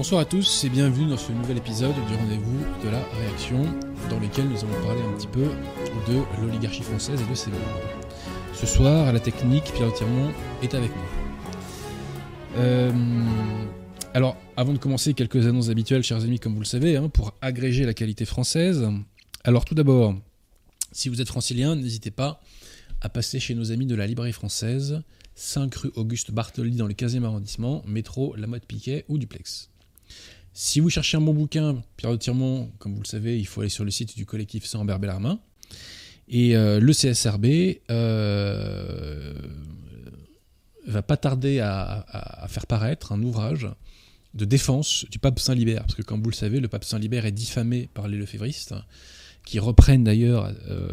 Bonsoir 0.00 0.22
à 0.22 0.24
tous 0.24 0.64
et 0.64 0.70
bienvenue 0.70 1.10
dans 1.10 1.18
ce 1.18 1.30
nouvel 1.30 1.58
épisode 1.58 1.92
du 2.08 2.14
rendez-vous 2.14 2.58
de 2.82 2.88
la 2.88 3.04
réaction 3.18 3.62
dans 4.08 4.18
lequel 4.18 4.48
nous 4.48 4.56
allons 4.56 4.86
parler 4.86 5.02
un 5.02 5.12
petit 5.18 5.26
peu 5.26 5.44
de 6.10 6.40
l'oligarchie 6.40 6.80
française 6.80 7.20
et 7.20 7.30
de 7.30 7.34
ses 7.34 7.50
membres. 7.50 7.62
Ce 8.54 8.64
soir, 8.64 9.08
à 9.08 9.12
la 9.12 9.20
technique, 9.20 9.64
Pierre 9.74 9.92
Tirmont 9.92 10.32
est 10.62 10.72
avec 10.72 10.90
moi. 10.96 11.04
Euh, 12.56 12.90
alors, 14.14 14.38
avant 14.56 14.72
de 14.72 14.78
commencer, 14.78 15.12
quelques 15.12 15.46
annonces 15.46 15.68
habituelles, 15.68 16.02
chers 16.02 16.24
amis, 16.24 16.38
comme 16.38 16.54
vous 16.54 16.60
le 16.60 16.64
savez, 16.64 16.96
hein, 16.96 17.10
pour 17.10 17.34
agréger 17.42 17.84
la 17.84 17.92
qualité 17.92 18.24
française. 18.24 18.88
Alors, 19.44 19.66
tout 19.66 19.74
d'abord, 19.74 20.14
si 20.92 21.10
vous 21.10 21.20
êtes 21.20 21.28
francilien, 21.28 21.76
n'hésitez 21.76 22.10
pas 22.10 22.40
à 23.02 23.10
passer 23.10 23.38
chez 23.38 23.54
nos 23.54 23.70
amis 23.70 23.84
de 23.84 23.96
la 23.96 24.06
librairie 24.06 24.32
française, 24.32 25.02
5 25.34 25.74
rue 25.74 25.92
Auguste 25.94 26.30
Bartholdi 26.30 26.78
dans 26.78 26.86
le 26.86 26.94
15e 26.94 27.22
arrondissement, 27.24 27.82
métro 27.86 28.34
La 28.36 28.46
Motte 28.46 28.64
Piquet 28.64 29.04
ou 29.10 29.18
Duplex. 29.18 29.68
Si 30.52 30.80
vous 30.80 30.90
cherchez 30.90 31.16
un 31.16 31.20
bon 31.20 31.32
bouquin, 31.32 31.82
Pierre 31.96 32.12
de 32.12 32.16
Tirmont, 32.16 32.70
comme 32.78 32.94
vous 32.94 33.02
le 33.02 33.06
savez, 33.06 33.38
il 33.38 33.46
faut 33.46 33.60
aller 33.60 33.70
sur 33.70 33.84
le 33.84 33.90
site 33.90 34.16
du 34.16 34.26
collectif 34.26 34.66
Saint-Ambert 34.66 34.98
Bellarmin. 34.98 35.40
Et 36.28 36.56
euh, 36.56 36.80
le 36.80 36.92
CSRB 36.92 37.80
euh, 37.90 39.34
va 40.86 41.02
pas 41.02 41.16
tarder 41.16 41.60
à, 41.60 42.46
faire 42.48 42.66
paraître 42.66 43.12
un 43.12 43.22
ouvrage 43.22 43.68
de 44.34 44.44
défense 44.44 45.06
du 45.10 45.18
pape 45.18 45.40
Saint-Libert, 45.40 45.82
parce 45.82 45.94
que 45.94 46.02
comme 46.02 46.22
vous 46.22 46.30
le 46.30 46.34
savez, 46.34 46.60
le 46.60 46.68
pape 46.68 46.84
Saint-Libert 46.84 47.26
est 47.26 47.32
diffamé 47.32 47.88
par 47.94 48.06
les 48.06 48.16
lefévristes, 48.16 48.74
qui 49.44 49.58
reprennent 49.58 50.04
d'ailleurs, 50.04 50.52
euh, 50.68 50.88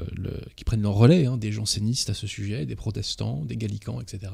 qui 0.55 0.63
prennent 0.63 0.81
le 0.81 0.87
relais 0.87 1.25
hein, 1.25 1.37
des 1.37 1.51
jansénistes 1.51 2.09
à 2.09 2.13
ce 2.15 2.25
sujet, 2.25 2.65
des 2.65 2.75
protestants, 2.75 3.45
des 3.45 3.57
gallicans, 3.57 4.01
etc. 4.01 4.31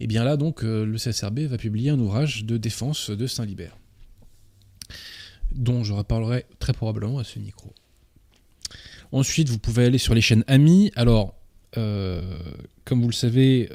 Et 0.00 0.06
bien 0.06 0.24
là, 0.24 0.36
donc, 0.36 0.64
euh, 0.64 0.84
le 0.84 0.98
CSRB 0.98 1.40
va 1.40 1.58
publier 1.58 1.90
un 1.90 1.98
ouvrage 1.98 2.44
de 2.44 2.56
défense 2.56 3.10
de 3.10 3.26
Saint-Libert, 3.26 3.76
dont 5.52 5.84
je 5.84 5.92
reparlerai 5.92 6.46
très 6.58 6.72
probablement 6.72 7.18
à 7.18 7.24
ce 7.24 7.38
micro. 7.38 7.72
Ensuite, 9.12 9.48
vous 9.48 9.58
pouvez 9.58 9.84
aller 9.84 9.98
sur 9.98 10.14
les 10.14 10.20
chaînes 10.20 10.44
Amis. 10.46 10.90
Alors, 10.96 11.34
euh, 11.76 12.38
comme 12.84 13.02
vous 13.02 13.08
le 13.08 13.14
savez, 13.14 13.68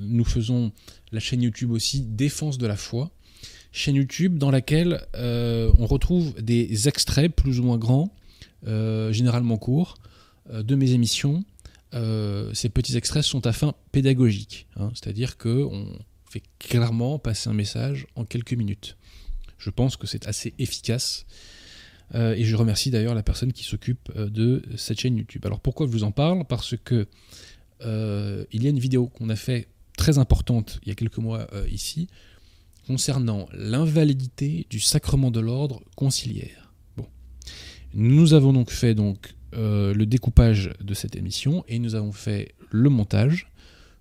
nous 0.00 0.24
faisons 0.24 0.72
la 1.12 1.20
chaîne 1.20 1.42
YouTube 1.42 1.70
aussi 1.70 2.02
Défense 2.02 2.58
de 2.58 2.66
la 2.66 2.76
foi, 2.76 3.10
chaîne 3.72 3.96
YouTube 3.96 4.38
dans 4.38 4.50
laquelle 4.50 5.06
euh, 5.14 5.70
on 5.78 5.86
retrouve 5.86 6.34
des 6.40 6.88
extraits 6.88 7.34
plus 7.34 7.60
ou 7.60 7.64
moins 7.64 7.78
grands, 7.78 8.10
euh, 8.66 9.12
généralement 9.12 9.56
courts, 9.56 9.96
euh, 10.50 10.62
de 10.62 10.74
mes 10.74 10.92
émissions. 10.92 11.44
Ces 11.92 12.68
petits 12.68 12.96
extraits 12.96 13.24
sont 13.24 13.46
à 13.46 13.52
fin 13.52 13.74
pédagogique, 13.92 14.66
hein, 14.76 14.90
c'est-à-dire 14.94 15.38
qu'on 15.38 15.98
fait 16.28 16.42
clairement 16.58 17.18
passer 17.18 17.48
un 17.48 17.54
message 17.54 18.06
en 18.14 18.24
quelques 18.24 18.52
minutes. 18.52 18.96
Je 19.58 19.70
pense 19.70 19.96
que 19.96 20.06
c'est 20.06 20.26
assez 20.26 20.54
efficace. 20.58 21.26
et 22.14 22.44
je 22.44 22.56
remercie 22.56 22.90
d'ailleurs 22.90 23.14
la 23.14 23.22
personne 23.22 23.52
qui 23.52 23.64
s'occupe 23.64 24.10
de 24.16 24.62
cette 24.76 25.00
chaîne 25.00 25.16
YouTube. 25.16 25.44
Alors 25.44 25.60
pourquoi 25.60 25.86
je 25.86 25.92
vous 25.92 26.04
en 26.04 26.12
parle? 26.12 26.44
Parce 26.46 26.74
que 26.76 27.06
il 27.82 28.62
y 28.62 28.66
a 28.66 28.70
une 28.70 28.78
vidéo 28.78 29.08
qu'on 29.08 29.28
a 29.28 29.36
fait 29.36 29.68
très 29.96 30.18
importante 30.18 30.80
il 30.82 30.88
y 30.88 30.92
a 30.92 30.94
quelques 30.94 31.18
mois 31.18 31.46
ici 31.70 32.08
concernant 32.86 33.48
l'invalidité 33.52 34.66
du 34.70 34.80
sacrement 34.80 35.30
de 35.30 35.40
l'ordre 35.40 35.82
conciliaire. 35.94 36.72
Bon. 36.96 37.06
Nous 37.92 38.32
avons 38.32 38.54
donc 38.54 38.70
fait 38.70 38.94
donc, 38.94 39.34
euh, 39.54 39.94
le 39.94 40.06
découpage 40.06 40.70
de 40.80 40.94
cette 40.94 41.16
émission 41.16 41.64
et 41.68 41.78
nous 41.78 41.94
avons 41.94 42.12
fait 42.12 42.54
le 42.70 42.90
montage. 42.90 43.50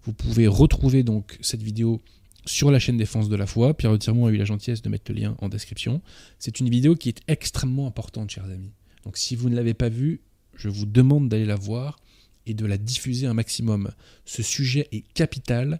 Vous 0.04 0.14
pouvez 0.14 0.48
retrouver 0.48 1.04
donc 1.04 1.38
cette 1.42 1.64
vidéo 1.64 2.02
sur 2.46 2.72
la 2.72 2.80
chaîne 2.80 2.98
Défense 2.98 3.30
de 3.30 3.36
la 3.36 3.46
foi. 3.46 3.74
Pierre 3.74 3.92
Retiremont 3.92 4.28
a 4.28 4.32
eu 4.32 4.38
la 4.38 4.46
gentillesse 4.46 4.82
de 4.82 4.90
mettre 4.90 5.12
le 5.12 5.20
lien 5.20 5.36
en 5.40 5.50
description. 5.50 6.02
C'est 6.40 6.60
une 6.60 6.70
vidéo 6.70 6.96
qui 6.96 7.10
est 7.10 7.22
extrêmement 7.28 7.88
importante, 7.88 8.30
chers 8.30 8.46
amis. 8.46 8.72
Donc 9.04 9.18
si 9.18 9.36
vous 9.36 9.50
ne 9.50 9.56
l'avez 9.56 9.74
pas 9.74 9.90
vue, 9.90 10.22
je 10.56 10.70
vous 10.70 10.86
demande 10.86 11.30
d'aller 11.30 11.46
la 11.46 11.56
voir 11.56 12.00
et 12.46 12.54
de 12.54 12.66
la 12.66 12.78
diffuser 12.78 13.28
un 13.28 13.34
maximum. 13.34 13.92
Ce 14.26 14.44
sujet 14.44 14.88
est 14.92 15.06
capital 15.14 15.80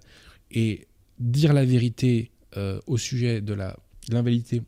et 0.52 0.88
dire 1.20 1.54
la 1.54 1.66
vérité 1.66 2.32
euh, 2.58 2.80
au 2.88 2.98
sujet 2.98 3.42
de 3.42 3.54
l'invalidité 4.10 4.62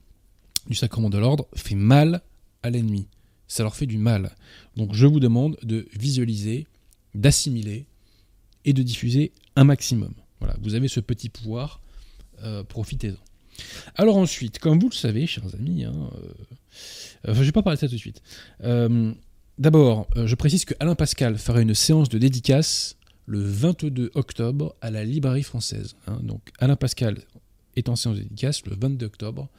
du 0.68 0.76
sacrement 0.76 1.10
de 1.10 1.18
l'ordre 1.18 1.48
fait 1.56 1.76
mal 1.76 2.22
à 2.64 2.70
l'ennemi. 2.70 3.08
Ça 3.50 3.64
leur 3.64 3.76
fait 3.76 3.86
du 3.86 3.98
mal. 3.98 4.34
Donc 4.78 4.94
je 4.94 5.06
vous 5.06 5.20
demande 5.20 5.58
de 5.64 5.86
visualiser, 5.94 6.66
d'assimiler 7.14 7.86
et 8.64 8.72
de 8.72 8.82
diffuser 8.82 9.34
un 9.58 9.66
maximum. 9.66 10.14
Voilà, 10.40 10.56
vous 10.62 10.76
avez 10.76 10.88
ce 10.88 11.02
petit 11.02 11.28
pouvoir, 11.28 11.82
euh, 12.44 12.64
profitez-en. 12.64 13.18
Alors 13.96 14.16
ensuite, 14.16 14.60
comme 14.60 14.80
vous 14.80 14.88
le 14.88 14.96
savez, 14.96 15.28
chers 15.28 15.54
amis, 15.54 15.84
hein, 15.84 16.10
euh, 17.28 17.34
je 17.34 17.40
ne 17.40 17.44
vais 17.44 17.52
pas 17.52 17.62
parler 17.62 17.76
de 17.76 17.82
ça 17.82 17.88
tout 17.90 17.96
de 17.96 18.00
suite. 18.00 18.22
D'abord, 19.58 20.08
je 20.16 20.36
précise 20.36 20.64
que 20.64 20.74
Alain 20.80 20.96
Pascal 20.96 21.38
fera 21.38 21.60
une 21.60 21.76
séance 21.76 22.08
de 22.08 22.18
dédicace 22.18 22.96
le 23.26 23.42
22 23.42 24.12
octobre 24.14 24.74
à 24.80 24.90
la 24.90 25.04
Librairie 25.04 25.44
française. 25.44 25.98
Hein. 26.08 26.22
donc 26.24 26.42
Alain 26.60 26.78
Pascal 26.78 27.18
est 27.76 27.90
en 27.90 27.96
séance 27.96 28.18
dédicace 28.18 28.66
le 28.66 28.76
22 28.76 29.06
octobre 29.06 29.50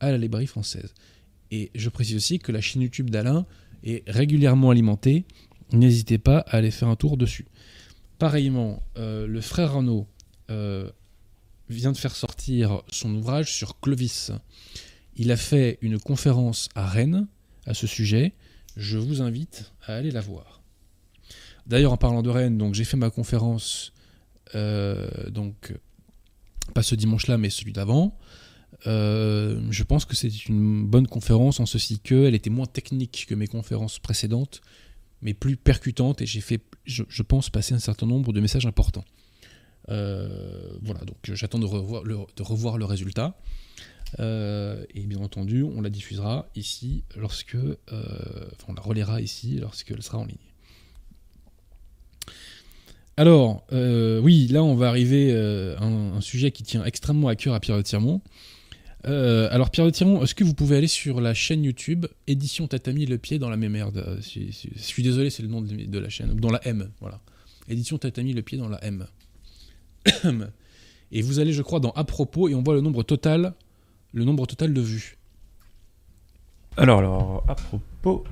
à 0.00 0.10
la 0.10 0.18
librairie 0.18 0.46
française. 0.46 0.92
Et 1.52 1.70
je 1.74 1.90
précise 1.90 2.16
aussi 2.16 2.38
que 2.38 2.50
la 2.50 2.62
chaîne 2.62 2.80
YouTube 2.80 3.10
d'Alain 3.10 3.46
est 3.84 4.02
régulièrement 4.08 4.70
alimentée. 4.70 5.26
N'hésitez 5.70 6.16
pas 6.16 6.38
à 6.38 6.56
aller 6.56 6.70
faire 6.70 6.88
un 6.88 6.96
tour 6.96 7.18
dessus. 7.18 7.46
Pareillement, 8.18 8.82
euh, 8.96 9.26
le 9.26 9.40
frère 9.42 9.72
Arnaud 9.72 10.08
euh, 10.50 10.90
vient 11.68 11.92
de 11.92 11.96
faire 11.98 12.16
sortir 12.16 12.82
son 12.88 13.14
ouvrage 13.14 13.52
sur 13.52 13.78
Clovis. 13.80 14.32
Il 15.16 15.30
a 15.30 15.36
fait 15.36 15.78
une 15.82 16.00
conférence 16.00 16.70
à 16.74 16.86
Rennes 16.86 17.28
à 17.66 17.74
ce 17.74 17.86
sujet. 17.86 18.32
Je 18.78 18.96
vous 18.96 19.20
invite 19.20 19.72
à 19.86 19.94
aller 19.96 20.10
la 20.10 20.22
voir. 20.22 20.62
D'ailleurs, 21.66 21.92
en 21.92 21.98
parlant 21.98 22.22
de 22.22 22.30
Rennes, 22.30 22.56
donc 22.56 22.72
j'ai 22.72 22.84
fait 22.84 22.96
ma 22.96 23.10
conférence 23.10 23.92
euh, 24.54 25.28
donc 25.28 25.74
pas 26.74 26.82
ce 26.82 26.94
dimanche-là, 26.94 27.36
mais 27.36 27.50
celui 27.50 27.72
d'avant. 27.72 28.16
Euh, 28.86 29.60
je 29.70 29.82
pense 29.82 30.04
que 30.04 30.16
c'est 30.16 30.46
une 30.46 30.84
bonne 30.86 31.06
conférence 31.06 31.60
en 31.60 31.66
ceci 31.66 31.98
qu'elle 32.00 32.34
était 32.34 32.50
moins 32.50 32.66
technique 32.66 33.26
que 33.28 33.34
mes 33.34 33.46
conférences 33.46 33.98
précédentes, 33.98 34.60
mais 35.20 35.34
plus 35.34 35.56
percutante 35.56 36.20
et 36.20 36.26
j'ai 36.26 36.40
fait, 36.40 36.60
je, 36.84 37.22
pense, 37.22 37.48
passer 37.50 37.74
un 37.74 37.78
certain 37.78 38.06
nombre 38.06 38.32
de 38.32 38.40
messages 38.40 38.66
importants. 38.66 39.04
Euh, 39.88 40.72
voilà, 40.82 41.00
donc 41.00 41.16
j'attends 41.24 41.58
de 41.58 41.66
revoir 41.66 42.04
le, 42.04 42.18
de 42.36 42.42
revoir 42.42 42.78
le 42.78 42.84
résultat. 42.84 43.36
Euh, 44.20 44.84
et 44.94 45.06
bien 45.06 45.20
entendu, 45.20 45.62
on 45.62 45.80
la 45.80 45.88
diffusera 45.88 46.48
ici 46.54 47.04
lorsque, 47.16 47.56
enfin, 47.56 48.66
on 48.68 48.74
la 48.74 48.82
relaiera 48.82 49.20
ici 49.20 49.58
lorsqu'elle 49.60 50.02
sera 50.02 50.18
en 50.18 50.26
ligne. 50.26 50.36
Alors, 53.16 53.64
euh, 53.72 54.20
oui, 54.20 54.46
là, 54.48 54.64
on 54.64 54.74
va 54.74 54.88
arriver 54.88 55.32
euh, 55.32 55.76
à 55.78 55.84
un, 55.84 56.20
sujet 56.20 56.50
qui 56.50 56.62
tient 56.62 56.84
extrêmement 56.84 57.28
à 57.28 57.36
cœur 57.36 57.54
à 57.54 57.60
Pierre 57.60 57.76
de 57.76 57.82
Tirmont. 57.82 58.22
Euh, 59.06 59.48
alors, 59.50 59.70
Pierre 59.70 59.86
de 59.86 59.90
Tirmont, 59.90 60.22
est-ce 60.22 60.34
que 60.34 60.44
vous 60.44 60.54
pouvez 60.54 60.76
aller 60.76 60.86
sur 60.86 61.20
la 61.20 61.34
chaîne 61.34 61.64
YouTube 61.64 62.06
Édition 62.26 62.68
Tatami 62.68 63.06
le 63.06 63.18
pied 63.18 63.38
dans 63.38 63.50
la 63.50 63.56
même 63.56 63.72
merde? 63.72 64.20
Je, 64.20 64.50
suis 64.76 65.02
désolé, 65.02 65.30
c'est 65.30 65.42
le 65.42 65.48
nom 65.48 65.60
de, 65.60 65.98
la 65.98 66.08
chaîne. 66.08 66.34
Dans 66.34 66.50
la 66.50 66.66
M, 66.66 66.90
voilà. 67.00 67.20
Édition 67.68 67.98
Tatami 67.98 68.32
le 68.32 68.42
pied 68.42 68.58
dans 68.58 68.68
la 68.68 68.82
M. 68.84 69.06
et 71.12 71.22
vous 71.22 71.38
allez, 71.38 71.52
je 71.52 71.62
crois, 71.62 71.80
dans 71.80 71.90
À 71.92 72.04
propos 72.04 72.48
et 72.48 72.54
on 72.54 72.62
voit 72.62 72.74
le 72.74 72.80
nombre 72.80 73.02
total, 73.02 73.54
le 74.12 74.24
nombre 74.24 74.46
total 74.46 74.72
de 74.72 74.80
vues. 74.80 75.18
Alors, 76.76 77.00
alors, 77.00 77.44
à 77.48 77.54
propos, 77.54 78.24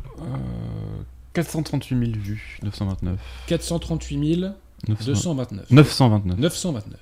438 1.35 1.99
000 1.99 2.13
vues, 2.19 2.59
929. 2.63 3.19
438 3.47 4.35
000. 4.37 4.53
229. 4.89 5.71
929. 5.71 6.39
929. 6.39 7.01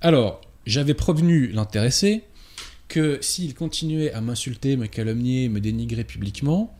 Alors, 0.00 0.40
j'avais 0.66 0.94
prévenu 0.94 1.48
l'intéressé 1.48 2.24
que 2.90 3.18
s'il 3.22 3.54
continuait 3.54 4.12
à 4.12 4.20
m'insulter, 4.20 4.76
me 4.76 4.86
calomnier, 4.86 5.48
me 5.48 5.60
dénigrer 5.60 6.04
publiquement, 6.04 6.76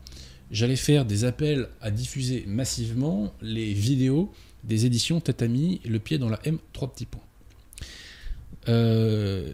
j'allais 0.51 0.75
faire 0.75 1.05
des 1.05 1.23
appels 1.23 1.69
à 1.79 1.89
diffuser 1.89 2.43
massivement 2.47 3.33
les 3.41 3.73
vidéos 3.73 4.31
des 4.65 4.85
éditions 4.85 5.21
Tatami, 5.21 5.79
le 5.85 5.97
pied 5.99 6.17
dans 6.17 6.29
la 6.29 6.39
M, 6.43 6.59
trois 6.73 6.91
petits 6.91 7.05
points. 7.05 7.23
Euh, 8.67 9.53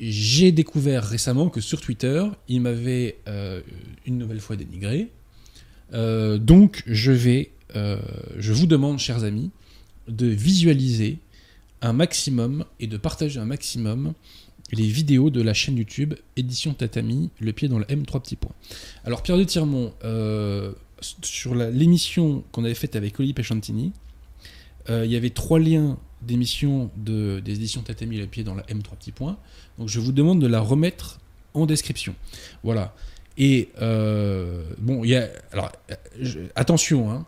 j'ai 0.00 0.50
découvert 0.50 1.04
récemment 1.04 1.50
que 1.50 1.60
sur 1.60 1.80
Twitter, 1.80 2.24
il 2.48 2.62
m'avait 2.62 3.18
euh, 3.28 3.60
une 4.06 4.16
nouvelle 4.16 4.40
fois 4.40 4.56
dénigré. 4.56 5.10
Euh, 5.92 6.38
donc, 6.38 6.82
je 6.86 7.12
vais, 7.12 7.50
je 7.74 8.52
vous 8.52 8.66
demande, 8.66 8.98
chers 8.98 9.24
amis, 9.24 9.50
de 10.08 10.26
visualiser 10.26 11.18
un 11.82 11.92
maximum 11.92 12.64
et 12.80 12.86
de 12.86 12.96
partager 12.96 13.38
un 13.38 13.44
maximum 13.44 14.14
les 14.72 14.86
vidéos 14.86 15.30
de 15.30 15.42
la 15.42 15.54
chaîne 15.54 15.76
YouTube 15.76 16.14
Édition 16.36 16.74
Tatami, 16.74 17.30
le 17.40 17.52
pied 17.52 17.68
dans 17.68 17.78
le 17.78 17.84
M3 17.86 18.20
petits 18.20 18.36
points. 18.36 18.52
Alors 19.04 19.22
Pierre 19.22 19.38
de 19.38 19.44
Tirmont, 19.44 19.92
euh, 20.04 20.72
sur 21.22 21.54
l'émission 21.54 22.44
qu'on 22.52 22.64
avait 22.64 22.74
faite 22.74 22.96
avec 22.96 23.18
Oli 23.20 23.32
Pechantini, 23.32 23.92
euh, 24.90 25.04
il 25.04 25.10
y 25.10 25.16
avait 25.16 25.30
trois 25.30 25.58
liens 25.58 25.98
d'émissions 26.22 26.90
de, 26.96 27.40
des 27.40 27.54
éditions 27.54 27.82
Tatami, 27.82 28.18
le 28.18 28.26
pied 28.26 28.44
dans 28.44 28.54
la 28.54 28.62
M3 28.64 28.96
petits 28.98 29.12
points. 29.12 29.38
Donc 29.78 29.88
je 29.88 30.00
vous 30.00 30.12
demande 30.12 30.40
de 30.40 30.46
la 30.46 30.60
remettre 30.60 31.20
en 31.54 31.66
description. 31.66 32.14
Voilà. 32.62 32.94
Et 33.36 33.68
euh, 33.80 34.64
bon, 34.78 35.04
il 35.04 35.10
y 35.10 35.16
a. 35.16 35.28
Alors, 35.52 35.70
attention, 36.56 37.10
hein. 37.10 37.26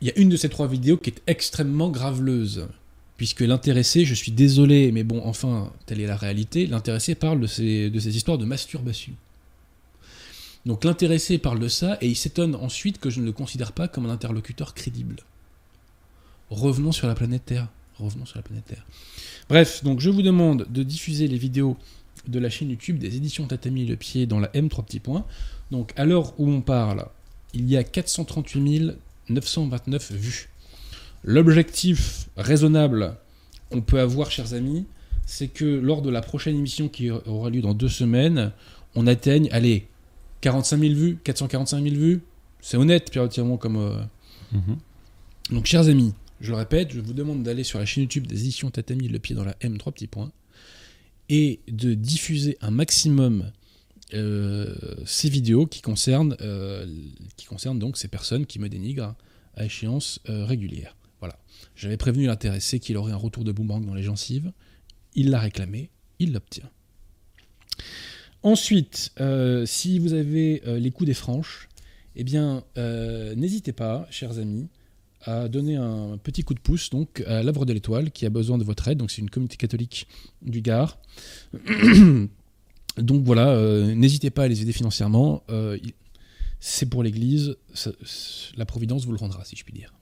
Il 0.00 0.06
y 0.06 0.10
a 0.10 0.18
une 0.18 0.28
de 0.28 0.36
ces 0.36 0.48
trois 0.48 0.68
vidéos 0.68 0.96
qui 0.96 1.10
est 1.10 1.22
extrêmement 1.26 1.90
graveleuse. 1.90 2.68
Puisque 3.18 3.40
l'intéressé, 3.40 4.04
je 4.04 4.14
suis 4.14 4.30
désolé, 4.30 4.92
mais 4.92 5.02
bon, 5.02 5.20
enfin, 5.24 5.72
telle 5.86 6.00
est 6.00 6.06
la 6.06 6.16
réalité, 6.16 6.66
l'intéressé 6.66 7.16
parle 7.16 7.40
de 7.40 7.48
ces, 7.48 8.16
histoires 8.16 8.38
de 8.38 8.44
masturbation. 8.44 9.12
Donc 10.64 10.84
l'intéressé 10.84 11.38
parle 11.38 11.58
de 11.58 11.66
ça 11.66 11.98
et 12.00 12.06
il 12.06 12.14
s'étonne 12.14 12.54
ensuite 12.54 13.00
que 13.00 13.10
je 13.10 13.20
ne 13.20 13.26
le 13.26 13.32
considère 13.32 13.72
pas 13.72 13.88
comme 13.88 14.06
un 14.06 14.10
interlocuteur 14.10 14.72
crédible. 14.72 15.16
Revenons 16.48 16.92
sur 16.92 17.08
la 17.08 17.16
planète 17.16 17.44
Terre. 17.44 17.66
Revenons 17.98 18.24
sur 18.24 18.38
la 18.38 18.42
planète 18.42 18.66
Terre. 18.66 18.86
Bref, 19.48 19.82
donc 19.82 19.98
je 19.98 20.10
vous 20.10 20.22
demande 20.22 20.68
de 20.70 20.84
diffuser 20.84 21.26
les 21.26 21.38
vidéos 21.38 21.76
de 22.28 22.38
la 22.38 22.50
chaîne 22.50 22.70
YouTube 22.70 22.98
des 22.98 23.16
éditions 23.16 23.48
Tatami 23.48 23.84
Le 23.84 23.96
Pied 23.96 24.26
dans 24.26 24.38
la 24.38 24.48
M3 24.48 24.84
petits 24.84 25.00
points. 25.00 25.26
Donc 25.72 25.92
à 25.96 26.04
l'heure 26.04 26.38
où 26.38 26.48
on 26.48 26.60
parle, 26.60 27.06
il 27.52 27.68
y 27.68 27.76
a 27.76 27.82
438 27.82 28.92
929 29.28 30.12
vues. 30.12 30.50
L'objectif 31.24 32.28
raisonnable 32.36 33.16
qu'on 33.70 33.80
peut 33.82 34.00
avoir, 34.00 34.30
chers 34.30 34.54
amis, 34.54 34.86
c'est 35.26 35.48
que 35.48 35.64
lors 35.64 36.00
de 36.02 36.10
la 36.10 36.20
prochaine 36.22 36.56
émission 36.56 36.88
qui 36.88 37.10
aura 37.10 37.50
lieu 37.50 37.60
dans 37.60 37.74
deux 37.74 37.88
semaines, 37.88 38.52
on 38.94 39.06
atteigne, 39.06 39.48
allez, 39.52 39.86
45 40.40 40.78
000 40.80 40.94
vues, 40.94 41.18
445 41.24 41.82
000 41.82 41.96
vues. 41.96 42.20
C'est 42.60 42.76
honnête, 42.76 43.10
périodiquement, 43.10 43.56
comme. 43.56 43.76
euh, 43.76 44.00
Mhm. 44.52 44.78
donc, 45.50 45.66
chers 45.66 45.88
amis, 45.88 46.14
je 46.40 46.52
le 46.52 46.56
répète, 46.56 46.92
je 46.94 47.00
vous 47.00 47.12
demande 47.12 47.42
d'aller 47.42 47.64
sur 47.64 47.78
la 47.78 47.84
chaîne 47.84 48.04
YouTube 48.04 48.26
des 48.26 48.40
éditions 48.40 48.70
Tatami, 48.70 49.08
le 49.08 49.18
pied 49.18 49.34
dans 49.36 49.44
la 49.44 49.54
M, 49.60 49.76
trois 49.76 49.92
petits 49.92 50.06
points, 50.06 50.32
et 51.28 51.60
de 51.68 51.92
diffuser 51.92 52.56
un 52.62 52.70
maximum 52.70 53.50
euh, 54.14 54.74
ces 55.04 55.28
vidéos 55.28 55.66
qui 55.66 55.82
concernent, 55.82 56.34
euh, 56.40 56.86
qui 57.36 57.44
concernent 57.44 57.78
donc 57.78 57.98
ces 57.98 58.08
personnes 58.08 58.46
qui 58.46 58.58
me 58.58 58.70
dénigrent 58.70 59.14
à 59.54 59.66
échéance 59.66 60.20
euh, 60.30 60.46
régulière. 60.46 60.96
Voilà. 61.20 61.38
J'avais 61.74 61.96
prévenu 61.96 62.26
l'intéressé 62.26 62.78
qu'il 62.80 62.96
aurait 62.96 63.12
un 63.12 63.16
retour 63.16 63.44
de 63.44 63.52
boomerang 63.52 63.84
dans 63.84 63.94
les 63.94 64.02
gencives. 64.02 64.52
Il 65.14 65.30
l'a 65.30 65.40
réclamé, 65.40 65.90
il 66.18 66.32
l'obtient. 66.32 66.70
Ensuite, 68.42 69.12
euh, 69.20 69.66
si 69.66 69.98
vous 69.98 70.12
avez 70.12 70.62
euh, 70.66 70.78
les 70.78 70.90
coups 70.90 71.08
des 71.08 71.14
franches, 71.14 71.68
eh 72.14 72.24
bien, 72.24 72.64
euh, 72.76 73.34
n'hésitez 73.34 73.72
pas, 73.72 74.06
chers 74.10 74.38
amis, 74.38 74.68
à 75.22 75.48
donner 75.48 75.74
un 75.76 76.16
petit 76.18 76.44
coup 76.44 76.54
de 76.54 76.60
pouce 76.60 76.90
donc 76.90 77.24
à 77.26 77.42
l'œuvre 77.42 77.66
de 77.66 77.72
l'étoile 77.72 78.12
qui 78.12 78.24
a 78.24 78.30
besoin 78.30 78.56
de 78.56 78.64
votre 78.64 78.86
aide. 78.86 78.98
Donc 78.98 79.10
c'est 79.10 79.20
une 79.20 79.30
communauté 79.30 79.56
catholique 79.56 80.06
du 80.42 80.62
Gard. 80.62 80.98
donc 82.96 83.24
voilà, 83.24 83.60
n'hésitez 83.94 84.30
pas 84.30 84.44
à 84.44 84.48
les 84.48 84.62
aider 84.62 84.72
financièrement. 84.72 85.42
C'est 86.60 86.86
pour 86.86 87.02
l'Église, 87.02 87.56
la 88.56 88.64
Providence 88.64 89.04
vous 89.04 89.12
le 89.12 89.18
rendra, 89.18 89.44
si 89.44 89.56
je 89.56 89.64
puis 89.64 89.74
dire. 89.74 89.92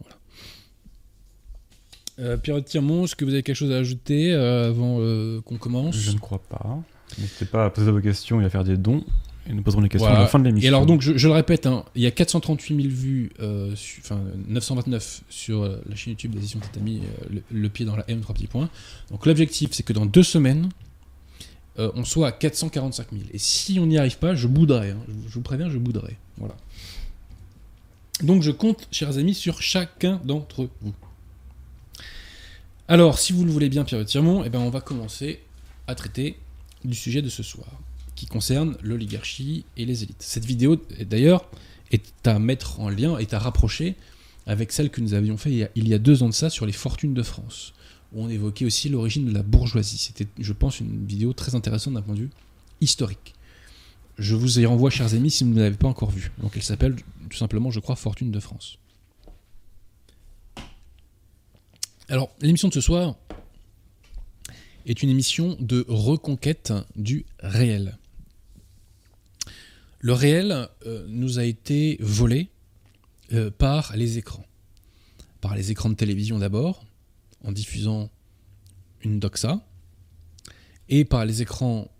Euh, 2.18 2.36
Pierre 2.36 2.64
Tirmont, 2.64 3.04
est-ce 3.04 3.14
que 3.16 3.24
vous 3.24 3.32
avez 3.32 3.42
quelque 3.42 3.56
chose 3.56 3.72
à 3.72 3.76
ajouter 3.76 4.32
euh, 4.32 4.68
avant 4.70 4.96
euh, 5.00 5.40
qu'on 5.42 5.58
commence? 5.58 5.96
Je 5.96 6.12
ne 6.12 6.18
crois 6.18 6.40
pas. 6.48 6.78
N'hésitez 7.18 7.44
pas 7.44 7.66
à 7.66 7.70
poser 7.70 7.90
vos 7.90 8.00
questions 8.00 8.40
et 8.40 8.44
à 8.44 8.50
faire 8.50 8.64
des 8.64 8.76
dons. 8.76 9.04
Et 9.48 9.52
nous 9.52 9.62
poserons 9.62 9.80
les 9.80 9.88
questions 9.88 10.06
Voilà. 10.08 10.20
à 10.20 10.22
la 10.24 10.28
fin 10.28 10.40
de 10.40 10.44
l'émission. 10.44 10.66
Et 10.66 10.68
alors 10.68 10.86
donc 10.86 11.02
je, 11.02 11.16
je 11.16 11.28
le 11.28 11.34
répète, 11.34 11.66
hein, 11.66 11.84
il 11.94 12.02
y 12.02 12.06
a 12.06 12.10
438 12.10 12.82
000 12.82 12.88
vues, 12.92 13.30
euh, 13.38 13.76
su- 13.76 14.00
enfin 14.02 14.20
929 14.48 15.22
sur 15.28 15.62
la 15.62 15.94
chaîne 15.94 16.14
YouTube 16.14 16.32
des 16.32 16.38
éditions 16.38 16.58
Tatami, 16.58 17.02
le, 17.30 17.42
le 17.52 17.68
pied 17.68 17.84
dans 17.86 17.94
la 17.94 18.04
M, 18.10 18.20
trois 18.22 18.34
petits 18.34 18.48
points. 18.48 18.68
Donc 19.12 19.24
l'objectif 19.24 19.70
c'est 19.72 19.84
que 19.84 19.92
dans 19.92 20.04
deux 20.06 20.24
semaines, 20.24 20.68
on 21.78 22.02
soit 22.04 22.26
à 22.28 22.32
445 22.32 23.06
000. 23.12 23.22
Et 23.34 23.38
si 23.38 23.78
on 23.78 23.86
n'y 23.86 23.98
arrive 23.98 24.18
pas, 24.18 24.34
je 24.34 24.48
bouderai. 24.48 24.90
hein. 24.92 24.98
Je, 25.06 25.28
je 25.28 25.34
vous 25.34 25.42
préviens, 25.42 25.68
je 25.70 25.78
bouderai. 25.78 26.16
Voilà. 26.38 26.56
Donc 28.22 28.42
je 28.42 28.50
compte, 28.50 28.88
chers 28.90 29.16
amis, 29.18 29.34
sur 29.34 29.60
chacun 29.62 30.20
d'entre 30.24 30.68
vous. 30.80 30.94
Alors, 32.88 33.18
si 33.18 33.32
vous 33.32 33.44
le 33.44 33.50
voulez 33.50 33.68
bien, 33.68 33.84
Pierre 33.84 34.04
Tirmont, 34.04 34.44
eh 34.44 34.48
ben, 34.48 34.60
on 34.60 34.70
va 34.70 34.80
commencer 34.80 35.40
à 35.88 35.96
traiter 35.96 36.36
du 36.84 36.94
sujet 36.94 37.20
de 37.20 37.28
ce 37.28 37.42
soir 37.42 37.66
qui 38.14 38.26
concerne 38.26 38.76
l'oligarchie 38.80 39.64
et 39.76 39.84
les 39.84 40.04
élites. 40.04 40.22
Cette 40.22 40.44
vidéo, 40.44 40.76
d'ailleurs, 41.04 41.50
est 41.90 42.26
à 42.26 42.38
mettre 42.38 42.78
en 42.80 42.88
lien, 42.88 43.18
est 43.18 43.34
à 43.34 43.40
rapprocher 43.40 43.96
avec 44.46 44.70
celle 44.70 44.90
que 44.90 45.00
nous 45.00 45.14
avions 45.14 45.36
fait 45.36 45.50
il 45.50 45.56
y 45.56 45.64
a, 45.64 45.68
il 45.74 45.88
y 45.88 45.94
a 45.94 45.98
deux 45.98 46.22
ans 46.22 46.28
de 46.28 46.34
ça 46.34 46.48
sur 46.48 46.64
les 46.64 46.72
fortunes 46.72 47.12
de 47.12 47.22
France, 47.22 47.74
où 48.12 48.22
on 48.22 48.28
évoquait 48.28 48.64
aussi 48.64 48.88
l'origine 48.88 49.26
de 49.26 49.34
la 49.34 49.42
bourgeoisie. 49.42 49.98
C'était, 49.98 50.28
je 50.38 50.52
pense, 50.52 50.78
une 50.78 51.06
vidéo 51.06 51.32
très 51.32 51.56
intéressante 51.56 51.94
d'un 51.94 52.02
point 52.02 52.14
de 52.14 52.20
vue 52.20 52.30
historique. 52.80 53.34
Je 54.16 54.36
vous 54.36 54.60
y 54.60 54.64
renvoie, 54.64 54.90
chers 54.90 55.12
amis, 55.14 55.32
si 55.32 55.42
vous 55.42 55.50
ne 55.50 55.60
l'avez 55.60 55.76
pas 55.76 55.88
encore 55.88 56.10
vue. 56.10 56.30
Donc 56.40 56.52
elle 56.54 56.62
s'appelle 56.62 56.94
tout 57.28 57.36
simplement, 57.36 57.72
je 57.72 57.80
crois, 57.80 57.96
Fortune 57.96 58.30
de 58.30 58.40
France. 58.40 58.78
Alors, 62.08 62.30
l'émission 62.40 62.68
de 62.68 62.74
ce 62.74 62.80
soir 62.80 63.16
est 64.86 65.02
une 65.02 65.10
émission 65.10 65.56
de 65.58 65.84
reconquête 65.88 66.72
du 66.94 67.26
réel. 67.40 67.98
Le 69.98 70.12
réel 70.12 70.68
euh, 70.86 71.04
nous 71.08 71.40
a 71.40 71.44
été 71.44 71.96
volé 71.98 72.48
euh, 73.32 73.50
par 73.50 73.96
les 73.96 74.18
écrans. 74.18 74.46
Par 75.40 75.56
les 75.56 75.72
écrans 75.72 75.88
de 75.90 75.96
télévision 75.96 76.38
d'abord, 76.38 76.84
en 77.42 77.50
diffusant 77.50 78.08
une 79.02 79.18
doxa, 79.18 79.66
et 80.88 81.04
par 81.04 81.24
les 81.24 81.42
écrans 81.42 81.90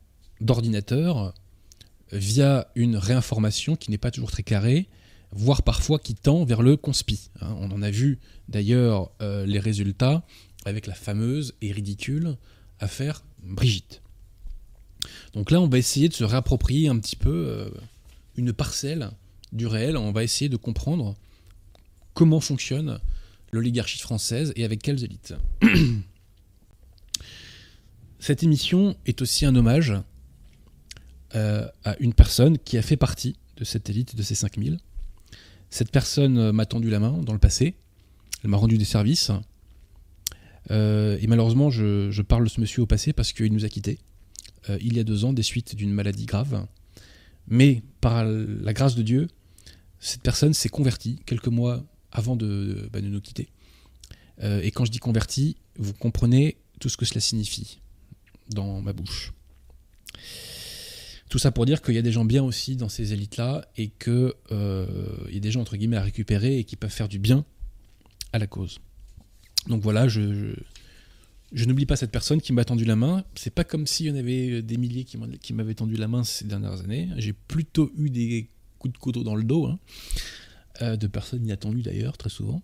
d'ordinateur 0.40 1.35
via 2.12 2.71
une 2.76 2.97
réinformation 2.97 3.75
qui 3.75 3.90
n'est 3.90 3.99
pas 3.99 4.12
toujours 4.12 4.30
très 4.30 4.45
carrée, 4.45 4.87
voire 5.33 5.62
parfois 5.62 5.99
qui 5.99 6.14
tend 6.14 6.45
vers 6.45 6.62
le 6.62 6.76
conspi. 6.76 7.30
hein. 7.40 7.54
on 7.61 7.71
en 7.71 7.83
a 7.83 7.90
vu 7.90 8.18
d'ailleurs 8.49 9.11
euh, 9.21 9.45
les 9.47 9.59
résultats 9.59 10.25
avec 10.64 10.87
la 10.87 10.95
fameuse 10.95 11.54
et 11.61 11.73
ridicule 11.73 12.37
affaire 12.80 13.25
Brigitte. 13.42 14.02
Donc 15.33 15.50
là, 15.50 15.61
on 15.61 15.68
va 15.68 15.78
essayer 15.78 16.09
de 16.09 16.14
se 16.14 16.25
réapproprier 16.25 16.88
un 16.88 16.99
petit 16.99 17.16
peu 17.16 17.47
euh, 17.49 17.71
une 18.37 18.52
parcelle 18.52 19.11
du 19.52 19.66
réel. 19.66 19.97
On 19.97 20.12
va 20.12 20.25
essayer 20.25 20.49
de 20.49 20.56
comprendre 20.56 21.14
comment 22.14 22.40
fonctionne 22.40 22.99
l'oligarchie 23.52 24.00
française 24.00 24.52
et 24.56 24.64
avec 24.64 24.83
quelles 24.83 25.04
élites. 25.04 25.35
Cette 28.18 28.42
émission 28.42 28.97
est 29.06 29.23
aussi 29.23 29.47
un 29.47 29.54
hommage 29.54 29.95
euh, 31.35 31.68
à 31.85 31.97
une 32.00 32.14
personne 32.14 32.59
qui 32.59 32.78
a 32.78 32.83
fait 32.83 32.97
partie 32.97 33.37
de 33.56 33.64
cette 33.64 33.88
élite 33.88 34.16
de 34.16 34.23
ces 34.23 34.35
5000. 34.35 34.78
Cette 35.70 35.90
personne 35.90 36.38
euh, 36.38 36.52
m'a 36.52 36.66
tendu 36.66 36.90
la 36.90 37.00
main 37.00 37.18
dans 37.23 37.32
le 37.32 37.38
passé. 37.38 37.75
Elle 38.42 38.50
m'a 38.50 38.56
rendu 38.56 38.78
des 38.78 38.85
services. 38.85 39.30
Euh, 40.70 41.18
et 41.20 41.26
malheureusement, 41.26 41.70
je, 41.70 42.23
parle 42.23 42.44
de 42.44 42.49
ce 42.49 42.61
monsieur 42.61 42.82
au 42.82 42.87
passé 42.87 43.12
parce 43.12 43.32
qu'il 43.32 43.52
nous 43.52 43.64
a 43.64 43.68
quittés 43.68 43.99
euh, 44.68 44.78
il 44.80 44.96
y 44.96 45.00
a 45.00 45.04
deux 45.04 45.25
ans 45.25 45.32
des 45.32 45.42
suites 45.42 45.75
d'une 45.76 45.92
maladie 45.92 46.26
grave. 46.26 46.66
Mais 47.49 47.82
par 48.00 48.25
la 48.25 48.73
grâce 48.73 48.96
de 48.96 49.02
Dieu, 49.02 49.28
cette 50.00 50.23
personne 50.23 50.52
s'est 50.52 50.68
convertie 50.68 51.20
quelques 51.26 51.46
mois 51.46 51.85
avant 52.11 52.35
de, 52.35 52.88
bah, 52.92 53.00
nous 53.00 53.20
quitter. 53.20 53.49
Et 54.42 54.70
quand 54.70 54.85
je 54.85 54.90
dis 54.90 54.99
convertie, 54.99 55.56
vous 55.78 55.94
comprenez 55.94 56.58
tout 56.80 56.88
ce 56.88 56.96
que 56.96 57.06
cela 57.06 57.20
signifie 57.20 57.80
dans 58.50 58.82
ma 58.82 58.92
bouche. 58.92 59.32
Tout 61.28 61.38
ça 61.38 61.50
pour 61.50 61.66
dire 61.66 61.83
qu'il 61.83 61.95
y 61.95 61.99
a 61.99 62.02
des 62.02 62.12
gens 62.12 62.25
bien 62.25 62.42
aussi 62.42 62.76
dans 62.76 62.88
ces 62.88 63.12
élites-là 63.12 63.66
et 63.76 63.88
qu'il 63.88 64.33
y 64.50 65.37
a 65.37 65.40
des 65.40 65.50
gens 65.50 65.61
entre 65.61 65.76
guillemets 65.76 65.97
à 65.97 66.02
récupérer 66.02 66.59
et 66.59 66.64
qui 66.64 66.76
peuvent 66.76 66.90
faire 66.90 67.09
du 67.09 67.18
bien 67.18 67.45
à 68.33 68.38
la 68.38 68.47
cause. 68.47 68.78
Donc 69.68 69.83
voilà, 69.83 70.09
je, 70.09 70.54
je, 71.52 71.64
n'oublie 71.64 71.87
pas 71.87 71.97
cette 71.97 72.11
personne 72.11 72.40
qui 72.40 72.52
m'a 72.52 72.64
tendu 72.64 72.85
la 72.85 72.97
main. 72.97 73.25
C'est 73.35 73.50
pas 73.52 73.64
comme 73.64 73.87
s'il 73.87 74.06
y 74.06 74.11
en 74.11 74.16
avait 74.16 74.62
des 74.62 74.76
milliers 74.76 75.04
qui 75.04 75.52
m'avaient 75.52 75.75
tendu 75.75 75.97
la 75.97 76.09
main 76.09 76.25
ces 76.25 76.45
dernières 76.45 76.80
années. 76.80 77.09
J'ai 77.16 77.33
plutôt 77.33 77.90
eu 77.99 78.11
des 78.11 78.49
coups 78.78 78.95
de 78.95 78.99
couteau 78.99 79.25
dans 79.25 79.35
le 79.35 79.42
dos, 79.42 79.66
hein, 79.66 79.78
euh, 80.83 80.97
de 80.97 81.06
personnes 81.06 81.45
inattendues 81.45 81.83
d'ailleurs, 81.83 82.16
très 82.16 82.30
souvent. 82.30 82.62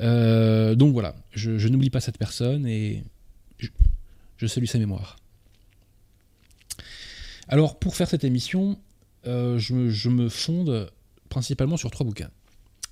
Euh, 0.00 0.74
donc 0.74 0.92
voilà, 0.92 1.14
je, 1.32 1.58
je 1.58 1.68
n'oublie 1.68 1.90
pas 1.90 2.00
cette 2.00 2.18
personne 2.18 2.66
et 2.66 3.04
je 4.38 4.46
salue 4.46 4.64
sa 4.64 4.78
mémoire. 4.78 5.16
Alors 7.52 7.80
pour 7.80 7.96
faire 7.96 8.08
cette 8.08 8.22
émission, 8.22 8.78
euh, 9.26 9.58
je, 9.58 10.08
me, 10.08 10.28
fonde 10.28 10.92
principalement 11.28 11.76
sur 11.76 11.90
trois 11.90 12.06
bouquins. 12.06 12.30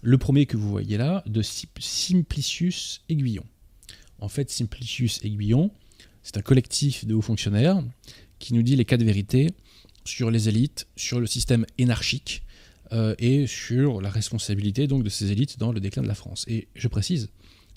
Le 0.02 0.18
premier 0.18 0.46
que 0.46 0.56
vous 0.56 0.68
voyez 0.68 0.96
là, 0.96 1.22
de 1.26 1.42
Sim- 1.42 1.68
Simplicius 1.78 3.02
Aiguillon. 3.08 3.44
En 4.18 4.28
fait, 4.28 4.50
Simplicius 4.50 5.24
Aiguillon, 5.24 5.70
c'est 6.24 6.38
un 6.38 6.42
collectif 6.42 7.06
de 7.06 7.14
hauts 7.14 7.22
fonctionnaires 7.22 7.80
qui 8.40 8.52
nous 8.52 8.62
dit 8.62 8.74
les 8.74 8.84
quatre 8.84 9.04
vérités 9.04 9.46
sur 10.04 10.28
les 10.28 10.48
élites, 10.48 10.88
sur 10.96 11.20
le 11.20 11.28
système 11.28 11.64
énarchique 11.78 12.42
euh, 12.90 13.14
et 13.20 13.46
sur 13.46 14.00
la 14.00 14.10
responsabilité 14.10 14.88
donc 14.88 15.04
de 15.04 15.08
ces 15.08 15.30
élites 15.30 15.60
dans 15.60 15.70
le 15.70 15.78
déclin 15.78 16.02
de 16.02 16.08
la 16.08 16.16
France. 16.16 16.44
Et 16.48 16.66
je 16.74 16.88
précise, 16.88 17.28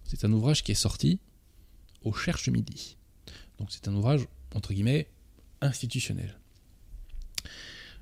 c'est 0.05 0.25
un 0.25 0.31
ouvrage 0.31 0.63
qui 0.63 0.71
est 0.71 0.75
sorti 0.75 1.19
au 2.03 2.11
Cherche 2.11 2.49
Midi. 2.49 2.97
Donc 3.59 3.67
c'est 3.69 3.87
un 3.87 3.93
ouvrage, 3.93 4.27
entre 4.55 4.73
guillemets, 4.73 5.11
institutionnelle. 5.61 6.40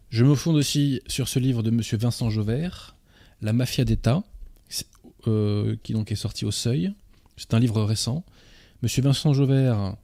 Je 0.10 0.25
me 0.25 0.34
fonde 0.34 0.56
aussi 0.56 1.01
sur 1.08 1.28
ce 1.28 1.38
livre 1.38 1.62
de 1.62 1.70
M. 1.70 1.82
Vincent 2.00 2.30
Jauvert, 2.32 2.96
La 3.42 3.54
mafia 3.54 3.86
d'État, 3.86 4.24
euh, 5.28 5.75
qui 5.84 5.94
donc 5.94 6.12
est 6.12 6.16
sorti 6.16 6.46
au 6.46 6.51
Seuil. 6.51 6.92
C'est 7.38 7.54
un 7.54 7.60
livre 7.60 7.84
récent. 7.84 8.25
M. 8.82 8.89
Vincent 9.04 9.34
Jauvert 9.34 9.96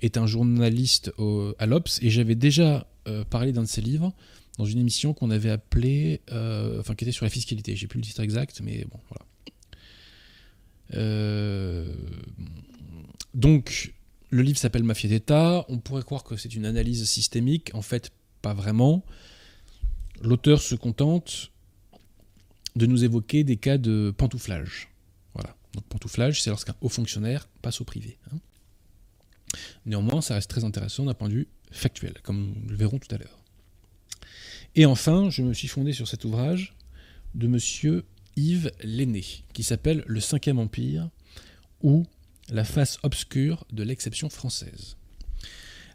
est 0.00 0.18
un 0.18 0.26
journaliste 0.26 1.10
à 1.58 1.66
l'Obs 1.66 2.00
et 2.02 2.10
j'avais 2.10 2.34
déjà 2.34 2.86
euh, 3.08 3.24
parlé 3.24 3.52
d'un 3.52 3.62
de 3.62 3.68
ses 3.68 3.80
livres 3.80 4.12
dans 4.58 4.66
une 4.66 4.78
émission 4.78 5.14
qu'on 5.14 5.30
avait 5.30 5.50
appelée, 5.50 6.20
euh, 6.32 6.80
enfin 6.80 6.94
qui 6.94 7.04
était 7.04 7.12
sur 7.12 7.24
la 7.24 7.30
fiscalité. 7.30 7.76
J'ai 7.76 7.86
plus 7.86 7.98
le 7.98 8.04
titre 8.04 8.20
exact, 8.20 8.60
mais 8.62 8.84
bon, 8.90 9.00
voilà. 9.08 9.24
donc, 13.32 13.94
le 14.30 14.42
livre 14.42 14.58
s'appelle 14.58 14.84
Mafia 14.84 15.08
d'État. 15.08 15.64
On 15.68 15.78
pourrait 15.78 16.02
croire 16.02 16.24
que 16.24 16.36
c'est 16.36 16.54
une 16.54 16.66
analyse 16.66 17.04
systémique. 17.08 17.70
En 17.74 17.82
fait, 17.82 18.10
pas 18.42 18.52
vraiment. 18.52 19.02
L'auteur 20.22 20.60
se 20.60 20.74
contente 20.74 21.52
de 22.74 22.86
nous 22.86 23.04
évoquer 23.04 23.44
des 23.44 23.56
cas 23.56 23.78
de 23.78 24.14
pantouflage. 24.16 24.88
Voilà. 25.34 25.56
Donc, 25.74 25.84
pantouflage, 25.84 26.42
c'est 26.42 26.50
lorsqu'un 26.50 26.74
haut 26.80 26.88
fonctionnaire 26.88 27.48
passe 27.62 27.80
au 27.80 27.84
privé. 27.84 28.18
Hein. 28.32 28.38
Néanmoins, 29.86 30.20
ça 30.20 30.34
reste 30.34 30.50
très 30.50 30.64
intéressant 30.64 31.04
d'un 31.04 31.14
point 31.14 31.28
de 31.28 31.34
vue 31.34 31.48
factuel, 31.70 32.14
comme 32.22 32.54
nous 32.62 32.70
le 32.70 32.76
verrons 32.76 32.98
tout 32.98 33.12
à 33.14 33.18
l'heure. 33.18 33.42
Et 34.74 34.84
enfin, 34.84 35.30
je 35.30 35.42
me 35.42 35.54
suis 35.54 35.68
fondé 35.68 35.92
sur 35.92 36.06
cet 36.06 36.24
ouvrage 36.24 36.74
de 37.34 37.46
monsieur 37.46 38.04
Yves 38.36 38.70
Lenné, 38.82 39.24
qui 39.52 39.62
s'appelle 39.62 40.04
Le 40.06 40.20
Cinquième 40.20 40.58
Empire, 40.58 41.08
ou 41.82 42.04
La 42.48 42.64
face 42.64 42.98
obscure 43.02 43.64
de 43.72 43.82
l'exception 43.82 44.28
française. 44.28 44.95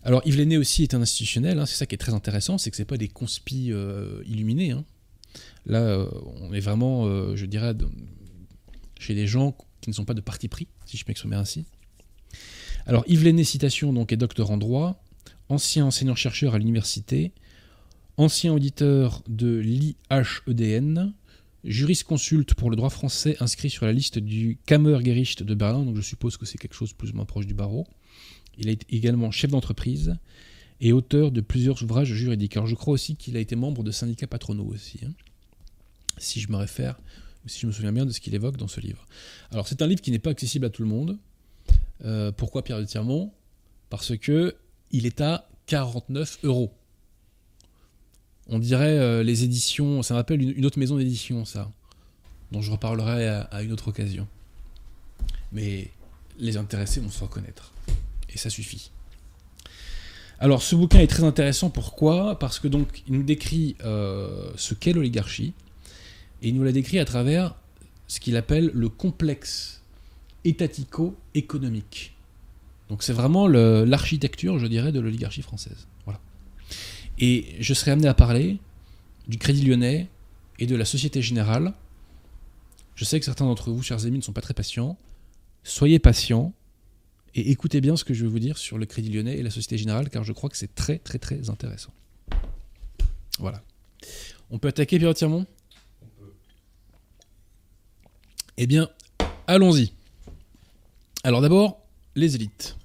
Alors 0.04 0.22
Yves 0.26 0.38
Lenné 0.38 0.58
aussi 0.58 0.84
est 0.84 0.94
un 0.94 1.02
institutionnel, 1.02 1.60
hein, 1.60 1.66
c'est 1.66 1.76
ça 1.76 1.86
qui 1.86 1.96
est 1.96 2.00
très 2.00 2.14
intéressant, 2.14 2.58
c'est 2.58 2.72
que 2.72 2.78
ce 2.78 2.84
pas 2.84 2.98
des 2.98 3.08
conspis 3.08 3.72
euh, 3.72 4.24
illuminés. 4.26 4.72
Hein. 4.72 4.84
Là, 5.66 5.82
euh, 5.82 6.10
on 6.40 6.54
est 6.54 6.60
vraiment, 6.60 7.06
euh, 7.06 7.36
je 7.36 7.46
dirais, 7.46 7.76
chez 9.00 9.14
des 9.14 9.28
gens 9.28 9.56
qui 9.80 9.90
ne 9.90 9.96
sont 9.96 10.06
pas 10.06 10.16
de 10.16 10.22
parti 10.22 10.48
pris, 10.48 10.68
si 10.86 10.98
je 10.98 11.06
m'exprime 11.08 11.34
ainsi. 11.34 11.66
Alors 12.88 13.04
Yves 13.08 13.24
Lenné, 13.24 13.44
citation, 13.44 13.94
donc, 13.94 14.12
est 14.12 14.18
docteur 14.18 14.50
en 14.50 14.58
droit, 14.58 15.04
ancien 15.50 15.86
enseignant-chercheur 15.86 16.56
à 16.56 16.58
l'université, 16.58 17.32
ancien 18.18 18.54
auditeur 18.54 19.24
de 19.28 19.58
l'IHEDN, 19.58 21.14
juriste 21.64 22.06
consulte 22.06 22.56
pour 22.56 22.72
le 22.72 22.76
droit 22.76 22.90
français 22.90 23.38
inscrit 23.40 23.70
sur 23.70 23.86
la 23.86 23.94
liste 23.94 24.18
du 24.18 24.58
Kammergericht 24.66 25.44
de 25.44 25.54
Berlin, 25.54 25.84
donc 25.84 25.96
je 25.96 26.02
suppose 26.02 26.38
que 26.38 26.48
c'est 26.48 26.58
quelque 26.58 26.74
chose 26.74 26.94
plus 26.94 27.12
ou 27.12 27.16
moins 27.16 27.26
proche 27.26 27.46
du 27.46 27.54
barreau. 27.54 27.86
Il 28.58 28.70
est 28.70 28.86
également 28.90 29.32
chef 29.32 29.52
d'entreprise 29.52 30.16
et 30.82 30.94
auteur 30.94 31.32
de 31.32 31.42
plusieurs 31.42 31.82
ouvrages 31.84 32.12
juridiques. 32.12 32.58
Alors 32.58 32.68
je 32.68 32.76
crois 32.76 32.94
aussi 32.94 33.16
qu'il 33.16 33.38
a 33.38 33.40
été 33.40 33.56
membre 33.56 33.84
de 33.84 33.92
syndicats 33.92 34.28
patronaux 34.28 34.66
aussi, 34.66 35.00
hein, 35.06 35.12
si 36.18 36.40
je 36.40 36.52
me 36.52 36.58
réfère, 36.58 37.00
ou 37.46 37.50
si 37.50 37.60
je 37.62 37.68
me 37.68 37.72
souviens 37.72 37.94
bien 37.94 38.06
de 38.06 38.12
ce 38.12 38.20
qu'il 38.20 38.34
évoque 38.36 38.58
dans 38.58 38.68
ce 38.68 38.80
livre. 38.80 39.06
Alors 39.52 39.68
c'est 39.68 39.82
un 39.82 39.88
livre 39.88 40.02
qui 40.02 40.12
n'est 40.12 40.20
pas 40.20 40.32
accessible 40.32 40.66
à 40.66 40.70
tout 40.70 40.82
le 40.82 40.90
monde. 40.90 41.18
Euh, 42.04 42.32
pourquoi 42.32 42.64
Pierre 42.64 42.80
de 42.80 42.86
Tirmont? 42.86 43.32
Parce 43.90 44.18
que 44.18 44.56
il 44.92 45.06
est 45.06 45.22
à 45.22 45.48
49 45.68 46.40
euros. 46.44 46.74
On 48.48 48.60
dirait 48.60 48.98
euh, 48.98 49.24
les 49.24 49.44
éditions, 49.44 50.02
ça 50.02 50.16
m'appelle 50.16 50.42
une, 50.42 50.66
autre 50.66 50.80
maison 50.80 50.98
d'édition, 50.98 51.46
ça, 51.46 51.72
dont 52.52 52.62
je 52.62 52.72
reparlerai 52.72 53.28
à 53.28 53.62
une 53.62 53.72
autre 53.72 53.88
occasion. 53.88 54.28
Mais 55.52 55.92
les 56.40 56.58
intéressés 56.58 57.00
vont 57.00 57.10
se 57.10 57.24
reconnaître 57.24 57.72
et 58.34 58.38
ça 58.38 58.50
suffit. 58.50 58.92
Alors 60.40 60.64
ce 60.64 60.76
bouquin 60.76 61.00
est 61.00 61.08
très 61.08 61.24
intéressant, 61.24 61.70
pourquoi? 61.70 62.40
Parce 62.40 62.60
que 62.60 62.68
donc 62.68 63.04
il 63.08 63.14
nous 63.14 63.24
décrit 63.24 63.76
euh, 63.84 64.52
ce 64.56 64.74
qu'est 64.74 64.94
l'oligarchie, 64.94 65.54
et 66.42 66.50
il 66.50 66.56
nous 66.56 66.64
la 66.64 66.72
décrit 66.72 66.98
à 67.00 67.06
travers 67.06 67.56
ce 68.08 68.20
qu'il 68.20 68.36
appelle 68.36 68.72
le 68.74 68.90
complexe 68.90 69.82
étatico-économique. 70.44 72.16
Donc 72.90 73.04
c'est 73.04 73.14
vraiment 73.14 73.48
l'architecture, 73.48 74.60
je 74.60 74.68
dirais, 74.68 74.92
de 74.92 75.00
l'oligarchie 75.00 75.44
française. 75.44 75.88
Voilà. 76.06 76.20
Et 77.20 77.56
je 77.60 77.74
serai 77.74 77.92
amené 77.92 78.08
à 78.08 78.14
parler 78.14 78.58
du 79.28 79.38
Crédit 79.38 79.64
Lyonnais 79.64 80.10
et 80.60 80.66
de 80.66 80.76
la 80.76 80.84
Société 80.86 81.22
Générale. 81.22 81.74
Je 82.96 83.06
sais 83.06 83.20
que 83.20 83.26
certains 83.26 83.46
d'entre 83.46 83.72
vous, 83.72 83.82
chers 83.82 84.06
amis, 84.06 84.18
ne 84.18 84.24
sont 84.24 84.34
pas 84.34 84.42
très 84.42 84.54
patients. 84.54 84.98
Soyez 85.64 86.00
patients, 86.00 86.54
et 87.34 87.52
écoutez 87.52 87.82
bien 87.82 87.96
ce 87.96 88.04
que 88.04 88.14
je 88.14 88.24
vais 88.26 88.32
vous 88.32 88.40
dire 88.40 88.58
sur 88.58 88.78
le 88.78 88.86
Crédit 88.86 89.10
Lyonnais 89.10 89.38
et 89.38 89.44
la 89.44 89.50
Société 89.50 89.78
Générale, 89.78 90.10
car 90.10 90.24
je 90.24 90.34
crois 90.34 90.50
que 90.50 90.58
c'est 90.58 90.76
très 90.76 90.98
très 90.98 91.20
très 91.20 91.50
intéressant. 91.50 91.94
Voilà. 93.40 93.64
On 94.50 94.60
peut 94.60 94.68
attaquer 94.68 95.00
Pierre 95.00 95.14
Tirmont 95.14 95.46
On 96.02 96.08
peut. 96.08 96.34
Eh 98.58 98.68
bien, 98.68 98.90
allons-y. 99.48 99.94
Alors 101.24 101.42
d'abord, 101.42 101.88
les 102.16 102.36
élites. 102.36 102.78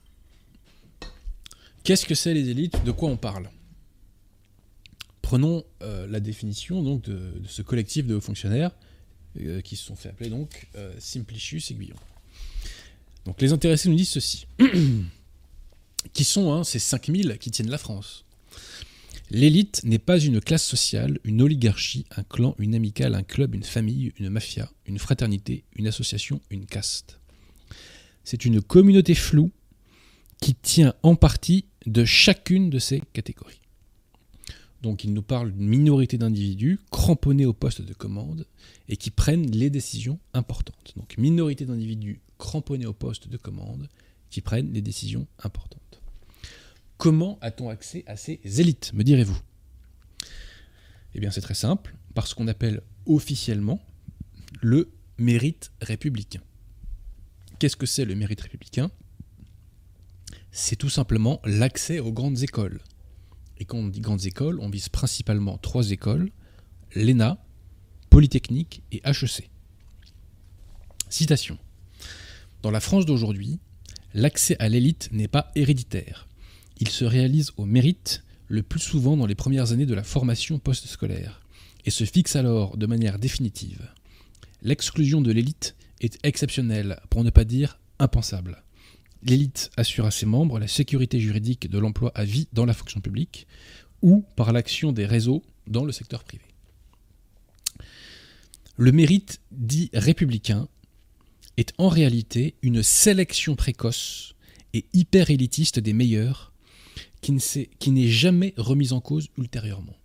Qu'est-ce 1.82 2.06
que 2.06 2.14
c'est 2.14 2.34
les 2.34 2.48
élites? 2.48 2.84
De 2.84 2.90
quoi 2.90 3.08
on 3.08 3.16
parle? 3.16 3.48
Prenons 5.22 5.64
euh, 5.82 6.06
la 6.06 6.20
définition 6.20 6.82
donc 6.82 7.02
de, 7.02 7.32
ce 7.46 7.62
collectif 7.62 8.06
de 8.06 8.14
hauts 8.14 8.20
fonctionnaires 8.20 8.70
euh, 9.40 9.60
qui 9.60 9.76
se 9.76 9.84
sont 9.84 9.96
fait 9.96 10.08
appeler 10.08 10.30
donc 10.30 10.68
euh, 10.76 10.94
Simplicius 10.98 11.70
Aiguillon. 11.70 11.96
Donc 13.26 13.42
les 13.42 13.52
intéressés 13.52 13.88
nous 13.88 13.96
disent 13.96 14.10
ceci. 14.10 14.46
qui 16.12 16.24
sont 16.24 16.52
hein, 16.52 16.64
ces 16.64 16.78
5000 16.78 17.36
qui 17.38 17.50
tiennent 17.50 17.70
la 17.70 17.78
France? 17.78 18.24
L'élite 19.30 19.82
n'est 19.82 19.98
pas 19.98 20.20
une 20.20 20.40
classe 20.40 20.64
sociale, 20.64 21.18
une 21.24 21.42
oligarchie, 21.42 22.06
un 22.16 22.22
clan, 22.22 22.54
une 22.58 22.76
amicale, 22.76 23.16
un 23.16 23.24
club, 23.24 23.56
une 23.56 23.64
famille, 23.64 24.12
une 24.20 24.30
mafia, 24.30 24.70
une 24.86 25.00
fraternité, 25.00 25.64
une 25.74 25.88
association, 25.88 26.40
une 26.50 26.64
caste. 26.64 27.18
C'est 28.22 28.44
une 28.44 28.62
communauté 28.62 29.14
floue 29.14 29.50
qui 30.40 30.54
tient 30.54 30.94
en 31.02 31.16
partie 31.16 31.64
de 31.86 32.04
chacune 32.04 32.70
de 32.70 32.78
ces 32.78 33.02
catégories. 33.12 33.60
Donc 34.82 35.02
il 35.02 35.12
nous 35.12 35.22
parle 35.22 35.52
d'une 35.52 35.66
minorité 35.66 36.18
d'individus 36.18 36.78
cramponnés 36.92 37.46
au 37.46 37.52
poste 37.52 37.82
de 37.82 37.94
commande 37.94 38.46
et 38.88 38.96
qui 38.96 39.10
prennent 39.10 39.50
les 39.50 39.70
décisions 39.70 40.20
importantes. 40.34 40.92
Donc 40.96 41.18
minorité 41.18 41.64
d'individus 41.64 42.20
cramponnés 42.38 42.86
au 42.86 42.92
poste 42.92 43.28
de 43.28 43.36
commande 43.36 43.88
qui 44.30 44.40
prennent 44.40 44.72
les 44.72 44.82
décisions 44.82 45.26
importantes. 45.42 46.02
Comment 46.98 47.38
a-t-on 47.40 47.68
accès 47.68 48.04
à 48.06 48.16
ces 48.16 48.40
élites, 48.44 48.92
me 48.94 49.04
direz-vous? 49.04 49.38
Eh 51.14 51.20
bien 51.20 51.30
c'est 51.30 51.40
très 51.40 51.54
simple, 51.54 51.94
parce 52.14 52.34
qu'on 52.34 52.48
appelle 52.48 52.82
officiellement 53.06 53.80
le 54.60 54.90
mérite 55.18 55.72
républicain. 55.80 56.42
Qu'est-ce 57.58 57.76
que 57.76 57.86
c'est 57.86 58.04
le 58.04 58.14
mérite 58.14 58.40
républicain? 58.40 58.90
C'est 60.50 60.76
tout 60.76 60.90
simplement 60.90 61.40
l'accès 61.44 62.00
aux 62.00 62.12
grandes 62.12 62.42
écoles. 62.42 62.80
Et 63.58 63.64
quand 63.64 63.78
on 63.78 63.88
dit 63.88 64.00
grandes 64.00 64.26
écoles, 64.26 64.58
on 64.60 64.68
vise 64.68 64.88
principalement 64.88 65.58
trois 65.58 65.90
écoles, 65.90 66.30
l'ENA, 66.94 67.42
Polytechnique 68.10 68.82
et 68.92 69.02
HEC. 69.04 69.50
Citation. 71.08 71.58
Dans 72.66 72.72
la 72.72 72.80
France 72.80 73.06
d'aujourd'hui, 73.06 73.60
l'accès 74.12 74.56
à 74.58 74.68
l'élite 74.68 75.08
n'est 75.12 75.28
pas 75.28 75.52
héréditaire. 75.54 76.26
Il 76.80 76.88
se 76.88 77.04
réalise 77.04 77.52
au 77.58 77.64
mérite, 77.64 78.24
le 78.48 78.64
plus 78.64 78.80
souvent 78.80 79.16
dans 79.16 79.26
les 79.26 79.36
premières 79.36 79.70
années 79.70 79.86
de 79.86 79.94
la 79.94 80.02
formation 80.02 80.58
postscolaire, 80.58 81.40
et 81.84 81.90
se 81.90 82.02
fixe 82.02 82.34
alors 82.34 82.76
de 82.76 82.86
manière 82.86 83.20
définitive. 83.20 83.88
L'exclusion 84.62 85.20
de 85.20 85.30
l'élite 85.30 85.76
est 86.00 86.18
exceptionnelle, 86.24 86.98
pour 87.08 87.22
ne 87.22 87.30
pas 87.30 87.44
dire 87.44 87.78
impensable. 88.00 88.64
L'élite 89.22 89.70
assure 89.76 90.06
à 90.06 90.10
ses 90.10 90.26
membres 90.26 90.58
la 90.58 90.66
sécurité 90.66 91.20
juridique 91.20 91.70
de 91.70 91.78
l'emploi 91.78 92.10
à 92.16 92.24
vie 92.24 92.48
dans 92.52 92.66
la 92.66 92.74
fonction 92.74 93.00
publique 93.00 93.46
ou 94.02 94.24
par 94.34 94.52
l'action 94.52 94.90
des 94.90 95.06
réseaux 95.06 95.44
dans 95.68 95.84
le 95.84 95.92
secteur 95.92 96.24
privé. 96.24 96.42
Le 98.76 98.90
mérite 98.90 99.40
dit 99.52 99.88
républicain 99.94 100.66
est 101.56 101.72
en 101.78 101.88
réalité 101.88 102.54
une 102.62 102.82
sélection 102.82 103.56
précoce 103.56 104.34
et 104.74 104.84
hyper 104.92 105.30
élitiste 105.30 105.78
des 105.78 105.92
meilleurs 105.92 106.52
qui 107.20 107.90
n'est 107.90 108.08
jamais 108.08 108.54
remise 108.56 108.92
en 108.92 109.00
cause 109.00 109.28
ultérieurement. 109.36 109.96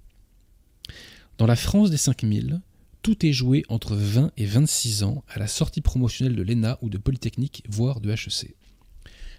Dans 1.38 1.46
la 1.46 1.56
France 1.56 1.92
des 1.92 1.98
5000, 1.98 2.62
tout 3.02 3.26
est 3.26 3.34
joué 3.34 3.64
entre 3.68 3.96
20 3.96 4.32
et 4.38 4.46
26 4.46 5.04
ans 5.04 5.24
à 5.28 5.40
la 5.40 5.48
sortie 5.48 5.82
promotionnelle 5.82 6.36
de 6.36 6.42
l'ENA 6.44 6.78
ou 6.82 6.90
de 6.90 6.98
Polytechnique, 6.98 7.64
voire 7.68 8.00
de 8.00 8.12
HEC. 8.12 8.56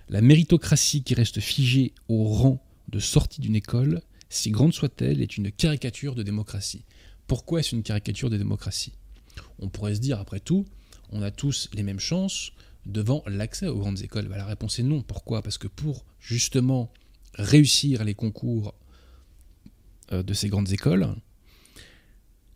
La 0.08 0.20
méritocratie 0.20 1.02
qui 1.02 1.14
reste 1.14 1.40
figée 1.40 1.94
au 2.08 2.24
rang 2.24 2.62
de 2.88 2.98
sortie 2.98 3.40
d'une 3.40 3.56
école, 3.56 4.02
si 4.28 4.50
grande 4.50 4.74
soit-elle, 4.74 5.22
est 5.22 5.36
une 5.36 5.50
caricature 5.52 6.14
de 6.14 6.22
démocratie. 6.22 6.84
Pourquoi 7.26 7.60
est-ce 7.60 7.74
une 7.74 7.82
caricature 7.82 8.30
de 8.30 8.36
démocratie? 8.36 8.92
On 9.58 9.68
pourrait 9.68 9.94
se 9.94 10.00
dire, 10.00 10.18
après 10.18 10.40
tout, 10.40 10.66
on 11.12 11.22
a 11.22 11.30
tous 11.30 11.68
les 11.74 11.82
mêmes 11.82 12.00
chances 12.00 12.52
devant 12.86 13.22
l'accès 13.26 13.68
aux 13.68 13.78
grandes 13.78 14.02
écoles 14.02 14.28
bah, 14.28 14.36
La 14.38 14.46
réponse 14.46 14.78
est 14.78 14.82
non. 14.82 15.02
Pourquoi? 15.02 15.42
Parce 15.42 15.58
que 15.58 15.68
pour 15.68 16.04
justement 16.18 16.92
réussir 17.34 18.04
les 18.04 18.14
concours 18.14 18.74
euh, 20.12 20.22
de 20.22 20.34
ces 20.34 20.48
grandes 20.48 20.72
écoles, 20.72 21.14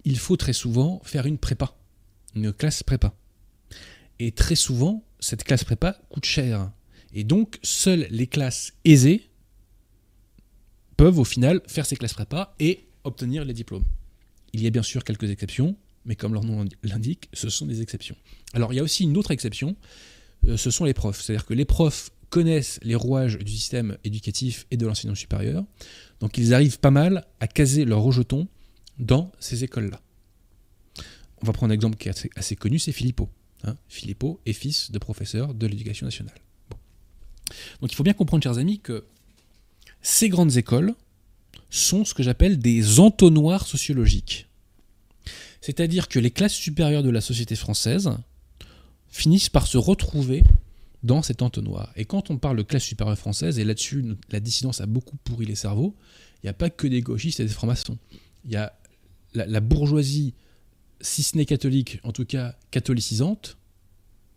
il 0.04 0.18
faut 0.18 0.36
très 0.36 0.52
souvent 0.52 1.00
faire 1.04 1.26
une 1.26 1.38
prépa, 1.38 1.76
une 2.34 2.52
classe 2.52 2.82
prépa. 2.82 3.14
Et 4.18 4.32
très 4.32 4.54
souvent, 4.54 5.04
cette 5.20 5.44
classe 5.44 5.64
prépa 5.64 6.00
coûte 6.08 6.24
cher. 6.24 6.70
Et 7.12 7.24
donc, 7.24 7.58
seules 7.62 8.06
les 8.10 8.26
classes 8.26 8.72
aisées 8.84 9.30
peuvent 10.96 11.18
au 11.18 11.24
final 11.24 11.60
faire 11.66 11.86
ces 11.86 11.96
classes 11.96 12.14
prépa 12.14 12.54
et 12.58 12.88
obtenir 13.04 13.44
les 13.44 13.52
diplômes. 13.52 13.84
Il 14.52 14.62
y 14.62 14.66
a 14.66 14.70
bien 14.70 14.82
sûr 14.82 15.04
quelques 15.04 15.30
exceptions, 15.30 15.76
mais 16.06 16.16
comme 16.16 16.32
leur 16.32 16.44
nom 16.44 16.64
l'indique, 16.82 17.28
ce 17.32 17.50
sont 17.50 17.66
des 17.66 17.82
exceptions. 17.82 18.16
Alors 18.54 18.72
il 18.72 18.76
y 18.76 18.80
a 18.80 18.82
aussi 18.82 19.04
une 19.04 19.16
autre 19.16 19.32
exception, 19.32 19.76
euh, 20.46 20.56
ce 20.56 20.70
sont 20.70 20.84
les 20.84 20.94
profs. 20.94 21.20
C'est-à-dire 21.20 21.44
que 21.44 21.54
les 21.54 21.64
profs 21.64 22.10
connaissent 22.30 22.80
les 22.82 22.94
rouages 22.94 23.38
du 23.38 23.52
système 23.52 23.98
éducatif 24.04 24.66
et 24.70 24.76
de 24.76 24.86
l'enseignement 24.86 25.14
supérieur, 25.14 25.64
donc 26.20 26.38
ils 26.38 26.54
arrivent 26.54 26.80
pas 26.80 26.90
mal 26.90 27.26
à 27.40 27.46
caser 27.46 27.84
leur 27.84 28.00
rejeton 28.00 28.48
dans 28.98 29.30
ces 29.38 29.64
écoles-là. 29.64 30.00
On 31.42 31.46
va 31.46 31.52
prendre 31.52 31.72
un 31.72 31.74
exemple 31.74 31.96
qui 31.96 32.08
est 32.08 32.28
assez, 32.36 32.56
connu, 32.56 32.78
c'est 32.78 32.92
Philippot. 32.92 33.28
Hein. 33.64 33.76
Philippot 33.88 34.40
est 34.46 34.52
fils 34.52 34.90
de 34.90 34.98
professeur 34.98 35.54
de 35.54 35.66
l'éducation 35.66 36.06
nationale. 36.06 36.34
Donc 37.80 37.92
il 37.92 37.94
faut 37.94 38.02
bien 38.02 38.14
comprendre, 38.14 38.42
chers 38.42 38.58
amis, 38.58 38.80
que 38.80 39.04
ces 40.02 40.28
grandes 40.28 40.56
écoles 40.56 40.94
sont 41.68 42.04
ce 42.04 42.14
que 42.14 42.22
j'appelle 42.22 42.58
des 42.58 43.00
entonnoirs 43.00 43.66
sociologiques. 43.66 44.48
C'est-à-dire 45.60 46.08
que 46.08 46.18
les 46.18 46.30
classes 46.30 46.54
supérieures 46.54 47.02
de 47.02 47.10
la 47.10 47.20
société 47.20 47.56
française 47.56 48.10
finissent 49.08 49.48
par 49.48 49.66
se 49.66 49.78
retrouver 49.78 50.42
dans 51.02 51.22
cet 51.22 51.42
entonnoir. 51.42 51.92
Et 51.96 52.04
quand 52.04 52.30
on 52.30 52.38
parle 52.38 52.56
de 52.56 52.62
classe 52.62 52.84
supérieure 52.84 53.18
française, 53.18 53.58
et 53.58 53.64
là-dessus 53.64 54.04
la 54.30 54.40
dissidence 54.40 54.80
a 54.80 54.86
beaucoup 54.86 55.16
pourri 55.16 55.46
les 55.46 55.54
cerveaux, 55.54 55.94
il 56.42 56.46
n'y 56.46 56.50
a 56.50 56.54
pas 56.54 56.70
que 56.70 56.86
des 56.86 57.00
gauchistes 57.00 57.40
et 57.40 57.44
des 57.44 57.52
francs-maçons. 57.52 57.98
Il 58.44 58.52
y 58.52 58.56
a 58.56 58.78
la, 59.34 59.60
bourgeoisie, 59.60 60.34
si 61.00 61.22
ce 61.22 61.36
n'est 61.36 61.46
catholique, 61.46 62.00
en 62.02 62.12
tout 62.12 62.24
cas 62.24 62.56
catholicisante, 62.70 63.56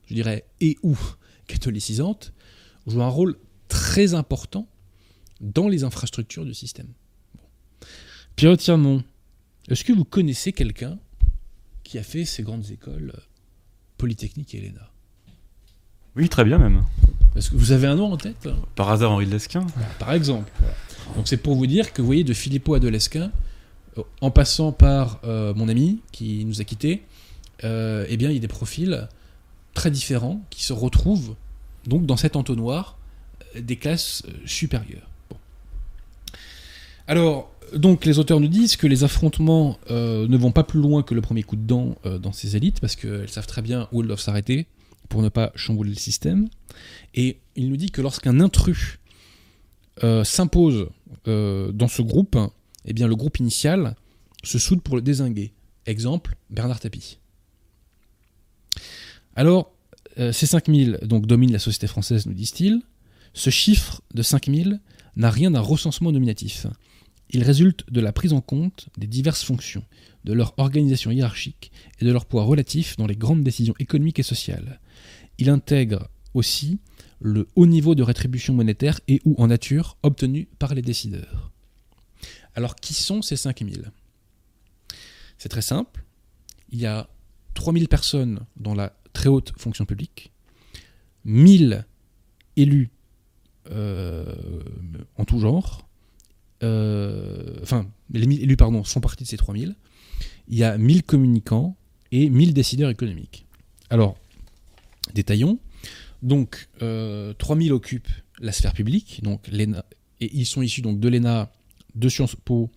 je 0.08 0.14
dirais, 0.14 0.46
et 0.62 0.78
ou 0.84 0.98
catholicisante, 1.48 2.34
joue 2.88 3.02
un 3.02 3.10
rôle 3.10 3.38
très 3.68 4.14
important 4.14 4.68
dans 5.42 5.68
les 5.68 5.84
infrastructures 5.84 6.46
du 6.46 6.54
système. 6.54 6.88
Pierre 8.36 8.58
Tirmont, 8.58 9.04
est-ce 9.70 9.84
que 9.84 9.94
vous 9.94 10.06
connaissez 10.06 10.54
quelqu'un 10.54 10.98
qui 11.90 11.98
a 11.98 12.04
fait 12.04 12.24
ces 12.24 12.44
grandes 12.44 12.70
écoles 12.70 13.14
euh, 13.18 13.22
Polytechnique 13.98 14.54
et 14.54 14.60
ELENA 14.60 14.92
Oui, 16.16 16.30
très 16.30 16.44
bien 16.44 16.60
même. 16.60 16.84
Est-ce 17.36 17.50
que 17.50 17.56
vous 17.56 17.72
avez 17.72 17.88
un 17.88 17.96
nom 17.96 18.14
en 18.14 18.18
tête 18.18 18.48
Par 18.76 18.92
hasard 18.92 19.12
Henri 19.12 19.26
de 19.26 19.32
Lesquin 19.32 19.66
Par 19.98 20.14
exemple. 20.14 20.52
Donc 21.16 21.28
c'est 21.28 21.38
pour 21.38 21.56
vous 21.56 21.66
dire 21.66 21.92
que 21.92 22.04
vous 22.04 22.06
voyez 22.06 22.24
de 22.24 22.34
Philippot 22.34 22.76
à 22.76 22.80
de 22.80 22.88
Lesquin, 22.88 23.32
euh, 23.98 24.04
en 24.22 24.30
passant 24.30 24.72
par 24.72 25.20
euh, 25.24 25.56
mon 25.56 25.68
ami 25.68 26.00
qui 26.12 26.46
nous 26.46 26.62
a 26.62 26.64
quittés, 26.64 27.02
eh 27.64 28.18
bien 28.18 28.30
il 28.30 28.36
y 28.36 28.38
a 28.38 28.40
des 28.40 28.48
profils 28.48 29.10
très 29.74 29.90
différents 29.90 30.42
qui 30.52 30.64
se 30.64 30.74
retrouvent 30.74 31.36
donc 31.88 32.06
dans 32.06 32.18
cet 32.18 32.36
entonnoir 32.36 33.00
des 33.60 33.78
classes 33.78 34.22
supérieures. 34.46 35.10
Alors, 37.08 37.52
donc 37.76 38.06
les 38.06 38.20
auteurs 38.20 38.40
nous 38.40 38.48
disent 38.48 38.76
que 38.76 38.88
les 38.88 39.04
affrontements 39.04 39.78
euh, 39.90 40.28
ne 40.28 40.38
vont 40.38 40.52
pas 40.52 40.64
plus 40.64 40.80
loin 40.80 41.04
que 41.04 41.14
le 41.14 41.22
premier 41.22 41.44
coup 41.44 41.56
de 41.56 41.66
dent 41.66 41.96
euh, 42.06 42.18
dans 42.18 42.32
ces 42.32 42.56
élites, 42.56 42.80
parce 42.80 42.96
qu'elles 42.96 43.30
savent 43.30 43.48
très 43.48 43.62
bien 43.62 43.88
où 43.92 44.02
elles 44.02 44.08
doivent 44.08 44.20
s'arrêter 44.20 44.68
pour 45.08 45.22
ne 45.22 45.30
pas 45.30 45.52
chambouler 45.56 45.90
le 45.90 45.96
système. 45.96 46.50
Et 47.16 47.40
il 47.56 47.70
nous 47.70 47.78
dit 47.78 47.92
que 47.92 48.02
lorsqu'un 48.02 48.40
intrus 48.40 49.00
euh, 50.04 50.24
s'impose 50.24 50.88
dans 51.26 51.88
ce 51.88 52.02
groupe, 52.02 52.38
eh 52.86 52.94
bien 52.94 53.08
le 53.08 53.16
groupe 53.16 53.40
initial 53.40 53.96
se 54.44 54.58
soude 54.58 54.82
pour 54.82 54.96
le 54.96 55.02
désinguer. 55.02 55.54
Exemple, 55.86 56.36
Bernard 56.50 56.80
Tapie. 56.80 57.20
Alors, 59.36 59.72
ces 60.18 60.48
5000 60.48 61.00
donc, 61.04 61.28
dominent 61.28 61.52
la 61.52 61.60
société 61.60 61.86
française, 61.86 62.26
nous 62.26 62.34
disent-ils. 62.34 62.82
Ce 63.34 63.52
chiffre 63.52 64.02
de 64.14 64.24
5000 64.24 64.80
n'a 65.18 65.30
rien 65.30 65.52
d'un 65.52 65.60
recensement 65.60 66.12
nominatif. 66.12 66.66
Il 67.30 67.44
résulte 67.44 67.92
de 67.92 68.02
la 68.02 68.12
prise 68.12 68.34
en 68.34 68.42
compte 68.42 68.90
des 68.98 69.08
diverses 69.08 69.44
fonctions, 69.44 69.84
de 70.24 70.34
leur 70.34 70.54
organisation 70.58 71.12
hiérarchique 71.12 71.72
et 72.00 72.06
de 72.06 72.12
leur 72.12 72.26
poids 72.26 72.44
relatif 72.44 72.98
dans 72.98 73.08
les 73.08 73.16
grandes 73.16 73.44
décisions 73.44 73.76
économiques 73.80 74.20
et 74.20 74.24
sociales. 74.24 74.80
Il 75.38 75.50
intègre 75.50 76.10
aussi 76.34 76.80
le 77.22 77.48
haut 77.56 77.68
niveau 77.68 77.96
de 77.96 78.04
rétribution 78.04 78.54
monétaire 78.54 79.00
et 79.08 79.22
ou 79.26 79.36
en 79.38 79.48
nature 79.48 79.98
obtenu 80.04 80.48
par 80.58 80.74
les 80.74 80.82
décideurs. 80.82 81.52
Alors 82.56 82.76
qui 82.76 82.94
sont 82.94 83.22
ces 83.22 83.36
5000 83.36 83.92
C'est 85.38 85.50
très 85.50 85.62
simple. 85.62 86.04
Il 86.72 86.80
y 86.80 86.86
a 86.86 87.10
3000 87.54 87.88
personnes 87.88 88.46
dans 88.58 88.74
la 88.74 88.94
très 89.14 89.30
haute 89.30 89.54
fonction 89.58 89.86
publique, 89.86 90.32
1000 91.26 91.86
élus 92.56 92.90
euh, 93.72 94.34
en 95.18 95.26
tout 95.26 95.40
genre, 95.40 95.89
enfin, 96.62 97.88
les 98.12 98.24
élus 98.24 98.58
pardon, 98.58 98.84
font 98.84 99.02
partie 99.02 99.24
de 99.24 99.30
ces 99.30 99.38
3000. 99.38 99.76
Il 100.48 100.58
y 100.58 100.64
a 100.64 100.78
1000 100.78 101.04
communicants 101.04 101.76
et 102.12 102.30
1000 102.30 102.54
décideurs 102.54 102.90
économiques. 102.90 103.46
Alors, 103.90 104.18
détaillons. 105.14 105.60
Donc, 106.22 106.70
3000 106.80 107.72
euh, 107.72 107.76
occupent 107.76 108.10
la 108.42 108.52
sphère 108.52 108.74
publique, 108.74 109.22
donc 109.24 109.50
et 110.22 110.30
ils 110.34 110.46
sont 110.46 110.62
issus 110.62 110.82
donc 110.82 111.00
de 111.00 111.08
l'ENA, 111.08 111.52
de 111.96 112.10
Sciences 112.10 112.36
Po, 112.36 112.70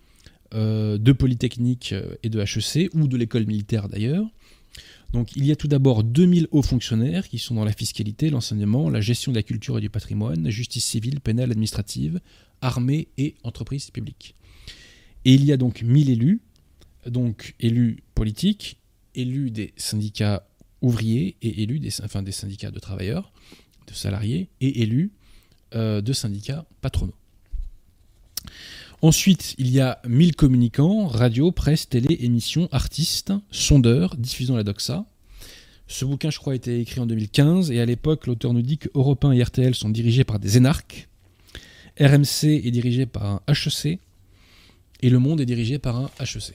euh, 0.55 0.99
de 0.99 1.13
Polytechnique 1.13 1.95
et 2.23 2.29
de 2.29 2.41
HEC, 2.41 2.91
ou 2.95 3.09
de 3.09 3.17
l'école 3.17 3.47
militaire 3.47 3.89
d'ailleurs. 3.89 4.27
Donc 5.13 5.37
il 5.37 5.45
y 5.45 5.53
a 5.53 5.57
tout 5.57 5.69
d'abord 5.69 6.05
2000 6.05 6.49
hauts 6.53 6.63
fonctionnaires 6.63 7.29
qui 7.29 7.39
sont 7.39 7.55
dans 7.55 7.65
la 7.65 7.73
fiscalité, 7.73 8.31
l'enseignement, 8.31 8.89
la 8.89 9.01
gestion 9.01 9.33
de 9.33 9.37
la 9.37 9.43
culture 9.43 9.79
et 9.79 9.81
du 9.81 9.91
patrimoine, 9.91 10.45
la 10.45 10.51
justice 10.51 10.85
civile, 10.85 11.21
pénale, 11.21 11.51
administrative, 11.51 12.21
armée 12.63 13.09
et 13.19 13.35
entreprise 13.43 13.91
publique. 13.91 14.35
Et 15.25 15.35
il 15.35 15.45
y 15.45 15.53
a 15.53 15.57
donc 15.57 15.83
1000 15.83 16.11
élus, 16.11 16.41
donc 17.07 17.55
élus 17.61 18.03
politiques, 18.15 18.79
élus 19.15 19.51
des 19.51 19.73
syndicats 19.77 20.47
ouvriers 20.81 21.37
et 21.43 21.63
élus 21.63 21.79
des, 21.79 21.91
syndicats 21.91 22.71
de 22.71 22.79
travailleurs, 22.79 23.33
de 23.87 23.93
salariés 23.93 24.49
et 24.61 24.83
élus 24.83 25.13
euh, 25.75 26.01
de 26.01 26.13
syndicats 26.13 26.67
patronaux. 26.81 27.15
Ensuite, 29.01 29.57
il 29.59 29.71
y 29.71 29.81
a 29.81 30.01
1000 30.07 30.37
communicants, 30.37 31.07
radio, 31.07 31.51
presse, 31.51 31.89
télé, 31.89 32.19
émissions, 32.21 32.69
artistes, 32.71 33.33
sondeurs, 33.51 34.17
diffusant 34.17 34.57
la 34.57 34.63
doxa. 34.63 35.07
Ce 35.89 36.05
bouquin, 36.05 36.31
je 36.31 36.39
crois, 36.39 36.53
a 36.53 36.57
été 36.57 36.81
écrit 36.81 37.01
en 37.01 37.07
2015, 37.07 37.73
et 37.73 37.81
à 37.81 37.85
l'époque, 37.85 38.27
l'auteur 38.27 38.55
nous 38.55 38.63
dit 38.63 38.79
que 38.79 38.89
Europe 38.95 39.25
1 39.25 39.33
et 39.33 39.43
RTL 39.43 39.75
sont 39.75 39.91
dirigés 39.91 40.23
par 40.23 40.39
des 40.39 40.57
énarques, 40.57 41.09
RMC 42.03 42.45
est 42.45 42.71
dirigé 42.71 43.07
par 43.07 43.25
un 43.25 43.41
HEC, 43.49 43.99
et 45.03 45.11
Le 45.11 45.19
Monde 45.19 45.41
est 45.41 45.47
dirigé 45.47 45.79
par 45.79 45.97
un 45.97 46.11
HEC. 46.21 46.55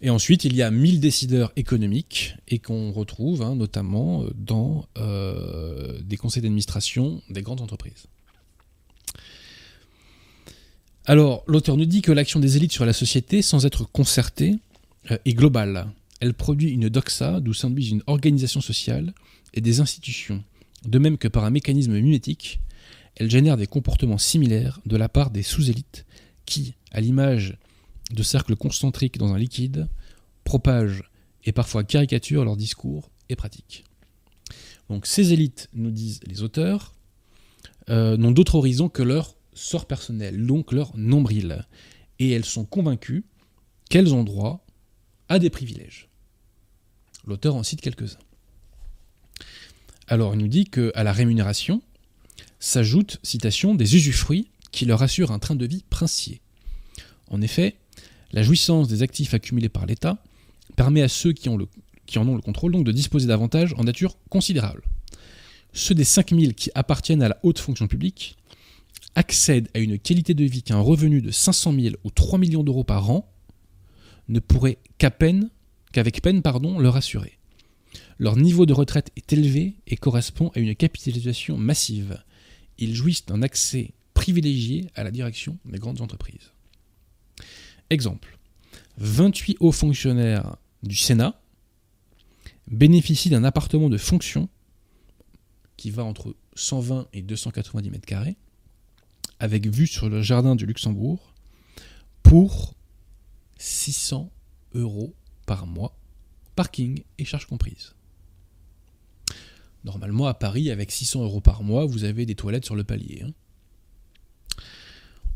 Et 0.00 0.10
ensuite, 0.10 0.44
il 0.44 0.54
y 0.54 0.62
a 0.62 0.70
1000 0.70 1.00
décideurs 1.00 1.52
économiques 1.56 2.36
et 2.46 2.60
qu'on 2.60 2.92
retrouve 2.92 3.42
hein, 3.42 3.56
notamment 3.56 4.24
dans 4.36 4.86
euh, 4.96 6.00
des 6.02 6.16
conseils 6.16 6.42
d'administration 6.42 7.20
des 7.30 7.42
grandes 7.42 7.62
entreprises. 7.62 8.06
Alors, 11.04 11.42
l'auteur 11.46 11.76
nous 11.76 11.86
dit 11.86 12.02
que 12.02 12.12
l'action 12.12 12.38
des 12.38 12.56
élites 12.56 12.72
sur 12.72 12.84
la 12.84 12.92
société, 12.92 13.42
sans 13.42 13.66
être 13.66 13.84
concertée, 13.90 14.58
euh, 15.10 15.18
est 15.24 15.32
globale. 15.32 15.88
Elle 16.20 16.34
produit 16.34 16.70
une 16.70 16.88
doxa, 16.88 17.40
d'où 17.40 17.54
s'induisent 17.54 17.90
une 17.90 18.02
organisation 18.06 18.60
sociale 18.60 19.14
et 19.54 19.60
des 19.60 19.80
institutions. 19.80 20.44
De 20.84 20.98
même 20.98 21.18
que 21.18 21.28
par 21.28 21.44
un 21.44 21.50
mécanisme 21.50 21.92
mimétique, 21.92 22.60
elle 23.16 23.30
génère 23.30 23.56
des 23.56 23.66
comportements 23.66 24.18
similaires 24.18 24.80
de 24.86 24.96
la 24.96 25.08
part 25.08 25.30
des 25.30 25.42
sous-élites 25.42 26.06
qui, 26.46 26.74
à 26.92 27.00
l'image 27.00 27.58
de 28.12 28.22
cercles 28.22 28.56
concentriques 28.56 29.18
dans 29.18 29.34
un 29.34 29.38
liquide, 29.38 29.88
propagent 30.44 31.02
et 31.44 31.52
parfois 31.52 31.84
caricaturent 31.84 32.44
leurs 32.44 32.56
discours 32.56 33.10
et 33.28 33.36
pratiques. 33.36 33.84
Donc 34.88 35.06
ces 35.06 35.32
élites, 35.32 35.68
nous 35.74 35.90
disent 35.90 36.20
les 36.26 36.42
auteurs, 36.42 36.94
euh, 37.90 38.16
n'ont 38.16 38.30
d'autre 38.30 38.54
horizon 38.54 38.88
que 38.88 39.02
leur 39.02 39.36
sort 39.52 39.86
personnel, 39.86 40.46
donc 40.46 40.72
leur 40.72 40.96
nombril. 40.96 41.66
Et 42.18 42.30
elles 42.30 42.44
sont 42.44 42.64
convaincues 42.64 43.24
qu'elles 43.90 44.14
ont 44.14 44.24
droit 44.24 44.64
à 45.28 45.38
des 45.38 45.50
privilèges. 45.50 46.08
L'auteur 47.26 47.54
en 47.56 47.62
cite 47.62 47.80
quelques-uns. 47.80 48.27
Alors 50.08 50.34
il 50.34 50.40
nous 50.40 50.48
dit 50.48 50.64
qu'à 50.64 51.04
la 51.04 51.12
rémunération 51.12 51.82
s'ajoute, 52.60 53.20
citation, 53.22 53.74
des 53.74 53.94
usufruits 53.94 54.48
qui 54.72 54.86
leur 54.86 55.02
assurent 55.02 55.32
un 55.32 55.38
train 55.38 55.54
de 55.54 55.66
vie 55.66 55.84
princier. 55.88 56.40
En 57.28 57.42
effet, 57.42 57.76
la 58.32 58.42
jouissance 58.42 58.88
des 58.88 59.02
actifs 59.02 59.34
accumulés 59.34 59.68
par 59.68 59.86
l'État 59.86 60.22
permet 60.76 61.02
à 61.02 61.08
ceux 61.08 61.32
qui, 61.32 61.48
en 61.48 61.58
ont 62.28 62.34
le 62.34 62.40
contrôle 62.40 62.82
de 62.82 62.92
disposer 62.92 63.26
d'avantages 63.26 63.74
en 63.76 63.84
nature 63.84 64.16
considérable. 64.30 64.82
ceux 65.72 65.94
des 65.94 66.04
5000 66.04 66.54
qui 66.54 66.70
appartiennent 66.74 67.22
à 67.22 67.28
la 67.28 67.38
haute 67.42 67.58
fonction 67.58 67.86
publique 67.86 68.36
accèdent 69.14 69.68
à 69.74 69.78
une 69.78 69.98
qualité 69.98 70.34
de 70.34 70.44
vie 70.44 70.62
qu'un 70.62 70.80
revenu 70.80 71.20
de 71.20 71.30
500 71.30 71.74
000 71.78 71.96
ou 72.04 72.10
3 72.10 72.38
millions 72.38 72.62
d'euros 72.62 72.84
par 72.84 73.10
an 73.10 73.30
ne 74.28 74.40
pourrait 74.40 74.78
qu'à 74.98 75.10
peine, 75.10 75.50
qu'avec 75.92 76.22
peine 76.22 76.42
pardon, 76.42 76.78
leur 76.78 76.96
assurer. 76.96 77.37
Leur 78.18 78.36
niveau 78.36 78.66
de 78.66 78.72
retraite 78.72 79.12
est 79.16 79.32
élevé 79.32 79.76
et 79.86 79.96
correspond 79.96 80.50
à 80.54 80.58
une 80.58 80.74
capitalisation 80.74 81.56
massive. 81.56 82.22
Ils 82.78 82.94
jouissent 82.94 83.26
d'un 83.26 83.42
accès 83.42 83.92
privilégié 84.12 84.90
à 84.96 85.04
la 85.04 85.12
direction 85.12 85.56
des 85.64 85.78
grandes 85.78 86.00
entreprises. 86.00 86.52
Exemple. 87.90 88.36
28 88.98 89.58
hauts 89.60 89.72
fonctionnaires 89.72 90.56
du 90.82 90.96
Sénat 90.96 91.40
bénéficient 92.66 93.30
d'un 93.30 93.44
appartement 93.44 93.88
de 93.88 93.96
fonction 93.96 94.48
qui 95.76 95.90
va 95.90 96.04
entre 96.04 96.34
120 96.56 97.06
et 97.12 97.22
290 97.22 97.90
mètres 97.90 98.06
carrés, 98.06 98.36
avec 99.38 99.68
vue 99.68 99.86
sur 99.86 100.08
le 100.08 100.22
jardin 100.22 100.56
du 100.56 100.66
Luxembourg, 100.66 101.32
pour 102.24 102.74
600 103.58 104.30
euros 104.74 105.14
par 105.46 105.66
mois, 105.66 105.96
parking 106.56 107.02
et 107.18 107.24
charges 107.24 107.46
comprises. 107.46 107.94
Normalement, 109.84 110.26
à 110.26 110.34
Paris, 110.34 110.70
avec 110.70 110.90
600 110.90 111.22
euros 111.22 111.40
par 111.40 111.62
mois, 111.62 111.86
vous 111.86 112.04
avez 112.04 112.26
des 112.26 112.34
toilettes 112.34 112.64
sur 112.64 112.74
le 112.74 112.84
palier. 112.84 113.22
hein. 113.24 113.32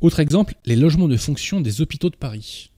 Autre 0.00 0.18
exemple, 0.18 0.56
les 0.64 0.74
logements 0.74 1.06
de 1.06 1.16
fonction 1.16 1.60
des 1.60 1.80
hôpitaux 1.80 2.10
de 2.10 2.16
Paris. 2.16 2.70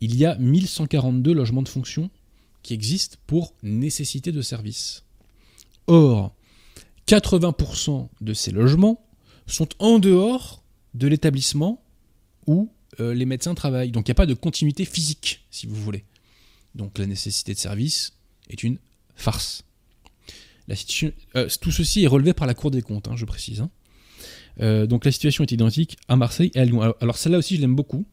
Il 0.00 0.14
y 0.14 0.24
a 0.24 0.36
1142 0.36 1.32
logements 1.32 1.62
de 1.62 1.68
fonction 1.68 2.08
qui 2.62 2.72
existent 2.72 3.18
pour 3.26 3.52
nécessité 3.62 4.30
de 4.30 4.42
service. 4.42 5.02
Or, 5.88 6.32
80% 7.08 8.08
de 8.20 8.32
ces 8.32 8.52
logements 8.52 9.04
sont 9.46 9.68
en 9.78 9.98
dehors 9.98 10.62
de 10.94 11.08
l'établissement 11.08 11.82
où 12.46 12.70
euh, 13.00 13.12
les 13.14 13.26
médecins 13.26 13.54
travaillent. 13.54 13.90
Donc 13.90 14.06
il 14.06 14.10
n'y 14.10 14.16
a 14.16 14.22
pas 14.22 14.26
de 14.26 14.34
continuité 14.34 14.84
physique, 14.84 15.44
si 15.50 15.66
vous 15.66 15.74
voulez. 15.74 16.04
Donc 16.74 16.98
la 16.98 17.06
nécessité 17.06 17.54
de 17.54 17.58
service 17.58 18.12
est 18.50 18.62
une 18.62 18.78
farce. 19.14 19.64
La 20.68 20.74
euh, 21.36 21.48
tout 21.60 21.70
ceci 21.70 22.04
est 22.04 22.06
relevé 22.08 22.32
par 22.32 22.46
la 22.46 22.54
Cour 22.54 22.70
des 22.70 22.82
comptes, 22.82 23.08
hein, 23.08 23.16
je 23.16 23.24
précise. 23.24 23.60
hein. 23.60 23.70
Euh, 24.60 24.86
donc 24.86 25.04
la 25.04 25.12
situation 25.12 25.44
est 25.44 25.52
identique 25.52 25.96
à 26.08 26.16
Marseille 26.16 26.50
et 26.54 26.60
à 26.60 26.64
Lyon. 26.64 26.80
Alors, 26.80 26.96
alors 27.00 27.16
celle-là 27.18 27.38
aussi, 27.38 27.56
je 27.56 27.60
l'aime 27.60 27.74
beaucoup. 27.76 28.06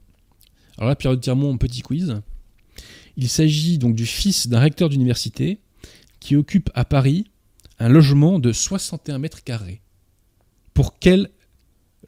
Alors 0.78 0.90
là, 0.90 0.96
Pierre 0.96 1.20
Tirmont, 1.20 1.58
petit 1.58 1.82
quiz. 1.82 2.16
Il 3.16 3.30
s'agit 3.30 3.78
donc 3.78 3.96
du 3.96 4.06
fils 4.06 4.48
d'un 4.48 4.60
recteur 4.60 4.90
d'université 4.90 5.60
qui 6.20 6.36
occupe 6.36 6.70
à 6.74 6.84
Paris 6.86 7.30
un 7.80 7.90
logement 7.90 8.40
de 8.40 8.52
61 8.52 9.20
mètres 9.20 9.44
carrés. 9.44 9.82
Pour 10.74 11.00
quel 11.00 11.30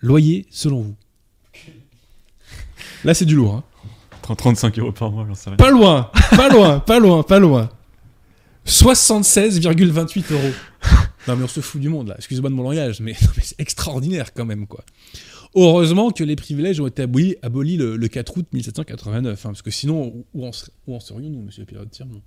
loyer 0.01 0.45
selon 0.49 0.81
vous? 0.81 0.95
Là, 3.03 3.13
c'est 3.13 3.25
du 3.25 3.35
lourd. 3.35 3.55
hein. 3.55 3.63
35 4.35 4.79
euros 4.79 4.91
par 4.91 5.11
mois, 5.11 5.25
j'en 5.27 5.35
sais 5.35 5.49
rien. 5.51 5.57
Pas 5.57 5.69
loin, 5.69 6.09
pas 6.31 6.49
loin, 6.49 6.79
pas 6.79 6.99
loin, 6.99 7.21
pas 7.23 7.39
loin. 7.39 7.69
76,28 8.65 10.33
euros. 10.33 10.53
Non 11.27 11.35
mais 11.35 11.43
on 11.43 11.47
se 11.47 11.59
fout 11.59 11.81
du 11.81 11.89
monde 11.89 12.09
là, 12.09 12.15
excusez-moi 12.17 12.49
de 12.49 12.55
mon 12.55 12.63
langage, 12.63 12.99
mais, 12.99 13.15
c'est 13.41 13.59
extraordinaire 13.59 14.33
quand 14.33 14.45
même 14.45 14.67
quoi. 14.67 14.83
Heureusement 15.55 16.11
que 16.11 16.23
les 16.23 16.35
privilèges 16.35 16.79
ont 16.81 16.87
été 16.87 17.01
abolis, 17.01 17.77
le, 17.77 17.95
le 17.95 18.07
4 18.07 18.37
août 18.37 18.45
1789, 18.51 19.45
hein, 19.45 19.49
parce 19.49 19.61
que 19.61 19.71
sinon, 19.71 20.25
où- 20.33 20.45
en, 20.45 20.99
serions-nous, 20.99 21.41
monsieur 21.41 21.63
Pierre 21.63 21.89
Tirmont 21.89 22.21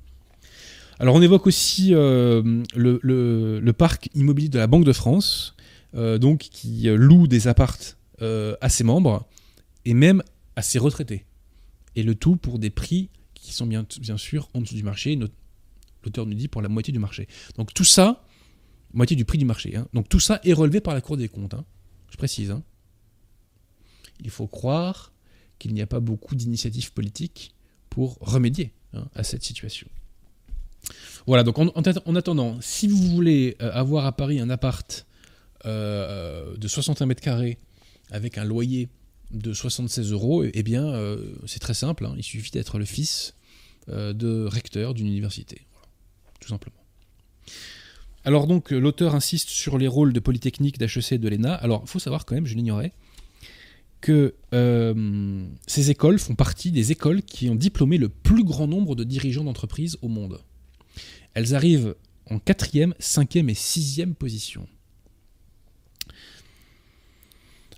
Alors 0.98 1.14
on 1.14 1.20
évoque 1.20 1.46
aussi 1.46 1.94
euh, 1.94 2.62
le, 2.74 3.70
parc 3.72 4.09
immobilier 4.14 4.48
de 4.48 4.59
la 4.59 4.66
Banque 4.66 4.85
de 4.85 4.94
France, 4.94 5.55
euh, 5.94 6.16
donc 6.16 6.38
qui 6.38 6.88
euh, 6.88 6.96
loue 6.96 7.27
des 7.27 7.48
appartes 7.48 7.98
à 8.20 8.68
ses 8.68 8.83
membres, 8.83 9.29
et 9.85 9.94
même 9.94 10.22
à 10.57 10.62
ses 10.62 10.81
retraités. 10.81 11.24
Et 11.94 12.03
le 12.03 12.16
tout 12.16 12.35
pour 12.35 12.59
des 12.59 12.70
prix 12.70 13.11
qui 13.35 13.53
sont 13.55 13.66
bien, 13.66 13.85
sûr 14.16 14.48
en 14.55 14.61
dessous 14.61 14.74
du 14.74 14.83
marché, 14.83 15.16
l'auteur 16.04 16.26
nous 16.26 16.34
dit 16.34 16.48
pour 16.48 16.62
la 16.62 16.68
moitié 16.68 16.92
du 16.92 16.98
marché. 16.98 17.28
Donc 17.56 17.74
tout 17.74 17.84
ça, 17.84 18.24
moitié 18.92 19.16
du 19.16 19.24
prix 19.24 19.38
du 19.38 19.44
marché, 19.44 19.76
hein. 19.76 19.87
donc 19.92 20.08
tout 20.08 20.20
ça 20.20 20.40
est 20.44 20.52
relevé 20.52 20.80
par 20.80 20.94
la 20.94 21.00
Cour 21.00 21.16
des 21.16 21.28
comptes, 21.28 21.54
hein. 21.54 21.64
je 22.11 22.16
précise. 22.16 22.50
hein. 22.50 22.62
Il 24.20 24.30
faut 24.30 24.46
croire 24.46 25.12
qu'il 25.58 25.74
n'y 25.74 25.82
a 25.82 25.87
pas 25.87 26.00
beaucoup 26.00 26.34
d'initiatives 26.34 26.92
politiques 26.92 27.54
pour 27.90 28.18
remédier 28.20 28.72
à 29.14 29.22
cette 29.22 29.42
situation. 29.44 29.88
Voilà, 31.26 31.42
donc 31.42 31.58
en, 31.58 31.68
attendant, 31.68 32.58
si 32.61 32.87
vous 32.87 32.96
voulez 32.96 33.56
euh, 33.61 33.70
avoir 33.72 34.06
à 34.06 34.12
Paris 34.12 34.40
un 34.40 34.50
appart 34.50 35.06
euh, 35.66 36.56
de 36.56 36.68
61 36.68 37.06
mètres 37.06 37.20
carrés 37.20 37.58
avec 38.11 38.38
un 38.38 38.44
loyer 38.44 38.88
de 39.30 39.52
76 39.52 40.12
euros, 40.12 40.44
eh 40.44 40.62
bien, 40.62 40.87
euh, 40.87 41.34
c'est 41.46 41.58
très 41.58 41.74
simple. 41.74 42.08
Il 42.16 42.22
suffit 42.22 42.50
d'être 42.50 42.78
le 42.78 42.84
fils 42.84 43.34
euh, 43.88 44.12
de 44.12 44.46
recteur 44.46 44.94
d'une 44.94 45.06
université. 45.06 45.66
Tout 46.40 46.48
simplement. 46.48 46.77
Alors 48.24 48.46
donc, 48.46 48.72
euh, 48.72 48.79
l'auteur 48.79 49.14
insiste 49.14 49.48
sur 49.48 49.79
les 49.79 49.88
rôles 49.88 50.12
de 50.12 50.20
Polytechnique, 50.20 50.79
d'HEC 50.79 51.12
et 51.12 51.18
de 51.18 51.29
l'ENA. 51.29 51.55
Alors, 51.55 51.83
il 51.85 51.88
faut 51.88 51.98
savoir 51.98 52.27
quand 52.27 52.35
même, 52.35 52.46
je 52.46 52.55
l'ignorais, 52.55 52.92
que 54.01 54.35
euh, 54.53 55.46
ces 55.66 55.90
écoles 55.90 56.18
font 56.18 56.35
partie 56.35 56.70
des 56.70 56.92
écoles 56.92 57.22
qui 57.22 57.48
ont 57.48 57.55
diplômé 57.55 57.98
le 57.98 58.09
plus 58.09 58.44
grand 58.44 58.66
nombre 58.66 58.94
de 58.94 59.05
dirigeants 59.05 59.44
d'entreprises 59.44 59.96
au 60.03 60.09
monde. 60.09 60.40
Elles 61.35 61.55
arrivent 61.55 61.94
en 62.31 62.38
quatrième, 62.38 62.94
cinquième 62.98 63.48
et 63.48 63.55
sixième 63.55 64.14
position. 64.14 64.68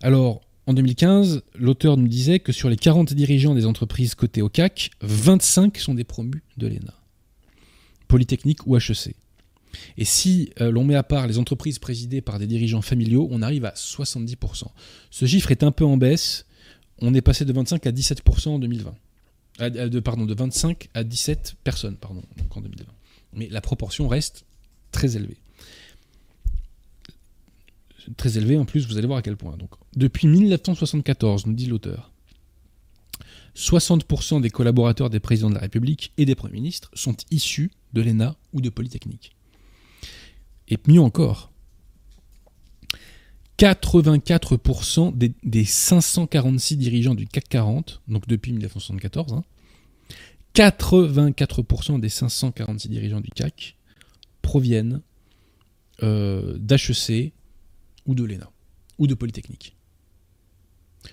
Alors, 0.02 0.40
en 0.66 0.74
2015, 0.74 1.42
l'auteur 1.54 1.96
nous 1.96 2.08
disait 2.08 2.38
que 2.38 2.52
sur 2.52 2.70
les 2.70 2.76
40 2.76 3.12
dirigeants 3.12 3.54
des 3.54 3.66
entreprises 3.66 4.14
cotées 4.14 4.42
au 4.42 4.48
CAC, 4.48 4.90
25 5.02 5.76
sont 5.78 5.94
des 5.94 6.04
promus 6.04 6.42
de 6.56 6.66
l'ENA, 6.66 6.94
Polytechnique 8.10 8.66
ou 8.66 8.76
HEC. 8.76 9.14
Et 9.96 10.04
si 10.04 10.50
euh, 10.60 10.72
l'on 10.72 10.82
met 10.82 10.96
à 10.96 11.04
part 11.04 11.28
les 11.28 11.38
entreprises 11.38 11.78
présidées 11.78 12.20
par 12.20 12.40
des 12.40 12.48
dirigeants 12.48 12.82
familiaux, 12.82 13.28
on 13.30 13.40
arrive 13.40 13.64
à 13.64 13.70
70%. 13.70 14.64
Ce 15.10 15.26
chiffre 15.26 15.52
est 15.52 15.62
un 15.62 15.70
peu 15.70 15.84
en 15.84 15.96
baisse. 15.96 16.44
On 16.98 17.14
est 17.14 17.20
passé 17.20 17.44
de 17.44 17.52
25 17.52 17.86
à 17.86 17.92
17% 17.92 18.48
en 18.48 18.58
2020. 18.58 18.94
Ah, 19.60 19.64
euh, 19.64 19.88
de, 19.88 20.00
pardon, 20.00 20.26
de 20.26 20.34
25 20.34 20.88
à 20.92 21.04
17 21.04 21.54
personnes 21.62 21.96
pardon, 21.96 22.22
donc 22.36 22.56
en 22.56 22.60
2020. 22.60 22.84
Mais 23.34 23.48
la 23.48 23.60
proportion 23.60 24.08
reste 24.08 24.44
très 24.90 25.16
élevée. 25.16 25.36
Très 28.16 28.38
élevée 28.38 28.56
en 28.56 28.64
plus, 28.64 28.88
vous 28.88 28.98
allez 28.98 29.06
voir 29.06 29.20
à 29.20 29.22
quel 29.22 29.36
point. 29.36 29.56
Donc, 29.56 29.70
depuis 29.94 30.26
1974, 30.26 31.46
nous 31.46 31.52
dit 31.52 31.66
l'auteur, 31.66 32.09
60% 33.56 34.40
des 34.40 34.50
collaborateurs 34.50 35.10
des 35.10 35.20
présidents 35.20 35.50
de 35.50 35.54
la 35.54 35.60
République 35.60 36.12
et 36.16 36.24
des 36.24 36.34
premiers 36.34 36.54
ministres 36.54 36.90
sont 36.94 37.16
issus 37.30 37.70
de 37.92 38.02
l'ENA 38.02 38.36
ou 38.52 38.60
de 38.60 38.68
Polytechnique. 38.68 39.32
Et 40.68 40.78
mieux 40.86 41.00
encore, 41.00 41.50
84% 43.58 45.16
des, 45.16 45.32
des 45.42 45.64
546 45.64 46.76
dirigeants 46.76 47.14
du 47.14 47.26
CAC 47.26 47.48
40, 47.48 48.00
donc 48.08 48.26
depuis 48.26 48.52
1974, 48.52 49.34
hein, 49.34 49.44
84% 50.54 52.00
des 52.00 52.08
546 52.08 52.88
dirigeants 52.88 53.20
du 53.20 53.30
CAC 53.30 53.76
proviennent 54.42 55.02
euh, 56.02 56.56
d'HEC 56.58 57.32
ou 58.06 58.14
de 58.14 58.24
l'ENA, 58.24 58.50
ou 58.98 59.06
de 59.06 59.14
Polytechnique. 59.14 59.76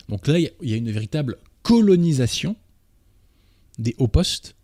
Donc 0.10 0.28
là, 0.28 0.40
il 0.40 0.52
y, 0.62 0.74
a 0.74 0.78
une 0.78 0.92
véritable 0.92 1.38
colonisation 1.68 2.56
des 3.78 3.94
hauts 3.98 4.08
postes 4.08 4.56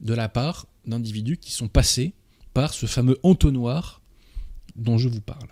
de 0.00 0.14
la 0.14 0.28
part 0.28 0.66
d'individus 0.86 1.36
qui 1.36 1.50
sont 1.50 1.66
passés 1.66 2.14
par 2.52 2.72
ce 2.72 2.86
fameux 2.86 3.18
entonnoir 3.24 4.00
dont 4.76 4.96
je 4.96 5.08
vous 5.08 5.20
parle. 5.20 5.48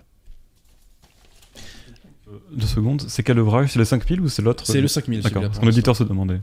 Deux 2.53 2.69
secondes, 2.69 3.03
c'est 3.09 3.25
quel 3.25 3.41
ouvrage? 3.41 3.73
C'est 3.73 3.81
le 3.81 3.85
5000 3.85 4.21
ou 4.21 4.29
c'est 4.29 4.43
l'autre? 4.43 4.65
C'est 4.65 4.81
le 4.81 4.87
5000. 4.87 5.23
D'accord, 5.23 5.43
parce 5.43 5.59
que 5.59 5.65
l'auditeur 5.65 5.97
se 5.97 6.05
demandait. 6.05 6.41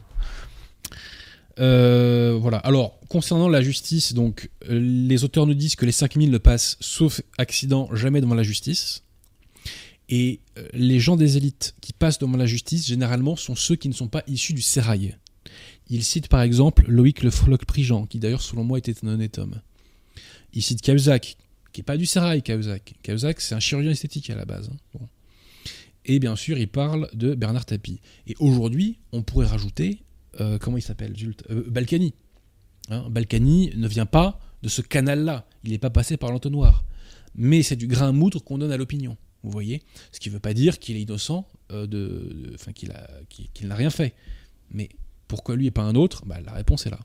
Euh, 1.59 2.37
voilà. 2.39 2.57
Alors, 2.57 2.99
concernant 3.07 3.47
la 3.47 3.61
justice, 3.61 4.13
donc, 4.13 4.49
euh, 4.69 4.77
les 4.77 5.23
auteurs 5.23 5.45
nous 5.45 5.53
disent 5.53 5.77
que 5.77 5.85
les 5.85 5.93
5000 5.93 6.29
ne 6.29 6.37
passent, 6.37 6.75
sauf 6.81 7.21
accident, 7.37 7.89
jamais 7.95 8.19
devant 8.19 8.35
la 8.35 8.43
justice. 8.43 9.03
Et 10.09 10.39
euh, 10.57 10.67
les 10.73 10.99
gens 10.99 11.15
des 11.15 11.37
élites 11.37 11.75
qui 11.81 11.93
passent 11.93 12.17
devant 12.19 12.35
la 12.37 12.45
justice, 12.47 12.87
généralement, 12.87 13.35
sont 13.35 13.55
ceux 13.55 13.75
qui 13.75 13.87
ne 13.89 13.93
sont 13.93 14.07
pas 14.07 14.23
issus 14.27 14.53
du 14.53 14.61
sérail. 14.61 15.15
Il 15.89 16.03
cite 16.03 16.27
par 16.27 16.41
exemple 16.41 16.83
Loïc 16.87 17.23
Le 17.23 17.29
Floch-Prigent, 17.31 18.05
qui 18.07 18.19
d'ailleurs, 18.19 18.41
selon 18.41 18.63
moi, 18.63 18.77
était 18.79 18.95
un 19.03 19.07
honnête 19.09 19.37
homme. 19.37 19.61
Il 20.53 20.61
cite 20.63 20.81
Cahuzac, 20.81 21.37
qui 21.73 21.81
n'est 21.81 21.85
pas 21.85 21.97
du 21.97 22.05
sérail, 22.07 22.41
Cahuzac. 22.41 22.95
Cahuzac, 23.03 23.39
c'est 23.39 23.55
un 23.55 23.59
chirurgien 23.59 23.91
esthétique 23.91 24.29
à 24.31 24.35
la 24.35 24.45
base. 24.45 24.69
hein. 24.99 25.05
Et 26.05 26.19
bien 26.19 26.35
sûr, 26.35 26.57
il 26.57 26.67
parle 26.67 27.07
de 27.13 27.35
Bernard 27.35 27.65
Tapie. 27.65 27.99
Et 28.25 28.35
aujourd'hui, 28.39 28.97
on 29.11 29.21
pourrait 29.21 29.45
rajouter 29.45 30.01
euh, 30.39 30.57
comment 30.57 30.77
il 30.77 30.81
s'appelle 30.81 31.13
Euh, 31.51 31.63
Balkany. 31.69 32.13
Hein, 32.89 33.07
Balkany 33.11 33.71
ne 33.75 33.87
vient 33.87 34.07
pas 34.07 34.39
de 34.63 34.69
ce 34.69 34.81
canal-là. 34.81 35.45
Il 35.63 35.71
n'est 35.71 35.77
pas 35.77 35.91
passé 35.91 36.17
par 36.17 36.31
l'entonnoir. 36.31 36.83
mais 37.35 37.61
c'est 37.61 37.75
du 37.75 37.85
grain 37.87 38.09
à 38.09 38.11
moudre 38.11 38.43
qu'on 38.43 38.57
donne 38.57 38.71
à 38.71 38.77
l'opinion. 38.77 39.17
Vous 39.43 39.51
voyez 39.51 39.81
Ce 40.11 40.19
qui 40.19 40.29
ne 40.29 40.33
veut 40.33 40.39
pas 40.39 40.53
dire 40.53 40.79
qu'il 40.79 40.97
est 40.97 41.01
innocent, 41.01 41.47
euh, 41.71 41.87
de, 41.87 42.55
qu'il, 42.73 43.67
n'a 43.67 43.75
rien 43.75 43.89
fait. 43.89 44.13
Mais 44.71 44.89
pourquoi 45.27 45.55
lui 45.55 45.67
et 45.67 45.71
pas 45.71 45.83
un 45.83 45.95
autre? 45.95 46.25
Bah, 46.25 46.39
La 46.41 46.53
réponse 46.53 46.85
est 46.85 46.89
là. 46.89 46.99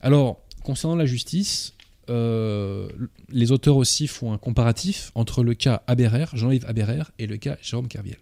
Alors, 0.00 0.40
concernant 0.62 0.96
la 0.96 1.06
justice, 1.06 1.74
euh, 2.08 2.88
les 3.28 3.50
auteurs 3.50 3.76
aussi 3.76 4.06
font 4.06 4.32
un 4.32 4.38
comparatif 4.38 5.10
entre 5.14 5.42
le 5.42 5.54
cas 5.54 5.82
Aberer, 5.86 6.26
Jean-Yves 6.32 6.64
Aberer, 6.66 7.02
et 7.18 7.26
le 7.26 7.36
cas 7.36 7.56
Jérôme 7.60 7.88
Kerviel. 7.88 8.18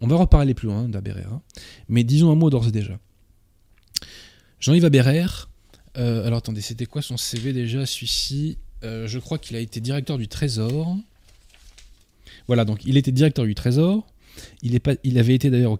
On 0.00 0.06
va 0.08 0.16
reparler 0.16 0.54
plus 0.54 0.68
loin 0.68 0.88
d'Aberer, 0.88 1.24
hein. 1.24 1.40
mais 1.88 2.04
disons 2.04 2.30
un 2.30 2.34
mot 2.34 2.50
d'ores 2.50 2.68
et 2.68 2.72
déjà. 2.72 2.98
Jean-Yves 4.60 4.84
Aberer, 4.84 5.26
euh, 5.96 6.26
alors 6.26 6.38
attendez, 6.38 6.60
c'était 6.60 6.84
quoi 6.84 7.00
son 7.00 7.16
CV 7.16 7.52
déjà, 7.52 7.86
celui-ci? 7.86 8.58
Je 8.82 9.18
crois 9.18 9.38
qu'il 9.38 9.56
a 9.56 9.58
été 9.58 9.80
directeur 9.80 10.16
du 10.16 10.28
Trésor. 10.28 10.96
Voilà, 12.46 12.64
donc 12.64 12.84
il 12.84 12.96
était 12.96 13.12
directeur 13.12 13.44
du 13.44 13.54
Trésor. 13.54 14.06
Il, 14.62 15.18
avait 15.18 15.34
été 15.34 15.50
d'ailleurs 15.50 15.72
au 15.72 15.76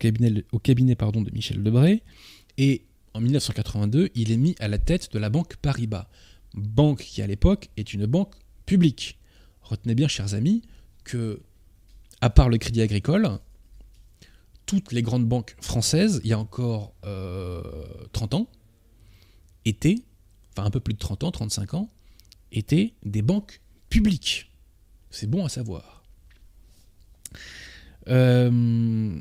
cabinet, 0.59 0.95
pardon, 0.97 1.21
de 1.23 1.31
Michel 1.31 1.63
Debré. 1.63 2.03
Et 2.59 2.83
en 3.15 3.21
1982, 3.21 4.11
il 4.15 4.33
est 4.33 4.37
mis 4.37 4.55
à 4.59 4.69
la 4.69 4.79
tête 4.79 5.13
de 5.13 5.19
la 5.19 5.31
banque 5.31 5.57
Paribas. 5.57 6.09
Banque 6.55 7.01
qui, 7.01 7.23
à 7.23 7.27
l'époque, 7.27 7.69
est 7.77 7.93
une 7.93 8.07
banque 8.07 8.35
publique. 8.65 9.19
Retenez 9.63 9.95
bien, 9.95 10.09
chers 10.09 10.35
amis, 10.35 10.63
que, 11.05 11.41
à 12.21 12.31
part 12.31 12.49
le 12.49 12.59
Crédit 12.59 12.81
Agricole, 12.81 13.39
toutes 14.65 14.93
les 14.93 15.03
grandes 15.03 15.27
banques 15.27 15.57
françaises, 15.61 16.21
il 16.25 16.31
y 16.31 16.33
a 16.33 16.39
encore 16.39 16.95
30 17.01 17.05
euh, 17.07 18.37
ans, 18.37 18.49
étaient, 19.65 19.97
enfin 20.53 20.67
un 20.67 20.71
peu 20.71 20.81
plus 20.81 20.95
de 20.95 20.99
30 20.99 21.25
ans, 21.25 21.31
35 21.31 21.75
ans, 21.75 21.91
étaient 22.53 22.95
des 23.05 23.23
banques 23.23 23.61
publiques. 23.89 24.51
C'est 25.11 25.29
bon 25.29 25.45
à 25.45 25.49
savoir. 25.49 25.96
Euh, 28.09 29.19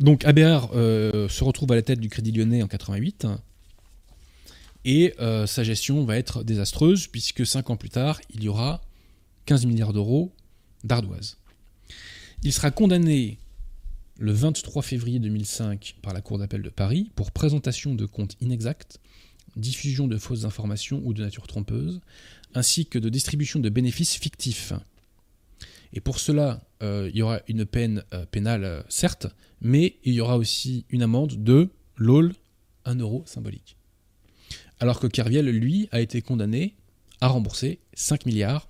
donc 0.00 0.24
ABR 0.24 0.70
euh, 0.74 1.28
se 1.28 1.42
retrouve 1.44 1.72
à 1.72 1.74
la 1.74 1.82
tête 1.82 2.00
du 2.00 2.08
Crédit 2.08 2.32
Lyonnais 2.32 2.62
en 2.62 2.68
88 2.68 3.26
et 4.84 5.14
euh, 5.20 5.46
sa 5.46 5.64
gestion 5.64 6.04
va 6.04 6.16
être 6.16 6.44
désastreuse 6.44 7.08
puisque 7.08 7.44
5 7.46 7.70
ans 7.70 7.76
plus 7.76 7.90
tard, 7.90 8.20
il 8.32 8.44
y 8.44 8.48
aura 8.48 8.80
15 9.46 9.66
milliards 9.66 9.92
d'euros 9.92 10.32
d'ardoise. 10.84 11.38
Il 12.42 12.52
sera 12.52 12.70
condamné 12.70 13.38
le 14.18 14.32
23 14.32 14.82
février 14.82 15.18
2005 15.18 15.96
par 16.02 16.12
la 16.12 16.20
Cour 16.20 16.38
d'appel 16.38 16.62
de 16.62 16.70
Paris 16.70 17.10
pour 17.16 17.32
présentation 17.32 17.94
de 17.94 18.06
comptes 18.06 18.36
inexacts, 18.40 18.98
diffusion 19.56 20.06
de 20.06 20.16
fausses 20.16 20.44
informations 20.44 21.02
ou 21.04 21.12
de 21.12 21.24
nature 21.24 21.46
trompeuse, 21.46 22.00
ainsi 22.54 22.86
que 22.86 22.98
de 22.98 23.08
distribution 23.08 23.60
de 23.60 23.68
bénéfices 23.68 24.14
fictifs. 24.14 24.72
Et 25.92 26.00
pour 26.00 26.18
cela, 26.18 26.60
euh, 26.82 27.08
il 27.12 27.16
y 27.16 27.22
aura 27.22 27.40
une 27.48 27.64
peine 27.64 28.04
euh, 28.12 28.26
pénale, 28.26 28.64
euh, 28.64 28.82
certes, 28.88 29.26
mais 29.60 29.96
il 30.04 30.14
y 30.14 30.20
aura 30.20 30.36
aussi 30.36 30.84
une 30.90 31.02
amende 31.02 31.42
de, 31.42 31.70
lol, 31.96 32.34
1 32.84 32.96
euro 32.96 33.24
symbolique. 33.26 33.76
Alors 34.80 35.00
que 35.00 35.06
Kerviel, 35.06 35.46
lui, 35.46 35.88
a 35.90 36.00
été 36.00 36.22
condamné 36.22 36.76
à 37.20 37.28
rembourser 37.28 37.80
5 37.94 38.26
milliards 38.26 38.68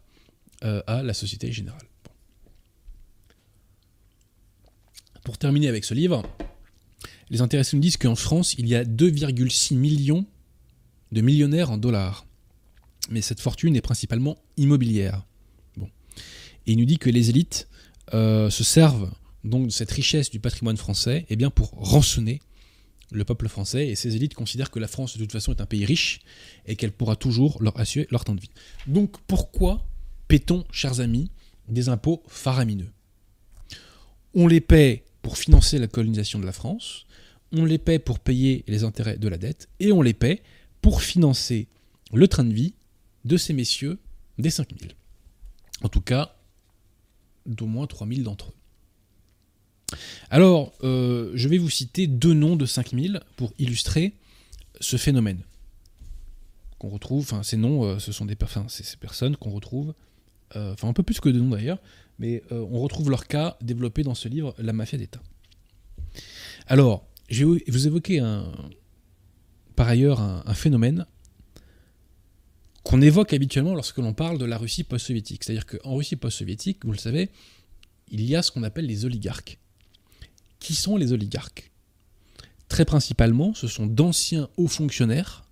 à 0.63 1.05
la 1.05 1.15
Société 1.15 1.53
Générale. 1.53 1.87
Pour 5.23 5.39
terminer 5.39 5.69
avec 5.69 5.85
ce 5.85 5.95
livre, 5.95 6.25
les 7.31 7.43
intéressés 7.43 7.77
nous 7.77 7.83
disent 7.83 7.99
qu'en 7.99 8.17
France, 8.17 8.55
il 8.55 8.67
y 8.67 8.75
a 8.75 8.85
2,6 8.85 9.77
millions 9.77 10.27
de 11.13 11.21
millionnaires 11.21 11.71
en 11.71 11.77
dollars. 11.77 12.27
Mais 13.11 13.21
cette 13.21 13.41
fortune 13.41 13.77
est 13.77 13.83
principalement 13.83 14.39
immobilière. 14.57 15.28
Et 16.69 16.73
il 16.73 16.79
nous 16.79 16.85
dit 16.85 16.99
que 16.99 17.09
les 17.09 17.31
élites 17.31 17.67
euh, 18.13 18.51
se 18.51 18.63
servent 18.63 19.11
donc 19.43 19.67
de 19.67 19.73
cette 19.73 19.91
richesse 19.91 20.31
du 20.31 20.39
patrimoine 20.39 20.77
français 20.77 21.25
eh 21.31 21.37
bien, 21.37 21.49
pour 21.49 21.71
rançonner 21.71 22.43
le 23.11 23.25
peuple 23.25 23.49
français. 23.49 23.89
Et 23.89 23.95
ces 23.95 24.17
élites 24.17 24.35
considèrent 24.35 24.71
que 24.71 24.79
la 24.79 24.87
France, 24.87 25.17
de 25.17 25.23
toute 25.23 25.33
façon, 25.33 25.55
est 25.55 25.63
un 25.63 25.67
pays 25.67 25.87
riche 25.87 26.21
et 26.67 26.77
qu'elle 26.77 26.93
pourra 26.93 27.17
toujours 27.17 27.57
leur 27.63 27.81
assurer 27.81 28.07
leur 28.11 28.25
temps 28.25 28.35
de 28.35 28.43
vie. 28.43 28.51
Donc 28.87 29.17
pourquoi 29.27 29.87
paie-t-on, 30.29 30.67
chers 30.71 31.01
amis, 31.01 31.31
des 31.69 31.89
impôts 31.89 32.23
faramineux? 32.29 32.91
On 34.35 34.47
les 34.47 34.61
paie 34.61 35.05
pour 35.23 35.39
financer 35.39 35.79
la 35.79 35.87
colonisation 35.87 36.39
de 36.39 36.45
la 36.45 36.53
France, 36.53 37.07
on 37.51 37.65
les 37.65 37.79
paie 37.79 37.99
pour 37.99 38.19
payer 38.19 38.63
les 38.69 38.85
intérêts 38.85 39.17
de 39.17 39.29
la 39.29 39.39
dette, 39.39 39.71
et 39.81 39.91
on 39.91 40.03
les 40.03 40.13
paie 40.13 40.43
pour 40.83 41.01
financer 41.01 41.67
le 42.13 42.29
train 42.29 42.45
de 42.45 42.53
vie 42.53 42.75
de 43.25 43.39
ces 43.39 43.55
messieurs 43.55 43.99
des 44.37 44.51
5000. 44.51 44.93
En 45.83 45.89
tout 45.89 46.03
cas, 46.03 46.38
d'au 47.49 47.67
moins 47.67 47.87
3000 47.87 48.23
d'entre 48.23 48.51
eux. 48.51 49.97
Alors, 50.31 50.73
euh, 50.83 51.33
je 51.35 51.49
vais 51.49 51.59
vous 51.59 51.71
citer 51.71 52.07
deux 52.07 52.35
noms 52.35 52.57
de 52.57 52.67
5000 52.67 53.21
pour 53.37 53.53
illustrer 53.59 54.15
ce 54.81 54.97
phénomène 54.97 55.41
qu'on 56.79 56.91
retrouve, 56.91 57.23
enfin 57.23 57.43
ces 57.43 57.57
noms, 57.57 57.83
euh, 57.85 57.99
ce 57.99 58.13
sont 58.13 58.25
des 58.25 58.37
enfin, 58.43 58.67
ces 58.69 58.97
personnes 58.99 59.37
qu'on 59.37 59.51
retrouve, 59.51 59.95
euh, 60.55 60.75
enfin 60.75 60.89
un 60.89 60.93
peu 60.93 61.03
plus 61.03 61.19
que 61.19 61.29
deux 61.29 61.41
noms 61.41 61.51
d'ailleurs, 61.51 61.81
mais 62.21 62.43
on 62.51 62.81
retrouve 62.81 63.11
leur 63.11 63.27
cas 63.27 63.57
développé 63.61 64.03
dans 64.03 64.15
ce 64.15 64.29
livre, 64.29 64.55
La 64.59 64.73
mafia 64.73 64.99
d'État. 64.99 65.21
Alors, 66.67 67.07
je 67.31 67.45
vais 67.45 67.63
vous 67.69 67.87
évoquer 67.87 68.21
par 69.77 69.87
ailleurs 69.87 70.21
un, 70.21 70.55
phénomène 70.55 71.07
qu'on 72.83 73.01
évoque 73.03 73.33
habituellement 73.33 73.75
lorsque 73.75 73.99
l'on 73.99 74.15
parle 74.15 74.39
de 74.39 74.45
la 74.45 74.59
Russie 74.59 74.85
post-soviétique. 74.85 75.45
C'est-à-dire 75.45 75.67
qu'en 75.67 75.97
Russie 75.97 76.17
post-soviétique, 76.17 76.85
vous 76.85 76.93
le 76.93 76.99
savez, 76.99 77.31
il 78.11 78.23
y 78.23 78.37
a 78.37 78.43
ce 78.43 78.51
qu'on 78.51 78.63
appelle 78.63 78.87
les 78.87 79.05
oligarques. 79.05 79.59
Qui 80.59 80.75
sont 80.75 80.97
les 80.97 81.13
oligarques? 81.13 81.71
Très 82.69 82.85
principalement, 82.85 83.55
ce 83.55 83.67
sont 83.67 83.87
d'anciens 83.87 84.49
hauts 84.57 84.69
fonctionnaires 84.69 85.45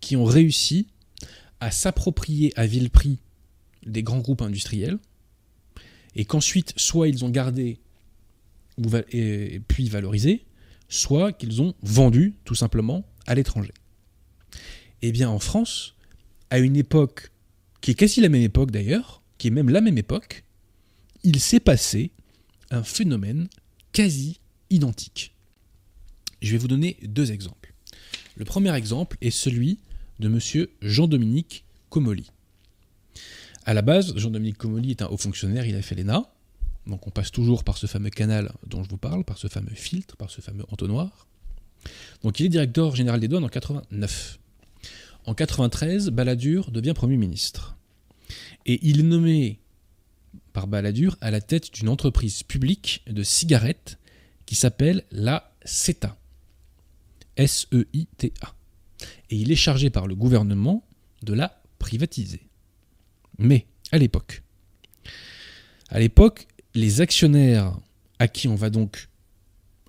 qui 0.00 0.16
ont 0.16 0.24
réussi 0.24 0.88
à 1.60 1.70
s'approprier 1.70 2.52
à 2.58 2.66
vil 2.66 2.90
prix 2.90 3.18
des 3.86 4.02
grands 4.02 4.18
groupes 4.18 4.42
industriels, 4.42 4.98
et 6.14 6.24
qu'ensuite, 6.24 6.72
soit 6.76 7.08
ils 7.08 7.24
ont 7.24 7.30
gardé 7.30 7.78
et 9.12 9.60
puis 9.68 9.88
valorisé, 9.88 10.44
soit 10.88 11.32
qu'ils 11.32 11.62
ont 11.62 11.74
vendu 11.82 12.34
tout 12.44 12.54
simplement 12.54 13.04
à 13.26 13.34
l'étranger. 13.34 13.72
Eh 15.06 15.12
bien, 15.12 15.28
en 15.28 15.38
France, 15.38 15.96
à 16.48 16.58
une 16.58 16.76
époque 16.76 17.30
qui 17.82 17.90
est 17.90 17.94
quasi 17.94 18.22
la 18.22 18.30
même 18.30 18.40
époque 18.40 18.70
d'ailleurs, 18.70 19.20
qui 19.36 19.48
est 19.48 19.50
même 19.50 19.68
la 19.68 19.82
même 19.82 19.98
époque, 19.98 20.44
il 21.24 21.40
s'est 21.40 21.60
passé 21.60 22.10
un 22.70 22.82
phénomène 22.82 23.48
quasi 23.92 24.40
identique. 24.70 25.34
Je 26.40 26.52
vais 26.52 26.56
vous 26.56 26.68
donner 26.68 26.96
deux 27.02 27.32
exemples. 27.32 27.74
Le 28.36 28.46
premier 28.46 28.74
exemple 28.74 29.18
est 29.20 29.30
celui 29.30 29.78
de 30.20 30.28
M. 30.28 30.66
Jean-Dominique 30.80 31.66
Comolli. 31.90 32.30
À 33.66 33.74
la 33.74 33.82
base, 33.82 34.16
Jean-Dominique 34.16 34.56
Comolli 34.56 34.92
est 34.92 35.02
un 35.02 35.08
haut 35.08 35.18
fonctionnaire, 35.18 35.66
il 35.66 35.76
a 35.76 35.82
fait 35.82 35.96
l'ENA. 35.96 36.32
Donc 36.86 37.06
on 37.06 37.10
passe 37.10 37.30
toujours 37.30 37.62
par 37.62 37.76
ce 37.76 37.86
fameux 37.86 38.08
canal 38.08 38.52
dont 38.66 38.82
je 38.82 38.88
vous 38.88 38.96
parle, 38.96 39.22
par 39.22 39.36
ce 39.36 39.48
fameux 39.48 39.74
filtre, 39.74 40.16
par 40.16 40.30
ce 40.30 40.40
fameux 40.40 40.64
entonnoir. 40.70 41.26
Donc 42.22 42.40
il 42.40 42.46
est 42.46 42.48
directeur 42.48 42.96
général 42.96 43.20
des 43.20 43.28
douanes 43.28 43.44
en 43.44 43.50
89. 43.50 44.38
En 45.26 45.34
93, 45.34 46.10
Balladur 46.10 46.70
devient 46.70 46.92
Premier 46.94 47.16
ministre. 47.16 47.76
Et 48.66 48.78
il 48.82 49.00
est 49.00 49.04
nommé 49.04 49.60
par 50.52 50.66
Balladur 50.66 51.16
à 51.20 51.30
la 51.30 51.40
tête 51.40 51.72
d'une 51.72 51.88
entreprise 51.88 52.42
publique 52.42 53.02
de 53.06 53.22
cigarettes 53.22 53.98
qui 54.46 54.54
s'appelle 54.54 55.04
la 55.10 55.54
CETA. 55.64 56.16
S-E-I-T-A. 57.36 58.54
Et 59.30 59.36
il 59.36 59.50
est 59.50 59.56
chargé 59.56 59.90
par 59.90 60.06
le 60.06 60.14
gouvernement 60.14 60.86
de 61.22 61.32
la 61.32 61.62
privatiser. 61.78 62.46
Mais 63.38 63.66
à 63.92 63.98
l'époque, 63.98 64.42
à 65.88 65.98
l'époque, 65.98 66.46
les 66.74 67.00
actionnaires 67.00 67.78
à 68.18 68.28
qui 68.28 68.46
on 68.48 68.54
va 68.54 68.70
donc 68.70 69.08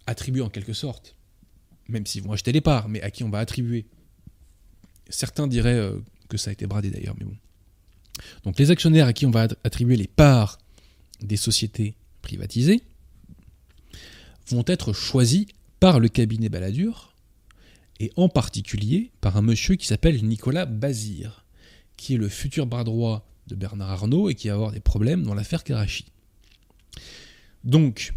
attribuer 0.07 0.41
en 0.41 0.49
quelque 0.49 0.73
sorte, 0.73 1.15
même 1.87 2.05
s'ils 2.05 2.23
vont 2.23 2.31
acheter 2.31 2.51
les 2.51 2.61
parts, 2.61 2.89
mais 2.89 3.01
à 3.01 3.11
qui 3.11 3.23
on 3.23 3.29
va 3.29 3.39
attribuer, 3.39 3.85
certains 5.09 5.47
diraient 5.47 5.77
euh, 5.77 5.99
que 6.29 6.37
ça 6.37 6.49
a 6.49 6.53
été 6.53 6.65
bradé 6.67 6.89
d'ailleurs, 6.89 7.15
mais 7.19 7.25
bon. 7.25 7.35
Donc 8.43 8.57
les 8.59 8.71
actionnaires 8.71 9.07
à 9.07 9.13
qui 9.13 9.25
on 9.25 9.31
va 9.31 9.47
attribuer 9.63 9.97
les 9.97 10.07
parts 10.07 10.57
des 11.21 11.37
sociétés 11.37 11.95
privatisées 12.21 12.81
vont 14.47 14.63
être 14.67 14.93
choisis 14.93 15.45
par 15.79 15.99
le 15.99 16.07
cabinet 16.07 16.49
Balladur, 16.49 17.15
et 17.99 18.11
en 18.15 18.29
particulier 18.29 19.11
par 19.21 19.37
un 19.37 19.41
monsieur 19.41 19.75
qui 19.75 19.87
s'appelle 19.87 20.23
Nicolas 20.23 20.65
Bazir, 20.65 21.45
qui 21.97 22.15
est 22.15 22.17
le 22.17 22.29
futur 22.29 22.65
bras 22.65 22.83
droit 22.83 23.27
de 23.47 23.55
Bernard 23.55 23.91
Arnault 23.91 24.29
et 24.29 24.35
qui 24.35 24.47
va 24.47 24.55
avoir 24.55 24.71
des 24.71 24.79
problèmes 24.79 25.23
dans 25.23 25.33
l'affaire 25.33 25.63
Karachi. 25.63 26.05
Donc, 27.63 28.13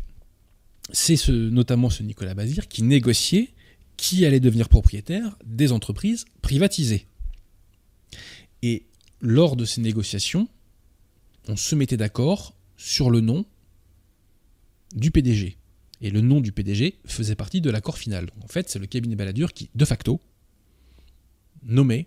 c'est 0.91 1.17
ce, 1.17 1.33
notamment 1.33 1.91
ce 1.91 2.03
Nicolas 2.03 2.35
Bazir 2.35 2.69
qui 2.69 2.83
négociait 2.83 3.51
qui 3.99 4.25
allait 4.25 4.41
devenir 4.41 4.71
propriétaire 4.71 5.37
des 5.45 5.73
entreprises 5.73 6.25
privatisées. 6.41 7.07
Et 8.63 8.87
lors 9.21 9.57
de 9.57 9.67
ces 9.67 9.83
négociations, 9.83 10.49
on 11.49 11.57
se 11.57 11.75
mettait 11.75 11.99
d'accord 11.99 12.55
sur 12.77 13.11
le 13.11 13.21
nom 13.21 13.45
du 14.95 15.11
PDG. 15.11 15.59
Et 16.01 16.11
le 16.11 16.21
nom 16.21 16.41
du 16.41 16.53
PDG 16.53 17.01
faisait 17.05 17.35
partie 17.35 17.61
de 17.61 17.71
l'accord 17.71 17.99
final. 17.99 18.31
en 18.41 18.47
fait, 18.47 18.71
c'est 18.71 18.79
le 18.79 18.87
cabinet 18.87 19.17
Balladur 19.17 19.53
qui, 19.53 19.69
de 19.75 19.85
facto, 19.85 20.21
nommait 21.65 22.07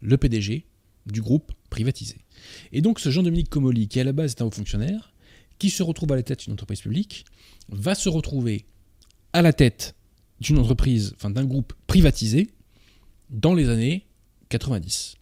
le 0.00 0.16
PDG 0.16 0.64
du 1.06 1.22
groupe 1.22 1.52
privatisé. 1.70 2.18
Et 2.72 2.80
donc 2.80 3.00
ce 3.00 3.10
Jean-Dominique 3.10 3.50
Comolli, 3.50 3.88
qui 3.88 3.98
à 3.98 4.04
la 4.04 4.12
base 4.12 4.32
est 4.32 4.42
un 4.42 4.46
haut 4.46 4.50
fonctionnaire, 4.50 5.12
qui 5.58 5.70
se 5.70 5.82
retrouve 5.82 6.12
à 6.12 6.16
la 6.16 6.22
tête 6.22 6.44
d'une 6.44 6.52
entreprise 6.52 6.82
publique, 6.82 7.24
va 7.68 7.96
se 7.96 8.08
retrouver 8.08 8.66
à 9.32 9.42
la 9.42 9.52
tête 9.52 9.96
d'une 10.40 10.58
entreprise, 10.58 11.14
enfin 11.16 11.30
d'un 11.30 11.44
groupe 11.44 11.72
privatisé, 11.86 12.50
dans 13.30 13.54
les 13.54 13.68
années 13.68 14.06
90. 14.48 15.16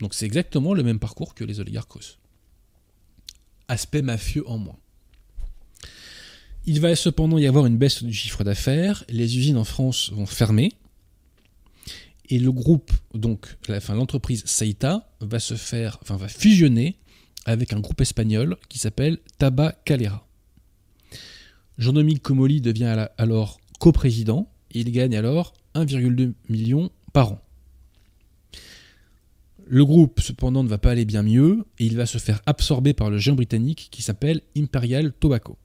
Donc 0.00 0.14
c'est 0.14 0.26
exactement 0.26 0.74
le 0.74 0.82
même 0.82 0.98
parcours 0.98 1.34
que 1.34 1.44
les 1.44 1.60
oligarques 1.60 1.92
russes. 1.92 2.18
Aspect 3.68 4.02
mafieux 4.02 4.48
en 4.48 4.58
moins. 4.58 4.78
Il 6.64 6.80
va 6.80 6.94
cependant 6.94 7.38
y 7.38 7.46
avoir 7.46 7.66
une 7.66 7.76
baisse 7.76 8.02
du 8.02 8.12
chiffre 8.12 8.44
d'affaires, 8.44 9.04
les 9.08 9.38
usines 9.38 9.56
en 9.56 9.64
France 9.64 10.12
vont 10.12 10.26
fermer, 10.26 10.72
et 12.28 12.38
le 12.38 12.52
groupe, 12.52 12.92
donc 13.14 13.56
l'entreprise 13.88 14.42
Saïta, 14.46 15.12
va 15.20 15.38
se 15.38 15.54
faire, 15.54 15.98
enfin 16.02 16.18
fusionner 16.28 16.96
avec 17.44 17.72
un 17.72 17.80
groupe 17.80 18.00
espagnol 18.00 18.56
qui 18.68 18.78
s'appelle 18.78 19.18
Calera. 19.84 20.26
Jean-Dominique 21.78 22.22
Comolli 22.22 22.60
devient 22.60 23.08
alors 23.18 23.60
coprésident 23.78 24.48
et 24.70 24.80
il 24.80 24.92
gagne 24.92 25.16
alors 25.16 25.54
1,2 25.74 26.32
million 26.48 26.90
par 27.12 27.32
an. 27.32 27.40
Le 29.66 29.84
groupe, 29.84 30.20
cependant, 30.20 30.62
ne 30.62 30.68
va 30.68 30.78
pas 30.78 30.90
aller 30.90 31.04
bien 31.04 31.22
mieux 31.22 31.64
et 31.78 31.86
il 31.86 31.96
va 31.96 32.06
se 32.06 32.18
faire 32.18 32.42
absorber 32.46 32.92
par 32.92 33.10
le 33.10 33.18
géant 33.18 33.34
britannique 33.34 33.88
qui 33.90 34.02
s'appelle 34.02 34.42
Imperial 34.56 35.12
Tobacco. 35.12 35.56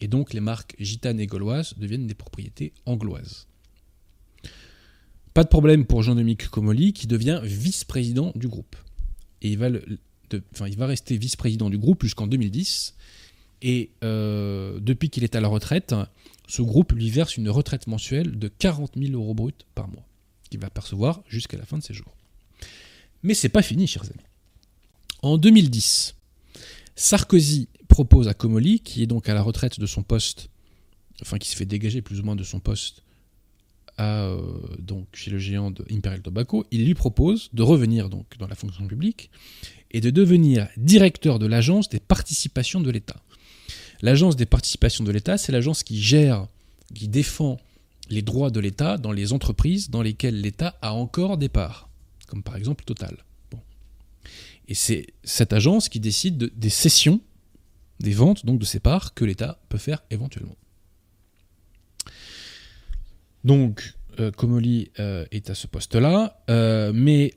Et 0.00 0.08
donc 0.08 0.32
les 0.32 0.40
marques 0.40 0.76
gitanes 0.78 1.20
et 1.20 1.26
gauloises 1.26 1.74
deviennent 1.78 2.06
des 2.06 2.14
propriétés 2.14 2.72
angloises. 2.86 3.46
Pas 5.34 5.44
de 5.44 5.48
problème 5.48 5.86
pour 5.86 6.02
Jean-Dominique 6.02 6.48
Comolli 6.48 6.92
qui 6.92 7.06
devient 7.06 7.40
vice-président 7.42 8.32
du 8.34 8.48
groupe. 8.48 8.76
Et 9.40 9.50
il 9.52 9.58
va, 9.58 9.68
il 9.70 10.76
va 10.76 10.86
rester 10.86 11.16
vice-président 11.16 11.70
du 11.70 11.78
groupe 11.78 12.02
jusqu'en 12.02 12.26
2010. 12.26 12.94
Et 13.62 13.90
euh, 14.04 14.78
depuis 14.80 15.10
qu'il 15.10 15.24
est 15.24 15.34
à 15.34 15.40
la 15.40 15.48
retraite, 15.48 15.94
ce 16.46 16.62
groupe 16.62 16.92
lui 16.92 17.10
verse 17.10 17.36
une 17.36 17.50
retraite 17.50 17.86
mensuelle 17.86 18.38
de 18.38 18.48
40 18.48 18.92
000 18.96 19.12
euros 19.12 19.34
bruts 19.34 19.52
par 19.74 19.88
mois, 19.88 20.06
qu'il 20.48 20.60
va 20.60 20.70
percevoir 20.70 21.22
jusqu'à 21.28 21.58
la 21.58 21.64
fin 21.64 21.78
de 21.78 21.82
ses 21.82 21.94
jours. 21.94 22.14
Mais 23.22 23.34
c'est 23.34 23.48
pas 23.48 23.62
fini, 23.62 23.86
chers 23.86 24.04
amis. 24.04 24.24
En 25.22 25.38
2010, 25.38 26.14
Sarkozy 26.94 27.68
propose 27.88 28.28
à 28.28 28.34
Comolli, 28.34 28.80
qui 28.80 29.02
est 29.02 29.06
donc 29.06 29.28
à 29.28 29.34
la 29.34 29.42
retraite 29.42 29.80
de 29.80 29.86
son 29.86 30.02
poste, 30.02 30.48
enfin 31.22 31.38
qui 31.38 31.48
se 31.48 31.56
fait 31.56 31.66
dégager 31.66 32.02
plus 32.02 32.20
ou 32.20 32.22
moins 32.22 32.36
de 32.36 32.44
son 32.44 32.60
poste 32.60 33.02
euh, 34.00 34.40
donc 34.78 35.06
chez 35.12 35.30
le 35.30 35.38
géant 35.38 35.70
de 35.70 35.84
Imperial 35.90 36.22
Tobacco, 36.22 36.64
il 36.70 36.84
lui 36.84 36.94
propose 36.94 37.50
de 37.52 37.62
revenir 37.62 38.08
donc 38.08 38.26
dans 38.38 38.46
la 38.46 38.54
fonction 38.54 38.86
publique 38.86 39.30
et 39.90 40.00
de 40.00 40.10
devenir 40.10 40.68
directeur 40.76 41.38
de 41.38 41.46
l'agence 41.46 41.88
des 41.88 41.98
participations 41.98 42.80
de 42.80 42.90
l'État. 42.90 43.16
L'agence 44.02 44.36
des 44.36 44.46
participations 44.46 45.04
de 45.04 45.10
l'État, 45.10 45.38
c'est 45.38 45.52
l'agence 45.52 45.82
qui 45.82 46.00
gère, 46.00 46.46
qui 46.94 47.08
défend 47.08 47.58
les 48.10 48.22
droits 48.22 48.50
de 48.50 48.60
l'État 48.60 48.96
dans 48.96 49.12
les 49.12 49.32
entreprises 49.32 49.90
dans 49.90 50.02
lesquelles 50.02 50.40
l'État 50.40 50.76
a 50.82 50.94
encore 50.94 51.36
des 51.36 51.48
parts, 51.48 51.88
comme 52.26 52.42
par 52.42 52.56
exemple 52.56 52.84
Total. 52.84 53.16
Et 54.68 54.74
c'est 54.74 55.06
cette 55.24 55.52
agence 55.52 55.88
qui 55.88 55.98
décide 55.98 56.52
des 56.54 56.70
cessions, 56.70 57.20
des 58.00 58.12
ventes 58.12 58.44
donc 58.44 58.58
de 58.60 58.64
ces 58.64 58.80
parts 58.80 59.14
que 59.14 59.24
l'État 59.24 59.58
peut 59.68 59.78
faire 59.78 60.04
éventuellement. 60.10 60.56
Donc, 63.44 63.94
euh, 64.20 64.30
Comolli 64.30 64.90
euh, 64.98 65.24
est 65.30 65.48
à 65.48 65.54
ce 65.54 65.66
poste-là, 65.66 66.42
euh, 66.50 66.92
mais 66.94 67.34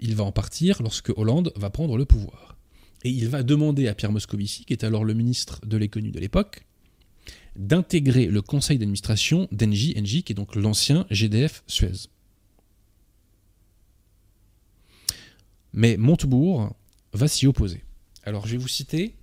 il 0.00 0.14
va 0.16 0.24
en 0.24 0.32
partir 0.32 0.82
lorsque 0.82 1.10
Hollande 1.16 1.52
va 1.56 1.70
prendre 1.70 1.96
le 1.98 2.04
pouvoir. 2.04 2.56
Et 3.04 3.10
il 3.10 3.28
va 3.28 3.42
demander 3.42 3.88
à 3.88 3.94
Pierre 3.94 4.12
Moscovici, 4.12 4.64
qui 4.64 4.72
est 4.72 4.84
alors 4.84 5.04
le 5.04 5.14
ministre 5.14 5.60
de 5.64 5.76
l'économie 5.76 6.12
de 6.12 6.18
l'époque, 6.18 6.66
d'intégrer 7.56 8.26
le 8.26 8.42
conseil 8.42 8.78
d'administration 8.78 9.48
d'Engie, 9.52 9.94
Engie, 9.98 10.22
qui 10.22 10.32
est 10.32 10.34
donc 10.34 10.56
l'ancien 10.56 11.06
GDF 11.10 11.62
Suez. 11.66 12.08
Mais 15.72 15.96
Montebourg 15.96 16.74
va 17.12 17.28
s'y 17.28 17.46
opposer. 17.46 17.82
Alors 18.24 18.46
je 18.46 18.52
vais 18.52 18.58
vous 18.58 18.68
citer, 18.68 19.14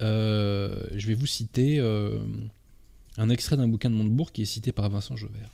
je 0.00 1.06
vais 1.06 1.14
vous 1.14 1.26
citer 1.26 1.78
un 3.18 3.28
extrait 3.30 3.56
d'un 3.56 3.68
bouquin 3.68 3.90
de 3.90 3.94
Montebourg 3.94 4.32
qui 4.32 4.42
est 4.42 4.46
cité 4.46 4.72
par 4.72 4.90
Vincent 4.90 5.16
Jovert. 5.16 5.50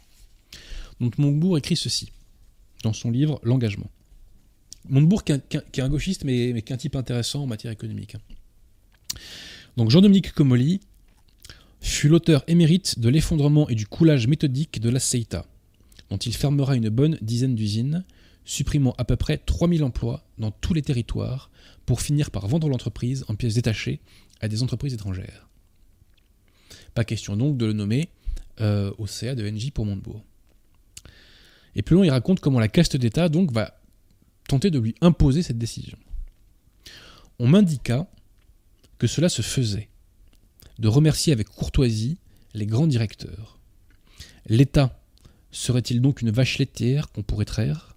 Donc 1.01 1.19
Montebourg 1.19 1.59
écrit 1.59 1.77
ceci 1.77 2.13
dans 2.83 2.93
son 2.93 3.11
livre 3.11 3.41
L'engagement. 3.43 3.91
Montebourg 4.89 5.25
qui 5.25 5.33
est, 5.33 5.81
un, 5.81 5.89
gauchiste 5.89 6.25
mais, 6.25 6.63
qui 6.63 6.73
est 6.73 6.75
un 6.75 6.79
type 6.79 6.97
intéressant 6.97 7.43
en 7.43 7.47
matière 7.47 7.73
économique. 7.73 8.17
Donc 9.77 9.91
Jean-Dominique 9.91 10.33
Comolli 10.33 10.81
fut 11.81 12.09
l'auteur 12.09 12.45
émérite 12.47 12.99
de 12.99 13.09
l'effondrement 13.09 13.69
et 13.69 13.75
du 13.75 13.87
coulage 13.87 14.27
méthodique 14.27 14.81
de 14.81 14.91
la 14.91 15.01
CETA, 15.01 15.47
dont 16.11 16.17
il 16.17 16.35
fermera 16.35 16.77
une 16.77 16.89
bonne 16.89 17.19
dizaine 17.23 17.55
d'usines, 17.55 18.05
supprimant 18.45 18.95
à 18.99 19.05
peu 19.05 19.17
près 19.17 19.39
3000 19.39 19.85
emplois 19.85 20.25
dans 20.39 20.51
tous 20.51 20.75
les 20.75 20.83
territoires 20.83 21.51
pour 21.87 22.01
finir 22.01 22.31
par 22.31 22.47
vendre 22.49 22.69
l'entreprise 22.69 23.25
en 23.29 23.35
pièces 23.35 23.55
détachées 23.55 24.01
à 24.41 24.49
des 24.49 24.63
entreprises 24.63 24.95
étrangères. 24.95 25.49
Pas 26.95 27.05
question 27.05 27.37
donc 27.37 27.57
de 27.57 27.67
le 27.67 27.73
nommer 27.73 28.09
euh, 28.61 28.93
au 28.99 29.07
CA 29.07 29.35
de 29.35 29.49
NJ 29.49 29.71
pour 29.71 29.87
Montebourg. 29.87 30.23
Et 31.75 31.83
plus 31.83 31.97
loin, 31.97 32.05
il 32.05 32.11
raconte 32.11 32.41
comment 32.41 32.61
la 32.61 32.69
caste 32.69 32.97
d'État 32.97 33.29
donc 33.29 33.53
va 33.53 33.82
tenter 34.49 34.71
de 34.71 34.79
lui 34.79 34.95
imposer 35.01 35.43
cette 35.43 35.59
décision. 35.59 35.99
On 37.39 37.49
m'indiqua 37.49 38.07
que 38.99 39.07
cela 39.07 39.29
se 39.29 39.43
faisait, 39.43 39.89
de 40.79 40.89
remercier 40.89 41.33
avec 41.33 41.49
courtoisie 41.49 42.19
les 42.55 42.67
grands 42.67 42.87
directeurs. 42.87 43.59
L'État 44.47 44.99
serait-il 45.51 46.01
donc 46.01 46.23
une 46.23 46.31
vache 46.31 46.59
laitière 46.59 47.11
qu'on 47.11 47.23
pourrait 47.23 47.45
traire? 47.45 47.97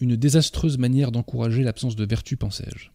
Une 0.00 0.16
désastreuse 0.16 0.78
manière 0.78 1.12
d'encourager 1.12 1.62
l'absence 1.62 1.96
de 1.96 2.04
vertu, 2.04 2.36
pensais-je. 2.36 2.88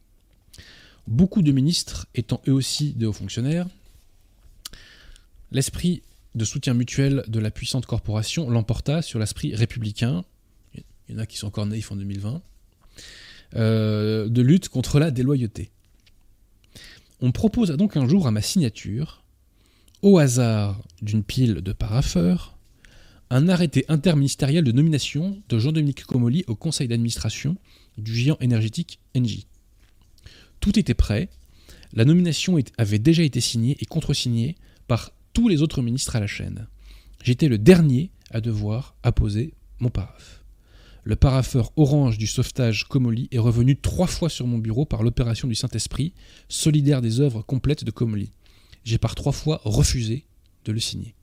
Beaucoup 1.07 1.41
de 1.41 1.51
ministres, 1.51 2.07
étant 2.15 2.41
eux 2.47 2.53
aussi 2.53 2.93
de 2.93 3.07
hauts 3.07 3.13
fonctionnaires, 3.13 3.67
L'esprit 5.53 6.01
de 6.33 6.45
soutien 6.45 6.73
mutuel 6.73 7.23
de 7.27 7.39
la 7.39 7.51
puissante 7.51 7.85
corporation 7.85 8.49
l'emporta 8.49 9.03
sur 9.03 9.19
l'esprit 9.19 9.53
républicain, 9.53 10.25
il 10.73 10.83
y 11.09 11.13
en 11.15 11.19
a 11.19 11.27
qui 11.27 11.37
sont 11.37 11.45
encore 11.45 11.67
naïfs 11.67 11.91
en 11.91 11.95
2020, 11.95 12.41
euh, 13.55 14.29
de 14.29 14.41
lutte 14.41 14.69
contre 14.69 14.99
la 14.99 15.11
déloyauté. 15.11 15.71
On 17.21 17.31
proposa 17.31 17.77
donc 17.77 17.97
un 17.97 18.07
jour 18.07 18.27
à 18.27 18.31
ma 18.31 18.41
signature, 18.41 19.23
au 20.01 20.17
hasard 20.17 20.81
d'une 21.01 21.23
pile 21.23 21.55
de 21.61 21.71
paraffeurs, 21.71 22.57
un 23.29 23.49
arrêté 23.49 23.85
interministériel 23.87 24.63
de 24.63 24.71
nomination 24.71 25.41
de 25.49 25.57
Jean-Dominique 25.59 26.03
Comolli 26.03 26.43
au 26.47 26.55
conseil 26.55 26.87
d'administration 26.87 27.57
du 27.97 28.13
géant 28.13 28.37
énergétique 28.41 28.99
Engie. 29.15 29.47
Tout 30.59 30.77
était 30.77 30.93
prêt, 30.93 31.29
la 31.93 32.05
nomination 32.05 32.57
avait 32.77 32.99
déjà 32.99 33.23
été 33.23 33.39
signée 33.39 33.77
et 33.79 33.85
contresignée 33.85 34.55
par 34.87 35.11
tous 35.33 35.47
les 35.47 35.61
autres 35.61 35.81
ministres 35.81 36.15
à 36.15 36.19
la 36.19 36.27
chaîne. 36.27 36.67
J'étais 37.23 37.47
le 37.47 37.57
dernier 37.57 38.11
à 38.31 38.41
devoir 38.41 38.95
apposer 39.03 39.53
mon 39.79 39.89
paraphe. 39.89 40.42
Le 41.03 41.15
paraffeur 41.15 41.71
orange 41.75 42.17
du 42.17 42.27
sauvetage 42.27 42.85
Comolli 42.85 43.27
est 43.31 43.39
revenu 43.39 43.75
trois 43.75 44.07
fois 44.07 44.29
sur 44.29 44.47
mon 44.47 44.57
bureau 44.57 44.85
par 44.85 45.03
l'opération 45.03 45.47
du 45.47 45.55
Saint-Esprit, 45.55 46.13
solidaire 46.47 47.01
des 47.01 47.19
œuvres 47.19 47.41
complètes 47.41 47.83
de 47.83 47.91
Comolli. 47.91 48.31
J'ai 48.85 48.97
par 48.97 49.15
trois 49.15 49.31
fois 49.31 49.61
refusé 49.65 50.25
de 50.65 50.71
le 50.71 50.79
signer. 50.79 51.13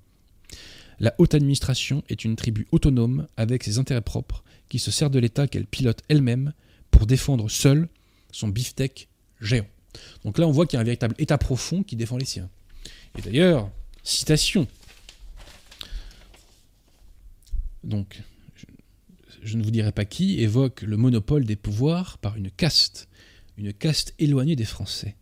La 0.99 1.15
haute 1.19 1.35
administration 1.35 2.05
est 2.11 2.25
une 2.25 2.37
tribu 2.37 2.67
autonome 2.73 3.27
avec 3.39 3.65
ses 3.65 3.79
intérêts 3.79 4.03
propres 4.03 4.45
qui 4.69 4.79
se 4.79 4.91
sert 4.91 5.09
de 5.09 5.19
l'État 5.19 5.49
qu'elle 5.49 5.67
pilote 5.67 6.03
elle-même 6.09 6.53
pour 6.91 7.07
défendre 7.07 7.49
seule 7.49 7.89
son 8.33 8.49
beefsteak 8.49 9.09
géant. 9.41 9.67
Donc 10.25 10.39
là, 10.39 10.47
on 10.47 10.53
voit 10.53 10.67
qu'il 10.67 10.77
y 10.77 10.79
a 10.79 10.83
un 10.83 10.85
véritable 10.85 11.15
État 11.19 11.39
profond 11.39 11.83
qui 11.83 11.97
défend 11.97 12.19
les 12.19 12.27
siens. 12.27 12.51
Et 13.19 13.23
d'ailleurs, 13.23 13.71
Citation. 14.03 14.67
Donc, 17.85 18.23
je, 19.43 19.57
ne 19.57 19.63
vous 19.63 19.71
dirai 19.71 19.93
pas 19.93 20.05
qui 20.05 20.41
évoque 20.41 20.83
le 20.83 20.97
monopole 20.97 21.45
des 21.45 21.57
pouvoirs 21.57 22.19
par 22.19 22.37
une 22.37 22.51
caste, 22.51 23.09
une 23.57 23.73
caste 23.73 24.15
éloignée 24.19 24.57
des 24.57 24.65
Français. 24.65 25.17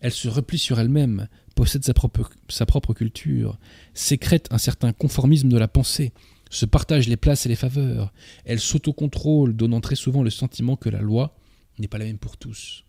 Elle 0.00 0.12
se 0.12 0.28
replie 0.28 0.58
sur 0.58 0.78
elle-même, 0.78 1.28
possède 1.54 1.84
sa 1.84 1.94
propre, 1.94 2.94
culture, 2.94 3.58
sécrète 3.94 4.48
un 4.50 4.58
certain 4.58 4.92
conformisme 4.92 5.48
de 5.48 5.58
la 5.58 5.68
pensée, 5.68 6.12
se 6.50 6.66
partagent 6.66 7.08
les 7.08 7.16
places 7.16 7.46
et 7.46 7.48
les 7.48 7.56
faveurs. 7.56 8.12
Elle 8.44 8.60
s'autocontrôle, 8.60 9.56
donnant 9.56 9.80
très 9.80 9.96
souvent 9.96 10.22
le 10.22 10.30
sentiment 10.30 10.76
que 10.76 10.88
la 10.88 11.00
loi 11.00 11.36
n'est 11.78 11.88
pas 11.88 11.98
la 11.98 12.04
même 12.04 12.18
pour 12.18 12.36
tous. 12.36 12.84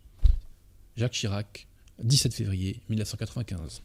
Jacques 0.96 1.14
Chirac, 1.14 1.68
17 2.04 2.34
février 2.34 2.82
1995. 2.90 3.82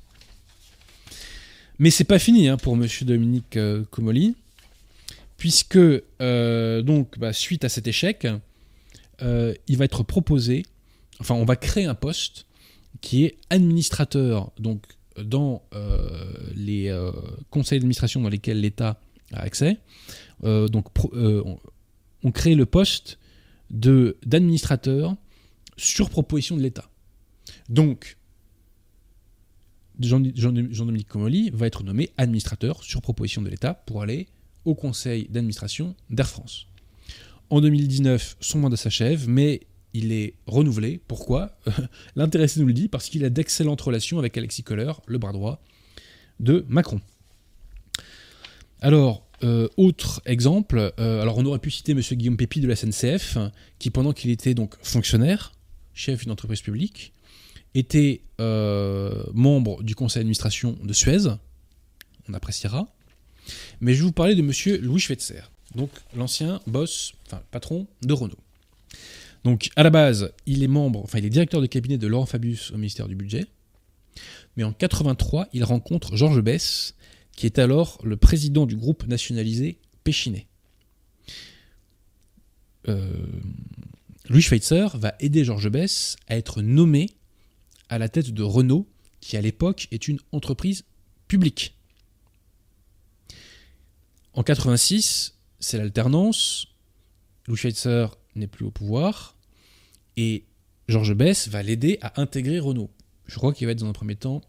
Mais 1.78 1.90
c'est 1.90 2.04
pas 2.04 2.18
fini 2.18 2.48
hein, 2.48 2.56
pour 2.56 2.76
Monsieur 2.76 3.06
Dominique 3.06 3.56
euh, 3.56 3.84
puisque 5.42 5.76
euh, 5.76 6.82
donc 6.82 7.18
bah, 7.18 7.32
suite 7.32 7.64
à 7.64 7.68
cet 7.68 7.88
échec, 7.88 8.28
euh, 9.22 9.52
il 9.66 9.76
va 9.76 9.86
être 9.86 10.04
proposé, 10.04 10.64
enfin 11.18 11.34
on 11.34 11.44
va 11.44 11.56
créer 11.56 11.84
un 11.84 11.96
poste 11.96 12.46
qui 13.00 13.24
est 13.24 13.38
administrateur 13.50 14.52
donc 14.60 14.86
dans 15.20 15.64
les 16.54 16.96
conseils 17.50 17.80
d'administration 17.80 18.20
dans 18.20 18.28
lesquels 18.28 18.60
l'État 18.60 19.00
a 19.32 19.40
accès. 19.40 19.78
donc 20.44 20.86
on, 21.12 22.30
crée 22.32 22.54
le 22.54 22.64
poste 22.64 23.18
de 23.70 24.18
d'administrateur 24.24 25.16
sur 25.76 26.08
proposition 26.08 26.56
de 26.56 26.62
l'État. 26.62 26.88
Donc 27.68 28.16
Jean-Dominique 29.98 31.08
Comolli 31.08 31.50
va 31.50 31.66
être 31.66 31.82
nommé 31.82 32.10
administrateur 32.16 32.84
sur 32.84 33.02
proposition 33.02 33.42
de 33.42 33.48
l'État 33.48 33.74
pour 33.74 34.02
aller 34.02 34.28
au 34.64 34.74
conseil 34.74 35.26
d'administration 35.28 35.94
d'Air 36.10 36.28
France. 36.28 36.66
En 37.50 37.60
2019, 37.60 38.36
son 38.40 38.60
mandat 38.60 38.76
s'achève, 38.76 39.28
mais 39.28 39.60
il 39.94 40.12
est 40.12 40.34
renouvelé. 40.46 41.00
Pourquoi? 41.06 41.58
L'intéressé 42.16 42.60
nous 42.60 42.66
le 42.66 42.72
dit, 42.72 42.88
parce 42.88 43.08
qu'il 43.08 43.24
a 43.24 43.30
d'excellentes 43.30 43.80
relations 43.80 44.18
avec 44.18 44.36
Alexis 44.38 44.62
Kohler, 44.62 44.92
le 45.06 45.18
bras 45.18 45.32
droit 45.32 45.62
de 46.40 46.64
Macron. 46.68 47.00
Alors, 48.80 49.26
euh, 49.44 49.68
autre 49.76 50.22
exemple, 50.24 50.92
euh, 50.98 51.20
alors 51.20 51.38
on 51.38 51.44
aurait 51.44 51.58
pu 51.58 51.70
citer 51.70 51.92
M. 51.92 52.00
Guillaume 52.00 52.36
Pépi 52.36 52.60
de 52.60 52.68
la 52.68 52.76
SNCF, 52.76 53.38
qui 53.78 53.90
pendant 53.90 54.12
qu'il 54.12 54.30
était 54.30 54.54
donc 54.54 54.76
fonctionnaire, 54.82 55.52
chef 55.94 56.22
d'une 56.22 56.32
entreprise 56.32 56.62
publique, 56.62 57.12
était 57.74 58.22
euh, 58.40 59.24
membre 59.34 59.82
du 59.82 59.94
conseil 59.94 60.20
d'administration 60.20 60.78
de 60.82 60.92
Suez, 60.92 61.28
on 62.28 62.34
appréciera, 62.34 62.88
mais 63.80 63.94
je 63.94 63.98
vais 63.98 64.04
vous 64.04 64.12
parler 64.12 64.34
de 64.34 64.42
monsieur 64.42 64.78
Louis 64.78 65.00
Schweitzer, 65.00 65.50
donc 65.74 65.90
l'ancien 66.16 66.60
boss, 66.66 67.14
enfin 67.26 67.42
patron 67.50 67.86
de 68.02 68.12
Renault. 68.12 68.38
Donc 69.44 69.70
à 69.76 69.82
la 69.82 69.90
base, 69.90 70.32
il 70.46 70.62
est 70.62 70.68
membre, 70.68 71.00
enfin 71.02 71.18
il 71.18 71.24
est 71.24 71.30
directeur 71.30 71.60
de 71.60 71.66
cabinet 71.66 71.98
de 71.98 72.06
Laurent 72.06 72.26
Fabius 72.26 72.70
au 72.70 72.76
ministère 72.76 73.08
du 73.08 73.16
Budget, 73.16 73.46
mais 74.56 74.64
en 74.64 74.72
83, 74.72 75.48
il 75.52 75.64
rencontre 75.64 76.16
Georges 76.16 76.42
Bess, 76.42 76.94
qui 77.36 77.46
est 77.46 77.58
alors 77.58 77.98
le 78.04 78.16
président 78.16 78.66
du 78.66 78.76
groupe 78.76 79.06
nationalisé 79.06 79.78
Péchinet. 80.04 80.46
Euh, 82.88 83.26
Louis 84.28 84.42
Schweitzer 84.42 84.86
va 84.94 85.14
aider 85.20 85.44
Georges 85.44 85.70
Bess 85.70 86.16
à 86.28 86.36
être 86.36 86.62
nommé 86.62 87.10
à 87.88 87.98
la 87.98 88.08
tête 88.08 88.30
de 88.30 88.42
Renault, 88.42 88.86
qui 89.20 89.36
à 89.36 89.40
l'époque 89.40 89.88
est 89.90 90.08
une 90.08 90.18
entreprise 90.32 90.84
publique. 91.28 91.76
En 94.34 94.42
86, 94.42 95.34
c'est 95.60 95.78
l'alternance. 95.78 96.66
Louis 97.46 97.56
Schweitzer 97.56 98.06
n'est 98.34 98.46
plus 98.46 98.64
au 98.64 98.70
pouvoir. 98.70 99.36
Et 100.16 100.44
Georges 100.88 101.14
Bess 101.14 101.48
va 101.48 101.62
l'aider 101.62 101.98
à 102.02 102.20
intégrer 102.20 102.58
Renault. 102.58 102.90
Je 103.26 103.36
crois 103.36 103.52
qu'il 103.52 103.66
va 103.66 103.72
être 103.72 103.80
dans 103.80 103.88
un 103.88 103.92
premier 103.92 104.16
temps 104.16 104.42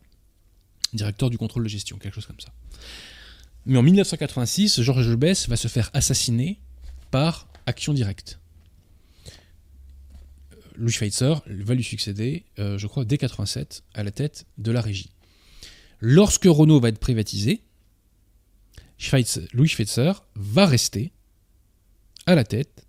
directeur 0.93 1.29
du 1.29 1.37
contrôle 1.37 1.63
de 1.63 1.69
gestion, 1.69 1.97
quelque 1.97 2.15
chose 2.15 2.25
comme 2.25 2.39
ça. 2.39 2.53
Mais 3.65 3.77
en 3.77 3.83
1986, 3.83 4.81
Georges 4.81 5.15
Bess 5.15 5.47
va 5.47 5.55
se 5.55 5.67
faire 5.67 5.89
assassiner 5.93 6.59
par 7.11 7.47
action 7.65 7.93
directe. 7.93 8.39
Louis 10.75 10.91
Schweitzer 10.91 11.35
va 11.45 11.73
lui 11.75 11.83
succéder, 11.83 12.45
euh, 12.59 12.77
je 12.77 12.87
crois, 12.87 13.05
dès 13.05 13.17
87, 13.17 13.83
à 13.93 14.03
la 14.03 14.11
tête 14.11 14.45
de 14.57 14.71
la 14.71 14.81
régie. 14.81 15.11
Lorsque 15.99 16.45
Renault 16.45 16.79
va 16.79 16.89
être 16.89 16.99
privatisé, 16.99 17.61
Louis 19.53 19.67
Schweitzer 19.67 20.13
va 20.35 20.65
rester 20.65 21.11
à 22.25 22.35
la 22.35 22.43
tête 22.43 22.85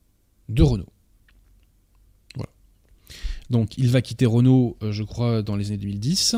de 0.48 0.62
Renault. 0.62 0.92
Voilà. 2.36 2.52
Donc 3.50 3.76
il 3.78 3.90
va 3.90 4.02
quitter 4.02 4.26
Renault, 4.26 4.76
euh, 4.82 4.92
je 4.92 5.02
crois, 5.02 5.42
dans 5.42 5.57
les 5.57 5.68
années 5.68 5.78
2010. 5.78 6.36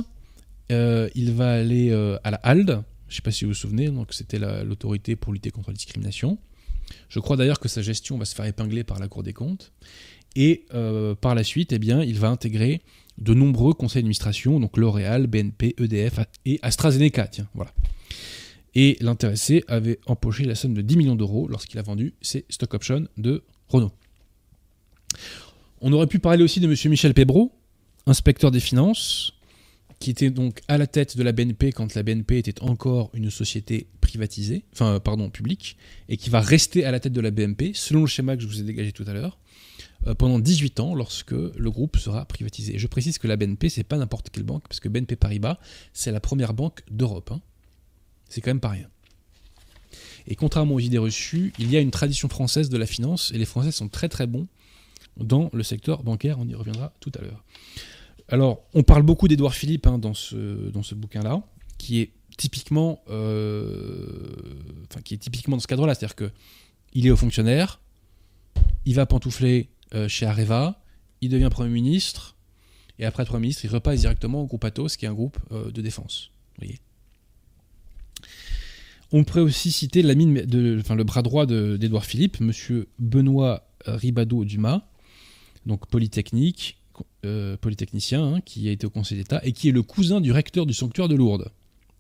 Euh, 0.73 1.09
il 1.15 1.33
va 1.33 1.53
aller 1.53 1.93
à 2.25 2.31
la 2.31 2.39
HALD, 2.39 2.83
je 3.09 3.13
ne 3.13 3.17
sais 3.17 3.23
pas 3.23 3.31
si 3.31 3.45
vous 3.45 3.51
vous 3.51 3.55
souvenez, 3.55 3.93
c'était 4.11 4.39
l'autorité 4.39 5.15
pour 5.15 5.33
lutter 5.33 5.51
contre 5.51 5.71
la 5.71 5.75
discrimination. 5.75 6.39
Je 7.09 7.21
crois 7.21 7.37
d'ailleurs 7.37 7.61
que 7.61 7.69
sa 7.69 7.83
gestion 7.83 8.19
va 8.19 8.25
se 8.25 8.35
faire 8.35 8.45
épingler 8.47 8.85
par 8.85 8.99
la 8.99 9.09
Cour 9.09 9.23
des 9.23 9.33
comptes. 9.33 9.73
Et 10.35 10.67
euh, 10.75 11.15
par 11.15 11.35
la 11.35 11.45
suite, 11.45 11.73
eh 11.73 11.81
il 11.81 12.19
va 12.19 12.29
intégrer 12.29 12.83
de 13.19 13.33
nombreux 13.33 13.73
conseils 13.73 14.03
d'administration, 14.03 14.61
donc 14.61 14.77
L'Oréal, 14.77 15.27
BNP, 15.27 15.75
EDF 15.79 16.21
et 16.45 16.59
AstraZeneca. 16.63 17.27
Tiens, 17.29 17.49
voilà. 17.55 17.73
Et 18.79 18.99
l'intéressé 19.01 19.65
avait 19.69 19.99
empoché 20.05 20.45
la 20.45 20.55
somme 20.55 20.75
de 20.75 20.83
10 20.83 20.99
millions 20.99 21.17
d'euros 21.17 21.49
lorsqu'il 21.49 21.79
a 21.79 21.83
vendu 21.83 22.13
ses 22.21 22.45
stock 22.51 22.75
options 22.75 23.09
de 23.17 23.43
Renault. 23.69 23.91
On 25.81 25.95
aurait 25.95 26.07
pu 26.07 26.19
parler 26.19 26.45
aussi 26.45 26.61
de 26.61 26.67
M. 26.67 26.75
Michel 26.91 27.15
Pebro, 27.15 27.53
inspecteur 28.05 28.51
des 28.51 28.61
finances, 28.61 29.33
qui 29.99 30.11
était 30.11 30.29
donc 30.29 30.61
à 30.69 30.77
la 30.77 30.87
tête 30.87 31.17
de 31.17 31.23
la 31.23 31.33
BNP 31.33 31.73
quand 31.73 31.95
la 31.95 32.03
BNP 32.03 32.37
était 32.37 32.63
encore 32.63 33.11
une 33.15 33.31
société 33.31 33.87
privatisée, 34.03 34.67
enfin 34.75 35.01
pardon, 35.01 35.31
publique, 35.31 35.79
et 36.11 36.19
qui 36.19 36.29
va 36.29 36.43
rester 36.43 36.85
à 36.85 36.91
la 36.91 37.01
tête 37.01 37.15
de 37.15 37.21
la 37.23 37.31
BNP 37.31 37.73
selon 37.73 38.03
le 38.03 38.07
schéma 38.07 38.37
que 38.37 38.43
je 38.43 38.47
vous 38.47 38.61
ai 38.61 38.65
dégagé 38.65 38.93
tout 38.93 39.05
à 39.07 39.15
l'heure. 39.15 39.39
Euh, 40.07 40.15
pendant 40.15 40.39
18 40.39 40.81
ans 40.81 40.95
lorsque 40.95 41.33
le 41.33 41.71
groupe 41.71 41.97
sera 41.97 42.27
privatisé. 42.27 42.77
Je 42.77 42.87
précise 42.89 43.17
que 43.17 43.27
la 43.27 43.39
BNP, 43.39 43.71
c'est 43.71 43.85
pas 43.85 43.97
n'importe 43.97 44.29
quelle 44.29 44.43
banque, 44.43 44.69
parce 44.69 44.81
que 44.81 44.91
BNP 44.91 45.17
Paribas, 45.17 45.59
c'est 45.95 46.13
la 46.13 46.21
première 46.21 46.53
banque 46.53 46.83
d'Europe. 46.91 47.33
Hein. 47.33 47.41
C'est 48.29 48.41
quand 48.41 48.51
même 48.51 48.61
pas 48.61 48.71
rien. 48.71 48.89
Et 50.27 50.35
contrairement 50.35 50.75
aux 50.75 50.81
idées 50.81 50.99
reçues, 50.99 51.53
il 51.59 51.71
y 51.71 51.77
a 51.77 51.81
une 51.81 51.91
tradition 51.91 52.29
française 52.29 52.69
de 52.69 52.77
la 52.77 52.87
finance, 52.87 53.31
et 53.33 53.39
les 53.39 53.45
Français 53.45 53.71
sont 53.71 53.89
très 53.89 54.09
très 54.09 54.27
bons 54.27 54.49
dans 55.17 55.51
le 55.53 55.63
secteur 55.63 56.03
bancaire, 56.03 56.39
on 56.39 56.49
y 56.49 56.55
reviendra 56.55 56.93
tout 57.01 57.13
à 57.19 57.23
l'heure. 57.23 57.45
Alors, 58.29 58.65
on 58.75 58.83
parle 58.83 59.03
beaucoup 59.03 59.29
d'Edouard 59.29 59.55
Philippe 59.55 59.87
hein, 59.87 59.99
dans 59.99 60.15
ce, 60.15 60.95
bouquin-là, 60.95 61.43
qui 61.79 62.01
est 62.01 62.13
typiquement, 62.37 63.03
euh, 63.09 64.35
qui 65.05 65.15
est 65.15 65.19
typiquement 65.19 65.57
dans 65.57 65.63
ce 65.63 65.69
cadre-là, 65.69 65.95
c'est-à-dire 65.95 66.17
que 66.17 66.31
il 66.93 67.07
est 67.07 67.11
au 67.11 67.17
fonctionnaire, 67.17 67.81
il 68.85 68.95
va 68.95 69.07
pantoufler 69.07 69.69
euh, 69.95 70.09
chez 70.09 70.27
Areva, 70.27 70.83
il 71.21 71.31
devient 71.31 71.49
Premier 71.51 71.71
ministre, 71.71 72.37
et 72.99 73.05
après 73.05 73.25
Premier 73.25 73.43
ministre, 73.43 73.65
il 73.65 73.71
repasse 73.71 74.01
directement 74.01 74.43
au 74.43 74.47
groupe 74.47 74.65
Atos, 74.65 74.97
qui 74.97 75.05
est 75.05 75.09
un 75.09 75.15
groupe 75.15 75.39
euh, 75.53 75.71
de 75.71 75.83
défense. 75.83 76.33
On 79.17 79.25
pourrait 79.25 79.41
aussi 79.41 79.73
citer 79.73 80.03
le 80.03 81.03
bras 81.03 81.23
droit 81.23 81.47
d'Edouard 81.47 82.05
Philippe, 82.05 82.39
monsieur 82.41 82.87
Benoît 82.99 83.67
Ribado-Dumas, 83.87 84.83
donc 85.65 85.87
polytechnique, 85.87 86.77
euh, 87.25 87.57
polytechnicien, 87.57 88.23
hein, 88.23 88.41
qui 88.43 88.69
a 88.69 88.73
été 88.73 88.87
au 88.87 88.91
Conseil 88.91 89.17
d'État, 89.17 89.41
et 89.43 89.53
qui 89.53 89.71
est 89.71 89.73
le 89.73 89.83
cousin 89.83 90.21
du 90.21 90.33
recteur 90.33 90.67
du 90.67 90.75
sanctuaire 90.75 91.09
de 91.09 91.15
Lourdes. 91.15 91.51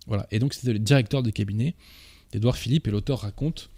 Voilà. 0.06 0.26
Et 0.30 0.38
donc 0.38 0.52
c'était 0.52 0.74
le 0.74 0.78
directeur 0.78 1.22
de 1.22 1.30
cabinet 1.30 1.74
d'Edouard 2.32 2.58
Philippe, 2.58 2.86
et 2.86 2.90
l'auteur 2.90 3.20
raconte 3.20 3.70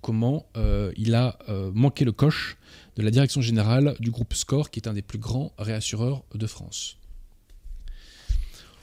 comment 0.00 0.46
euh, 0.56 0.90
il 0.96 1.14
a 1.14 1.38
euh, 1.50 1.70
manqué 1.74 2.06
le 2.06 2.12
coche 2.12 2.56
de 2.96 3.02
la 3.02 3.10
direction 3.10 3.42
générale 3.42 3.96
du 4.00 4.10
groupe 4.10 4.32
SCORE, 4.32 4.70
qui 4.70 4.80
est 4.80 4.88
un 4.88 4.94
des 4.94 5.02
plus 5.02 5.18
grands 5.18 5.52
réassureurs 5.58 6.24
de 6.34 6.46
France. 6.46 6.97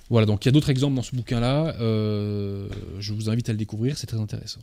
Voilà, 0.10 0.26
donc 0.26 0.46
il 0.46 0.48
y 0.48 0.50
a 0.50 0.52
d'autres 0.52 0.70
exemples 0.70 0.96
dans 0.96 1.02
ce 1.02 1.16
bouquin-là. 1.16 1.76
Euh, 1.80 2.68
je 3.00 3.14
vous 3.14 3.30
invite 3.30 3.50
à 3.50 3.54
le 3.54 3.58
découvrir, 3.58 3.98
c'est 3.98 4.08
très 4.08 4.20
intéressant. 4.20 4.62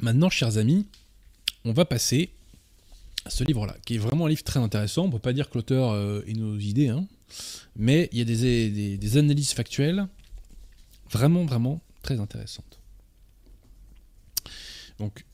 Maintenant, 0.00 0.30
chers 0.30 0.58
amis, 0.58 0.86
on 1.64 1.72
va 1.72 1.84
passer 1.84 2.30
à 3.24 3.30
ce 3.30 3.42
livre-là, 3.42 3.76
qui 3.86 3.94
est 3.94 3.98
vraiment 3.98 4.26
un 4.26 4.28
livre 4.28 4.44
très 4.44 4.60
intéressant. 4.60 5.04
On 5.04 5.06
ne 5.06 5.12
peut 5.12 5.18
pas 5.18 5.32
dire 5.32 5.48
que 5.48 5.58
l'auteur 5.58 5.94
ait 6.26 6.34
nos 6.34 6.58
idées, 6.58 6.88
hein, 6.88 7.06
mais 7.74 8.08
il 8.12 8.18
y 8.18 8.22
a 8.22 8.96
des 8.96 9.16
analyses 9.16 9.52
factuelles 9.52 10.06
Vraiment, 11.14 11.44
vraiment 11.44 11.80
très 12.02 12.18
intéressante. 12.18 12.80
Donc, 14.98 15.24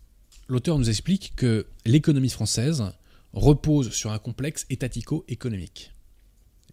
l'auteur 0.46 0.78
nous 0.78 0.90
explique 0.90 1.32
que 1.36 1.66
l'économie 1.86 2.28
française 2.28 2.84
repose 3.32 3.90
sur 3.90 4.10
un 4.10 4.18
complexe 4.18 4.66
étatico-économique. 4.70 5.92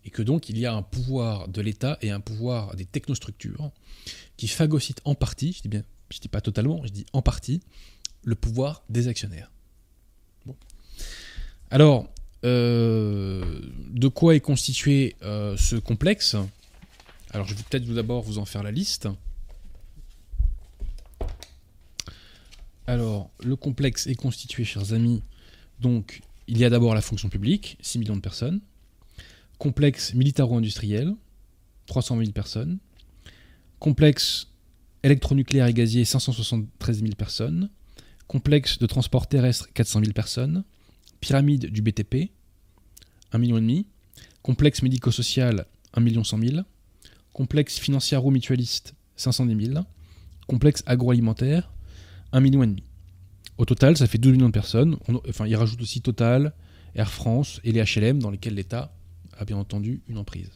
Et 0.06 0.10
que 0.10 0.22
donc 0.22 0.50
il 0.50 0.58
y 0.58 0.66
a 0.66 0.74
un 0.74 0.82
pouvoir 0.82 1.48
de 1.48 1.62
l'État 1.62 1.98
et 2.02 2.12
un 2.12 2.20
pouvoir 2.20 2.76
des 2.76 2.86
technostructures 2.86 3.72
qui 4.38 4.48
phagocytent 4.48 5.02
en 5.06 5.16
partie, 5.16 5.54
je 5.54 5.62
dis 5.62 5.68
bien, 5.68 5.84
je 6.10 6.20
dis 6.20 6.30
pas 6.30 6.42
totalement, 6.42 6.82
je 6.86 6.92
dis 6.92 7.06
en 7.14 7.22
partie, 7.22 7.62
le 8.24 8.36
pouvoir 8.36 8.84
des 8.90 9.08
actionnaires. 9.08 9.52
Alors, 11.70 12.08
euh, 12.46 13.62
de 13.90 14.08
quoi 14.08 14.36
est 14.36 14.40
constitué 14.40 15.16
euh, 15.24 15.58
ce 15.58 15.76
complexe? 15.76 16.36
Alors 17.32 17.46
je 17.46 17.54
vais 17.54 17.64
peut-être 17.70 17.86
d'abord 17.94 18.22
vous 18.22 18.38
en 18.38 18.46
faire 18.46 18.64
la 18.64 18.72
liste. 18.72 19.10
Alors, 22.90 23.30
le 23.44 23.58
complexe 23.58 24.08
est 24.08 24.16
constitué, 24.16 24.64
chers 24.64 24.94
amis. 24.94 25.22
Donc, 25.82 26.22
il 26.48 26.58
y 26.58 26.66
a 26.66 26.70
d'abord 26.70 26.96
la 26.96 27.02
fonction 27.02 27.30
publique, 27.30 27.78
6 27.82 28.00
millions 28.00 28.16
de 28.16 28.22
personnes. 28.22 28.62
Complexe 29.58 30.14
militaro-industriel, 30.14 31.16
300 31.88 32.18
000 32.18 32.32
personnes. 32.32 32.78
Complexe 33.80 34.48
électronucléaire 35.04 35.68
et 35.68 35.74
gazier, 35.74 36.06
573 36.06 37.02
000 37.02 37.16
personnes. 37.16 37.70
Complexe 38.28 38.78
de 38.80 38.86
transport 38.86 39.28
terrestre, 39.28 39.68
400 39.74 40.02
000 40.02 40.14
personnes. 40.14 40.64
Pyramide 41.20 41.68
du 41.68 41.82
BTP, 41.82 42.32
1,5 43.34 43.38
million. 43.40 43.84
Complexe 44.42 44.82
médico-social, 44.82 45.66
1 45.94 46.02
million 46.02 46.24
100 46.24 46.40
000. 46.40 46.62
Complexe 47.34 47.78
financiero-mutualiste, 47.80 48.94
510 49.16 49.68
000. 49.74 49.86
Complexe 50.48 50.84
agroalimentaire, 50.86 51.72
1,5 52.34 52.42
million. 52.42 52.76
Au 53.58 53.66
total, 53.66 53.98
ça 53.98 54.08
fait 54.08 54.18
12 54.18 54.34
millions 54.34 54.48
de 54.48 54.54
personnes. 54.54 54.98
enfin, 55.28 55.48
il 55.48 55.56
rajoute 55.56 55.82
aussi 55.82 56.02
Total, 56.02 56.54
Air 56.96 57.12
France 57.12 57.60
et 57.64 57.72
les 57.72 57.84
HLM 57.84 58.20
dans 58.20 58.32
lesquels 58.32 58.56
l'État 58.56 58.94
a 59.38 59.46
bien 59.46 59.58
entendu 59.58 60.02
une 60.08 60.18
emprise. 60.18 60.50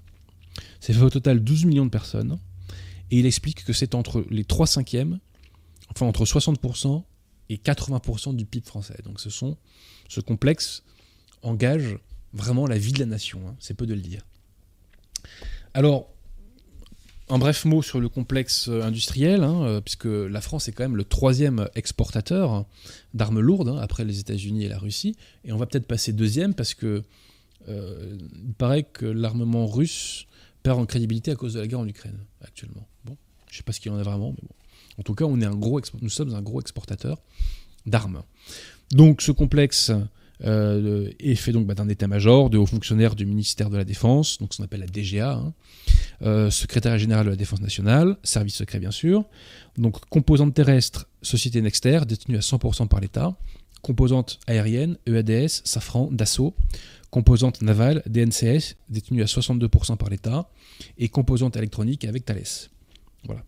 Ça 0.80 0.94
fait 0.94 1.02
au 1.02 1.10
total 1.10 1.40
12 1.40 1.66
millions 1.66 1.86
de 1.86 1.92
personnes. 1.92 2.40
Et 3.10 3.20
il 3.20 3.26
explique 3.26 3.64
que 3.64 3.74
c'est 3.74 3.96
entre 3.96 4.26
les 4.30 4.46
3 4.46 4.68
cinquièmes, 4.68 5.20
enfin 5.90 6.06
entre 6.06 6.24
60% 6.26 7.04
et 7.50 7.58
80% 7.58 8.36
du 8.36 8.46
PIB 8.46 8.66
français. 8.66 8.98
Donc 9.04 9.20
ce 9.20 9.30
sont, 9.30 9.58
ce 10.08 10.22
complexe 10.22 10.84
engage 11.42 11.98
vraiment 12.34 12.66
la 12.68 12.78
vie 12.78 12.94
de 12.94 13.00
la 13.00 13.06
nation, 13.06 13.42
hein. 13.48 13.56
c'est 13.60 13.74
peu 13.74 13.86
de 13.86 13.94
le 13.94 14.00
dire. 14.00 14.22
Alors, 15.74 16.10
un 17.32 17.38
bref 17.38 17.64
mot 17.64 17.82
sur 17.82 18.02
le 18.02 18.10
complexe 18.10 18.68
euh, 18.68 18.84
industriel, 18.84 19.44
hein, 19.44 19.64
euh, 19.64 19.82
puisque 19.82 20.06
la 20.06 20.42
France 20.42 20.68
est 20.68 20.74
quand 20.74 20.84
même 20.84 20.98
le 20.98 21.06
troisième 21.06 21.68
exportateur 21.76 22.66
d'armes 23.14 23.40
lourdes, 23.40 23.70
hein, 23.70 23.78
après 23.78 24.04
les 24.04 24.20
États-Unis 24.20 24.66
et 24.66 24.68
la 24.68 24.78
Russie, 24.78 25.16
et 25.46 25.54
on 25.54 25.58
va 25.58 25.66
peut-être 25.66 25.88
passer 25.88 26.12
deuxième 26.12 26.54
parce 26.54 26.74
que 26.74 27.04
euh, 27.70 28.18
il 28.46 28.54
paraît 28.54 28.84
que 28.84 29.06
l'armement 29.06 29.66
russe 29.66 30.28
perd 30.62 30.80
en 30.80 30.86
crédibilité 30.86 31.32
à 31.32 31.36
cause 31.36 31.54
de 31.54 31.62
la 31.62 31.68
guerre 31.68 31.80
en 31.80 31.88
Ukraine 31.88 32.18
actuellement. 32.44 32.86
Bon, 33.06 33.16
je 33.50 33.58
sais 33.58 33.64
pas 33.64 33.72
ce 33.72 33.80
qu'il 33.80 33.92
en 33.92 33.98
a 33.98 34.04
vraiment, 34.04 34.32
mais 34.32 34.48
bon. 34.48 34.56
En 35.00 35.04
tout 35.04 35.16
cas, 35.16 35.26
nous 35.26 36.10
sommes 36.10 36.36
un 36.36 36.42
gros 36.42 36.60
exportateur 36.60 37.18
d'armes. 37.86 38.24
Donc 38.92 39.22
ce 39.22 39.32
complexe 39.32 39.92
euh, 40.44 41.10
est 41.20 41.36
fait 41.36 41.52
donc 41.52 41.68
bah, 41.68 41.74
d'un 41.74 41.90
état-major, 41.90 42.50
de 42.50 42.58
hauts 42.58 42.66
fonctionnaires 42.66 43.16
du 43.16 43.26
ministère 43.26 43.70
de 43.70 43.78
la 43.78 43.84
Défense, 43.84 44.38
donc 44.40 44.54
ce 44.54 44.58
qu'on 44.58 44.64
appelle 44.64 44.82
la 44.82 44.88
DGA, 44.88 45.34
hein. 45.34 45.54
euh, 46.24 46.50
secrétaire 46.50 46.98
général 46.98 47.26
de 47.26 47.32
la 47.32 47.36
Défense 47.36 47.62
nationale, 47.62 48.18
service 48.24 48.56
secret 48.56 48.80
bien 48.80 48.92
sûr, 48.92 49.26
donc 49.78 50.00
composante 50.10 50.54
terrestre, 50.54 51.08
société 51.22 51.62
Nexter, 51.62 52.02
détenue 52.08 52.38
à 52.38 52.42
100% 52.42 52.88
par 52.88 53.00
l'État, 53.00 53.36
composante 53.82 54.40
aérienne, 54.48 54.98
EADS, 55.08 55.62
Safran, 55.64 56.10
Dassault, 56.12 56.56
composante 57.10 57.62
navale, 57.62 58.02
DNCS, 58.08 58.78
détenue 58.90 59.22
à 59.22 59.26
62% 59.26 59.98
par 59.98 60.10
l'État, 60.10 60.50
et 60.98 61.10
composante 61.10 61.56
électronique 61.58 62.06
avec 62.06 62.26
Thales. 62.26 62.44
Voilà. 63.26 63.44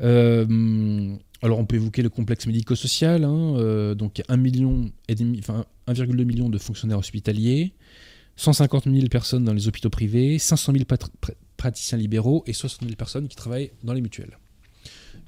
Euh, 0.00 1.16
alors 1.42 1.58
on 1.58 1.66
peut 1.66 1.76
évoquer 1.76 2.02
le 2.02 2.08
complexe 2.08 2.46
médico-social, 2.46 3.24
hein, 3.24 3.56
euh, 3.56 3.94
donc 3.94 4.22
1 4.28 4.36
million 4.36 4.90
et 5.08 5.14
demi, 5.14 5.38
enfin 5.38 5.66
1,2 5.88 6.24
million 6.24 6.48
de 6.48 6.58
fonctionnaires 6.58 6.98
hospitaliers, 6.98 7.74
150 8.36 8.84
000 8.84 9.06
personnes 9.08 9.44
dans 9.44 9.52
les 9.52 9.68
hôpitaux 9.68 9.90
privés, 9.90 10.38
500 10.38 10.72
000 10.72 10.84
praticiens 11.56 11.98
libéraux 11.98 12.42
et 12.46 12.52
60 12.52 12.82
000 12.82 12.96
personnes 12.96 13.28
qui 13.28 13.36
travaillent 13.36 13.70
dans 13.82 13.92
les 13.92 14.00
mutuelles. 14.00 14.38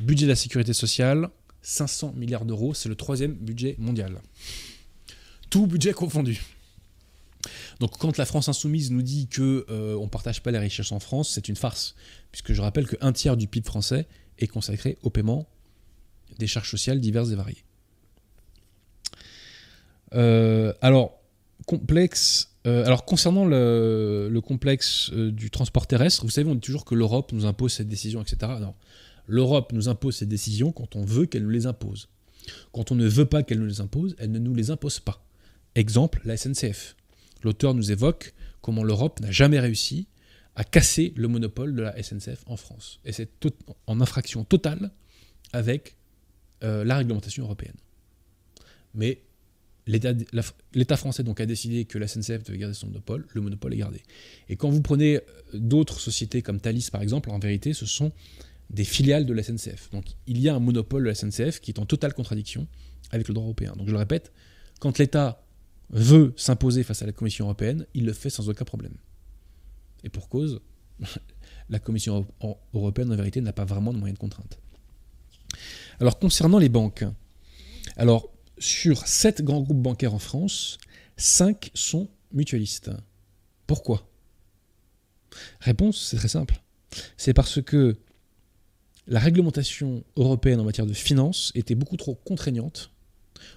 Budget 0.00 0.26
de 0.26 0.30
la 0.30 0.36
sécurité 0.36 0.72
sociale, 0.72 1.28
500 1.62 2.14
milliards 2.16 2.44
d'euros, 2.44 2.74
c'est 2.74 2.88
le 2.88 2.94
troisième 2.94 3.34
budget 3.34 3.76
mondial. 3.78 4.20
Tout 5.50 5.66
budget 5.66 5.92
confondu. 5.92 6.42
Donc 7.78 7.96
quand 7.98 8.16
la 8.16 8.24
France 8.24 8.48
insoumise 8.48 8.90
nous 8.90 9.02
dit 9.02 9.28
que 9.28 9.66
euh, 9.68 9.94
on 9.96 10.04
ne 10.04 10.08
partage 10.08 10.42
pas 10.42 10.50
les 10.50 10.58
richesses 10.58 10.92
en 10.92 11.00
France, 11.00 11.30
c'est 11.34 11.48
une 11.48 11.56
farce, 11.56 11.94
puisque 12.32 12.52
je 12.52 12.62
rappelle 12.62 12.86
qu'un 12.88 13.12
tiers 13.12 13.36
du 13.36 13.46
PIB 13.46 13.66
français 13.66 14.06
est 14.38 14.46
consacré 14.46 14.98
au 15.02 15.10
paiement 15.10 15.46
des 16.38 16.46
charges 16.46 16.70
sociales 16.70 17.00
diverses 17.00 17.30
et 17.30 17.34
variées. 17.34 17.64
Euh, 20.14 20.72
alors, 20.80 21.20
complexe. 21.66 22.52
Euh, 22.66 22.84
alors, 22.84 23.04
concernant 23.04 23.44
le, 23.44 24.40
complexe 24.44 25.10
du 25.12 25.50
transport 25.50 25.86
terrestre, 25.86 26.24
vous 26.24 26.30
savez, 26.30 26.48
on 26.48 26.54
dit 26.54 26.60
toujours 26.60 26.84
que 26.84 26.94
l'Europe 26.94 27.32
nous 27.32 27.46
impose 27.46 27.72
cette 27.72 27.88
décision, 27.88 28.22
etc. 28.22 28.52
Non. 28.60 28.74
L'Europe 29.26 29.72
nous 29.72 29.88
impose 29.88 30.16
ces 30.16 30.26
décisions 30.26 30.72
quand 30.72 30.96
on 30.96 31.04
veut 31.04 31.26
qu'elle 31.26 31.42
nous 31.42 31.50
les 31.50 31.66
impose. 31.66 32.08
Quand 32.72 32.92
on 32.92 32.94
ne 32.94 33.06
veut 33.06 33.26
pas 33.26 33.42
qu'elle 33.42 33.58
nous 33.58 33.66
les 33.66 33.80
impose, 33.80 34.14
elle 34.18 34.30
ne 34.30 34.38
nous 34.38 34.54
les 34.54 34.70
impose 34.70 35.00
pas. 35.00 35.24
Exemple, 35.74 36.20
la 36.24 36.36
SNCF. 36.36 36.96
L'auteur 37.42 37.74
nous 37.74 37.90
évoque 37.90 38.34
comment 38.60 38.84
l'Europe 38.84 39.20
n'a 39.20 39.30
jamais 39.30 39.60
réussi 39.60 40.06
à 40.56 40.64
casser 40.64 41.12
le 41.16 41.28
monopole 41.28 41.74
de 41.74 41.82
la 41.82 42.02
SNCF 42.02 42.42
en 42.46 42.56
France. 42.56 42.98
Et 43.04 43.12
c'est 43.12 43.28
en 43.86 44.00
infraction 44.00 44.44
totale 44.44 44.90
avec 45.52 45.96
euh, 46.64 46.82
la 46.84 46.96
réglementation 46.96 47.44
européenne. 47.44 47.76
Mais 48.94 49.20
l'État 49.86 50.96
français 50.96 51.22
donc 51.22 51.40
a 51.40 51.46
décidé 51.46 51.84
que 51.84 51.98
la 51.98 52.08
SNCF 52.08 52.42
devait 52.42 52.58
garder 52.58 52.74
son 52.74 52.88
monopole, 52.88 53.26
le 53.34 53.40
monopole 53.42 53.74
est 53.74 53.76
gardé. 53.76 54.02
Et 54.48 54.56
quand 54.56 54.70
vous 54.70 54.80
prenez 54.80 55.16
euh, 55.16 55.20
d'autres 55.52 56.00
sociétés 56.00 56.40
comme 56.40 56.58
Thalys 56.58 56.88
par 56.90 57.02
exemple, 57.02 57.30
en 57.30 57.38
vérité 57.38 57.74
ce 57.74 57.86
sont 57.86 58.12
des 58.70 58.84
filiales 58.84 59.26
de 59.26 59.34
la 59.34 59.42
SNCF. 59.42 59.90
Donc 59.90 60.06
il 60.26 60.40
y 60.40 60.48
a 60.48 60.54
un 60.54 60.58
monopole 60.58 61.04
de 61.04 61.08
la 61.08 61.14
SNCF 61.14 61.60
qui 61.60 61.70
est 61.70 61.78
en 61.78 61.86
totale 61.86 62.14
contradiction 62.14 62.66
avec 63.10 63.28
le 63.28 63.34
droit 63.34 63.44
européen. 63.44 63.74
Donc 63.76 63.86
je 63.86 63.92
le 63.92 63.98
répète, 63.98 64.32
quand 64.80 64.98
l'État 64.98 65.44
veut 65.90 66.32
s'imposer 66.36 66.82
face 66.82 67.02
à 67.02 67.06
la 67.06 67.12
Commission 67.12 67.44
européenne, 67.44 67.86
il 67.94 68.06
le 68.06 68.12
fait 68.12 68.30
sans 68.30 68.48
aucun 68.48 68.64
problème. 68.64 68.94
Et 70.06 70.08
pour 70.08 70.30
cause, 70.30 70.60
la 71.68 71.78
Commission 71.78 72.26
européenne, 72.72 73.12
en 73.12 73.16
vérité, 73.16 73.42
n'a 73.42 73.52
pas 73.52 73.66
vraiment 73.66 73.92
de 73.92 73.98
moyens 73.98 74.16
de 74.16 74.20
contrainte. 74.20 74.58
Alors, 76.00 76.18
concernant 76.18 76.58
les 76.58 76.70
banques, 76.70 77.04
alors, 77.96 78.30
sur 78.58 79.06
7 79.06 79.42
grands 79.42 79.60
groupes 79.60 79.82
bancaires 79.82 80.14
en 80.14 80.18
France, 80.18 80.78
5 81.18 81.70
sont 81.74 82.08
mutualistes. 82.32 82.90
Pourquoi? 83.66 84.08
Réponse, 85.60 86.08
c'est 86.08 86.16
très 86.16 86.28
simple. 86.28 86.62
C'est 87.18 87.34
parce 87.34 87.60
que 87.60 87.98
la 89.06 89.20
réglementation 89.20 90.02
européenne 90.16 90.60
en 90.60 90.64
matière 90.64 90.86
de 90.86 90.94
finances 90.94 91.52
était 91.54 91.74
beaucoup 91.74 91.98
trop 91.98 92.14
contraignante 92.14 92.90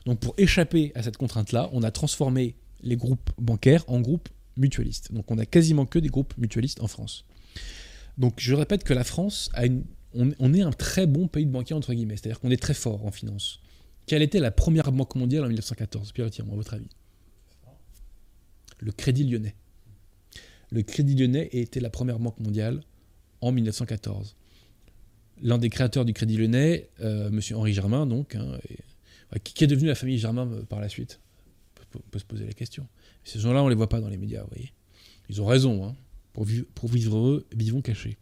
donc 0.06 0.20
pour 0.20 0.34
échapper 0.38 0.92
à 0.96 1.04
cette 1.04 1.18
contrainte-là, 1.18 1.70
on 1.74 1.84
a 1.84 1.92
transformé 1.92 2.56
les 2.82 2.96
groupes 2.96 3.30
bancaires 3.38 3.84
en 3.88 4.00
groupes 4.00 4.30
mutualistes. 4.58 5.14
Donc 5.14 5.30
on 5.32 5.38
a 5.38 5.46
quasiment 5.46 5.86
que 5.86 6.00
des 6.00 6.10
groupes 6.10 6.34
mutualistes 6.38 6.82
en 6.82 6.88
France. 6.88 7.26
Donc 8.18 8.36
je 8.38 8.54
répète 8.54 8.84
que 8.84 8.94
la 8.94 9.04
France 9.04 9.50
a 9.54 9.64
on, 10.14 10.54
est 10.54 10.62
un 10.62 10.72
très 10.72 11.06
bon 11.06 11.28
pays 11.28 11.46
de 11.46 11.52
banquiers 11.52 11.76
entre 11.76 11.94
guillemets, 11.94 12.18
c'est-à-dire 12.18 12.40
qu'on 12.40 12.50
est 12.50 12.62
très 12.62 12.74
fort 12.74 13.06
en 13.06 13.12
finance. 13.12 13.60
Quelle 14.08 14.24
était 14.24 14.40
la 14.40 14.50
première 14.50 14.92
banque 14.92 15.16
mondiale 15.16 15.44
en 15.44 15.48
1914 15.48 16.14
Pierre 16.14 16.30
moi 16.46 16.54
à 16.54 16.58
votre 16.58 16.74
avis? 16.74 16.90
Le 18.80 18.92
Crédit 18.92 19.24
Lyonnais. 19.24 19.56
Le 20.72 20.82
Crédit 20.82 21.16
Lyonnais 21.16 21.50
était 21.52 21.80
la 21.80 21.90
première 21.90 22.18
banque 22.18 22.40
mondiale 22.40 22.82
en 23.42 23.52
1914. 23.52 24.36
L'un 25.42 25.58
des 25.58 25.70
créateurs 25.70 26.06
du 26.06 26.14
Crédit 26.14 26.38
Lyonnais, 26.38 26.90
euh, 27.02 27.30
Henri 27.54 27.74
Germain, 27.74 28.06
donc, 28.06 28.36
hein, 28.36 28.58
qui 29.44 29.64
est 29.64 29.68
devenu 29.68 29.88
la 29.88 29.96
famille 29.96 30.18
Germain 30.18 30.50
euh, 30.52 30.64
par 30.64 30.80
la 30.80 30.90
suite? 30.90 31.20
On 31.96 32.00
peut, 32.12 32.20
se 32.20 32.26
poser 32.26 32.46
la 32.46 32.54
question. 32.54 32.88
Ces 33.30 33.40
gens-là, 33.40 33.62
on 33.62 33.66
ne 33.66 33.70
les 33.70 33.76
voit 33.76 33.90
pas 33.90 34.02
dans 34.02 34.10
les 34.10 34.18
médias, 34.18 34.42
vous 34.42 34.50
voyez. 34.50 34.74
Ils 35.30 35.42
ont 35.42 35.46
raison, 35.46 35.86
hein. 35.86 35.96
pour, 36.34 36.46
vivre, 36.46 37.16
heureux, 37.16 37.48
vivons 37.56 37.82
cachés. 37.82 38.18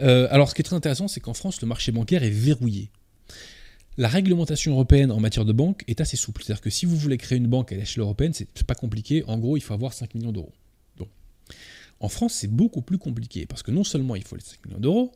Euh, 0.00 0.26
alors, 0.30 0.50
ce 0.50 0.54
qui 0.54 0.62
est 0.62 0.64
très 0.64 0.76
intéressant, 0.76 1.06
c'est 1.06 1.20
qu'en 1.20 1.34
France, 1.34 1.60
le 1.60 1.68
marché 1.68 1.92
bancaire 1.92 2.24
est 2.24 2.30
verrouillé. 2.30 2.90
La 3.96 4.08
réglementation 4.08 4.72
européenne 4.72 5.12
en 5.12 5.20
matière 5.20 5.44
de 5.44 5.52
banque 5.52 5.84
est 5.86 6.00
assez 6.00 6.16
souple. 6.16 6.42
C'est-à-dire 6.42 6.62
que 6.62 6.70
si 6.70 6.84
vous 6.84 6.96
voulez 6.96 7.16
créer 7.16 7.38
une 7.38 7.46
banque 7.46 7.70
à 7.70 7.76
l'échelle 7.76 8.02
européenne, 8.02 8.32
c'est 8.32 8.66
pas 8.66 8.74
compliqué. 8.74 9.22
En 9.28 9.38
gros, 9.38 9.56
il 9.56 9.60
faut 9.60 9.74
avoir 9.74 9.92
5 9.92 10.14
millions 10.14 10.32
d'euros. 10.32 10.52
En 12.00 12.08
France, 12.08 12.34
c'est 12.34 12.48
beaucoup 12.48 12.82
plus 12.82 12.98
compliqué 12.98 13.46
parce 13.46 13.62
que 13.62 13.70
non 13.70 13.84
seulement 13.84 14.16
il 14.16 14.24
faut 14.24 14.34
les 14.34 14.42
5 14.42 14.66
millions 14.66 14.80
d'euros, 14.80 15.12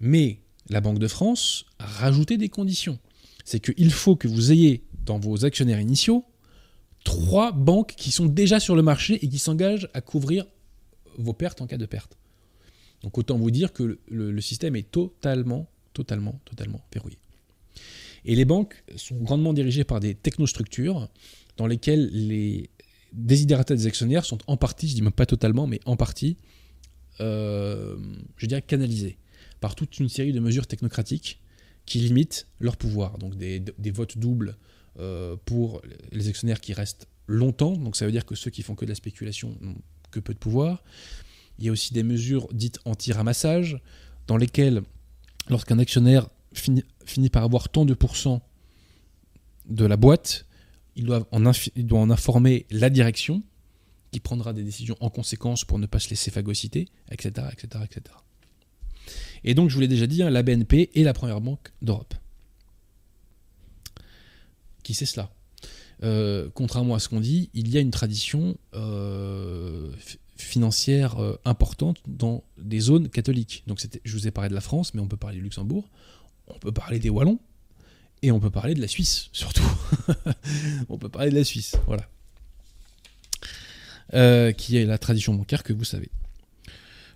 mais 0.00 0.40
la 0.68 0.80
Banque 0.80 0.98
de 0.98 1.06
France 1.06 1.64
a 1.78 1.86
rajouté 1.86 2.36
des 2.36 2.48
conditions 2.48 2.98
c'est 3.44 3.60
qu'il 3.60 3.90
faut 3.90 4.16
que 4.16 4.28
vous 4.28 4.52
ayez 4.52 4.84
dans 5.04 5.18
vos 5.18 5.44
actionnaires 5.44 5.80
initiaux 5.80 6.24
trois 7.04 7.52
banques 7.52 7.94
qui 7.96 8.10
sont 8.10 8.26
déjà 8.26 8.60
sur 8.60 8.76
le 8.76 8.82
marché 8.82 9.24
et 9.24 9.28
qui 9.28 9.38
s'engagent 9.38 9.88
à 9.94 10.00
couvrir 10.00 10.46
vos 11.18 11.32
pertes 11.32 11.60
en 11.60 11.66
cas 11.66 11.76
de 11.76 11.86
perte. 11.86 12.16
Donc 13.02 13.18
autant 13.18 13.36
vous 13.36 13.50
dire 13.50 13.72
que 13.72 13.98
le, 14.08 14.40
système 14.40 14.76
est 14.76 14.90
totalement, 14.90 15.68
totalement, 15.92 16.40
totalement 16.44 16.84
verrouillé. 16.92 17.18
Et 18.24 18.36
les 18.36 18.44
banques 18.44 18.84
sont 18.96 19.16
grandement 19.16 19.52
dirigées 19.52 19.84
par 19.84 19.98
des 19.98 20.14
technostructures 20.14 21.08
dans 21.56 21.66
lesquelles 21.66 22.08
les 22.12 22.70
désidératas 23.12 23.74
des 23.74 23.86
actionnaires 23.86 24.24
sont 24.24 24.38
en 24.46 24.56
partie, 24.56 24.88
je 24.88 24.94
dis 24.94 25.02
même 25.02 25.12
pas 25.12 25.26
totalement, 25.26 25.66
mais 25.66 25.80
en 25.84 25.96
partie 25.96 26.36
euh, 27.20 27.96
je 28.36 28.46
dirais, 28.46 28.62
canalisés 28.62 29.18
par 29.60 29.74
toute 29.74 29.98
une 29.98 30.08
série 30.08 30.32
de 30.32 30.40
mesures 30.40 30.66
technocratiques 30.66 31.40
qui 31.84 31.98
limitent 31.98 32.46
leur 32.58 32.76
pouvoir. 32.76 33.18
Donc 33.18 33.36
des, 33.36 33.60
des 33.60 33.90
votes 33.90 34.18
doubles 34.18 34.56
pour 35.44 35.82
les 36.10 36.28
actionnaires 36.28 36.60
qui 36.60 36.72
restent 36.72 37.08
longtemps, 37.26 37.76
donc 37.76 37.96
ça 37.96 38.04
veut 38.04 38.12
dire 38.12 38.26
que 38.26 38.34
ceux 38.34 38.50
qui 38.50 38.62
font 38.62 38.74
que 38.74 38.84
de 38.84 38.90
la 38.90 38.94
spéculation 38.94 39.56
n'ont 39.60 39.76
que 40.10 40.20
peu 40.20 40.34
de 40.34 40.38
pouvoir. 40.38 40.82
Il 41.58 41.64
y 41.64 41.68
a 41.68 41.72
aussi 41.72 41.92
des 41.92 42.02
mesures 42.02 42.48
dites 42.52 42.78
anti-ramassage, 42.84 43.80
dans 44.26 44.36
lesquelles, 44.36 44.82
lorsqu'un 45.48 45.78
actionnaire 45.78 46.28
finit, 46.52 47.30
par 47.30 47.44
avoir 47.44 47.68
tant 47.68 47.84
de 47.84 47.94
pourcents 47.94 48.42
de 49.68 49.84
la 49.84 49.96
boîte, 49.96 50.46
il 50.96 51.06
doit, 51.06 51.26
en 51.30 51.50
il 51.76 51.86
doit 51.86 52.00
en 52.00 52.10
informer 52.10 52.66
la 52.70 52.90
direction, 52.90 53.42
qui 54.10 54.20
prendra 54.20 54.52
des 54.52 54.62
décisions 54.62 54.96
en 55.00 55.08
conséquence 55.08 55.64
pour 55.64 55.78
ne 55.78 55.86
pas 55.86 55.98
se 55.98 56.10
laisser 56.10 56.30
phagocyter, 56.30 56.88
etc. 57.10 57.46
etc., 57.50 57.84
etc. 57.84 58.14
Et 59.42 59.54
donc, 59.54 59.70
je 59.70 59.74
vous 59.74 59.80
l'ai 59.80 59.88
déjà 59.88 60.06
dit, 60.06 60.22
hein, 60.22 60.30
la 60.30 60.42
BNP 60.42 60.90
est 60.94 61.02
la 61.02 61.14
première 61.14 61.40
banque 61.40 61.72
d'Europe. 61.80 62.14
Qui 64.82 64.94
sait 64.94 65.06
cela 65.06 65.30
euh, 66.02 66.48
Contrairement 66.54 66.94
à 66.94 66.98
ce 66.98 67.08
qu'on 67.08 67.20
dit, 67.20 67.50
il 67.54 67.68
y 67.68 67.76
a 67.76 67.80
une 67.80 67.90
tradition 67.90 68.56
euh, 68.74 69.92
financière 70.36 71.18
euh, 71.20 71.38
importante 71.44 71.98
dans 72.06 72.44
des 72.58 72.80
zones 72.80 73.08
catholiques. 73.08 73.62
Donc, 73.66 73.80
je 74.04 74.12
vous 74.12 74.26
ai 74.26 74.30
parlé 74.30 74.50
de 74.50 74.54
la 74.54 74.60
France, 74.60 74.94
mais 74.94 75.00
on 75.00 75.08
peut 75.08 75.16
parler 75.16 75.36
du 75.36 75.42
Luxembourg, 75.42 75.88
on 76.48 76.58
peut 76.58 76.72
parler 76.72 76.98
des 76.98 77.10
Wallons, 77.10 77.38
et 78.22 78.30
on 78.32 78.40
peut 78.40 78.50
parler 78.50 78.74
de 78.74 78.80
la 78.80 78.88
Suisse, 78.88 79.28
surtout. 79.32 79.68
on 80.88 80.98
peut 80.98 81.08
parler 81.08 81.30
de 81.30 81.36
la 81.36 81.44
Suisse, 81.44 81.76
voilà. 81.86 82.06
qui 84.52 84.76
est 84.76 84.84
la 84.84 84.98
tradition 84.98 85.34
bancaire 85.34 85.62
que 85.62 85.72
vous 85.72 85.84
savez. 85.84 86.10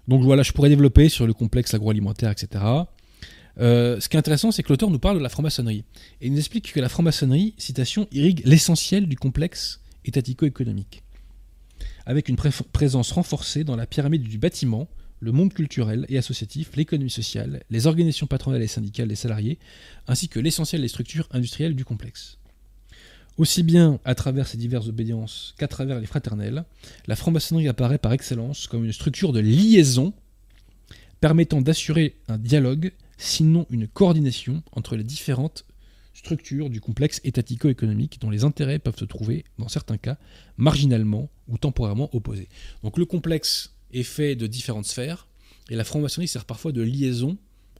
Donc 0.08 0.22
voilà, 0.22 0.42
je 0.42 0.52
pourrais 0.52 0.68
développer 0.68 1.08
sur 1.08 1.26
le 1.26 1.32
complexe 1.32 1.74
agroalimentaire, 1.74 2.30
etc. 2.30 2.64
Euh, 3.58 4.00
ce 4.00 4.08
qui 4.08 4.16
est 4.16 4.18
intéressant, 4.18 4.52
c'est 4.52 4.62
que 4.62 4.68
l'auteur 4.68 4.90
nous 4.90 4.98
parle 4.98 5.18
de 5.18 5.22
la 5.22 5.28
franc-maçonnerie. 5.28 5.84
Et 6.20 6.26
il 6.26 6.32
nous 6.32 6.38
explique 6.38 6.72
que 6.72 6.80
la 6.80 6.88
franc-maçonnerie, 6.88 7.54
citation, 7.58 8.06
irrigue 8.12 8.42
l'essentiel 8.44 9.06
du 9.06 9.16
complexe 9.16 9.80
étatico-économique, 10.04 11.02
avec 12.04 12.28
une 12.28 12.36
présence 12.36 13.12
renforcée 13.12 13.64
dans 13.64 13.76
la 13.76 13.86
pyramide 13.86 14.22
du 14.22 14.38
bâtiment, 14.38 14.88
le 15.20 15.32
monde 15.32 15.52
culturel 15.52 16.04
et 16.08 16.18
associatif, 16.18 16.76
l'économie 16.76 17.10
sociale, 17.10 17.62
les 17.70 17.86
organisations 17.86 18.26
patronales 18.26 18.62
et 18.62 18.66
syndicales 18.66 19.08
des 19.08 19.16
salariés, 19.16 19.58
ainsi 20.06 20.28
que 20.28 20.38
l'essentiel 20.38 20.82
des 20.82 20.88
structures 20.88 21.26
industrielles 21.30 21.74
du 21.74 21.84
complexe. 21.84 22.38
Aussi 23.38 23.62
bien 23.62 23.98
à 24.04 24.14
travers 24.14 24.46
ses 24.46 24.56
diverses 24.56 24.88
obédiences 24.88 25.54
qu'à 25.58 25.68
travers 25.68 26.00
les 26.00 26.06
fraternelles, 26.06 26.64
la 27.06 27.16
franc-maçonnerie 27.16 27.68
apparaît 27.68 27.98
par 27.98 28.12
excellence 28.12 28.66
comme 28.66 28.84
une 28.84 28.92
structure 28.92 29.32
de 29.32 29.40
liaison 29.40 30.14
permettant 31.20 31.60
d'assurer 31.60 32.14
un 32.28 32.38
dialogue, 32.38 32.92
sinon 33.16 33.66
une 33.70 33.88
coordination 33.88 34.62
entre 34.72 34.96
les 34.96 35.04
différentes 35.04 35.64
structures 36.14 36.70
du 36.70 36.80
complexe 36.80 37.20
étatico-économique 37.24 38.20
dont 38.20 38.30
les 38.30 38.44
intérêts 38.44 38.78
peuvent 38.78 38.98
se 38.98 39.04
trouver, 39.04 39.44
dans 39.58 39.68
certains 39.68 39.98
cas, 39.98 40.16
marginalement 40.56 41.28
ou 41.48 41.58
temporairement 41.58 42.14
opposés. 42.14 42.48
Donc 42.82 42.98
le 42.98 43.04
complexe 43.04 43.74
est 43.92 44.02
fait 44.02 44.34
de 44.34 44.46
différentes 44.46 44.86
sphères, 44.86 45.28
et 45.68 45.76
la 45.76 45.84
franc-maçonnerie 45.84 46.28
sert 46.28 46.44
parfois 46.44 46.72
de 46.72 46.82
liaison 46.82 47.36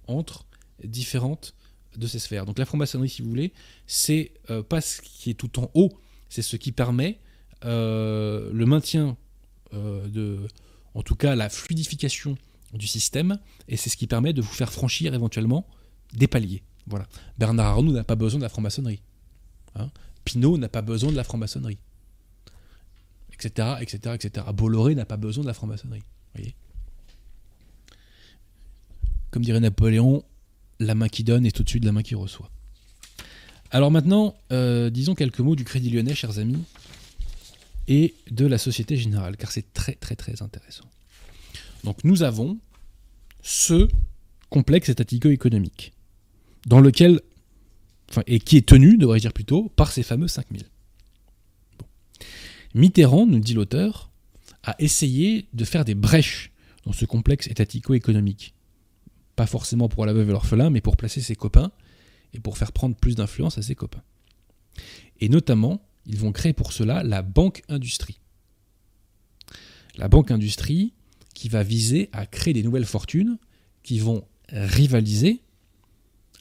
entre 0.06 0.46
différentes 0.84 1.54
de 1.96 2.06
ces 2.06 2.18
sphères. 2.18 2.44
Donc 2.44 2.58
la 2.58 2.66
franc-maçonnerie, 2.66 3.08
si 3.08 3.22
vous 3.22 3.28
voulez, 3.28 3.52
c'est 3.86 4.32
euh, 4.50 4.62
pas 4.62 4.80
ce 4.80 5.00
qui 5.00 5.30
est 5.30 5.34
tout 5.34 5.58
en 5.58 5.70
haut, 5.74 5.92
c'est 6.28 6.42
ce 6.42 6.56
qui 6.56 6.72
permet 6.72 7.18
euh, 7.64 8.50
le 8.52 8.66
maintien 8.66 9.16
euh, 9.72 10.06
de, 10.08 10.38
en 10.94 11.02
tout 11.02 11.16
cas 11.16 11.34
la 11.34 11.48
fluidification 11.48 12.36
du 12.72 12.86
système, 12.86 13.38
et 13.68 13.76
c'est 13.76 13.90
ce 13.90 13.96
qui 13.96 14.06
permet 14.06 14.32
de 14.32 14.42
vous 14.42 14.52
faire 14.52 14.72
franchir 14.72 15.14
éventuellement 15.14 15.66
des 16.12 16.26
paliers. 16.26 16.62
Voilà. 16.86 17.06
Bernard 17.38 17.66
Arnault 17.66 17.92
n'a 17.92 18.04
pas 18.04 18.14
besoin 18.14 18.38
de 18.38 18.42
la 18.42 18.48
franc-maçonnerie. 18.48 19.00
Hein. 19.74 19.90
Pinault 20.24 20.58
n'a 20.58 20.68
pas 20.68 20.82
besoin 20.82 21.10
de 21.10 21.16
la 21.16 21.24
franc-maçonnerie. 21.24 21.78
Etc., 23.32 23.68
etc., 23.80 24.14
etc. 24.14 24.46
Bolloré 24.54 24.94
n'a 24.94 25.04
pas 25.04 25.16
besoin 25.16 25.42
de 25.42 25.48
la 25.48 25.54
franc-maçonnerie. 25.54 26.02
Voyez 26.34 26.54
Comme 29.30 29.44
dirait 29.44 29.60
Napoléon, 29.60 30.24
la 30.78 30.94
main 30.94 31.08
qui 31.08 31.24
donne 31.24 31.46
est 31.46 31.60
au-dessus 31.60 31.80
de 31.80 31.86
la 31.86 31.92
main 31.92 32.02
qui 32.02 32.14
reçoit. 32.14 32.50
Alors 33.70 33.90
maintenant, 33.90 34.36
euh, 34.52 34.90
disons 34.90 35.14
quelques 35.14 35.40
mots 35.40 35.56
du 35.56 35.64
Crédit 35.64 35.90
Lyonnais, 35.90 36.14
chers 36.14 36.38
amis, 36.38 36.62
et 37.88 38.14
de 38.30 38.46
la 38.46 38.58
Société 38.58 38.96
Générale, 38.96 39.36
car 39.36 39.50
c'est 39.50 39.72
très 39.72 39.94
très 39.94 40.16
très 40.16 40.42
intéressant. 40.42 40.84
Donc 41.86 42.02
nous 42.02 42.24
avons 42.24 42.58
ce 43.42 43.88
complexe 44.50 44.88
étatico-économique, 44.88 45.92
dans 46.66 46.80
lequel, 46.80 47.20
et 48.26 48.40
qui 48.40 48.56
est 48.56 48.66
tenu, 48.66 48.98
devrais-je 48.98 49.22
dire 49.22 49.32
plutôt, 49.32 49.68
par 49.76 49.92
ces 49.92 50.02
fameux 50.02 50.26
5000. 50.26 50.64
Mitterrand, 52.74 53.24
nous 53.26 53.38
dit 53.38 53.54
l'auteur, 53.54 54.10
a 54.64 54.74
essayé 54.80 55.46
de 55.54 55.64
faire 55.64 55.84
des 55.84 55.94
brèches 55.94 56.50
dans 56.84 56.92
ce 56.92 57.04
complexe 57.04 57.46
étatico-économique 57.46 58.52
pas 59.36 59.46
forcément 59.46 59.88
pour 59.88 60.06
la 60.06 60.12
veuve 60.12 60.30
et 60.30 60.32
l'orphelin, 60.32 60.70
mais 60.70 60.80
pour 60.80 60.96
placer 60.96 61.20
ses 61.20 61.36
copains 61.36 61.70
et 62.32 62.40
pour 62.40 62.58
faire 62.58 62.72
prendre 62.72 62.96
plus 62.96 63.14
d'influence 63.14 63.58
à 63.58 63.62
ses 63.62 63.74
copains. 63.74 64.02
Et 65.20 65.28
notamment, 65.28 65.86
ils 66.06 66.18
vont 66.18 66.32
créer 66.32 66.54
pour 66.54 66.72
cela 66.72 67.02
la 67.04 67.22
banque 67.22 67.62
industrie. 67.68 68.18
La 69.96 70.08
banque 70.08 70.30
industrie 70.30 70.94
qui 71.36 71.50
va 71.50 71.62
viser 71.62 72.08
à 72.12 72.24
créer 72.24 72.54
des 72.54 72.62
nouvelles 72.62 72.86
fortunes 72.86 73.36
qui 73.82 73.98
vont 73.98 74.26
rivaliser 74.50 75.42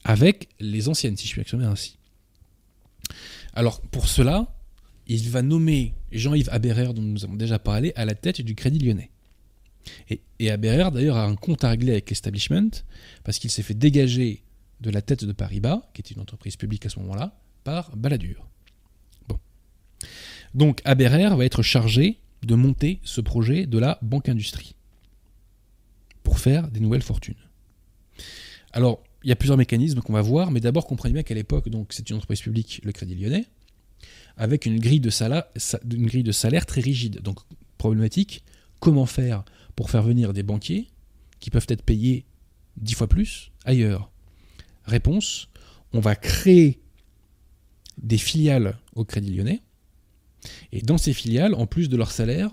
avec 0.05 0.47
les 0.61 0.87
anciennes, 0.87 1.17
si 1.17 1.27
je 1.27 1.33
puis 1.33 1.41
exprimer 1.41 1.65
ainsi. 1.65 1.97
Alors 3.53 3.81
pour 3.81 4.07
cela, 4.07 4.55
il 5.05 5.29
va 5.29 5.41
nommer 5.41 5.93
Jean-Yves 6.13 6.47
Aberer, 6.49 6.93
dont 6.93 7.01
nous 7.01 7.25
avons 7.25 7.35
déjà 7.35 7.59
parlé, 7.59 7.91
à 7.97 8.05
la 8.05 8.15
tête 8.15 8.39
du 8.39 8.55
Crédit 8.55 8.79
Lyonnais. 8.79 9.11
Et, 10.09 10.21
et 10.39 10.55
d'ailleurs, 10.57 11.17
a 11.17 11.25
un 11.25 11.35
compte 11.35 11.65
à 11.65 11.69
régler 11.71 11.91
avec 11.91 12.09
l'establishment, 12.09 12.71
parce 13.25 13.37
qu'il 13.37 13.51
s'est 13.51 13.63
fait 13.63 13.73
dégager 13.73 14.43
de 14.79 14.89
la 14.91 15.01
tête 15.01 15.25
de 15.25 15.33
Paribas, 15.33 15.89
qui 15.93 15.99
était 15.99 16.13
une 16.13 16.21
entreprise 16.21 16.55
publique 16.55 16.85
à 16.85 16.89
ce 16.89 16.99
moment-là, 16.99 17.37
par 17.65 17.93
Balladur. 17.97 18.47
Bon. 19.27 19.39
Donc, 20.53 20.81
Aberer 20.85 21.35
va 21.35 21.43
être 21.43 21.63
chargé 21.63 22.21
de 22.43 22.55
monter 22.55 23.01
ce 23.03 23.19
projet 23.19 23.65
de 23.65 23.77
la 23.77 23.99
banque 24.01 24.29
industrie 24.29 24.74
pour 26.25 26.39
faire 26.39 26.67
des 26.69 26.81
nouvelles 26.81 27.03
fortunes. 27.03 27.35
Alors, 28.73 29.01
il 29.23 29.29
y 29.29 29.31
a 29.31 29.37
plusieurs 29.37 29.57
mécanismes 29.57 30.01
qu'on 30.01 30.11
va 30.11 30.21
voir, 30.21 30.51
mais 30.51 30.59
d'abord 30.59 30.85
comprenez 30.85 31.13
bien 31.13 31.23
qu'à 31.23 31.35
l'époque, 31.35 31.69
donc 31.69 31.93
c'est 31.93 32.09
une 32.09 32.17
entreprise 32.17 32.41
publique, 32.41 32.81
le 32.83 32.91
Crédit 32.91 33.15
Lyonnais, 33.15 33.45
avec 34.35 34.65
une 34.65 34.79
grille 34.79 34.99
de 34.99 35.09
salaire, 35.09 35.45
une 35.89 36.05
grille 36.07 36.23
de 36.23 36.33
salaire 36.33 36.65
très 36.65 36.81
rigide. 36.81 37.21
Donc 37.21 37.39
problématique, 37.77 38.43
comment 38.79 39.05
faire 39.05 39.45
pour 39.75 39.89
faire 39.89 40.03
venir 40.03 40.33
des 40.33 40.43
banquiers 40.43 40.89
qui 41.39 41.49
peuvent 41.49 41.67
être 41.69 41.83
payés 41.83 42.25
dix 42.75 42.95
fois 42.95 43.07
plus 43.07 43.51
ailleurs? 43.63 44.11
Réponse, 44.83 45.47
on 45.93 45.99
va 45.99 46.15
créer 46.15 46.81
des 47.97 48.17
filiales 48.17 48.77
au 48.95 49.05
Crédit 49.05 49.31
Lyonnais. 49.33 49.61
Et 50.71 50.81
dans 50.81 50.97
ces 50.97 51.13
filiales, 51.13 51.53
en 51.53 51.65
plus 51.65 51.87
de 51.87 51.97
leur 51.97 52.11
salaire, 52.11 52.51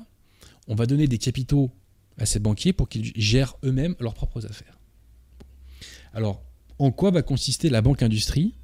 on 0.68 0.74
va 0.74 0.86
donner 0.86 1.08
des 1.08 1.18
capitaux 1.18 1.70
à 2.18 2.26
ces 2.26 2.38
banquiers 2.38 2.72
pour 2.72 2.88
qu'ils 2.88 3.12
gèrent 3.16 3.56
eux-mêmes 3.64 3.96
leurs 4.00 4.14
propres 4.14 4.46
affaires. 4.46 4.78
Alors, 6.12 6.42
en 6.78 6.90
quoi 6.90 7.10
va 7.10 7.22
consister 7.22 7.70
la 7.70 7.80
banque 7.80 8.02
industrie 8.02 8.54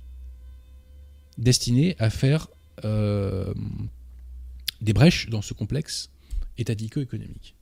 destinée 1.38 1.96
à 1.98 2.10
faire 2.10 2.48
euh, 2.84 3.54
des 4.80 4.92
brèches 4.92 5.28
dans 5.28 5.42
ce 5.42 5.54
complexe 5.54 6.10
étatico-économique? 6.58 7.54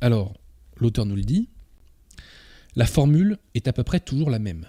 Alors, 0.00 0.34
l'auteur 0.76 1.06
nous 1.06 1.16
le 1.16 1.22
dit, 1.22 1.48
la 2.74 2.86
formule 2.86 3.38
est 3.54 3.68
à 3.68 3.72
peu 3.72 3.82
près 3.82 4.00
toujours 4.00 4.30
la 4.30 4.38
même. 4.38 4.66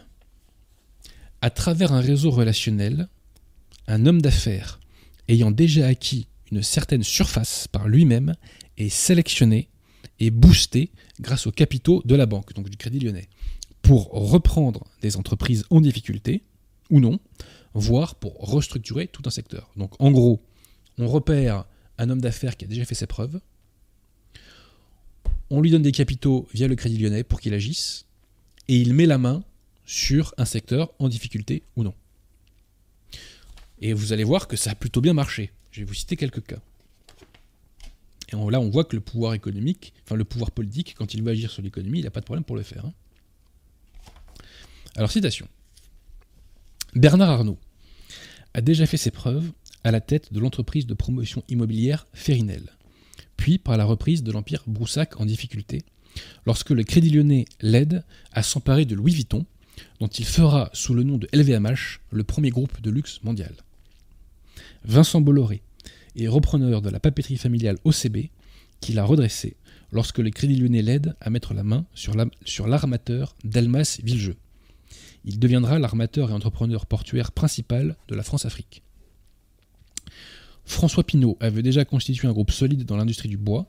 À 1.41 1.49
travers 1.49 1.91
un 1.91 1.99
réseau 1.99 2.31
relationnel, 2.31 3.09
un 3.87 4.05
homme 4.05 4.21
d'affaires 4.21 4.79
ayant 5.27 5.51
déjà 5.51 5.87
acquis 5.87 6.27
une 6.51 6.63
certaine 6.63 7.03
surface 7.03 7.67
par 7.67 7.87
lui-même 7.87 8.35
est 8.77 8.89
sélectionné 8.89 9.69
et 10.19 10.29
boosté 10.29 10.91
grâce 11.19 11.47
aux 11.47 11.51
capitaux 11.51 12.01
de 12.05 12.15
la 12.15 12.25
banque, 12.25 12.53
donc 12.53 12.69
du 12.69 12.77
Crédit 12.77 12.99
Lyonnais, 12.99 13.27
pour 13.81 14.09
reprendre 14.11 14.85
des 15.01 15.17
entreprises 15.17 15.65
en 15.69 15.81
difficulté, 15.81 16.43
ou 16.89 16.99
non, 16.99 17.19
voire 17.73 18.15
pour 18.15 18.35
restructurer 18.39 19.07
tout 19.07 19.23
un 19.25 19.29
secteur. 19.29 19.69
Donc 19.75 19.93
en 19.99 20.11
gros, 20.11 20.41
on 20.97 21.07
repère 21.07 21.65
un 21.97 22.09
homme 22.09 22.21
d'affaires 22.21 22.57
qui 22.57 22.65
a 22.65 22.67
déjà 22.67 22.85
fait 22.85 22.95
ses 22.95 23.07
preuves, 23.07 23.39
on 25.49 25.61
lui 25.61 25.71
donne 25.71 25.81
des 25.81 25.91
capitaux 25.91 26.47
via 26.53 26.67
le 26.67 26.75
Crédit 26.75 26.97
Lyonnais 26.97 27.23
pour 27.23 27.39
qu'il 27.39 27.53
agisse, 27.53 28.05
et 28.67 28.77
il 28.77 28.93
met 28.93 29.05
la 29.05 29.17
main 29.17 29.43
sur 29.85 30.33
un 30.37 30.45
secteur 30.45 30.91
en 30.99 31.07
difficulté 31.07 31.63
ou 31.75 31.83
non. 31.83 31.93
Et 33.79 33.93
vous 33.93 34.11
allez 34.11 34.23
voir 34.23 34.47
que 34.47 34.57
ça 34.57 34.71
a 34.71 34.75
plutôt 34.75 35.01
bien 35.01 35.13
marché. 35.13 35.51
Je 35.71 35.81
vais 35.81 35.85
vous 35.85 35.93
citer 35.93 36.17
quelques 36.17 36.45
cas. 36.45 36.59
Et 38.30 38.36
là, 38.36 38.59
on 38.59 38.69
voit 38.69 38.84
que 38.84 38.95
le 38.95 39.01
pouvoir 39.01 39.34
économique, 39.34 39.93
enfin 40.03 40.15
le 40.15 40.25
pouvoir 40.25 40.51
politique, 40.51 40.95
quand 40.97 41.13
il 41.13 41.23
veut 41.23 41.32
agir 41.32 41.49
sur 41.49 41.61
l'économie, 41.61 41.99
il 41.99 42.03
n'a 42.03 42.11
pas 42.11 42.19
de 42.19 42.25
problème 42.25 42.43
pour 42.43 42.55
le 42.55 42.63
faire. 42.63 42.86
hein. 42.86 42.93
Alors, 44.95 45.11
citation. 45.11 45.47
Bernard 46.95 47.30
Arnault 47.30 47.59
a 48.53 48.61
déjà 48.61 48.86
fait 48.86 48.97
ses 48.97 49.11
preuves 49.11 49.51
à 49.84 49.91
la 49.91 50.01
tête 50.01 50.34
de 50.34 50.39
l'entreprise 50.39 50.88
de 50.88 50.93
promotion 50.93 51.43
immobilière 51.47 52.07
Férinel, 52.13 52.63
puis 53.38 53.59
par 53.59 53.78
la 53.78 53.86
reprise 53.86 54.23
de 54.23 54.32
l'empire 54.32 54.63
Broussac 54.67 55.21
en 55.21 55.25
difficulté, 55.25 55.84
lorsque 56.45 56.71
le 56.71 56.84
Crédit 56.84 57.11
Lyonnais 57.11 57.45
l'aide 57.61 58.03
à 58.32 58.43
s'emparer 58.43 58.86
de 58.86 58.95
Louis 58.95 59.13
Vuitton, 59.13 59.45
dont 59.99 60.07
il 60.07 60.25
fera 60.25 60.69
sous 60.73 60.93
le 60.95 61.03
nom 61.03 61.17
de 61.17 61.28
LVMH 61.34 61.99
le 62.11 62.23
premier 62.23 62.49
groupe 62.49 62.82
de 62.82 62.89
luxe 62.89 63.21
mondial. 63.23 63.53
Vincent 64.84 65.21
Bolloré 65.21 65.61
est 66.18 66.28
repreneur 66.28 66.82
de 66.82 66.89
la 66.89 66.99
papeterie 66.99 67.38
familiale 67.38 67.78
OCB, 67.84 68.30
qu'il 68.82 68.99
a 68.99 69.03
redressée 69.05 69.55
lorsque 69.91 70.20
le 70.20 70.30
Crédit 70.30 70.55
Lyonnais 70.55 70.82
l'aide 70.82 71.15
à 71.22 71.30
mettre 71.30 71.53
la 71.53 71.63
main 71.63 71.86
sur 71.93 72.15
la- 72.15 72.28
sur 72.45 72.68
l'armateur 72.68 73.36
Delmas 73.43 73.99
Villegeux. 74.03 74.36
Il 75.26 75.39
deviendra 75.39 75.80
l'armateur 75.80 76.30
et 76.30 76.34
entrepreneur 76.34 76.86
portuaire 76.86 77.32
principal 77.32 77.95
de 78.07 78.15
la 78.15 78.24
France-Afrique. 78.24 78.84
François 80.65 81.03
Pinault 81.05 81.38
avait 81.39 81.63
déjà 81.63 81.86
constitué 81.86 82.28
un 82.28 82.34
groupe 82.34 82.51
solide 82.51 82.84
dans 82.84 82.97
l'industrie 82.97 83.30
du 83.30 83.38
bois, 83.38 83.68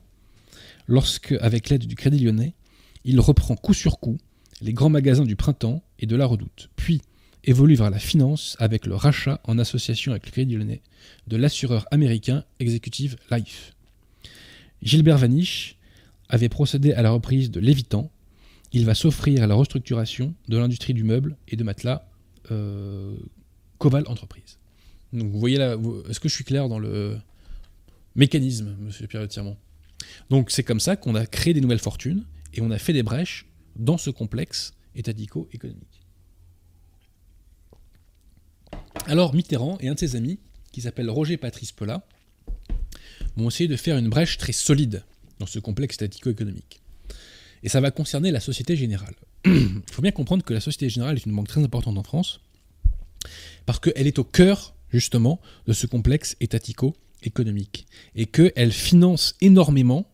lorsque, 0.87 1.33
avec 1.41 1.69
l'aide 1.69 1.87
du 1.87 1.95
Crédit 1.95 2.19
Lyonnais, 2.19 2.55
il 3.05 3.21
reprend 3.21 3.55
coup 3.57 3.75
sur 3.75 4.01
coup 4.01 4.19
les 4.61 4.73
grands 4.73 4.89
magasins 4.91 5.25
du 5.25 5.37
printemps 5.37 5.83
et 6.01 6.07
de 6.07 6.17
la 6.17 6.27
redoute, 6.27 6.71
puis 6.77 7.01
évolue 7.45 7.75
vers 7.75 7.91
la 7.91 7.99
finance 7.99 8.57
avec 8.59 8.87
le 8.87 8.95
rachat 8.95 9.41
en 9.45 9.59
association 9.59 10.13
avec 10.13 10.27
le 10.27 10.33
Crédit 10.33 10.57
Lyonnais 10.57 10.83
de 11.27 11.37
l'assureur 11.37 11.87
américain 11.91 12.45
Executive 12.61 13.17
Life. 13.31 13.75
Gilbert 14.83 15.19
Vaniche 15.19 15.77
avait 16.29 16.49
procédé 16.49 16.93
à 16.93 17.03
la 17.03 17.11
reprise 17.11 17.51
de 17.51 17.61
Lévitan. 17.61 18.11
Il 18.73 18.85
va 18.85 18.95
s'offrir 18.95 19.43
à 19.43 19.47
la 19.47 19.55
restructuration 19.55 20.35
de 20.49 20.59
l'industrie 20.59 20.95
du 20.95 21.05
meuble 21.05 21.37
et 21.49 21.57
de 21.57 21.65
matelas 21.65 22.07
euh, 22.51 23.17
Coval 23.79 24.05
Entreprise. 24.07 24.59
Donc 25.13 25.31
vous 25.31 25.41
voyez 25.41 25.57
là, 25.57 25.77
est-ce 26.09 26.21
que 26.21 26.29
je 26.29 26.35
suis 26.35 26.45
clair 26.45 26.69
dans 26.69 26.79
le 26.79 27.19
mécanisme, 28.15 28.77
monsieur 28.81 29.07
Pierre 29.07 29.27
Tirmont 29.27 29.57
Donc 30.29 30.51
c'est 30.51 30.65
comme 30.65 30.81
ça 30.81 30.97
qu'on 30.97 31.15
a 31.15 31.25
créé 31.25 31.55
des 31.55 31.61
nouvelles 31.61 31.79
fortunes 31.79 32.25
et 32.53 32.61
on 32.61 32.71
a 32.71 32.79
fait 32.79 32.93
des 32.93 33.03
brèches 33.03 33.47
dans 33.77 33.97
ce 33.97 34.11
complexe 34.11 34.75
étatico-économique. 34.95 35.98
Alors 39.09 39.35
Mitterrand 39.35 39.79
et 39.81 39.89
un 39.89 39.95
de 39.95 39.99
ses 39.99 40.17
amis, 40.17 40.39
qui 40.71 40.83
s'appelle 40.83 41.09
Roger 41.09 41.39
Patrice 41.39 41.73
Pelat, 41.73 42.07
vont 43.39 43.49
essayer 43.49 43.67
de 43.67 43.77
faire 43.77 43.97
une 43.97 44.11
brèche 44.11 44.37
très 44.37 44.53
solide 44.53 45.03
dans 45.39 45.47
ce 45.47 45.59
complexe 45.59 45.95
statico-économique. 45.95 46.83
Et 47.63 47.71
ça 47.71 47.81
va 47.81 47.91
concerner 47.91 48.31
la 48.31 48.41
Société 48.41 48.77
Générale. 48.77 49.15
Il 49.47 49.81
faut 49.91 50.03
bien 50.03 50.11
comprendre 50.11 50.45
que 50.45 50.53
la 50.53 50.61
Société 50.61 50.91
Générale 50.91 51.17
est 51.17 51.25
une 51.25 51.35
banque 51.35 51.49
très 51.49 51.65
importante 51.65 51.97
en 51.97 52.03
France, 52.03 52.43
parce 53.65 53.81
qu'elle 53.81 54.07
est 54.07 54.19
au 54.19 54.25
cœur, 54.25 54.75
justement, 54.91 55.41
de 55.67 55.73
ce 55.73 55.87
complexe 55.87 56.37
étatico-économique, 56.41 57.87
et 58.15 58.27
qu'elle 58.27 58.73
finance 58.73 59.37
énormément, 59.41 60.13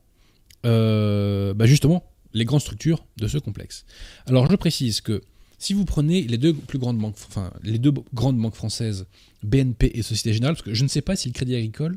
euh, 0.67 1.53
bah, 1.53 1.67
justement, 1.67 2.13
les 2.33 2.45
grandes 2.45 2.61
structures 2.61 3.05
de 3.17 3.27
ce 3.27 3.39
complexe. 3.39 3.87
Alors 4.27 4.49
je 4.49 4.55
précise 4.55 5.01
que 5.01 5.21
si 5.59 5.73
vous 5.73 5.85
prenez 5.85 6.23
les 6.23 6.39
deux 6.39 6.55
plus 6.55 6.79
grandes 6.79 6.99
banques, 6.99 7.17
enfin 7.29 7.53
les 7.63 7.79
deux 7.79 7.93
grandes 8.13 8.39
banques 8.39 8.55
françaises, 8.55 9.07
BNP 9.43 9.93
et 9.95 10.03
Société 10.03 10.33
Générale, 10.33 10.55
parce 10.55 10.65
que 10.65 10.75
je 10.75 10.83
ne 10.83 10.89
sais 10.89 11.03
pas 11.03 11.17
si 11.17 11.29
le 11.29 11.33
Crédit 11.33 11.55
Agricole 11.55 11.97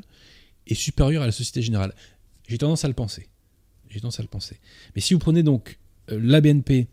est 0.66 0.74
supérieur 0.74 1.22
à 1.22 1.26
la 1.26 1.32
Société 1.32 1.62
Générale. 1.62 1.94
J'ai 2.46 2.58
tendance 2.58 2.84
à 2.84 2.88
le 2.88 2.94
penser. 2.94 3.28
Mais 4.94 5.00
si 5.00 5.14
vous 5.14 5.20
prenez 5.20 5.42
donc 5.42 5.78
euh, 6.10 6.20
la 6.22 6.40
BNP 6.40 6.88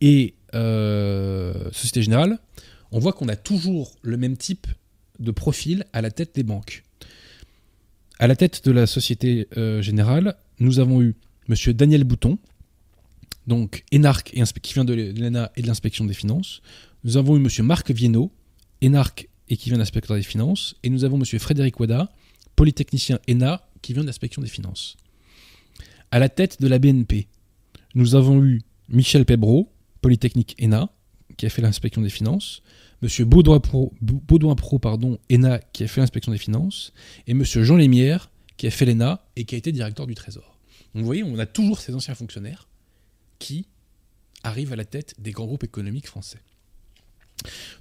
et 0.00 0.34
euh, 0.54 1.70
Société 1.72 2.02
Générale, 2.02 2.38
on 2.90 2.98
voit 2.98 3.12
qu'on 3.12 3.28
a 3.28 3.36
toujours 3.36 3.96
le 4.02 4.16
même 4.16 4.36
type 4.36 4.66
de 5.18 5.30
profil 5.30 5.84
à 5.92 6.02
la 6.02 6.10
tête 6.10 6.34
des 6.34 6.42
banques. 6.42 6.84
À 8.18 8.26
la 8.26 8.36
tête 8.36 8.64
de 8.64 8.70
la 8.70 8.86
Société 8.86 9.48
euh, 9.56 9.82
Générale, 9.82 10.36
nous 10.58 10.78
avons 10.78 11.02
eu 11.02 11.16
Monsieur 11.48 11.74
Daniel 11.74 12.04
Bouton, 12.04 12.38
donc 13.46 13.84
énarque 13.90 14.32
et 14.34 14.42
qui 14.60 14.74
vient 14.74 14.84
de 14.84 14.94
l'ENA 14.94 15.50
et 15.56 15.62
de 15.62 15.66
l'inspection 15.66 16.04
des 16.04 16.14
finances. 16.14 16.62
Nous 17.04 17.16
avons 17.16 17.36
eu 17.36 17.40
Monsieur 17.40 17.62
Marc 17.62 17.90
Viennot, 17.90 18.30
énarque 18.80 19.28
et 19.48 19.56
qui 19.56 19.68
vient 19.68 19.76
de 19.76 19.82
l'inspecteur 19.82 20.16
des 20.16 20.22
finances. 20.22 20.76
Et 20.82 20.90
nous 20.90 21.04
avons 21.04 21.18
Monsieur 21.18 21.38
Frédéric 21.38 21.78
Wada, 21.80 22.12
polytechnicien 22.56 23.18
ENA, 23.28 23.62
qui 23.82 23.92
vient 23.92 24.02
de 24.02 24.06
l'inspection 24.06 24.42
des 24.42 24.48
finances. 24.48 24.96
À 26.10 26.18
la 26.18 26.28
tête 26.28 26.60
de 26.60 26.68
la 26.68 26.78
BNP, 26.78 27.26
nous 27.94 28.14
avons 28.14 28.42
eu 28.44 28.62
Michel 28.88 29.24
Pebro, 29.24 29.72
polytechnique 30.00 30.56
ENA, 30.62 30.90
qui 31.36 31.46
a 31.46 31.48
fait 31.48 31.62
l'inspection 31.62 32.02
des 32.02 32.10
finances. 32.10 32.62
Monsieur 33.00 33.24
Baudouin 33.24 33.58
Pro, 33.58 33.92
pardon, 34.78 35.18
ENA, 35.30 35.58
qui 35.58 35.82
a 35.82 35.88
fait 35.88 36.00
l'inspection 36.00 36.30
des 36.30 36.38
finances. 36.38 36.92
Et 37.26 37.34
Monsieur 37.34 37.64
Jean 37.64 37.76
Lémière, 37.76 38.30
qui 38.56 38.68
a 38.68 38.70
fait 38.70 38.84
l'ENA 38.84 39.24
et 39.34 39.44
qui 39.44 39.56
a 39.56 39.58
été 39.58 39.72
directeur 39.72 40.06
du 40.06 40.14
Trésor. 40.14 40.58
Donc 40.94 41.00
vous 41.00 41.06
voyez, 41.06 41.24
on 41.24 41.38
a 41.38 41.46
toujours 41.46 41.80
ces 41.80 41.94
anciens 41.94 42.14
fonctionnaires 42.14 42.68
qui 43.42 43.66
arrivent 44.44 44.72
à 44.72 44.76
la 44.76 44.84
tête 44.84 45.14
des 45.18 45.32
grands 45.32 45.46
groupes 45.46 45.64
économiques 45.64 46.06
français. 46.06 46.38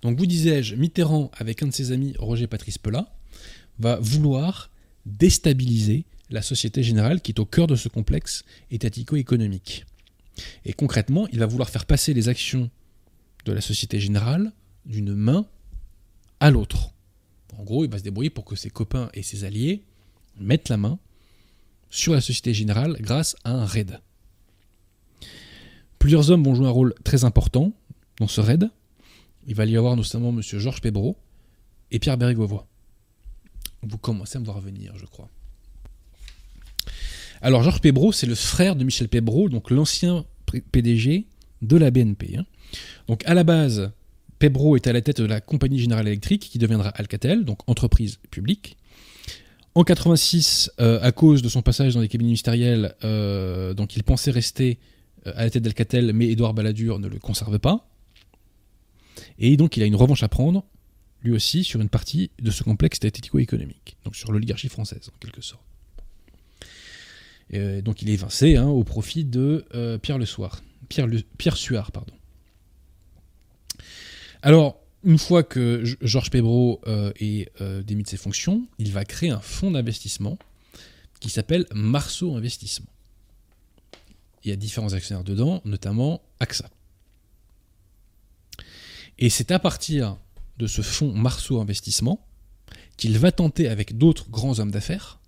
Donc 0.02 0.18
vous 0.18 0.26
disais-je, 0.26 0.76
Mitterrand, 0.76 1.30
avec 1.38 1.62
un 1.62 1.68
de 1.68 1.72
ses 1.72 1.92
amis, 1.92 2.16
Roger 2.18 2.48
Patrice 2.48 2.80
Pelat, 2.80 3.14
va 3.78 3.98
vouloir 3.98 4.72
déstabiliser 5.06 6.06
la 6.32 6.42
Société 6.42 6.82
Générale 6.82 7.22
qui 7.22 7.32
est 7.32 7.40
au 7.40 7.46
cœur 7.46 7.68
de 7.68 7.76
ce 7.76 7.90
complexe 7.90 8.44
étatico-économique. 8.72 9.86
Et 10.66 10.74
concrètement, 10.74 11.28
il 11.32 11.38
va 11.38 11.46
vouloir 11.46 11.70
faire 11.70 11.86
passer 11.86 12.16
les 12.16 12.28
actions 12.28 12.72
de 13.46 13.52
la 13.52 13.62
Société 13.62 14.00
Générale 14.00 14.54
d'une 14.88 15.14
main 15.14 15.46
à 16.40 16.50
l'autre. 16.50 16.90
En 17.60 17.64
gros, 17.64 17.86
il 17.86 17.92
va 17.92 18.00
se 18.00 18.04
débrouiller 18.04 18.32
pour 18.32 18.46
que 18.46 18.56
ses 18.56 18.72
copains 18.72 19.10
et 19.14 19.22
ses 19.22 19.44
alliés 19.44 19.84
mettent 20.40 20.70
la 20.70 20.78
main 20.78 20.98
sur 21.92 22.14
la 22.14 22.22
Société 22.22 22.52
Générale 22.52 22.98
grâce 23.00 23.36
à 23.44 23.52
un 23.52 23.66
raid. 23.66 24.00
Plusieurs 26.02 26.32
hommes 26.32 26.44
vont 26.44 26.56
jouer 26.56 26.66
un 26.66 26.72
rôle 26.72 26.96
très 27.04 27.26
important 27.26 27.74
dans 28.20 28.28
ce 28.28 28.42
raid. 28.42 28.72
Il 29.46 29.54
va 29.54 29.66
y 29.66 29.78
avoir 29.78 29.96
notamment 29.96 30.30
M. 30.30 30.42
Georges 30.42 30.82
Pébreau 30.82 31.16
et 31.92 32.00
Pierre 32.00 32.18
Bérégovoy. 32.18 32.66
Vous 33.84 34.00
commencez 34.00 34.38
à 34.38 34.40
me 34.40 34.46
voir 34.46 34.60
venir, 34.60 34.94
je 34.98 35.06
crois. 35.06 35.30
Alors, 37.40 37.62
Georges 37.62 37.82
Pébreau, 37.82 38.12
c'est 38.12 38.26
le 38.26 38.34
frère 38.34 38.76
de 38.76 38.84
Michel 38.84 39.10
Pébreau, 39.10 39.48
donc 39.48 39.70
l'ancien 39.70 40.26
PDG 40.72 41.28
de 41.62 41.78
la 41.78 41.92
BNP. 41.92 42.36
hein. 42.36 42.46
Donc, 43.08 43.24
à 43.28 43.36
la 43.36 43.44
base, 43.44 43.92
Pébreau 44.40 44.76
est 44.76 44.88
à 44.88 44.94
la 44.94 45.02
tête 45.04 45.22
de 45.22 45.28
la 45.28 45.40
Compagnie 45.40 45.78
Générale 45.78 46.08
Électrique, 46.08 46.50
qui 46.52 46.58
deviendra 46.58 46.90
Alcatel, 46.90 47.46
donc 47.46 47.60
entreprise 47.70 48.18
publique. 48.32 48.76
En 49.76 49.84
86, 49.84 50.72
euh, 50.80 50.98
à 51.04 51.12
cause 51.12 51.44
de 51.44 51.50
son 51.50 51.62
passage 51.62 51.94
dans 51.94 52.02
les 52.02 52.08
cabinets 52.08 52.30
ministériels, 52.30 52.96
euh, 53.04 53.76
donc 53.76 53.96
il 53.96 54.04
pensait 54.04 54.32
rester 54.32 54.80
à 55.26 55.44
la 55.44 55.50
tête 55.50 55.64
d'Alcatel, 55.64 56.14
mais 56.14 56.28
Édouard 56.28 56.54
Balladur 56.54 57.00
ne 57.00 57.08
le 57.08 57.20
conserve 57.20 57.60
pas. 57.60 57.88
Et 59.38 59.58
donc 59.58 59.78
il 59.78 59.84
a 59.84 59.86
une 59.86 59.96
revanche 59.96 60.24
à 60.24 60.28
prendre, 60.28 60.64
lui 61.24 61.32
aussi, 61.32 61.64
sur 61.64 61.82
une 61.82 61.90
partie 61.90 62.32
de 62.42 62.52
ce 62.52 62.64
complexe 62.64 62.98
esthético-économique, 63.04 63.98
donc 64.04 64.16
sur 64.16 64.32
l'oligarchie 64.32 64.70
française, 64.70 65.12
en 65.14 65.18
quelque 65.20 65.42
sorte. 65.42 65.64
Euh, 67.54 67.82
donc 67.82 68.02
il 68.02 68.10
est 68.10 68.14
évincé 68.14 68.56
hein, 68.56 68.68
au 68.68 68.84
profit 68.84 69.26
de 69.26 69.66
euh, 69.76 69.98
Pierre 69.98 70.18
Le 70.18 70.26
Suard. 70.26 70.62
Alors, 74.42 74.82
une 75.04 75.18
fois 75.18 75.44
que 75.44 75.84
Georges 76.02 76.30
euh, 76.36 77.12
est 77.20 77.50
euh, 77.62 77.82
démis 77.84 78.04
de 78.04 78.08
ses 78.08 78.18
fonctions, 78.18 78.68
il 78.78 78.92
va 78.92 79.06
créer 79.06 79.30
un 79.30 79.40
fonds 79.40 79.72
d'investissement 79.72 80.38
qui 81.20 81.30
s'appelle 81.30 81.66
Marceau 81.74 82.36
Investissement. 82.36 82.91
Il 84.44 84.50
y 84.50 84.54
a 84.54 84.56
différents 84.56 84.94
actionnaires 84.94 85.24
dedans, 85.24 85.62
notamment 85.66 86.22
AXA. 86.40 86.70
Et 89.20 89.30
c'est 89.30 89.52
à 89.52 89.60
partir 89.60 90.18
de 90.58 90.68
ce 90.68 90.82
fonds 90.82 91.14
Marceau 91.14 91.60
Investissement 91.60 92.26
qu'il 92.98 93.18
va 93.18 93.32
tenter 93.32 93.68
avec 93.68 93.98
d'autres 93.98 94.30
grands 94.30 94.60
hommes 94.60 94.72
d'affaires, 94.72 95.20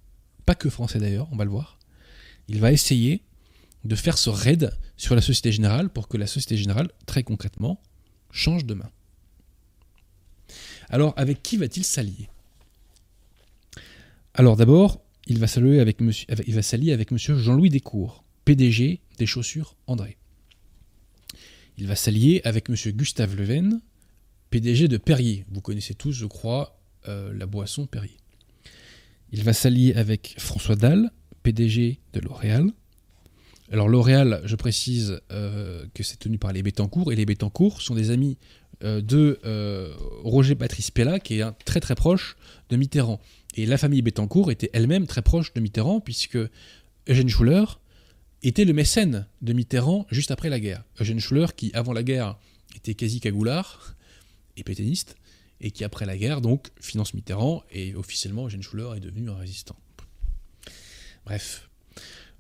pas 0.46 0.56
que 0.56 0.70
français 0.70 1.00
d'ailleurs, 1.00 1.28
on 1.32 1.36
va 1.36 1.44
le 1.44 1.52
voir, 1.52 1.78
il 2.48 2.60
va 2.60 2.72
essayer 2.72 3.22
de 3.84 3.96
faire 3.96 4.18
ce 4.18 4.30
raid 4.30 4.78
sur 4.98 5.16
la 5.16 5.22
Société 5.22 5.52
Générale 5.52 5.90
pour 5.90 6.08
que 6.08 6.18
la 6.18 6.28
Société 6.28 6.58
Générale, 6.58 6.90
très 7.06 7.24
concrètement, 7.24 7.82
change 8.32 8.66
de 8.66 8.74
main. 8.74 8.90
Alors, 10.90 11.14
avec 11.18 11.44
qui 11.44 11.58
va-t-il 11.58 11.84
s'allier? 11.84 12.30
Alors, 14.34 14.56
d'abord, 14.56 15.02
il 15.28 15.40
va 15.40 15.48
s'allier 15.48 15.80
avec, 15.80 16.02
monsieur, 16.02 16.26
avec- 16.30 17.38
Jean-Louis 17.38 17.70
Descours, 17.70 18.24
PDG 18.46 19.00
des 19.18 19.26
chaussures 19.26 19.76
André. 19.88 20.18
Il 21.78 21.88
va 21.88 21.96
s'allier 21.96 22.42
avec 22.44 22.70
monsieur 22.70 22.92
Gustave 22.92 23.36
Leven, 23.36 23.82
PDG 24.52 24.88
de 24.88 24.98
Perrier. 24.98 25.46
Vous 25.52 25.62
connaissez 25.62 25.96
tous, 25.96 26.12
je 26.12 26.26
crois, 26.26 26.80
euh, 27.08 27.34
la 27.34 27.48
boisson 27.48 27.88
Perrier. 27.88 28.18
Il 29.32 29.44
va 29.44 29.54
s'allier 29.54 29.96
avec 29.96 30.36
François 30.38 30.76
Dalle, 30.76 31.12
PDG 31.42 32.00
de 32.14 32.20
L'Oréal. 32.20 32.70
Alors 33.72 33.90
L'Oréal, 33.90 34.42
je 34.46 34.56
précise 34.56 35.20
euh, 35.32 35.86
que 35.96 36.04
c'est 36.04 36.18
tenu 36.18 36.38
par 36.38 36.54
les 36.54 36.62
Bettencourt, 36.62 37.12
et 37.12 37.16
les 37.16 37.26
Bettencourt 37.26 37.82
sont 37.82 37.96
des 37.96 38.12
amis 38.12 38.38
euh, 38.84 39.02
de 39.02 39.40
Roger 40.24 40.54
Patrice 40.54 40.92
Pella, 40.92 41.20
qui 41.20 41.40
est 41.40 41.42
un 41.42 41.56
très 41.66 41.80
très 41.80 41.96
proche 41.96 42.38
de 42.70 42.76
Mitterrand. 42.76 43.20
Et 43.56 43.66
la 43.66 43.78
famille 43.78 44.04
Bettencourt 44.04 44.52
était 44.52 44.70
elle-même 44.74 45.08
très 45.08 45.24
proche 45.24 45.54
de 45.54 45.62
Mitterrand, 45.62 46.00
puisque 46.00 46.38
Eugène 47.08 47.30
Schuller 47.30 47.66
était 48.44 48.66
le 48.66 48.74
mécène 48.74 49.26
de 49.42 49.54
Mitterrand 49.54 50.06
juste 50.12 50.32
après 50.32 50.50
la 50.50 50.60
guerre. 50.60 50.84
Eugène 51.00 51.20
Schuller, 51.20 51.48
qui 51.56 51.72
avant 51.74 51.94
la 51.94 52.04
guerre 52.04 52.38
était 52.76 52.94
quasi 52.94 53.20
cagoulard 53.20 53.96
et 54.58 54.64
pétainiste, 54.64 55.16
et 55.62 55.72
qui 55.72 55.84
après 55.84 56.06
la 56.06 56.18
guerre 56.18 56.42
donc 56.42 56.70
finance 56.80 57.14
Mitterrand, 57.14 57.64
et 57.72 57.96
officiellement 57.96 58.48
Eugène 58.48 58.62
Schuller 58.62 58.90
est 58.98 59.00
devenu 59.00 59.30
un 59.30 59.36
résistant. 59.36 59.78
Bref. 61.26 61.70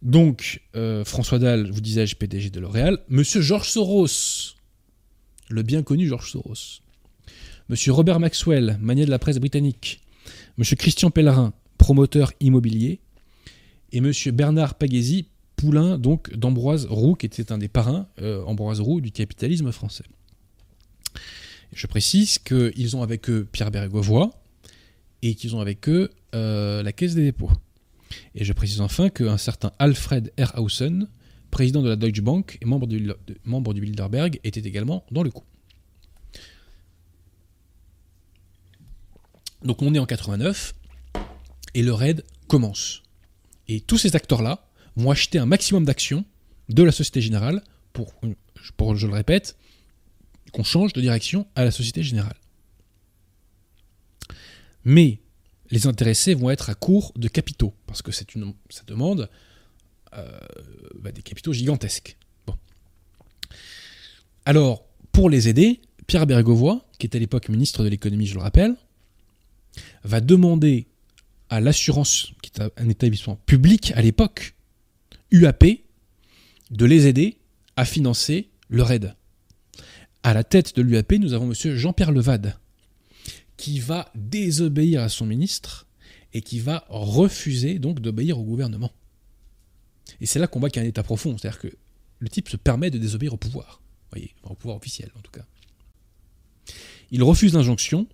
Donc, 0.01 0.61
euh, 0.75 1.05
François 1.05 1.39
Dalle, 1.39 1.71
vous 1.71 1.79
disais-je, 1.79 2.17
PDG 2.17 2.49
de 2.49 2.59
L'Oréal. 2.59 2.99
Monsieur 3.07 3.41
Georges 3.41 3.69
Soros, 3.69 4.55
le 5.49 5.63
bien 5.63 5.81
connu 5.81 6.07
Georges 6.07 6.31
Soros. 6.31 6.81
Monsieur 7.69 7.93
Robert 7.93 8.19
Maxwell, 8.19 8.77
manier 8.81 9.05
de 9.05 9.09
la 9.09 9.19
presse 9.19 9.37
britannique. 9.37 10.01
Monsieur 10.57 10.75
Christian 10.75 11.09
Pellerin, 11.09 11.53
promoteur 11.77 12.33
immobilier. 12.41 12.99
Et 13.93 14.01
monsieur 14.01 14.33
Bernard 14.33 14.75
Pagési, 14.75 15.27
donc 15.71 16.35
d'Ambroise 16.35 16.85
Roux, 16.85 17.15
qui 17.15 17.25
était 17.25 17.51
un 17.51 17.57
des 17.57 17.67
parrains, 17.67 18.07
euh, 18.21 18.43
Ambroise 18.45 18.79
Roux, 18.79 19.01
du 19.01 19.11
capitalisme 19.11 19.71
français. 19.71 20.03
Je 21.73 21.87
précise 21.87 22.39
qu'ils 22.39 22.95
ont 22.95 23.01
avec 23.01 23.29
eux 23.29 23.47
Pierre 23.51 23.71
Bérégovoy 23.71 24.29
et 25.21 25.35
qu'ils 25.35 25.55
ont 25.55 25.59
avec 25.59 25.89
eux 25.89 26.09
euh, 26.35 26.83
la 26.83 26.91
Caisse 26.91 27.15
des 27.15 27.23
dépôts. 27.23 27.51
Et 28.35 28.43
je 28.43 28.53
précise 28.53 28.81
enfin 28.81 29.09
qu'un 29.09 29.37
certain 29.37 29.71
Alfred 29.79 30.31
Erhausen, 30.37 31.07
président 31.49 31.81
de 31.81 31.89
la 31.89 31.95
Deutsche 31.95 32.21
Bank 32.21 32.57
et 32.61 32.65
membre 32.65 32.87
du 33.73 33.81
Bilderberg, 33.81 34.39
était 34.43 34.61
également 34.61 35.03
dans 35.11 35.23
le 35.23 35.31
coup. 35.31 35.43
Donc 39.63 39.81
on 39.81 39.93
est 39.93 39.99
en 39.99 40.05
89 40.05 40.73
et 41.73 41.81
le 41.81 41.93
raid 41.93 42.23
commence. 42.47 43.01
Et 43.67 43.79
tous 43.79 43.97
ces 43.97 44.15
acteurs-là 44.15 44.67
vont 44.95 45.11
acheter 45.11 45.39
un 45.39 45.45
maximum 45.45 45.85
d'actions 45.85 46.25
de 46.69 46.83
la 46.83 46.91
Société 46.91 47.21
Générale 47.21 47.63
pour, 47.93 48.13
je 48.95 49.07
le 49.07 49.13
répète, 49.13 49.57
qu'on 50.51 50.63
change 50.63 50.93
de 50.93 51.01
direction 51.01 51.47
à 51.55 51.63
la 51.63 51.71
Société 51.71 52.03
Générale. 52.03 52.35
Mais 54.85 55.19
les 55.71 55.87
intéressés 55.87 56.33
vont 56.33 56.49
être 56.49 56.69
à 56.69 56.75
court 56.75 57.13
de 57.15 57.27
capitaux, 57.27 57.73
parce 57.87 58.01
que 58.01 58.11
une, 58.35 58.53
ça 58.69 58.83
demande 58.85 59.29
euh, 60.15 60.39
bah, 60.99 61.11
des 61.11 61.21
capitaux 61.21 61.53
gigantesques. 61.53 62.17
Alors, 64.45 64.85
pour 65.11 65.29
les 65.29 65.47
aider, 65.47 65.81
Pierre 66.05 66.27
Bergovoy, 66.27 66.81
qui 66.99 67.05
était 67.05 67.17
à 67.17 67.19
l'époque 67.19 67.49
ministre 67.49 67.83
de 67.83 67.89
l'économie, 67.89 68.27
je 68.27 68.35
le 68.35 68.41
rappelle, 68.41 68.75
va 70.03 70.21
demander 70.21 70.87
à 71.49 71.59
l'assurance, 71.59 72.33
qui 72.41 72.51
est 72.53 72.61
un 72.61 72.89
établissement 72.89 73.37
public 73.45 73.93
à 73.95 74.01
l'époque, 74.01 74.55
UAP, 75.33 75.65
de 76.69 76.85
les 76.85 77.07
aider 77.07 77.39
à 77.75 77.85
financer 77.85 78.51
le 78.69 78.83
RAID. 78.83 79.15
À 80.21 80.35
la 80.35 80.43
tête 80.43 80.75
de 80.75 80.83
l'UAP, 80.83 81.13
nous 81.13 81.33
avons 81.33 81.51
M. 81.51 81.75
Jean-Pierre 81.75 82.11
Levade, 82.11 82.55
qui 83.57 83.79
va 83.79 84.11
désobéir 84.13 85.01
à 85.01 85.09
son 85.09 85.25
ministre 85.25 85.87
et 86.33 86.41
qui 86.43 86.59
va 86.59 86.85
refuser 86.87 87.79
donc 87.79 87.99
d'obéir 87.99 88.37
au 88.37 88.43
gouvernement. 88.43 88.91
Et 90.21 90.27
c'est 90.27 90.37
là 90.37 90.45
qu'on 90.45 90.59
voit 90.59 90.69
qu'il 90.69 90.83
y 90.83 90.85
a 90.85 90.85
un 90.85 90.89
état 90.89 91.01
profond, 91.01 91.35
c'est-à-dire 91.35 91.59
que 91.59 91.69
le 92.19 92.29
type 92.29 92.47
se 92.47 92.57
permet 92.57 92.91
de 92.91 92.99
désobéir 92.99 93.33
au 93.33 93.37
pouvoir, 93.37 93.81
au 94.43 94.53
pouvoir 94.53 94.77
officiel 94.77 95.09
en 95.17 95.21
tout 95.21 95.31
cas. 95.31 95.45
Il 97.09 97.23
refuse 97.23 97.55
l'injonction, 97.55 98.07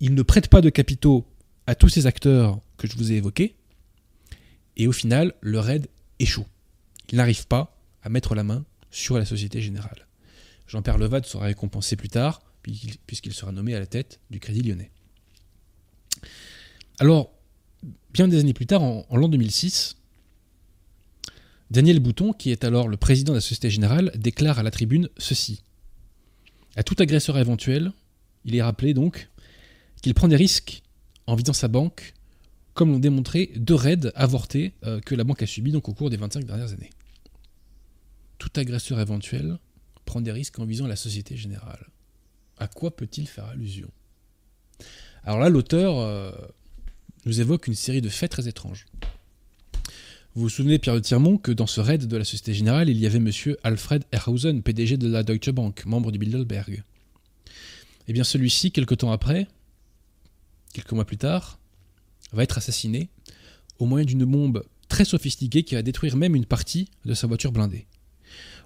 il 0.00 0.12
ne 0.12 0.22
prête 0.22 0.48
pas 0.48 0.60
de 0.60 0.70
capitaux 0.70 1.24
à 1.68 1.76
tous 1.76 1.88
ces 1.88 2.06
acteurs 2.06 2.58
que 2.78 2.88
je 2.88 2.96
vous 2.96 3.12
ai 3.12 3.14
évoqués, 3.14 3.54
et 4.76 4.88
au 4.88 4.92
final, 4.92 5.34
le 5.40 5.60
raid 5.60 5.86
échoue. 6.18 6.46
Il 7.10 7.16
n'arrive 7.16 7.46
pas 7.46 7.76
à 8.02 8.08
mettre 8.08 8.34
la 8.34 8.44
main 8.44 8.64
sur 8.90 9.18
la 9.18 9.24
Société 9.24 9.60
Générale. 9.60 10.06
Jean-Pierre 10.66 10.98
Levade 10.98 11.24
sera 11.24 11.46
récompensé 11.46 11.96
plus 11.96 12.08
tard, 12.08 12.42
puisqu'il 13.06 13.32
sera 13.32 13.52
nommé 13.52 13.74
à 13.74 13.80
la 13.80 13.86
tête 13.86 14.20
du 14.30 14.40
Crédit 14.40 14.62
Lyonnais. 14.62 14.90
Alors, 16.98 17.30
bien 18.12 18.28
des 18.28 18.38
années 18.40 18.52
plus 18.52 18.66
tard, 18.66 18.82
en, 18.82 19.06
l'an 19.12 19.28
2006, 19.28 19.96
Daniel 21.70 22.00
Bouton, 22.00 22.32
qui 22.32 22.50
est 22.50 22.64
alors 22.64 22.88
le 22.88 22.96
président 22.96 23.32
de 23.32 23.38
la 23.38 23.40
Société 23.40 23.70
Générale, 23.70 24.10
déclare 24.14 24.58
à 24.58 24.62
la 24.62 24.70
tribune 24.70 25.08
ceci. 25.16 25.62
À 26.76 26.82
tout 26.82 26.96
agresseur 26.98 27.38
éventuel, 27.38 27.92
il 28.44 28.54
est 28.54 28.62
rappelé 28.62 28.94
donc 28.94 29.28
qu'il 30.02 30.14
prend 30.14 30.28
des 30.28 30.36
risques 30.36 30.82
en 31.26 31.34
visant 31.34 31.52
sa 31.52 31.68
banque, 31.68 32.14
comme 32.78 32.92
l'ont 32.92 33.00
démontré 33.00 33.50
deux 33.56 33.74
raids 33.74 34.12
avortés 34.14 34.72
euh, 34.84 35.00
que 35.00 35.16
la 35.16 35.24
banque 35.24 35.42
a 35.42 35.48
subis 35.48 35.72
donc, 35.72 35.88
au 35.88 35.94
cours 35.94 36.10
des 36.10 36.16
25 36.16 36.44
dernières 36.44 36.72
années. 36.72 36.90
Tout 38.38 38.50
agresseur 38.54 39.00
éventuel 39.00 39.58
prend 40.04 40.20
des 40.20 40.30
risques 40.30 40.60
en 40.60 40.64
visant 40.64 40.86
la 40.86 40.94
Société 40.94 41.36
Générale. 41.36 41.88
À 42.56 42.68
quoi 42.68 42.94
peut-il 42.94 43.26
faire 43.26 43.46
allusion? 43.46 43.90
Alors 45.24 45.40
là, 45.40 45.48
l'auteur 45.48 45.98
euh, 45.98 46.30
nous 47.26 47.40
évoque 47.40 47.66
une 47.66 47.74
série 47.74 48.00
de 48.00 48.08
faits 48.08 48.30
très 48.30 48.46
étranges. 48.46 48.86
Vous 50.36 50.42
vous 50.42 50.48
souvenez, 50.48 50.78
Pierre 50.78 50.94
de 50.94 51.00
Tirmont, 51.00 51.36
que 51.36 51.50
dans 51.50 51.66
ce 51.66 51.80
raid 51.80 52.06
de 52.06 52.16
la 52.16 52.24
Société 52.24 52.54
Générale, 52.54 52.88
il 52.88 52.98
y 52.98 53.06
avait 53.06 53.18
M. 53.18 53.32
Alfred 53.64 54.04
Erhausen, 54.12 54.62
PDG 54.62 54.98
de 54.98 55.08
la 55.08 55.24
Deutsche 55.24 55.50
Bank, 55.50 55.84
membre 55.84 56.12
du 56.12 56.20
Bilderberg. 56.20 56.84
Eh 58.06 58.12
bien, 58.12 58.22
celui-ci, 58.22 58.70
quelque 58.70 58.94
temps 58.94 59.10
après, 59.10 59.48
quelques 60.72 60.92
mois 60.92 61.04
plus 61.04 61.18
tard, 61.18 61.57
va 62.32 62.42
être 62.42 62.58
assassiné 62.58 63.10
au 63.78 63.86
moyen 63.86 64.04
d'une 64.04 64.24
bombe 64.24 64.64
très 64.88 65.04
sophistiquée 65.04 65.62
qui 65.62 65.74
va 65.74 65.82
détruire 65.82 66.16
même 66.16 66.34
une 66.34 66.46
partie 66.46 66.90
de 67.04 67.14
sa 67.14 67.26
voiture 67.26 67.52
blindée. 67.52 67.86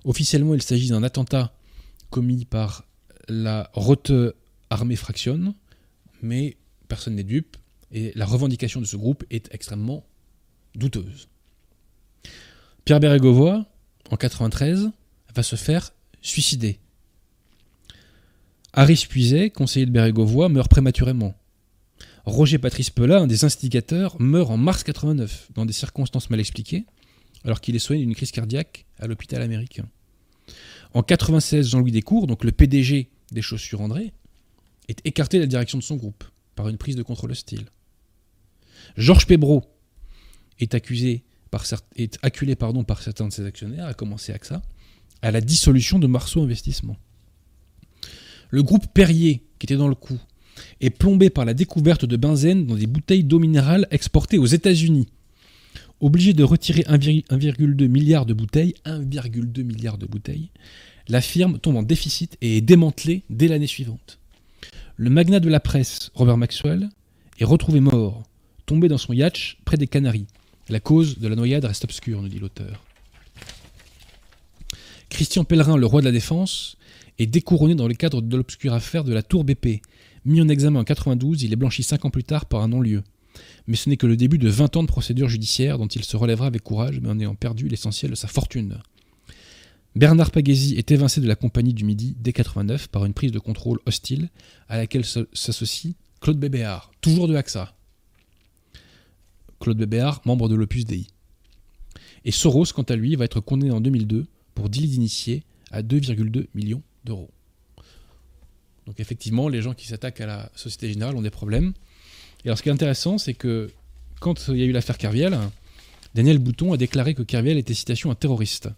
Officiellement, 0.04 0.54
il 0.54 0.62
s'agit 0.62 0.88
d'un 0.88 1.02
attentat 1.02 1.54
commis 2.10 2.44
par 2.44 2.84
la 3.28 3.70
Rote 3.74 4.12
Armée 4.70 4.96
Fraction, 4.96 5.54
mais 6.22 6.56
personne 6.88 7.14
n'est 7.14 7.24
dupe, 7.24 7.56
et 7.90 8.12
la 8.14 8.24
revendication 8.24 8.80
de 8.80 8.86
ce 8.86 8.96
groupe 8.96 9.24
est 9.30 9.52
extrêmement 9.52 10.04
douteuse. 10.74 11.28
Pierre 12.84 13.00
Bérégovoy, 13.00 13.64
en 14.10 14.16
93, 14.16 14.90
va 15.34 15.42
se 15.42 15.56
faire 15.56 15.92
suicider. 16.20 16.78
Harris 18.72 19.06
Puiset, 19.08 19.50
conseiller 19.50 19.86
de 19.86 19.90
Bérégovoy, 19.90 20.48
meurt 20.48 20.70
prématurément. 20.70 21.34
Roger 22.24 22.58
Patrice 22.58 22.90
Pella, 22.90 23.18
un 23.18 23.26
des 23.26 23.44
instigateurs, 23.44 24.20
meurt 24.20 24.50
en 24.50 24.56
mars 24.56 24.84
89, 24.84 25.48
dans 25.54 25.66
des 25.66 25.72
circonstances 25.72 26.30
mal 26.30 26.40
expliquées, 26.40 26.86
alors 27.44 27.60
qu'il 27.60 27.74
est 27.74 27.80
soigné 27.80 28.02
d'une 28.02 28.14
crise 28.14 28.30
cardiaque 28.30 28.86
à 28.98 29.06
l'hôpital 29.06 29.42
américain. 29.42 29.88
En 30.94 31.02
96, 31.02 31.70
Jean-Louis 31.70 31.92
Descours, 31.92 32.26
donc 32.26 32.44
le 32.44 32.52
PDG 32.52 33.10
des 33.32 33.42
chaussures 33.42 33.80
André, 33.80 34.12
est 34.88 35.00
écarté 35.04 35.38
de 35.38 35.42
la 35.42 35.46
direction 35.46 35.78
de 35.78 35.82
son 35.82 35.96
groupe 35.96 36.24
par 36.54 36.68
une 36.68 36.76
prise 36.76 36.96
de 36.96 37.02
contrôle 37.02 37.32
hostile. 37.32 37.66
Georges 38.96 39.26
Pébro 39.26 39.64
est 40.60 40.74
accusé 40.74 41.24
par 41.50 41.64
acculé 42.22 42.56
par 42.56 43.02
certains 43.02 43.28
de 43.28 43.32
ses 43.32 43.44
actionnaires, 43.44 43.86
à 43.86 43.94
commencer 43.94 44.32
AXA, 44.32 44.62
à 45.22 45.30
la 45.30 45.40
dissolution 45.40 45.98
de 45.98 46.06
Marceau 46.06 46.42
Investissement. 46.42 46.96
Le 48.50 48.62
groupe 48.62 48.86
Perrier, 48.92 49.44
qui 49.58 49.66
était 49.66 49.76
dans 49.76 49.88
le 49.88 49.94
coup, 49.94 50.18
est 50.80 50.90
plombé 50.90 51.30
par 51.30 51.44
la 51.44 51.54
découverte 51.54 52.04
de 52.04 52.16
benzène 52.16 52.66
dans 52.66 52.76
des 52.76 52.86
bouteilles 52.86 53.24
d'eau 53.24 53.38
minérale 53.38 53.86
exportées 53.90 54.38
aux 54.38 54.46
États-Unis. 54.46 55.08
Obligé 56.00 56.32
de 56.32 56.42
retirer 56.42 56.82
1,2 56.82 57.86
milliard 57.86 58.26
de 58.26 58.34
bouteilles, 58.34 58.74
1,2 58.84 59.62
milliard 59.62 59.98
de 59.98 60.06
bouteilles, 60.06 60.50
la 61.08 61.20
firme 61.20 61.58
tombe 61.58 61.76
en 61.76 61.82
déficit 61.82 62.36
et 62.40 62.58
est 62.58 62.60
démantelée 62.60 63.22
dès 63.30 63.48
l'année 63.48 63.66
suivante. 63.66 64.18
Le 64.96 65.10
magnat 65.10 65.40
de 65.40 65.48
la 65.48 65.60
presse, 65.60 66.10
Robert 66.14 66.36
Maxwell, 66.36 66.88
est 67.38 67.44
retrouvé 67.44 67.80
mort, 67.80 68.22
tombé 68.66 68.88
dans 68.88 68.98
son 68.98 69.12
yacht 69.12 69.56
près 69.64 69.76
des 69.76 69.86
Canaries. 69.86 70.26
La 70.68 70.80
cause 70.80 71.18
de 71.18 71.28
la 71.28 71.36
noyade 71.36 71.64
reste 71.64 71.84
obscure, 71.84 72.22
nous 72.22 72.28
dit 72.28 72.38
l'auteur. 72.38 72.84
Christian 75.08 75.44
Pellerin, 75.44 75.76
le 75.76 75.86
roi 75.86 76.00
de 76.00 76.06
la 76.06 76.12
défense, 76.12 76.76
est 77.18 77.26
découronné 77.26 77.74
dans 77.74 77.88
le 77.88 77.94
cadre 77.94 78.22
de 78.22 78.36
l'obscure 78.36 78.72
affaire 78.72 79.04
de 79.04 79.12
la 79.12 79.22
Tour 79.22 79.44
BP. 79.44 79.82
Mis 80.24 80.40
en 80.40 80.48
examen 80.48 80.80
en 80.80 80.84
92, 80.84 81.42
il 81.42 81.52
est 81.52 81.56
blanchi 81.56 81.82
cinq 81.82 82.04
ans 82.04 82.10
plus 82.10 82.24
tard 82.24 82.46
par 82.46 82.62
un 82.62 82.68
non-lieu 82.68 83.02
mais 83.66 83.76
ce 83.76 83.88
n'est 83.88 83.96
que 83.96 84.06
le 84.06 84.16
début 84.16 84.38
de 84.38 84.48
20 84.48 84.76
ans 84.76 84.82
de 84.82 84.88
procédure 84.88 85.28
judiciaire 85.28 85.78
dont 85.78 85.86
il 85.86 86.04
se 86.04 86.16
relèvera 86.16 86.46
avec 86.46 86.62
courage, 86.62 87.00
mais 87.00 87.08
en 87.08 87.18
ayant 87.18 87.34
perdu 87.34 87.68
l'essentiel 87.68 88.10
de 88.10 88.16
sa 88.16 88.28
fortune. 88.28 88.78
Bernard 89.94 90.30
Pagési 90.30 90.76
est 90.76 90.90
évincé 90.90 91.20
de 91.20 91.28
la 91.28 91.36
Compagnie 91.36 91.74
du 91.74 91.84
Midi 91.84 92.16
dès 92.18 92.32
89 92.32 92.88
par 92.88 93.04
une 93.04 93.12
prise 93.12 93.32
de 93.32 93.38
contrôle 93.38 93.78
hostile 93.86 94.30
à 94.68 94.78
laquelle 94.78 95.04
s'associe 95.04 95.94
Claude 96.20 96.38
Bébéard, 96.38 96.92
toujours 97.00 97.28
de 97.28 97.34
AXA. 97.34 97.74
Claude 99.60 99.76
Bébéard, 99.76 100.22
membre 100.24 100.48
de 100.48 100.54
l'Opus 100.54 100.84
Dei. 100.84 101.06
Et 102.24 102.30
Soros, 102.30 102.66
quant 102.74 102.82
à 102.82 102.96
lui, 102.96 103.16
va 103.16 103.24
être 103.24 103.40
condamné 103.40 103.72
en 103.72 103.80
2002 103.80 104.26
pour 104.54 104.68
délit 104.68 104.88
d'initié 104.88 105.42
à 105.70 105.82
2,2 105.82 106.46
millions 106.54 106.82
d'euros. 107.04 107.30
Donc 108.86 109.00
effectivement, 109.00 109.48
les 109.48 109.62
gens 109.62 109.74
qui 109.74 109.86
s'attaquent 109.86 110.20
à 110.20 110.26
la 110.26 110.50
Société 110.54 110.88
Générale 110.92 111.16
ont 111.16 111.22
des 111.22 111.30
problèmes. 111.30 111.72
Et 112.44 112.48
alors 112.48 112.58
ce 112.58 112.62
qui 112.62 112.68
est 112.68 112.72
intéressant, 112.72 113.18
c'est 113.18 113.34
que 113.34 113.70
quand 114.20 114.48
il 114.48 114.56
y 114.56 114.62
a 114.62 114.66
eu 114.66 114.72
l'affaire 114.72 114.98
Kerviel, 114.98 115.38
Daniel 116.14 116.38
Bouton 116.38 116.72
a 116.72 116.76
déclaré 116.76 117.14
que 117.14 117.22
Kerviel 117.22 117.58
était 117.58 117.74
citation 117.74 118.10
un 118.10 118.14
terroriste. 118.14 118.68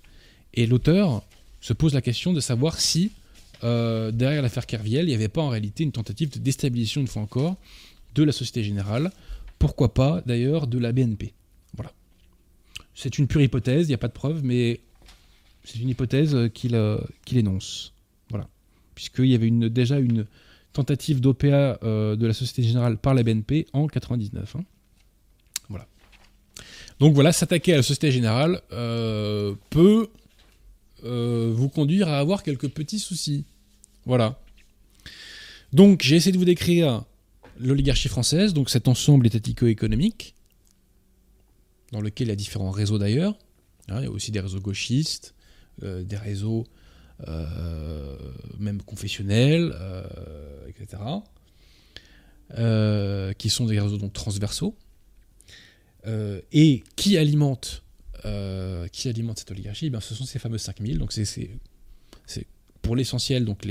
Et 0.52 0.66
l'auteur 0.66 1.22
se 1.60 1.72
pose 1.72 1.94
la 1.94 2.02
question 2.02 2.32
de 2.32 2.40
savoir 2.40 2.78
si 2.78 3.12
euh, 3.64 4.10
derrière 4.10 4.42
l'affaire 4.42 4.66
Kerviel, 4.66 5.04
il 5.04 5.08
n'y 5.08 5.14
avait 5.14 5.28
pas 5.28 5.40
en 5.40 5.48
réalité 5.48 5.84
une 5.84 5.92
tentative 5.92 6.30
de 6.30 6.38
déstabilisation, 6.38 7.00
une 7.00 7.06
fois 7.06 7.22
encore, 7.22 7.56
de 8.14 8.22
la 8.22 8.32
Société 8.32 8.62
Générale. 8.62 9.10
Pourquoi 9.58 9.94
pas, 9.94 10.22
d'ailleurs, 10.26 10.66
de 10.66 10.78
la 10.78 10.92
BNP. 10.92 11.32
Voilà. 11.74 11.92
C'est 12.94 13.18
une 13.18 13.26
pure 13.26 13.40
hypothèse, 13.40 13.86
il 13.86 13.88
n'y 13.88 13.94
a 13.94 13.98
pas 13.98 14.08
de 14.08 14.12
preuve, 14.12 14.44
mais 14.44 14.80
c'est 15.64 15.78
une 15.78 15.88
hypothèse 15.88 16.36
qu'il 16.52 16.74
euh, 16.74 16.98
qu'il 17.24 17.38
énonce. 17.38 17.93
Puisqu'il 18.94 19.26
y 19.26 19.34
avait 19.34 19.50
déjà 19.50 19.98
une 19.98 20.26
tentative 20.74 21.20
d'OPA 21.20 21.78
euh, 21.82 22.16
de 22.16 22.26
la 22.26 22.34
Société 22.34 22.62
Générale 22.62 22.98
par 22.98 23.14
la 23.14 23.22
BNP 23.22 23.66
en 23.72 23.86
99. 23.86 24.56
hein. 24.56 24.64
Voilà. 25.70 25.86
Donc 27.00 27.14
voilà, 27.14 27.32
s'attaquer 27.32 27.72
à 27.72 27.76
la 27.76 27.82
Société 27.82 28.10
Générale 28.10 28.60
euh, 28.72 29.54
peut 29.70 30.08
euh, 31.04 31.50
vous 31.54 31.68
conduire 31.68 32.08
à 32.08 32.18
avoir 32.18 32.42
quelques 32.42 32.68
petits 32.68 32.98
soucis. 32.98 33.44
Voilà. 34.04 34.38
Donc 35.72 36.02
j'ai 36.02 36.16
essayé 36.16 36.32
de 36.32 36.38
vous 36.38 36.44
décrire 36.44 37.04
l'oligarchie 37.58 38.08
française, 38.08 38.52
donc 38.52 38.68
cet 38.68 38.88
ensemble 38.88 39.26
étatico-économique, 39.26 40.34
dans 41.92 42.00
lequel 42.00 42.26
il 42.26 42.30
y 42.30 42.32
a 42.32 42.36
différents 42.36 42.72
réseaux 42.72 42.98
d'ailleurs. 42.98 43.38
Hein, 43.88 44.00
il 44.00 44.04
y 44.04 44.06
a 44.06 44.10
aussi 44.10 44.32
des 44.32 44.40
réseaux 44.40 44.60
gauchistes, 44.60 45.34
des 45.82 46.16
réseaux 46.16 46.64
même 48.58 48.82
confessionnels, 48.82 49.74
euh, 49.78 50.04
etc. 50.68 51.02
euh, 52.58 53.32
qui 53.32 53.50
sont 53.50 53.66
des 53.66 53.80
réseaux 53.80 53.98
donc 53.98 54.12
transversaux. 54.12 54.76
Euh, 56.06 56.42
et 56.52 56.84
qui 56.96 57.16
alimentent 57.16 57.82
euh, 58.26 58.88
qui 58.88 59.08
alimente 59.08 59.38
cette 59.38 59.50
oligarchie, 59.50 59.90
ben, 59.90 60.00
ce 60.00 60.14
sont 60.14 60.24
ces 60.24 60.38
fameux 60.38 60.58
5000. 60.58 60.98
Donc 60.98 61.12
c'est, 61.12 61.50
pour 62.82 62.96
l'essentiel 62.96 63.44
donc 63.44 63.64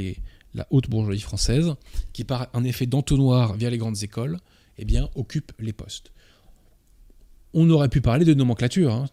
la 0.53 0.67
haute 0.69 0.89
bourgeoisie 0.89 1.21
française 1.21 1.73
qui 2.11 2.23
par 2.23 2.49
un 2.53 2.63
effet 2.63 2.85
d'entonnoir 2.85 3.55
via 3.55 3.69
les 3.69 3.77
grandes 3.77 4.01
écoles, 4.03 4.39
eh 4.77 4.85
bien 4.85 5.09
occupe 5.15 5.51
les 5.59 5.73
postes. 5.73 6.11
On 7.53 7.69
aurait 7.69 7.89
pu 7.89 8.01
parler 8.01 8.25
de 8.25 8.33
nomenclature. 8.33 8.93
hein. 8.93 9.05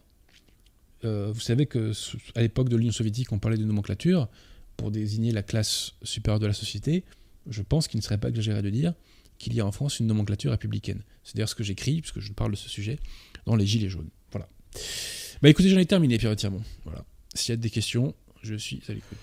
Euh, 1.04 1.30
vous 1.32 1.40
savez 1.40 1.66
que 1.66 1.92
à 2.34 2.42
l'époque 2.42 2.68
de 2.68 2.76
l'Union 2.76 2.92
soviétique, 2.92 3.32
on 3.32 3.38
parlait 3.38 3.56
de 3.56 3.64
nomenclature 3.64 4.28
pour 4.76 4.90
désigner 4.90 5.32
la 5.32 5.42
classe 5.42 5.92
supérieure 6.02 6.40
de 6.40 6.46
la 6.46 6.52
société. 6.52 7.04
Je 7.48 7.62
pense 7.62 7.88
qu'il 7.88 7.98
ne 7.98 8.02
serait 8.02 8.18
pas 8.18 8.28
exagéré 8.28 8.62
de 8.62 8.70
dire 8.70 8.94
qu'il 9.38 9.54
y 9.54 9.60
a 9.60 9.66
en 9.66 9.72
France 9.72 10.00
une 10.00 10.06
nomenclature 10.06 10.50
républicaine. 10.50 11.02
C'est 11.24 11.36
d'ailleurs 11.36 11.48
ce 11.48 11.54
que 11.54 11.64
j'écris, 11.64 12.00
puisque 12.02 12.20
je 12.20 12.32
parle 12.32 12.50
de 12.50 12.56
ce 12.56 12.68
sujet, 12.68 12.98
dans 13.46 13.56
les 13.56 13.66
Gilets 13.66 13.88
jaunes. 13.88 14.10
Voilà. 14.30 14.48
Bah 15.42 15.48
écoutez, 15.48 15.70
j'en 15.70 15.78
ai 15.78 15.86
terminé, 15.86 16.18
Pierre 16.18 16.36
Tirmont. 16.36 16.62
Voilà. 16.84 17.04
S'il 17.34 17.52
y 17.52 17.54
a 17.54 17.56
des 17.56 17.70
questions, 17.70 18.14
je 18.42 18.54
suis 18.54 18.82
à 18.88 18.92
l'écoute. 18.92 19.18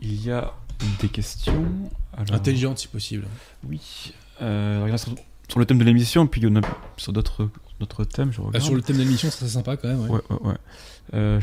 Il 0.00 0.24
y 0.24 0.30
a 0.30 0.54
des 1.00 1.08
questions. 1.08 1.66
Alors, 2.14 2.34
Intelligente 2.34 2.78
si 2.78 2.88
possible. 2.88 3.26
Oui. 3.68 4.12
Euh, 4.40 4.80
regarde 4.82 4.98
sur, 4.98 5.14
sur 5.48 5.58
le 5.58 5.66
thème 5.66 5.78
de 5.78 5.84
l'émission, 5.84 6.26
puis 6.26 6.40
il 6.40 6.44
y 6.44 6.46
en 6.46 6.56
a 6.56 6.62
sur 6.96 7.12
d'autres 7.12 7.50
je 7.80 8.40
Ah, 8.54 8.60
sur 8.60 8.74
le 8.74 8.82
thème 8.82 8.96
de 8.96 9.02
l'émission, 9.02 9.30
ce 9.30 9.38
serait 9.38 9.48
sympa 9.50 9.76
quand 9.76 9.88
même. 9.88 10.00
ouais. 10.00 10.10
Ouais, 10.10 10.20
ouais, 10.30 10.48
ouais. 10.48 10.54
Euh, 11.14 11.40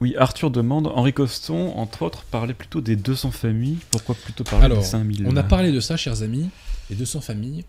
oui, 0.00 0.14
Arthur 0.16 0.50
demande 0.50 0.86
Henri 0.86 1.12
Coston, 1.12 1.72
entre 1.74 2.02
autres, 2.02 2.22
parlait 2.24 2.54
plutôt 2.54 2.80
des 2.80 2.94
200 2.94 3.32
familles. 3.32 3.78
Pourquoi 3.90 4.14
plutôt 4.14 4.44
parler 4.44 4.66
Alors, 4.66 4.78
des 4.78 4.84
5000 4.84 5.26
On 5.26 5.36
a 5.36 5.42
parlé 5.42 5.72
de 5.72 5.80
ça, 5.80 5.96
chers 5.96 6.22
amis, 6.22 6.48
les 6.88 6.96
200 6.96 7.20
familles, 7.20 7.64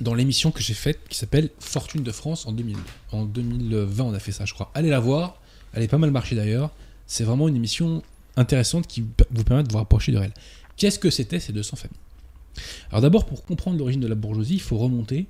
dans 0.00 0.14
l'émission 0.14 0.50
que 0.52 0.62
j'ai 0.62 0.74
faite 0.74 1.00
qui 1.08 1.18
s'appelle 1.18 1.50
Fortune 1.58 2.02
de 2.02 2.12
France 2.12 2.46
en 2.46 2.52
2000. 2.52 2.76
En 3.12 3.24
2020, 3.24 4.04
on 4.04 4.14
a 4.14 4.18
fait 4.18 4.32
ça, 4.32 4.44
je 4.44 4.54
crois. 4.54 4.70
Allez 4.74 4.90
la 4.90 5.00
voir. 5.00 5.40
Elle 5.72 5.82
est 5.82 5.88
pas 5.88 5.98
mal 5.98 6.12
marché 6.12 6.36
d'ailleurs. 6.36 6.70
C'est 7.06 7.24
vraiment 7.24 7.48
une 7.48 7.56
émission 7.56 8.02
intéressante 8.36 8.86
qui 8.86 9.04
vous 9.30 9.44
permet 9.44 9.64
de 9.64 9.72
vous 9.72 9.78
rapprocher 9.78 10.12
de 10.12 10.18
elle. 10.18 10.32
Qu'est-ce 10.76 10.98
que 10.98 11.10
c'était 11.10 11.40
ces 11.40 11.52
200 11.52 11.76
familles? 11.76 11.98
Alors 12.90 13.02
d'abord, 13.02 13.26
pour 13.26 13.44
comprendre 13.44 13.78
l'origine 13.78 14.00
de 14.00 14.06
la 14.06 14.14
bourgeoisie, 14.14 14.54
il 14.54 14.60
faut 14.60 14.78
remonter 14.78 15.26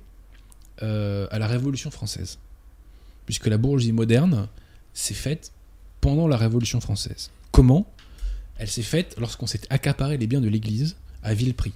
euh, 0.81 1.27
à 1.31 1.39
la 1.39 1.47
Révolution 1.47 1.91
française. 1.91 2.39
Puisque 3.25 3.47
la 3.47 3.57
bourgeoisie 3.57 3.91
moderne 3.91 4.47
s'est 4.93 5.13
faite 5.13 5.51
pendant 6.01 6.27
la 6.27 6.37
Révolution 6.37 6.79
française. 6.79 7.31
Comment? 7.51 7.85
Elle 8.57 8.69
s'est 8.69 8.83
faite 8.83 9.15
lorsqu'on 9.17 9.47
s'est 9.47 9.61
accaparé 9.69 10.17
les 10.17 10.27
biens 10.27 10.41
de 10.41 10.47
l'Église 10.47 10.95
à 11.23 11.33
vil 11.33 11.53
prix. 11.53 11.73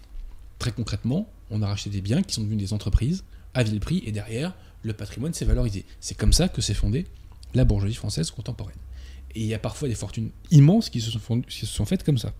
Très 0.59 0.71
concrètement, 0.71 1.27
on 1.49 1.61
a 1.61 1.67
racheté 1.67 1.89
des 1.89 2.01
biens 2.01 2.21
qui 2.21 2.35
sont 2.35 2.41
devenus 2.41 2.59
des 2.59 2.73
entreprises 2.73 3.23
à 3.53 3.63
vil 3.63 3.79
prix 3.79 4.03
et 4.05 4.11
derrière, 4.11 4.53
le 4.83 4.93
patrimoine 4.93 5.33
s'est 5.33 5.45
valorisé. 5.45 5.85
C'est 5.99 6.17
comme 6.17 6.33
ça 6.33 6.47
que 6.47 6.61
s'est 6.61 6.73
fondée 6.73 7.05
la 7.53 7.65
bourgeoisie 7.65 7.95
française 7.95 8.31
contemporaine. 8.31 8.77
Et 9.35 9.41
il 9.41 9.45
y 9.45 9.53
a 9.53 9.59
parfois 9.59 9.87
des 9.87 9.95
fortunes 9.95 10.29
immenses 10.51 10.89
qui 10.89 11.01
se 11.01 11.11
sont, 11.11 11.41
qui 11.41 11.59
se 11.59 11.65
sont 11.65 11.85
faites 11.85 12.03
comme 12.03 12.17
ça. 12.17 12.33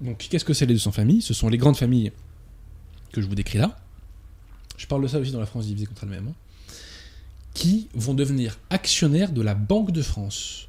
Donc, 0.00 0.18
qu'est-ce 0.30 0.44
que 0.44 0.52
c'est 0.52 0.66
les 0.66 0.74
200 0.74 0.92
familles? 0.92 1.22
Ce 1.22 1.34
sont 1.34 1.48
les 1.48 1.58
grandes 1.58 1.76
familles 1.76 2.12
que 3.12 3.20
je 3.20 3.26
vous 3.26 3.34
décris 3.34 3.58
là. 3.58 3.78
Je 4.76 4.86
parle 4.86 5.02
de 5.02 5.08
ça 5.08 5.18
aussi 5.18 5.32
dans 5.32 5.40
la 5.40 5.46
France 5.46 5.66
divisée 5.66 5.86
contre 5.86 6.04
elle-même. 6.04 6.28
hein, 6.28 6.34
qui 7.56 7.88
vont 7.94 8.12
devenir 8.12 8.58
actionnaires 8.68 9.32
de 9.32 9.40
la 9.40 9.54
Banque 9.54 9.90
de 9.90 10.02
France. 10.02 10.68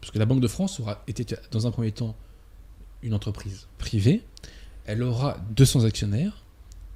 Parce 0.00 0.10
que 0.10 0.18
la 0.18 0.24
Banque 0.24 0.40
de 0.40 0.48
France 0.48 0.80
aura 0.80 1.04
été, 1.08 1.26
dans 1.50 1.66
un 1.66 1.70
premier 1.70 1.92
temps, 1.92 2.16
une 3.02 3.12
entreprise 3.12 3.66
privée. 3.76 4.22
Elle 4.86 5.02
aura 5.02 5.36
200 5.50 5.84
actionnaires. 5.84 6.42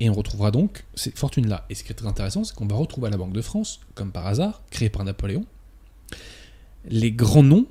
Et 0.01 0.09
on 0.09 0.15
retrouvera 0.15 0.51
donc 0.51 0.87
ces 0.95 1.11
fortunes-là. 1.11 1.67
Et 1.69 1.75
ce 1.75 1.85
qui 1.85 1.93
est 1.93 1.95
très 1.95 2.07
intéressant, 2.07 2.43
c'est 2.43 2.55
qu'on 2.55 2.67
va 2.67 2.77
retrouver 2.77 3.09
à 3.09 3.11
la 3.11 3.19
Banque 3.19 3.35
de 3.35 3.43
France, 3.43 3.81
comme 3.95 4.11
par 4.11 4.27
hasard, 4.27 4.63
créée 4.71 4.89
par 4.89 5.05
Napoléon, 5.05 5.45
les 6.89 7.13
grands 7.13 7.43
noms 7.43 7.67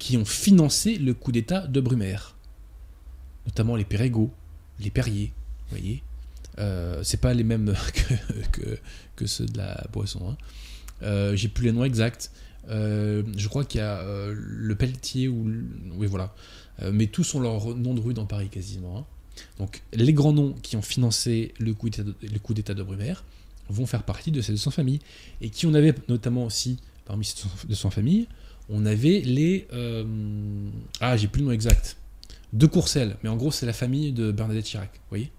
qui 0.00 0.16
ont 0.16 0.24
financé 0.24 0.98
le 0.98 1.14
coup 1.14 1.30
d'État 1.30 1.68
de 1.68 1.80
Brumaire. 1.80 2.34
Notamment 3.46 3.76
les 3.76 3.84
Perregaux, 3.84 4.32
les 4.80 4.90
Perrier, 4.90 5.32
vous 5.68 5.76
voyez. 5.76 6.02
Euh, 6.58 7.00
c'est 7.02 7.20
pas 7.20 7.34
les 7.34 7.44
mêmes 7.44 7.74
que, 7.94 8.60
que, 8.60 8.78
que 9.16 9.26
ceux 9.26 9.46
de 9.46 9.58
la 9.58 9.84
boisson. 9.92 10.30
hein. 10.30 10.36
Euh, 11.02 11.34
J'ai 11.36 11.48
plus 11.48 11.64
les 11.66 11.72
noms 11.72 11.84
exacts. 11.84 12.30
Euh, 12.68 13.22
je 13.36 13.48
crois 13.48 13.64
qu'il 13.64 13.80
y 13.80 13.84
a 13.84 14.02
le 14.32 14.74
Pelletier 14.74 15.28
ou. 15.28 15.48
le- 15.48 15.64
Oui, 15.96 16.06
voilà. 16.06 16.34
Mais 16.92 17.06
tous 17.06 17.34
ont 17.34 17.40
leur 17.40 17.74
nom 17.76 17.94
de 17.94 18.00
rue 18.00 18.14
dans 18.14 18.26
Paris 18.26 18.48
quasiment. 18.48 18.98
hein. 18.98 19.04
Donc 19.58 19.82
les 19.92 20.12
grands 20.12 20.32
noms 20.32 20.52
qui 20.62 20.76
ont 20.76 20.82
financé 20.82 21.54
le 21.58 21.74
coup 21.74 21.88
d'État 21.90 22.02
de, 22.74 22.78
de 22.78 22.82
Brumaire 22.82 23.24
vont 23.68 23.86
faire 23.86 24.02
partie 24.04 24.30
de 24.30 24.40
ces 24.40 24.52
200 24.52 24.70
familles. 24.70 25.00
Et 25.40 25.50
qui 25.50 25.66
on 25.66 25.74
avait 25.74 25.94
notamment 26.08 26.44
aussi, 26.44 26.78
parmi 27.04 27.24
ces 27.24 27.46
200 27.68 27.90
familles, 27.90 28.26
on 28.68 28.86
avait 28.86 29.20
les... 29.20 29.66
ah, 31.00 31.16
j'ai 31.16 31.28
plus 31.28 31.40
le 31.40 31.46
nom 31.46 31.52
exact. 31.52 31.96
De 32.52 32.66
Courcelles, 32.66 33.16
mais 33.22 33.28
en 33.28 33.36
gros 33.36 33.50
c'est 33.50 33.66
la 33.66 33.72
famille 33.72 34.12
de 34.12 34.30
Bernadette 34.30 34.64
Chirac, 34.64 34.90
vous 34.94 35.00
voyez? 35.10 35.30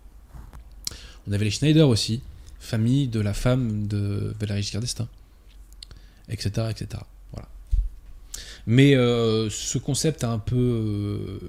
On 1.27 1.31
avait 1.31 1.45
les 1.45 1.51
Schneider 1.51 1.87
aussi, 1.87 2.21
famille 2.59 3.07
de 3.07 3.19
la 3.19 3.33
femme 3.33 3.87
de 3.87 4.33
Valéry 4.39 4.61
Giscard 4.61 4.81
d'Estaing, 4.81 5.07
etc., 6.29 6.67
etc. 6.69 7.03
Voilà. 7.31 7.47
Mais 8.67 8.95
euh, 8.95 9.49
ce 9.49 9.77
concept 9.77 10.23
un 10.23 10.39
peu, 10.39 10.55
euh, 10.55 11.39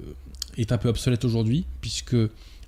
est 0.57 0.73
un 0.73 0.79
peu 0.79 0.89
obsolète 0.89 1.25
aujourd'hui, 1.25 1.67
puisque 1.81 2.17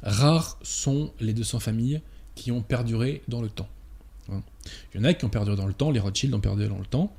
rares 0.03 0.59
sont 0.63 1.13
les 1.21 1.33
200 1.33 1.61
familles 1.61 2.01
qui 2.35 2.53
ont 2.53 2.63
perduré 2.63 3.23
dans 3.29 3.43
le 3.43 3.49
temps. 3.49 3.69
Hein. 4.31 4.43
Il 4.95 5.01
y 5.01 5.01
en 5.01 5.05
a 5.05 5.15
qui 5.15 5.25
ont 5.25 5.31
perduré 5.31 5.57
dans 5.57 5.67
le 5.67 5.75
temps, 5.75 5.91
les 5.91 6.01
Rothschild 6.01 6.35
ont 6.35 6.41
perduré 6.41 6.69
dans 6.69 6.79
le 6.79 6.87
temps. 6.87 7.15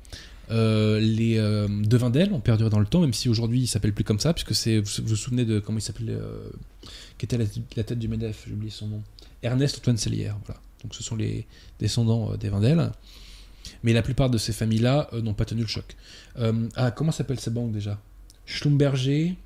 Euh, 0.50 0.98
les 0.98 1.38
euh, 1.38 1.68
Devindel 1.68 2.32
ont 2.32 2.40
perduré 2.40 2.70
dans 2.70 2.80
le 2.80 2.86
temps, 2.86 3.00
même 3.00 3.12
si 3.12 3.28
aujourd'hui 3.28 3.62
ils 3.62 3.66
s'appellent 3.66 3.92
plus 3.92 4.04
comme 4.04 4.18
ça, 4.18 4.34
puisque. 4.34 4.52
Vous 4.68 5.04
vous 5.04 5.16
souvenez 5.16 5.44
de 5.44 5.58
comment 5.58 5.78
il 5.78 5.82
s'appelait 5.82 6.16
Qui 7.18 7.26
était 7.26 7.38
la, 7.38 7.44
la 7.76 7.84
tête 7.84 7.98
du 7.98 8.08
Medef, 8.08 8.44
j'ai 8.46 8.54
oublié 8.54 8.70
son 8.70 8.88
nom. 8.88 9.02
Ernest 9.42 9.78
Antoine 9.78 9.96
Sellière, 9.96 10.36
voilà. 10.44 10.60
Donc 10.82 10.94
ce 10.94 11.02
sont 11.02 11.16
les 11.16 11.46
descendants 11.78 12.32
euh, 12.32 12.36
des 12.36 12.48
Vendel. 12.48 12.90
Mais 13.82 13.92
la 13.92 14.02
plupart 14.02 14.30
de 14.30 14.38
ces 14.38 14.52
familles-là 14.52 15.08
euh, 15.12 15.22
n'ont 15.22 15.34
pas 15.34 15.44
tenu 15.44 15.62
le 15.62 15.66
choc. 15.66 15.96
Euh, 16.38 16.68
ah, 16.76 16.90
comment 16.90 17.12
s'appellent 17.12 17.40
ces 17.40 17.50
banques 17.50 17.72
déjà? 17.72 18.00
Schlumberger, 18.46 19.36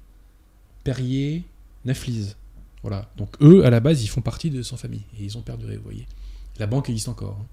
Perrier, 0.85 1.45
Neflis. 1.85 2.35
Voilà. 2.83 3.11
Donc 3.17 3.37
eux, 3.41 3.65
à 3.65 3.71
la 3.71 3.81
base, 3.81 4.03
ils 4.03 4.09
font 4.09 4.21
partie 4.21 4.51
de 4.51 4.63
100 4.63 4.77
familles. 4.77 5.05
Et 5.19 5.25
ils 5.25 5.37
ont 5.37 5.43
perduré, 5.43 5.77
vous 5.77 5.83
voyez. 5.85 6.07
La 6.59 6.67
banque 6.67 6.89
existe 6.91 7.09
encore. 7.09 7.39
hein. 7.41 7.47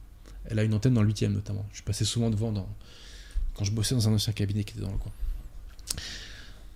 Elle 0.45 0.59
a 0.59 0.63
une 0.63 0.73
antenne 0.73 0.93
dans 0.93 1.01
le 1.03 1.07
8 1.07 1.23
notamment. 1.23 1.65
Je 1.71 1.81
passais 1.83 2.05
souvent 2.05 2.29
devant 2.29 2.53
quand 3.53 3.63
je 3.63 3.71
bossais 3.71 3.95
dans 3.95 4.09
un 4.09 4.13
ancien 4.13 4.33
cabinet 4.33 4.63
qui 4.63 4.73
était 4.73 4.83
dans 4.83 4.91
le 4.91 4.97
coin. 4.97 5.11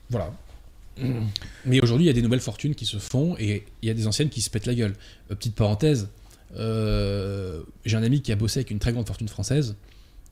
Voilà. 0.09 0.32
Mais 1.65 1.81
aujourd'hui, 1.81 2.05
il 2.05 2.07
y 2.07 2.11
a 2.11 2.13
des 2.13 2.21
nouvelles 2.21 2.39
fortunes 2.39 2.75
qui 2.75 2.85
se 2.85 2.97
font 2.97 3.35
et 3.37 3.65
il 3.81 3.87
y 3.87 3.91
a 3.91 3.93
des 3.93 4.07
anciennes 4.07 4.29
qui 4.29 4.41
se 4.41 4.49
pètent 4.49 4.65
la 4.65 4.75
gueule. 4.75 4.93
Euh, 5.31 5.35
petite 5.35 5.55
parenthèse, 5.55 6.09
euh, 6.55 7.61
j'ai 7.85 7.97
un 7.97 8.03
ami 8.03 8.21
qui 8.21 8.31
a 8.31 8.35
bossé 8.35 8.59
avec 8.59 8.71
une 8.71 8.79
très 8.79 8.93
grande 8.93 9.07
fortune 9.07 9.27
française. 9.27 9.75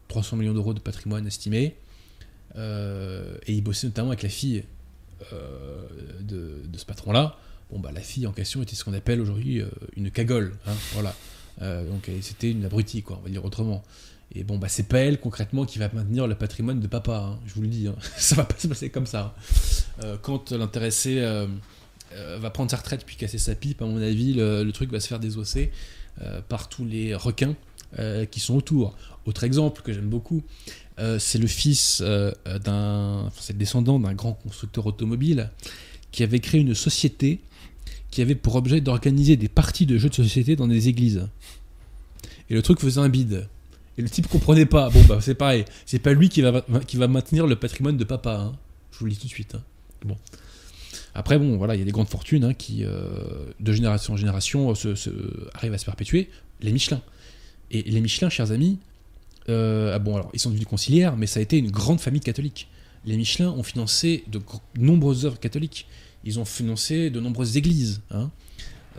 300 0.07 0.37
millions 0.37 0.53
d'euros 0.53 0.73
de 0.73 0.79
patrimoine 0.79 1.25
estimé. 1.27 1.75
Euh, 2.55 3.35
et 3.47 3.53
il 3.53 3.63
bossait 3.63 3.87
notamment 3.87 4.09
avec 4.09 4.23
la 4.23 4.29
fille 4.29 4.63
de, 6.21 6.61
ce 6.75 6.85
patron-là. 6.85 7.37
Bon, 7.71 7.79
bah, 7.79 7.91
la 7.93 8.01
fille 8.01 8.27
en 8.27 8.33
question 8.33 8.61
était 8.61 8.75
ce 8.75 8.83
qu'on 8.83 8.93
appelle 8.93 9.21
aujourd'hui 9.21 9.61
une 9.95 10.11
cagole. 10.11 10.55
hein, 10.67 10.73
voilà. 10.93 11.15
Donc 11.59 12.09
c'était 12.21 12.51
une 12.51 12.65
abrutie, 12.65 13.01
quoi, 13.01 13.17
on 13.19 13.23
va 13.23 13.29
dire 13.29 13.43
autrement. 13.43 13.83
Et 14.35 14.43
bon, 14.43 14.57
bah, 14.57 14.67
c'est 14.67 14.87
pas 14.87 14.99
elle 14.99 15.19
concrètement 15.19 15.65
qui 15.65 15.77
va 15.77 15.89
maintenir 15.93 16.27
le 16.27 16.35
patrimoine 16.35 16.79
de 16.79 16.87
papa, 16.87 17.17
hein, 17.17 17.39
je 17.45 17.53
vous 17.53 17.61
le 17.61 17.67
dis. 17.67 17.87
hein. 17.87 17.95
Ça 18.17 18.35
va 18.35 18.45
pas 18.45 18.57
se 18.57 18.67
passer 18.67 18.89
comme 18.89 19.05
ça. 19.05 19.35
hein. 19.37 20.03
Euh, 20.03 20.17
quand 20.21 20.51
l'intéressé 20.51 21.19
euh, 21.19 21.45
euh, 22.13 22.39
va 22.39 22.49
prendre 22.49 22.71
sa 22.71 22.77
retraite 22.77 23.05
puis 23.05 23.15
casser 23.15 23.37
sa 23.37 23.53
pipe, 23.53 23.81
à 23.81 23.85
mon 23.85 24.01
avis, 24.01 24.33
le, 24.33 24.69
truc 24.71 24.91
va 24.91 24.99
se 24.99 25.07
faire 25.07 25.19
désosser 25.19 25.71
par 26.47 26.69
tous 26.69 26.85
les 26.85 27.15
requins 27.15 27.55
qui 28.29 28.39
sont 28.39 28.55
autour. 28.55 28.95
Autre 29.25 29.43
exemple 29.43 29.81
que 29.81 29.91
j'aime 29.93 30.09
beaucoup, 30.09 30.43
c'est 31.17 31.39
le 31.39 31.47
fils 31.47 32.01
d'un. 32.01 33.23
Enfin, 33.25 33.39
c'est 33.39 33.53
le 33.53 33.59
descendant 33.59 33.99
d'un 33.99 34.13
grand 34.13 34.33
constructeur 34.33 34.85
automobile 34.85 35.49
qui 36.11 36.21
avait 36.21 36.39
créé 36.39 36.61
une 36.61 36.75
société 36.75 37.39
qui 38.11 38.21
avait 38.21 38.35
pour 38.35 38.55
objet 38.55 38.79
d'organiser 38.79 39.37
des 39.37 39.47
parties 39.47 39.87
de 39.87 39.97
jeux 39.97 40.09
de 40.09 40.13
société 40.13 40.55
dans 40.55 40.67
des 40.67 40.87
églises. 40.87 41.27
Et 42.51 42.53
le 42.53 42.61
truc 42.61 42.79
faisait 42.79 43.01
un 43.01 43.09
bide. 43.09 43.47
Et 43.97 44.01
le 44.01 44.09
type 44.09 44.27
comprenait 44.27 44.65
pas. 44.65 44.89
Bon, 44.89 45.01
bah 45.07 45.19
c'est 45.21 45.35
pareil. 45.35 45.65
C'est 45.85 45.99
pas 45.99 46.13
lui 46.13 46.29
qui 46.29 46.41
va, 46.41 46.63
qui 46.87 46.97
va 46.97 47.07
maintenir 47.07 47.45
le 47.47 47.55
patrimoine 47.55 47.97
de 47.97 48.03
papa. 48.03 48.35
hein. 48.35 48.53
Je 48.91 48.99
vous 48.99 49.05
le 49.05 49.11
dis 49.11 49.17
tout 49.17 49.27
de 49.27 49.31
suite. 49.31 49.55
hein. 49.55 49.61
Bon. 50.05 50.17
Après, 51.15 51.37
bon, 51.37 51.57
voilà, 51.57 51.75
il 51.75 51.79
y 51.79 51.81
a 51.81 51.85
des 51.85 51.91
grandes 51.91 52.09
fortunes 52.09 52.43
hein, 52.43 52.53
qui, 52.55 52.83
euh, 52.83 53.07
de 53.59 53.71
génération 53.71 54.13
en 54.13 54.17
génération, 54.17 54.73
se- 54.73 55.49
arrivent 55.53 55.73
à 55.73 55.77
se 55.77 55.85
perpétuer. 55.85 56.29
Les 56.61 56.71
Michelin. 56.71 57.01
Et 57.69 57.83
les 57.83 58.01
Michelin, 58.01 58.29
chers 58.29 58.51
amis, 58.51 58.79
euh, 59.49 59.93
ah 59.93 59.99
bon, 59.99 60.15
alors, 60.15 60.29
ils 60.33 60.39
sont 60.39 60.49
devenus 60.49 60.67
conciliaires, 60.67 61.15
mais 61.15 61.27
ça 61.27 61.39
a 61.39 61.43
été 61.43 61.57
une 61.57 61.69
grande 61.69 61.99
famille 61.99 62.21
catholique. 62.21 62.67
Les 63.05 63.15
Michelin 63.17 63.49
ont 63.49 63.63
financé 63.63 64.23
de 64.27 64.39
nombreuses 64.77 65.25
œuvres 65.25 65.39
catholiques. 65.39 65.87
Ils 66.23 66.39
ont 66.39 66.45
financé 66.45 67.09
de 67.11 67.19
nombreuses 67.19 67.57
églises. 67.57 68.01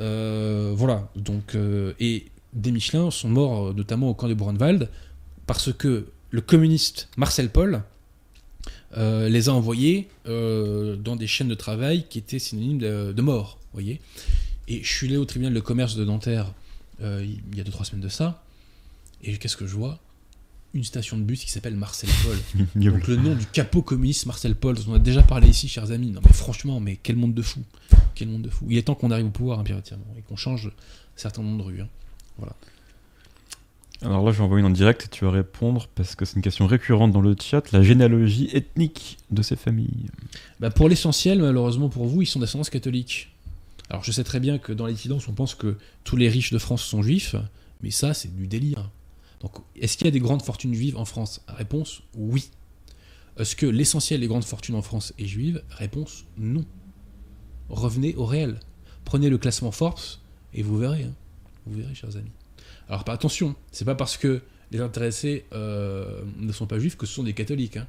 Euh, 0.01 0.72
voilà. 0.76 1.09
Donc, 1.16 1.55
euh, 1.55 1.95
et 2.01 2.26
des 2.55 2.70
Michelin 2.72 3.11
sont 3.11 3.28
morts, 3.28 3.68
euh, 3.68 3.72
notamment 3.72 4.09
au 4.09 4.14
camp 4.14 4.28
de 4.28 4.34
Buchenwald, 4.34 4.88
parce 5.46 5.72
que 5.72 6.07
le 6.30 6.40
communiste 6.40 7.09
Marcel 7.16 7.50
Paul 7.50 7.82
euh, 8.96 9.28
les 9.28 9.48
a 9.48 9.52
envoyés 9.52 10.09
euh, 10.26 10.96
dans 10.96 11.16
des 11.16 11.26
chaînes 11.26 11.48
de 11.48 11.55
travail 11.55 12.07
qui 12.09 12.18
étaient 12.18 12.38
synonymes 12.38 12.78
de, 12.78 13.12
de 13.12 13.22
mort. 13.22 13.59
voyez 13.72 14.00
et 14.66 14.82
je 14.82 14.88
suis 14.90 15.09
allé 15.09 15.16
au 15.18 15.24
tribunal 15.26 15.52
de 15.52 15.61
commerce 15.61 15.94
de 15.94 16.05
Nanterre 16.05 16.52
euh, 17.02 17.26
il 17.26 17.57
y 17.57 17.61
a 17.61 17.64
2-3 17.64 17.84
semaines 17.84 18.00
de 18.02 18.09
ça. 18.09 18.42
Et 19.22 19.36
qu'est-ce 19.36 19.57
que 19.57 19.66
je 19.66 19.74
vois? 19.74 19.98
Une 20.74 20.84
station 20.84 21.18
de 21.18 21.22
bus 21.22 21.44
qui 21.44 21.50
s'appelle 21.50 21.76
Marcel 21.76 22.09
Paul. 22.24 22.66
Donc 22.76 23.07
le 23.07 23.16
nom 23.16 23.34
du 23.34 23.44
capot 23.46 23.82
communiste 23.82 24.26
Marcel 24.26 24.55
Paul, 24.55 24.76
dont 24.76 24.82
on 24.88 24.94
a 24.94 24.98
déjà 24.98 25.22
parlé 25.22 25.48
ici, 25.48 25.68
chers 25.68 25.90
amis. 25.90 26.11
Non 26.11 26.20
mais 26.24 26.32
franchement, 26.32 26.80
mais 26.80 26.96
quel 27.02 27.16
monde 27.16 27.34
de 27.34 27.42
fou. 27.42 27.61
Quel 28.14 28.28
monde 28.28 28.42
de 28.42 28.48
fou. 28.48 28.66
Il 28.70 28.78
est 28.78 28.82
temps 28.82 28.94
qu'on 28.94 29.11
arrive 29.11 29.26
au 29.26 29.30
pouvoir 29.30 29.59
impérativement 29.59 30.07
et 30.16 30.22
qu'on 30.22 30.36
change 30.36 30.70
certains 31.16 31.42
noms 31.42 31.57
de 31.57 31.62
rues. 31.62 31.80
hein. 31.82 31.88
Alors 34.03 34.24
là, 34.24 34.32
je 34.32 34.39
vais 34.39 34.45
envoyer 34.45 34.64
en 34.64 34.70
direct 34.70 35.05
et 35.07 35.09
tu 35.09 35.24
vas 35.24 35.30
répondre 35.30 35.89
parce 35.95 36.14
que 36.14 36.24
c'est 36.24 36.37
une 36.37 36.43
question 36.43 36.66
récurrente 36.66 37.12
dans 37.12 37.22
le 37.22 37.35
chat 37.41 37.72
la 37.72 37.82
généalogie 37.82 38.51
ethnique 38.53 39.16
de 39.30 39.41
ces 39.41 39.57
familles. 39.57 40.11
Bah, 40.61 40.70
pour 40.70 40.89
l'essentiel, 40.89 41.41
malheureusement 41.41 41.89
pour 41.89 42.07
vous, 42.07 42.20
ils 42.20 42.26
sont 42.26 42.41
d'ascendance 42.41 42.68
catholique. 42.68 43.30
Alors 43.89 44.05
je 44.05 44.12
sais 44.12 44.24
très 44.24 44.41
bien 44.41 44.59
que 44.59 44.72
dans 44.72 44.87
les 44.87 44.95
on 45.11 45.32
pense 45.32 45.55
que 45.55 45.78
tous 46.05 46.16
les 46.16 46.28
riches 46.28 46.53
de 46.53 46.59
France 46.59 46.82
sont 46.82 47.03
juifs, 47.03 47.37
mais 47.82 47.91
ça, 47.91 48.14
c'est 48.14 48.35
du 48.35 48.47
délire. 48.47 48.91
Donc, 49.41 49.53
est-ce 49.76 49.97
qu'il 49.97 50.07
y 50.07 50.09
a 50.09 50.11
des 50.11 50.20
grandes 50.20 50.43
fortunes 50.43 50.74
juives 50.74 50.97
en 50.97 51.05
France? 51.05 51.43
Réponse 51.49 52.03
oui. 52.14 52.51
Est-ce 53.39 53.57
que 53.57 53.66
l'essentiel 53.66 54.20
des 54.20 54.26
grandes 54.26 54.45
fortunes 54.45 54.74
en 54.74 54.82
France 54.82 55.12
est 55.18 55.26
juive? 55.26 55.62
Réponse 55.70 56.24
non. 56.39 56.64
Revenez 57.68 58.14
au 58.16 58.24
réel. 58.26 58.61
Prenez 59.05 59.28
le 59.28 59.39
classement 59.39 59.70
Forbes 59.70 59.99
et 60.55 60.62
vous 60.62 60.78
verrez. 60.78 61.05
hein. 61.05 61.12
Vous 61.66 61.78
verrez, 61.80 61.94
chers 61.94 62.16
amis. 62.16 62.30
Alors, 62.88 63.04
pas 63.04 63.12
attention, 63.14 63.54
c'est 63.72 63.84
pas 63.84 63.94
parce 63.94 64.16
que 64.16 64.42
les 64.70 64.80
intéressés 64.80 65.44
euh, 65.52 66.22
ne 66.38 66.52
sont 66.52 66.66
pas 66.66 66.78
juifs 66.78 66.96
que 66.96 67.06
ce 67.06 67.14
sont 67.14 67.22
des 67.22 67.32
catholiques. 67.34 67.76
hein. 67.78 67.86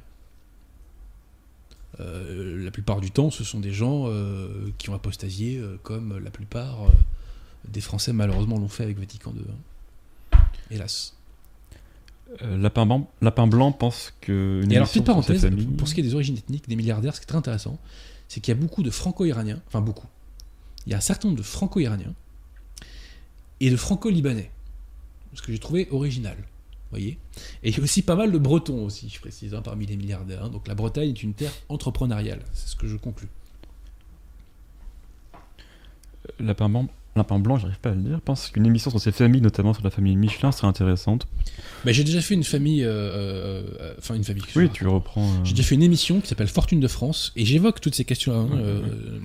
Euh, 2.00 2.62
la 2.62 2.70
plupart 2.70 3.00
du 3.00 3.10
temps, 3.10 3.30
ce 3.30 3.42
sont 3.44 3.60
des 3.60 3.72
gens 3.72 4.04
euh, 4.08 4.70
qui 4.78 4.90
ont 4.90 4.94
apostasié, 4.94 5.62
comme 5.82 6.18
la 6.18 6.30
plupart 6.30 6.78
des 7.68 7.80
Français 7.80 8.12
malheureusement 8.12 8.58
l'ont 8.58 8.68
fait 8.68 8.84
avec 8.84 8.98
Vatican 8.98 9.32
II. 9.34 9.42
hein. 10.32 10.38
Hélas. 10.70 11.14
Lapin, 12.42 12.86
Blanc, 12.86 13.08
Lapin 13.22 13.46
Blanc 13.46 13.72
pense 13.72 14.12
que. 14.20 14.60
Une 14.64 14.72
Et 14.72 14.76
alors, 14.76 14.88
petite 14.88 15.04
parenthèse, 15.06 15.42
familles- 15.42 15.66
pour 15.66 15.86
ce 15.88 15.94
qui 15.94 16.00
est 16.00 16.02
des 16.02 16.14
origines 16.14 16.36
ethniques 16.36 16.68
des 16.68 16.74
milliardaires, 16.76 17.14
ce 17.14 17.20
qui 17.20 17.24
est 17.24 17.28
très 17.28 17.38
intéressant, 17.38 17.78
c'est 18.28 18.40
qu'il 18.40 18.52
y 18.52 18.56
a 18.56 18.60
beaucoup 18.60 18.82
de 18.82 18.90
franco-iraniens, 18.90 19.60
enfin 19.68 19.80
beaucoup, 19.80 20.08
il 20.86 20.90
y 20.90 20.94
a 20.94 20.98
un 20.98 21.00
certain 21.00 21.28
nombre 21.28 21.38
de 21.38 21.44
franco-iraniens 21.44 22.12
et 23.60 23.70
de 23.70 23.76
franco-libanais, 23.76 24.50
ce 25.34 25.42
que 25.42 25.52
j'ai 25.52 25.58
trouvé 25.58 25.88
original. 25.90 26.36
voyez 26.90 27.18
Et 27.62 27.70
il 27.70 27.76
y 27.76 27.80
a 27.80 27.82
aussi 27.82 28.02
pas 28.02 28.16
mal 28.16 28.30
de 28.32 28.38
bretons 28.38 28.84
aussi, 28.84 29.08
je 29.08 29.20
précise, 29.20 29.54
hein, 29.54 29.62
parmi 29.62 29.86
les 29.86 29.96
milliardaires. 29.96 30.44
hein. 30.44 30.48
Donc 30.50 30.68
la 30.68 30.74
Bretagne 30.74 31.08
est 31.10 31.22
une 31.22 31.34
terre 31.34 31.52
entrepreneuriale, 31.68 32.40
c'est 32.52 32.68
ce 32.68 32.76
que 32.76 32.86
je 32.86 32.96
conclus. 32.96 33.28
Lapin 36.40 36.68
Blanc, 36.68 36.88
Lapin 37.14 37.38
Blanc, 37.38 37.56
j'arrive 37.56 37.78
pas 37.78 37.90
à 37.90 37.94
le 37.94 38.02
dire, 38.02 38.20
pense 38.20 38.48
qu'une 38.50 38.66
émission 38.66 38.90
sur 38.90 39.00
ces 39.00 39.12
familles, 39.12 39.40
notamment 39.40 39.72
sur 39.72 39.82
la 39.84 39.90
famille 39.90 40.16
Michelin, 40.16 40.52
serait 40.52 40.66
intéressante. 40.66 41.26
J'ai 41.86 42.04
déjà 42.04 42.20
fait 42.20 42.34
une 42.34 42.44
famille, 42.44 42.84
euh, 42.84 42.88
euh, 42.90 43.62
euh, 43.80 43.94
enfin 43.98 44.14
une 44.16 44.24
famille. 44.24 44.42
Oui, 44.56 44.68
tu 44.70 44.86
reprends. 44.86 45.44
J'ai 45.44 45.52
déjà 45.52 45.62
fait 45.62 45.76
une 45.76 45.82
émission 45.84 46.20
qui 46.20 46.26
s'appelle 46.28 46.48
Fortune 46.48 46.80
de 46.80 46.88
France 46.88 47.32
et 47.36 47.44
j'évoque 47.44 47.80
toutes 47.80 47.94
ces 47.94 48.04
questions-là. 48.04 48.38
hein, 48.38 48.48
Ouais, 48.50 48.58
euh, 48.60 49.20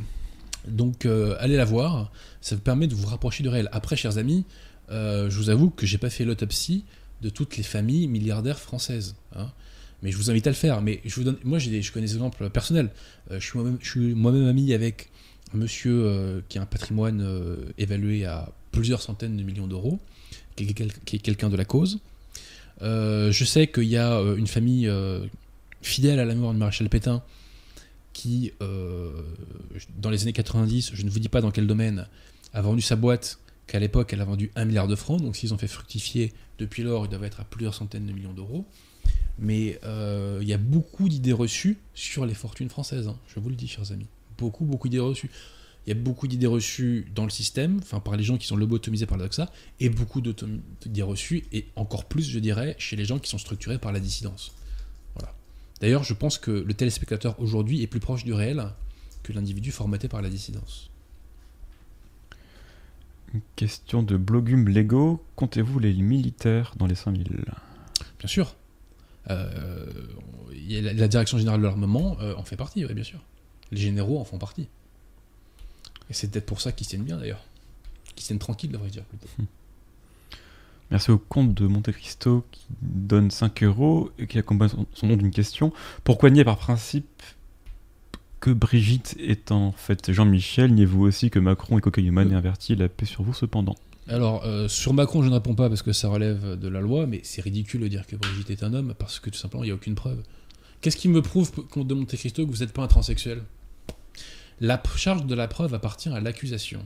donc 0.67 1.05
euh, 1.05 1.35
allez 1.39 1.55
la 1.55 1.65
voir, 1.65 2.11
ça 2.41 2.55
vous 2.55 2.61
permet 2.61 2.87
de 2.87 2.95
vous 2.95 3.07
rapprocher 3.07 3.43
du 3.43 3.49
réel. 3.49 3.69
Après, 3.71 3.95
chers 3.95 4.17
amis, 4.17 4.45
euh, 4.91 5.29
je 5.29 5.37
vous 5.37 5.49
avoue 5.49 5.69
que 5.69 5.85
j'ai 5.85 5.97
pas 5.97 6.09
fait 6.09 6.25
l'autopsie 6.25 6.83
de 7.21 7.29
toutes 7.29 7.57
les 7.57 7.63
familles 7.63 8.07
milliardaires 8.07 8.59
françaises. 8.59 9.15
hein. 9.35 9.51
Mais 10.03 10.11
je 10.11 10.17
vous 10.17 10.31
invite 10.31 10.47
à 10.47 10.49
le 10.49 10.55
faire. 10.55 10.81
Mais 10.81 10.99
je 11.05 11.13
vous 11.15 11.23
donne, 11.23 11.37
moi, 11.43 11.59
je 11.59 11.91
connais 11.91 12.07
des 12.07 12.13
exemples 12.13 12.49
personnels. 12.49 12.89
Euh, 13.29 13.39
je 13.39 13.45
suis 13.81 14.15
moi-même, 14.15 14.47
ami 14.47 14.73
avec 14.73 15.09
un 15.53 15.57
monsieur 15.57 16.43
qui 16.49 16.57
a 16.57 16.61
un 16.61 16.65
patrimoine 16.65 17.23
évalué 17.77 18.25
à 18.25 18.49
plusieurs 18.71 19.01
centaines 19.01 19.35
de 19.35 19.43
millions 19.43 19.67
d'euros, 19.67 19.99
qui 20.55 20.63
est, 20.63 21.19
quelqu'un 21.19 21.49
de 21.49 21.57
la 21.57 21.65
cause. 21.65 21.99
Je 22.79 23.43
sais 23.45 23.67
qu'il 23.67 23.83
y 23.83 23.97
a 23.97 24.17
une 24.37 24.47
famille 24.47 24.89
fidèle 25.81 26.19
à 26.19 26.25
la 26.25 26.33
mémoire 26.33 26.53
de 26.53 26.57
Maréchal 26.57 26.87
Pétain 26.87 27.21
qui, 28.13 28.53
euh, 28.61 29.11
dans 29.97 30.09
les 30.09 30.23
années 30.23 30.33
90, 30.33 30.91
je 30.93 31.03
ne 31.03 31.09
vous 31.09 31.19
dis 31.19 31.29
pas 31.29 31.41
dans 31.41 31.51
quel 31.51 31.67
domaine, 31.67 32.07
a 32.53 32.61
vendu 32.61 32.81
sa 32.81 32.95
boîte, 32.95 33.39
qu'à 33.67 33.79
l'époque 33.79 34.11
elle 34.13 34.21
a 34.21 34.25
vendu 34.25 34.51
1 34.55 34.65
milliard 34.65 34.87
de 34.87 34.95
francs, 34.95 35.21
donc 35.21 35.35
s'ils 35.35 35.53
ont 35.53 35.57
fait 35.57 35.67
fructifier 35.67 36.33
depuis 36.59 36.83
lors, 36.83 37.05
ils 37.05 37.09
doivent 37.09 37.23
être 37.23 37.39
à 37.39 37.43
plusieurs 37.43 37.73
centaines 37.73 38.05
de 38.05 38.11
millions 38.11 38.33
d'euros. 38.33 38.65
Mais 39.39 39.79
euh, 39.83 40.39
il 40.41 40.47
y 40.47 40.53
a 40.53 40.57
beaucoup 40.57 41.09
d'idées 41.09 41.33
reçues 41.33 41.77
sur 41.93 42.25
les 42.25 42.33
fortunes 42.33 42.69
françaises, 42.69 43.07
hein, 43.07 43.17
je 43.27 43.39
vous 43.39 43.49
le 43.49 43.55
dis, 43.55 43.67
chers 43.67 43.91
amis. 43.91 44.07
Beaucoup, 44.37 44.65
beaucoup 44.65 44.89
d'idées 44.89 44.99
reçues. 44.99 45.31
Il 45.87 45.89
y 45.89 45.93
a 45.93 45.99
beaucoup 45.99 46.27
d'idées 46.27 46.47
reçues 46.47 47.07
dans 47.15 47.23
le 47.23 47.31
système, 47.31 47.79
enfin 47.81 47.99
par 47.99 48.15
les 48.15 48.23
gens 48.23 48.37
qui 48.37 48.45
sont 48.45 48.55
lobotomisés 48.55 49.07
par 49.07 49.17
le 49.17 49.23
doxa, 49.23 49.51
et 49.79 49.89
beaucoup 49.89 50.21
d'idées 50.21 51.01
reçues, 51.01 51.45
et 51.51 51.65
encore 51.75 52.05
plus, 52.05 52.29
je 52.29 52.39
dirais, 52.39 52.75
chez 52.77 52.95
les 52.95 53.05
gens 53.05 53.17
qui 53.17 53.29
sont 53.29 53.39
structurés 53.39 53.79
par 53.79 53.91
la 53.91 53.99
dissidence. 53.99 54.53
D'ailleurs, 55.81 56.03
je 56.03 56.13
pense 56.13 56.37
que 56.37 56.51
le 56.51 56.73
téléspectateur 56.73 57.39
aujourd'hui 57.39 57.81
est 57.81 57.87
plus 57.87 57.99
proche 57.99 58.23
du 58.23 58.33
réel 58.33 58.67
que 59.23 59.33
l'individu 59.33 59.71
formaté 59.71 60.07
par 60.07 60.21
la 60.21 60.29
dissidence. 60.29 60.89
Une 63.33 63.41
question 63.55 64.03
de 64.03 64.15
Blogum 64.15 64.69
Lego. 64.69 65.23
Comptez-vous 65.35 65.79
les 65.79 65.93
militaires 65.93 66.73
dans 66.77 66.85
les 66.85 66.95
5000 66.95 67.45
Bien 68.19 68.27
sûr. 68.27 68.55
Euh, 69.29 69.85
la, 70.69 70.93
la 70.93 71.07
direction 71.07 71.37
générale 71.37 71.61
de 71.61 71.65
l'armement 71.65 72.17
euh, 72.21 72.35
en 72.35 72.43
fait 72.43 72.57
partie, 72.57 72.85
oui, 72.85 72.93
bien 72.93 73.03
sûr. 73.03 73.19
Les 73.71 73.79
généraux 73.79 74.19
en 74.19 74.25
font 74.25 74.37
partie. 74.37 74.67
Et 76.09 76.13
c'est 76.13 76.29
peut-être 76.29 76.45
pour 76.45 76.61
ça 76.61 76.71
qu'ils 76.71 76.87
tiennent 76.87 77.03
bien 77.03 77.17
d'ailleurs. 77.17 77.43
Qu'ils 78.15 78.25
tiennent 78.25 78.39
tranquilles, 78.39 78.71
devrais-je 78.71 78.93
dire 78.93 79.05
plutôt. 79.05 79.27
Merci 80.91 81.09
au 81.09 81.17
comte 81.17 81.53
de 81.53 81.67
Monte 81.67 81.89
Cristo 81.93 82.45
qui 82.51 82.67
donne 82.81 83.31
5 83.31 83.63
euros 83.63 84.11
et 84.19 84.27
qui 84.27 84.37
accompagne 84.37 84.69
son, 84.93 85.07
nom 85.07 85.15
d'une 85.15 85.31
question. 85.31 85.71
Pourquoi 86.03 86.29
nier 86.29 86.43
par 86.43 86.57
principe 86.57 87.23
que 88.41 88.51
Brigitte 88.51 89.15
est 89.17 89.53
en 89.53 89.71
fait 89.71 90.11
Jean-Michel? 90.11 90.73
Niez-vous 90.73 91.03
aussi 91.03 91.29
que 91.29 91.39
Macron 91.39 91.77
est 91.77 91.81
cocaïnomane 91.81 92.33
et 92.33 92.35
inverti 92.35 92.75
La 92.75 92.89
paix 92.89 93.05
sur 93.05 93.23
vous 93.23 93.33
cependant? 93.33 93.75
Alors, 94.09 94.43
euh, 94.43 94.67
sur 94.67 94.93
Macron, 94.93 95.23
je 95.23 95.29
ne 95.29 95.33
réponds 95.35 95.55
pas 95.55 95.69
parce 95.69 95.81
que 95.81 95.93
ça 95.93 96.09
relève 96.09 96.59
de 96.59 96.67
la 96.67 96.81
loi, 96.81 97.05
mais 97.05 97.21
c'est 97.23 97.41
ridicule 97.41 97.79
de 97.79 97.87
dire 97.87 98.05
que 98.05 98.17
Brigitte 98.17 98.49
est 98.49 98.63
un 98.63 98.73
homme 98.73 98.93
parce 98.99 99.21
que 99.21 99.29
tout 99.29 99.37
simplement, 99.37 99.63
il 99.63 99.67
n'y 99.67 99.71
a 99.71 99.75
aucune 99.75 99.95
preuve. 99.95 100.21
Qu'est-ce 100.81 100.97
qui 100.97 101.07
me 101.07 101.21
prouve, 101.21 101.51
comte 101.51 101.87
de 101.87 101.93
Monte 101.93 102.17
Cristo, 102.17 102.45
que 102.45 102.51
vous 102.51 102.57
n'êtes 102.57 102.73
pas 102.73 102.83
un 102.83 102.87
transsexuel 102.87 103.43
La 104.59 104.81
charge 104.97 105.25
de 105.25 105.35
la 105.35 105.47
preuve 105.47 105.73
appartient 105.73 106.09
à 106.09 106.19
l'accusation. 106.19 106.85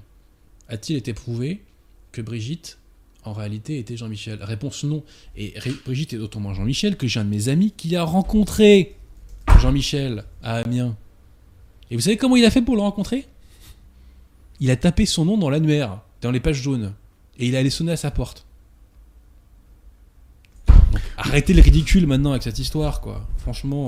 A-t-il 0.67 0.95
été 0.95 1.13
prouvé 1.13 1.63
que 2.11 2.21
Brigitte, 2.21 2.77
en 3.25 3.33
réalité 3.33 3.79
était 3.79 3.97
Jean-Michel 3.97 4.43
Réponse 4.43 4.83
non. 4.83 5.03
Et 5.35 5.53
Brigitte 5.85 6.13
est 6.13 6.17
d'autant 6.17 6.39
moins 6.39 6.53
Jean-Michel 6.53 6.95
que 6.95 7.07
j'ai 7.07 7.19
un 7.19 7.25
de 7.25 7.29
mes 7.29 7.49
amis 7.49 7.73
qui 7.75 7.95
a 7.95 8.03
rencontré 8.03 8.95
Jean-Michel 9.59 10.23
à 10.43 10.57
Amiens. 10.57 10.95
Et 11.91 11.95
vous 11.95 12.01
savez 12.01 12.17
comment 12.17 12.35
il 12.35 12.45
a 12.45 12.51
fait 12.51 12.61
pour 12.61 12.75
le 12.75 12.81
rencontrer? 12.81 13.25
Il 14.59 14.71
a 14.71 14.75
tapé 14.75 15.05
son 15.05 15.25
nom 15.25 15.37
dans 15.37 15.49
l'annuaire, 15.49 16.01
dans 16.21 16.31
les 16.31 16.39
pages 16.39 16.61
jaunes. 16.61 16.93
Et 17.37 17.47
il 17.47 17.55
est 17.55 17.57
allé 17.57 17.69
sonner 17.69 17.91
à 17.91 17.97
sa 17.97 18.11
porte. 18.11 18.45
Donc, 20.67 21.01
arrêtez 21.17 21.53
le 21.53 21.61
ridicule 21.61 22.07
maintenant 22.07 22.31
avec 22.31 22.43
cette 22.43 22.59
histoire, 22.59 23.01
quoi. 23.01 23.27
Franchement. 23.37 23.87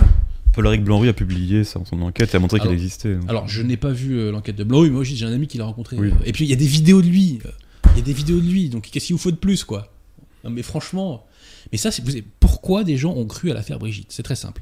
Paul-Éric 0.53 0.83
Blanry 0.83 1.07
a 1.07 1.13
publié 1.13 1.63
ça 1.63 1.79
dans 1.79 1.85
son 1.85 2.01
enquête 2.01 2.33
et 2.33 2.37
a 2.37 2.39
montré 2.39 2.59
qu'il 2.59 2.71
existait. 2.71 3.15
donc. 3.15 3.29
Alors, 3.29 3.47
je 3.47 3.61
n'ai 3.61 3.77
pas 3.77 3.91
vu 3.91 4.17
euh, 4.17 4.31
l'enquête 4.31 4.55
de 4.55 4.63
Blanc. 4.63 4.81
Oui, 4.81 4.89
moi 4.89 5.01
aussi, 5.01 5.15
j'ai 5.15 5.25
un 5.25 5.31
ami 5.31 5.47
qui 5.47 5.57
l'a 5.57 5.65
rencontré. 5.65 5.97
Oui. 5.97 6.11
Et 6.25 6.33
puis, 6.33 6.45
il 6.45 6.49
y 6.49 6.53
a 6.53 6.57
des 6.57 6.67
vidéos 6.67 7.01
de 7.01 7.07
lui. 7.07 7.39
Euh, 7.45 7.49
y 7.97 8.01
a 8.01 8.05
des 8.05 8.13
vidéos 8.13 8.39
de 8.39 8.47
lui. 8.47 8.69
Donc, 8.69 8.89
qu'est-ce 8.89 9.07
qu'il 9.07 9.15
vous 9.15 9.21
faut 9.21 9.31
de 9.31 9.37
plus, 9.37 9.63
quoi? 9.63 9.93
Mais 10.43 10.63
franchement. 10.63 11.25
Mais 11.71 11.77
ça, 11.77 11.91
c'est 11.91 12.03
pourquoi 12.39 12.83
des 12.83 12.97
gens 12.97 13.13
ont 13.13 13.25
cru 13.25 13.51
à 13.51 13.53
l'affaire 13.53 13.79
Brigitte? 13.79 14.11
C'est 14.11 14.23
très 14.23 14.35
simple. 14.35 14.61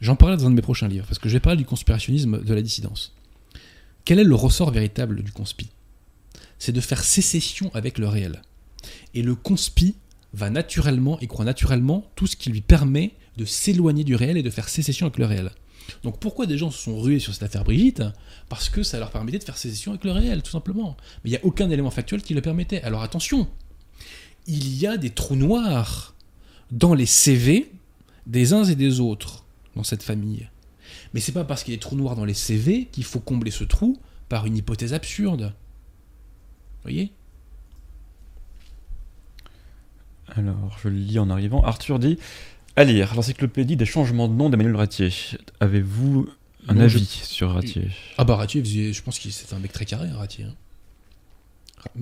J'en 0.00 0.16
parlerai 0.16 0.38
dans 0.38 0.46
un 0.46 0.50
de 0.50 0.56
mes 0.56 0.62
prochains 0.62 0.88
livres, 0.88 1.06
parce 1.06 1.18
que 1.18 1.28
je 1.28 1.34
vais 1.34 1.40
parler 1.40 1.56
du 1.56 1.64
conspirationnisme 1.64 2.42
de 2.42 2.54
la 2.54 2.62
dissidence. 2.62 3.14
Quel 4.04 4.18
est 4.18 4.24
le 4.24 4.34
ressort 4.34 4.70
véritable 4.70 5.22
du 5.22 5.32
conspi? 5.32 5.70
C'est 6.58 6.72
de 6.72 6.80
faire 6.80 7.02
sécession 7.02 7.70
avec 7.74 7.98
le 7.98 8.08
réel. 8.08 8.42
Et 9.14 9.22
le 9.22 9.34
conspi 9.34 9.96
va 10.34 10.50
naturellement 10.50 11.18
et 11.20 11.26
croit 11.26 11.44
naturellement 11.44 12.10
tout 12.14 12.26
ce 12.26 12.36
qui 12.36 12.50
lui 12.50 12.60
permet 12.60 13.12
de 13.36 13.44
s'éloigner 13.44 14.04
du 14.04 14.14
réel 14.14 14.36
et 14.36 14.42
de 14.42 14.50
faire 14.50 14.68
sécession 14.68 15.06
avec 15.06 15.18
le 15.18 15.26
réel. 15.26 15.50
Donc 16.02 16.18
pourquoi 16.18 16.46
des 16.46 16.58
gens 16.58 16.70
se 16.70 16.78
sont 16.78 16.98
rués 16.98 17.18
sur 17.18 17.32
cette 17.32 17.42
affaire 17.42 17.64
Brigitte 17.64 18.02
Parce 18.48 18.68
que 18.68 18.82
ça 18.82 18.98
leur 18.98 19.10
permettait 19.10 19.38
de 19.38 19.44
faire 19.44 19.56
sécession 19.56 19.92
avec 19.92 20.04
le 20.04 20.12
réel, 20.12 20.42
tout 20.42 20.50
simplement. 20.50 20.96
Mais 21.22 21.30
il 21.30 21.32
n'y 21.32 21.38
a 21.38 21.44
aucun 21.44 21.70
élément 21.70 21.90
factuel 21.90 22.22
qui 22.22 22.34
le 22.34 22.40
permettait. 22.40 22.82
Alors 22.82 23.02
attention, 23.02 23.48
il 24.46 24.76
y 24.76 24.86
a 24.86 24.96
des 24.96 25.10
trous 25.10 25.36
noirs 25.36 26.14
dans 26.70 26.94
les 26.94 27.06
CV 27.06 27.70
des 28.26 28.52
uns 28.52 28.64
et 28.64 28.74
des 28.74 29.00
autres 29.00 29.44
dans 29.74 29.84
cette 29.84 30.02
famille. 30.02 30.48
Mais 31.14 31.20
c'est 31.20 31.32
pas 31.32 31.44
parce 31.44 31.62
qu'il 31.62 31.72
y 31.72 31.76
a 31.76 31.78
des 31.78 31.80
trous 31.80 31.96
noirs 31.96 32.16
dans 32.16 32.24
les 32.24 32.34
CV 32.34 32.86
qu'il 32.86 33.04
faut 33.04 33.20
combler 33.20 33.50
ce 33.50 33.64
trou 33.64 33.98
par 34.28 34.46
une 34.46 34.56
hypothèse 34.56 34.94
absurde. 34.94 35.54
Voyez 36.82 37.12
Alors, 40.28 40.76
je 40.82 40.88
le 40.88 40.96
lis 40.96 41.18
en 41.18 41.30
arrivant. 41.30 41.62
Arthur 41.62 41.98
dit 41.98 42.18
À 42.76 42.84
lire, 42.84 43.14
l'encyclopédie 43.14 43.76
des 43.76 43.86
changements 43.86 44.28
de 44.28 44.34
nom 44.34 44.50
d'Emmanuel 44.50 44.76
Ratier. 44.76 45.10
Avez-vous 45.60 46.28
un 46.68 46.74
Non, 46.74 46.82
avis 46.82 47.06
sur 47.06 47.52
Ratier? 47.52 47.88
Ah 48.18 48.24
bah 48.24 48.36
Ratier, 48.36 48.60
faisait- 48.62 48.92
je 48.92 49.02
pense 49.02 49.18
que 49.18 49.30
c'était 49.30 49.54
un 49.54 49.58
mec 49.58 49.72
très 49.72 49.86
carré, 49.86 50.08
hein, 50.08 50.16
Ratier. 50.16 50.44
hein. 50.44 50.54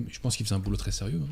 Je 0.09 0.19
pense 0.19 0.35
qu'il 0.35 0.45
faisait 0.45 0.55
un 0.55 0.59
boulot 0.59 0.75
très 0.77 0.91
sérieux. 0.91 1.21
hein. 1.23 1.29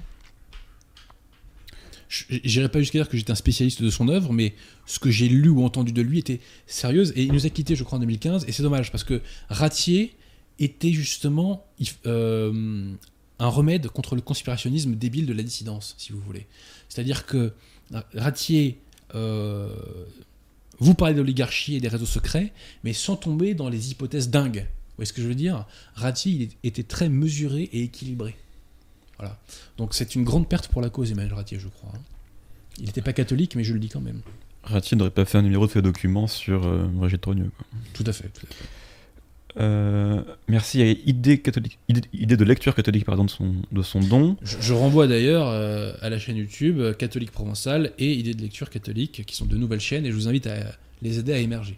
Je 2.07 2.24
J'irai 2.44 2.70
pas 2.70 2.80
jusqu'à 2.80 2.99
dire 2.99 3.10
que 3.10 3.18
j'étais 3.18 3.32
un 3.32 3.36
spécialiste 3.36 3.82
de 3.82 3.90
son 3.90 4.07
œuvre, 4.07 4.32
mais 4.32 4.53
ce 4.86 4.99
que 4.99 5.10
j'ai 5.10 5.28
lu 5.28 5.49
ou 5.49 5.65
entendu 5.65 5.91
de 5.91 6.02
lui 6.02 6.20
était 6.20 6.40
sérieuse. 6.68 7.11
Et 7.15 7.24
il 7.24 7.34
nous 7.34 7.45
a 7.45 7.49
quittés, 7.49 7.76
je 7.76 7.84
crois, 7.84 7.98
en 7.98 8.02
2015. 8.02 8.45
Et 8.48 8.52
c'est 8.52 8.64
dommage, 8.64 8.91
parce 8.91 9.03
que 9.03 9.22
Ratier 9.49 10.15
était 10.60 10.91
justement 10.94 11.65
euh, 12.06 12.94
un 13.40 13.48
remède 13.48 13.88
contre 13.88 14.15
le 14.15 14.22
conspirationnisme 14.22 14.94
débile 14.95 15.26
de 15.26 15.34
la 15.34 15.41
dissidence, 15.44 15.95
si 15.98 16.11
vous 16.14 16.20
voulez. 16.22 16.45
C'est-à-dire 16.88 17.26
que 17.26 17.52
Ratier 18.14 18.78
euh, 19.15 19.69
vous 20.80 20.94
parlez 20.95 21.14
d'oligarchie 21.14 21.76
et 21.76 21.80
des 21.80 21.88
réseaux 21.88 22.06
secrets, 22.06 22.52
mais 22.84 22.94
sans 22.94 23.15
tomber 23.15 23.53
dans 23.53 23.69
les 23.69 23.91
hypothèses 23.91 24.30
dingues. 24.30 24.65
Vous 24.68 24.98
voyez 24.98 25.06
ce 25.07 25.14
que 25.14 25.22
je 25.22 25.27
veux 25.27 25.35
dire? 25.35 25.65
Ratier, 25.95 26.31
il 26.34 26.68
était 26.68 26.84
très 26.84 27.10
mesuré 27.10 27.64
et 27.73 27.84
équilibré. 27.84 28.35
Voilà. 29.18 29.40
Donc 29.77 29.94
c'est 29.94 30.15
une 30.15 30.23
grande 30.23 30.48
perte 30.49 30.68
pour 30.68 30.81
la 30.81 30.90
cause, 30.90 31.11
Emmanuel 31.11 31.34
Ratier, 31.34 31.60
je 31.60 31.68
crois. 31.68 31.91
hein. 31.95 31.99
Il 32.80 32.85
n'était 32.85 33.02
pas 33.02 33.14
catholique, 33.14 33.56
mais 33.56 33.64
je 33.64 33.73
le 33.73 33.80
dis 33.80 33.90
quand 33.90 34.02
même. 34.02 34.22
Ratier 34.64 34.98
n'aurait 34.98 35.11
pas 35.11 35.26
fait 35.26 35.38
un 35.38 35.41
numéro 35.44 35.68
de 35.68 35.72
fait 35.72 35.81
documents 35.81 36.27
sur 36.27 36.65
euh, 36.65 36.85
Brigitte 36.85 37.22
Trogneux. 37.22 37.52
quoi. 37.56 37.65
Tout 37.94 38.03
à 38.07 38.14
fait. 38.14 38.30
tout 38.30 38.45
à 38.49 38.53
fait. 38.53 38.65
Euh, 39.58 40.22
merci 40.48 40.82
à 40.82 40.86
idée, 40.86 41.40
catholique, 41.40 41.78
idée, 41.88 42.02
idée 42.14 42.38
de 42.38 42.44
lecture 42.44 42.74
catholique 42.74 43.06
pardon, 43.06 43.26
de, 43.26 43.30
son, 43.30 43.54
de 43.72 43.82
son 43.82 44.00
don. 44.00 44.36
Je, 44.42 44.58
je 44.60 44.74
renvoie 44.74 45.08
d'ailleurs 45.08 45.48
euh, 45.48 45.94
à 46.02 46.10
la 46.10 46.18
chaîne 46.18 46.38
YouTube 46.38 46.80
euh, 46.80 46.94
Catholique 46.94 47.32
Provençal 47.32 47.92
et 48.00 48.14
Idées 48.14 48.34
de 48.34 48.42
lecture 48.42 48.70
catholique, 48.70 49.24
qui 49.26 49.36
sont 49.36 49.46
de 49.46 49.56
nouvelles 49.56 49.80
chaînes, 49.80 50.06
et 50.06 50.12
je 50.12 50.16
vous 50.16 50.28
invite 50.28 50.48
à 50.48 50.58
les 51.02 51.20
aider 51.20 51.34
à 51.34 51.38
émerger. 51.38 51.76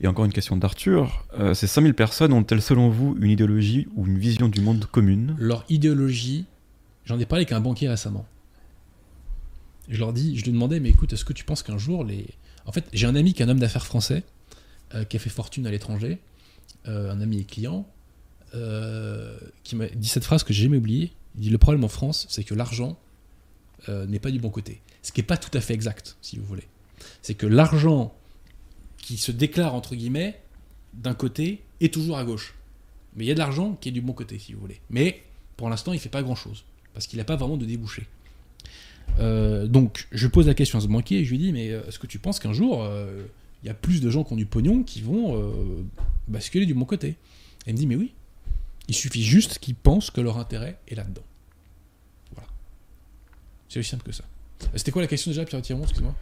Et 0.00 0.06
encore 0.06 0.24
une 0.24 0.32
question 0.32 0.56
d'Arthur. 0.56 1.24
Ces 1.54 1.68
5000 1.68 1.94
personnes 1.94 2.32
ont-elles 2.32 2.62
selon 2.62 2.88
vous 2.88 3.16
une 3.20 3.30
idéologie 3.30 3.86
ou 3.94 4.06
une 4.06 4.18
vision 4.18 4.48
du 4.48 4.60
monde 4.60 4.84
commune? 4.86 5.36
Leur 5.38 5.64
idéologie, 5.68 6.46
j'en 7.04 7.18
ai 7.20 7.26
parlé 7.26 7.42
avec 7.42 7.52
un 7.52 7.60
banquier 7.60 7.88
récemment. 7.88 8.26
Je 9.88 9.98
leur 9.98 10.12
dis, 10.12 10.36
je 10.36 10.44
lui 10.44 10.52
demandais, 10.52 10.80
mais 10.80 10.88
écoute, 10.88 11.12
est-ce 11.12 11.24
que 11.24 11.32
tu 11.32 11.44
penses 11.44 11.62
qu'un 11.62 11.78
jour 11.78 12.02
les. 12.02 12.26
En 12.66 12.72
fait, 12.72 12.84
j'ai 12.92 13.06
un 13.06 13.14
ami 13.14 13.34
qui 13.34 13.42
est 13.42 13.44
un 13.44 13.48
homme 13.48 13.60
d'affaires 13.60 13.86
français, 13.86 14.24
qui 15.08 15.16
a 15.16 15.20
fait 15.20 15.30
fortune 15.30 15.66
à 15.66 15.70
l'étranger, 15.70 16.18
euh, 16.86 17.10
un 17.10 17.20
ami 17.22 17.38
et 17.38 17.44
client, 17.44 17.86
euh, 18.54 19.38
qui 19.62 19.74
m'a 19.74 19.86
dit 19.86 20.06
cette 20.06 20.24
phrase 20.24 20.44
que 20.44 20.52
j'ai 20.52 20.64
jamais 20.64 20.76
oubliée. 20.76 21.12
Il 21.36 21.42
dit 21.42 21.50
Le 21.50 21.56
problème 21.56 21.82
en 21.82 21.88
France, 21.88 22.26
c'est 22.28 22.44
que 22.44 22.54
l'argent 22.54 22.98
euh, 23.88 24.06
n'est 24.06 24.18
pas 24.18 24.30
du 24.30 24.38
bon 24.38 24.50
côté. 24.50 24.82
Ce 25.02 25.10
qui 25.10 25.20
n'est 25.20 25.26
pas 25.26 25.38
tout 25.38 25.56
à 25.56 25.62
fait 25.62 25.72
exact, 25.72 26.16
si 26.20 26.38
vous 26.38 26.44
voulez. 26.44 26.68
C'est 27.22 27.34
que 27.34 27.46
l'argent 27.46 28.14
qui 28.98 29.16
se 29.16 29.32
déclare, 29.32 29.74
entre 29.74 29.94
guillemets, 29.94 30.40
d'un 30.92 31.14
côté, 31.14 31.62
est 31.80 31.92
toujours 31.92 32.18
à 32.18 32.24
gauche. 32.24 32.54
Mais 33.16 33.24
il 33.24 33.28
y 33.28 33.30
a 33.30 33.34
de 33.34 33.38
l'argent 33.38 33.78
qui 33.80 33.88
est 33.88 33.92
du 33.92 34.02
bon 34.02 34.12
côté, 34.12 34.38
si 34.38 34.52
vous 34.52 34.60
voulez. 34.60 34.80
Mais 34.90 35.22
pour 35.56 35.70
l'instant, 35.70 35.94
il 35.94 36.00
fait 36.00 36.08
pas 36.10 36.22
grand-chose. 36.22 36.64
Parce 36.92 37.06
qu'il 37.06 37.18
n'a 37.18 37.24
pas 37.24 37.36
vraiment 37.36 37.56
de 37.56 37.64
débouché. 37.64 38.06
Donc, 39.18 40.06
je 40.12 40.26
pose 40.26 40.46
la 40.46 40.54
question 40.54 40.78
à 40.78 40.80
ce 40.82 40.86
banquier 40.86 41.18
et 41.18 41.24
je 41.24 41.30
lui 41.30 41.38
dis, 41.38 41.52
mais 41.52 41.66
est-ce 41.66 41.98
que 41.98 42.06
tu 42.06 42.18
penses 42.18 42.40
qu'un 42.40 42.52
jour, 42.52 42.88
il 43.64 43.68
y 43.68 43.70
a 43.70 43.74
plus 43.74 44.00
de 44.02 44.10
gens 44.10 44.22
qui 44.24 44.32
ont 44.34 44.36
du 44.36 44.44
pognon 44.46 44.82
qui 44.82 45.00
vont 45.00 45.40
euh, 45.40 45.82
basculer 46.28 46.66
du 46.66 46.74
bon 46.74 46.84
côté 46.84 47.08
Et 47.66 47.70
il 47.70 47.72
me 47.72 47.78
dit, 47.78 47.86
mais 47.86 47.96
oui. 47.96 48.12
Il 48.88 48.94
suffit 48.94 49.24
juste 49.24 49.58
qu'ils 49.58 49.74
pensent 49.74 50.10
que 50.10 50.20
leur 50.20 50.36
intérêt 50.38 50.78
est 50.86 50.94
là-dedans. 50.94 51.22
Voilà. 52.34 52.46
C'est 53.70 53.78
aussi 53.80 53.88
simple 53.88 54.04
que 54.04 54.12
ça. 54.12 54.24
Euh, 54.64 54.66
C'était 54.76 54.90
quoi 54.90 55.00
la 55.00 55.08
question 55.08 55.30
déjà, 55.30 55.46
Pierre 55.46 55.62
Tiron 55.62 55.82
Excuse-moi? 55.82 56.14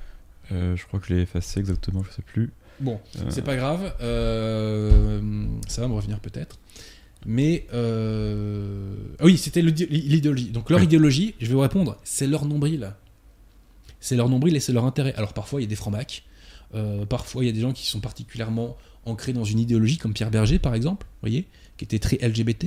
Euh, 0.52 0.76
Je 0.76 0.86
crois 0.86 1.00
que 1.00 1.08
je 1.08 1.14
l'ai 1.14 1.22
effacé 1.22 1.58
exactement, 1.58 2.04
je 2.04 2.12
sais 2.12 2.22
plus. 2.22 2.52
Bon, 2.78 3.00
Euh, 3.18 3.24
c'est 3.30 3.42
pas 3.42 3.56
grave. 3.56 3.92
ça 5.68 5.80
va 5.82 5.88
me 5.88 5.94
revenir 5.94 6.20
peut-être. 6.20 6.60
Mais 7.26 7.66
ah 7.72 9.24
oui, 9.24 9.36
c'était 9.36 9.62
l'idéologie. 9.62 10.50
Donc 10.50 10.70
leur 10.70 10.80
idéologie, 10.82 11.34
je 11.40 11.46
vais 11.46 11.54
vous 11.54 11.60
répondre, 11.60 11.98
c'est 12.04 12.28
leur 12.28 12.44
nombril. 12.44 12.92
C'est 13.98 14.16
leur 14.16 14.28
nombril 14.28 14.54
et 14.56 14.60
c'est 14.60 14.72
leur 14.72 14.84
intérêt. 14.84 15.14
Alors 15.14 15.32
parfois 15.32 15.60
il 15.60 15.64
y 15.64 15.66
a 15.66 15.68
des 15.68 15.76
francs-macs, 15.76 16.24
euh, 16.74 17.04
parfois 17.06 17.44
il 17.44 17.46
y 17.46 17.50
a 17.50 17.52
des 17.52 17.60
gens 17.60 17.72
qui 17.72 17.86
sont 17.86 18.00
particulièrement 18.00 18.76
ancrés 19.04 19.32
dans 19.32 19.44
une 19.44 19.58
idéologie, 19.58 19.98
comme 19.98 20.14
Pierre 20.14 20.30
Berger 20.30 20.58
par 20.58 20.74
exemple, 20.74 21.06
voyez, 21.20 21.46
qui 21.76 21.84
était 21.84 21.98
très 21.98 22.16
LGBT. 22.16 22.66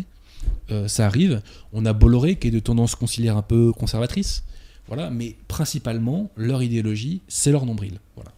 Euh, 0.72 0.88
ça 0.88 1.06
arrive. 1.06 1.42
On 1.74 1.86
a 1.86 1.94
Bolloré 1.94 2.36
qui 2.36 2.48
est 2.48 2.52
de 2.52 2.60
tendance 2.60 2.96
conciliaire 2.96 3.38
un 3.38 3.42
peu 3.42 3.72
conservatrice. 3.72 4.44
Voilà, 4.88 5.10
mais 5.10 5.36
principalement 5.48 6.30
leur 6.36 6.62
idéologie, 6.62 7.22
c'est 7.28 7.52
leur 7.52 7.66
nombril. 7.66 8.00
Voilà. 8.16 8.32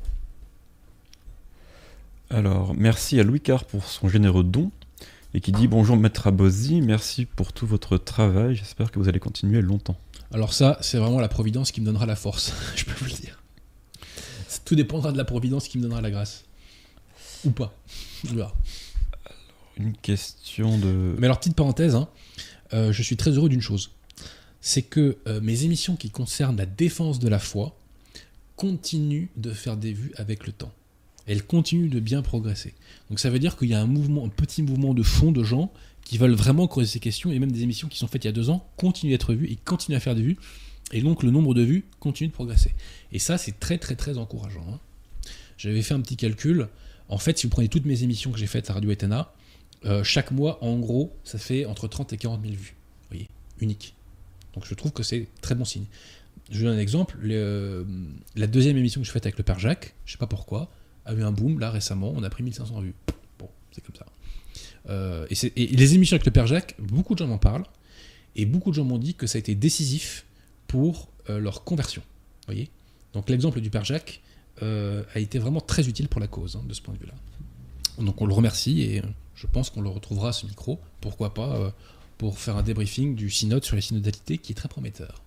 Alors, 2.30 2.73
merci 2.73 3.19
à 3.19 3.23
Louis 3.23 3.41
Carr 3.41 3.65
pour 3.65 3.85
son 3.85 4.07
généreux 4.07 4.44
don. 4.44 4.72
Et 5.34 5.41
qui 5.41 5.52
dit 5.52 5.68
Bonjour 5.68 5.98
Maître 5.98 6.27
Abosi, 6.27 6.81
merci 6.81 7.26
pour 7.26 7.52
tout 7.52 7.68
votre 7.68 7.98
travail. 7.98 8.56
J'espère 8.56 8.91
que 8.91 8.99
vous 8.99 9.10
allez 9.10 9.19
continuer 9.19 9.61
longtemps. 9.61 9.98
Alors 10.34 10.53
ça, 10.53 10.77
c'est 10.81 10.98
vraiment 10.98 11.19
la 11.19 11.27
providence 11.27 11.72
qui 11.72 11.81
me 11.81 11.85
donnera 11.85 12.06
la 12.06 12.15
force, 12.15 12.53
je 12.76 12.85
peux 12.85 12.94
vous 12.99 13.06
le 13.06 13.11
dire. 13.11 13.41
Tout 14.68 14.76
dépendra 14.76 15.14
de 15.14 15.18
la 15.18 15.23
providence 15.23 15.69
qui 15.69 15.77
me 15.77 15.84
donnera 15.84 16.02
la 16.02 16.11
grâce. 16.11 16.44
Ou 17.45 17.52
pas. 17.52 17.73
Verra. 18.26 18.53
Une 19.77 19.95
question 19.95 20.77
de. 20.77 21.15
Mais 21.18 21.27
alors, 21.27 21.39
petite 21.39 21.56
parenthèse, 21.56 21.95
hein, 21.95 22.10
euh, 22.73 22.91
je 22.91 23.02
suis 23.02 23.15
très 23.15 23.31
heureux 23.31 23.48
d'une 23.48 23.61
chose. 23.61 23.91
C'est 24.60 24.81
que 24.81 25.19
euh, 25.26 25.39
mes 25.39 25.64
émissions 25.64 25.95
qui 25.95 26.10
concernent 26.10 26.57
la 26.57 26.65
défense 26.65 27.19
de 27.19 27.30
la 27.30 27.39
foi 27.39 27.80
continuent 28.57 29.30
de 29.38 29.53
faire 29.53 29.77
des 29.77 29.94
vues 29.94 30.11
avec 30.18 30.45
le 30.45 30.52
temps. 30.52 30.73
Elles 31.27 31.44
continuent 31.44 31.89
de 31.89 32.02
bien 32.02 32.22
progresser. 32.22 32.73
Donc 33.10 33.22
ça 33.22 33.30
veut 33.30 33.39
dire 33.39 33.56
qu'il 33.56 33.69
y 33.69 33.73
a 33.73 33.80
un 33.80 33.88
mouvement, 33.88 34.26
un 34.26 34.30
petit 34.30 34.64
mouvement 34.64 34.94
de 34.94 35.03
fond 35.03 35.31
de 35.31 35.45
gens 35.45 35.72
qui 36.03 36.18
veulent 36.18 36.35
vraiment 36.35 36.68
creuser 36.68 36.91
ces 36.91 36.99
questions 36.99 37.31
et 37.31 37.39
même 37.39 37.53
des 37.53 37.64
émissions 37.64 37.88
qui 37.88 37.98
sont 37.98 38.07
faites 38.07 38.26
il 38.26 38.27
y 38.27 38.31
a 38.31 38.34
deux 38.34 38.49
ans 38.49 38.68
continuent 38.76 39.11
d'être 39.11 39.34
vues 39.34 39.48
et 39.48 39.56
continuent 39.56 39.95
à 39.95 40.02
faire 40.02 40.15
des 40.15 40.23
vues. 40.23 40.38
Et 40.93 41.01
donc 41.01 41.23
le 41.23 41.31
nombre 41.31 41.53
de 41.53 41.61
vues 41.64 41.85
continue 41.99 42.30
de 42.30 42.34
progresser. 42.34 42.73
Et 43.11 43.19
ça, 43.19 43.38
c'est 43.38 43.59
très 43.59 43.77
très 43.77 43.95
très 43.95 44.18
encourageant. 44.18 44.65
hein. 44.72 44.80
J'avais 45.57 45.81
fait 45.81 45.93
un 45.93 46.01
petit 46.01 46.15
calcul. 46.18 46.68
En 47.09 47.18
fait, 47.18 47.38
si 47.38 47.47
vous 47.47 47.51
prenez 47.51 47.68
toutes 47.68 47.85
mes 47.85 48.03
émissions 48.03 48.31
que 48.31 48.38
j'ai 48.38 48.47
faites 48.47 48.69
à 48.69 48.73
Radio 48.73 48.91
Etana, 48.91 49.34
euh, 49.85 50.03
chaque 50.03 50.31
mois, 50.31 50.64
en 50.64 50.77
gros, 50.80 51.15
ça 51.23 51.38
fait 51.38 51.65
entre 51.65 51.88
30 51.88 52.14
et 52.14 52.18
40 52.18 52.41
000 52.41 52.53
vues. 52.53 52.76
Vous 53.03 53.07
voyez, 53.09 53.27
unique. 53.59 53.95
Donc 54.53 54.65
je 54.65 54.73
trouve 54.73 54.91
que 54.91 55.03
c'est 55.03 55.27
très 55.41 55.55
bon 55.55 55.65
signe. 55.65 55.85
Je 56.51 56.59
vous 56.59 56.65
donne 56.65 56.77
un 56.77 56.80
exemple. 56.81 57.18
Le- 57.22 57.85
la 58.35 58.47
deuxième 58.47 58.77
émission 58.77 59.01
que 59.01 59.07
je 59.07 59.11
fais 59.11 59.22
avec 59.23 59.38
le 59.38 59.43
Père 59.43 59.59
Jacques, 59.59 59.93
je 60.05 60.14
sais 60.14 60.18
pas 60.18 60.27
pourquoi, 60.27 60.69
a 61.05 61.14
eu 61.14 61.23
un 61.23 61.31
boom 61.31 61.59
là 61.59 61.69
récemment. 61.72 62.14
On 62.15 62.23
a 62.23 62.30
pris 62.30 62.43
1500 62.43 62.80
vues. 62.81 62.93
Bon, 63.39 63.49
c'est 63.72 63.84
comme 63.85 63.95
ça. 63.95 64.05
Euh, 64.89 65.27
et, 65.30 65.64
et 65.64 65.68
les 65.68 65.95
émissions 65.95 66.15
avec 66.15 66.26
le 66.26 66.31
Père 66.31 66.47
Jacques, 66.47 66.76
beaucoup 66.80 67.14
de 67.14 67.19
gens 67.19 67.27
m'en 67.27 67.38
parlent. 67.38 67.65
Et 68.35 68.45
beaucoup 68.45 68.69
de 68.69 68.76
gens 68.76 68.85
m'ont 68.85 68.97
dit 68.99 69.15
que 69.15 69.27
ça 69.27 69.38
a 69.38 69.39
été 69.39 69.55
décisif 69.55 70.26
pour 70.68 71.10
euh, 71.30 71.39
leur 71.39 71.64
conversion. 71.64 72.02
voyez 72.45 72.69
Donc 73.14 73.30
l'exemple 73.30 73.61
du 73.61 73.69
Père 73.69 73.85
Jacques 73.85 74.22
euh, 74.61 75.03
a 75.14 75.19
été 75.19 75.39
vraiment 75.39 75.61
très 75.61 75.88
utile 75.88 76.07
pour 76.07 76.19
la 76.19 76.27
cause, 76.27 76.56
hein, 76.56 76.64
de 76.68 76.73
ce 76.73 76.81
point 76.81 76.94
de 76.94 76.99
vue-là. 76.99 77.14
Donc 78.03 78.22
on 78.22 78.26
le 78.26 78.34
remercie 78.34 78.81
et 78.81 79.02
je 79.35 79.48
pense 79.48 79.69
qu'on 79.69 79.81
le 79.81 79.89
retrouvera 79.89 80.30
à 80.30 80.34
ce 80.34 80.45
micro, 80.45 80.80
pourquoi 81.02 81.34
pas, 81.34 81.56
euh, 81.56 81.69
pour 82.18 82.39
faire 82.39 82.57
un 82.57 82.64
débriefing 82.64 83.15
du 83.15 83.30
synode 83.30 83.64
sur 83.64 83.76
les 83.76 83.81
synodalités 83.81 84.38
qui 84.39 84.52
est 84.52 84.56
très 84.56 84.68
prometteur. 84.69 85.22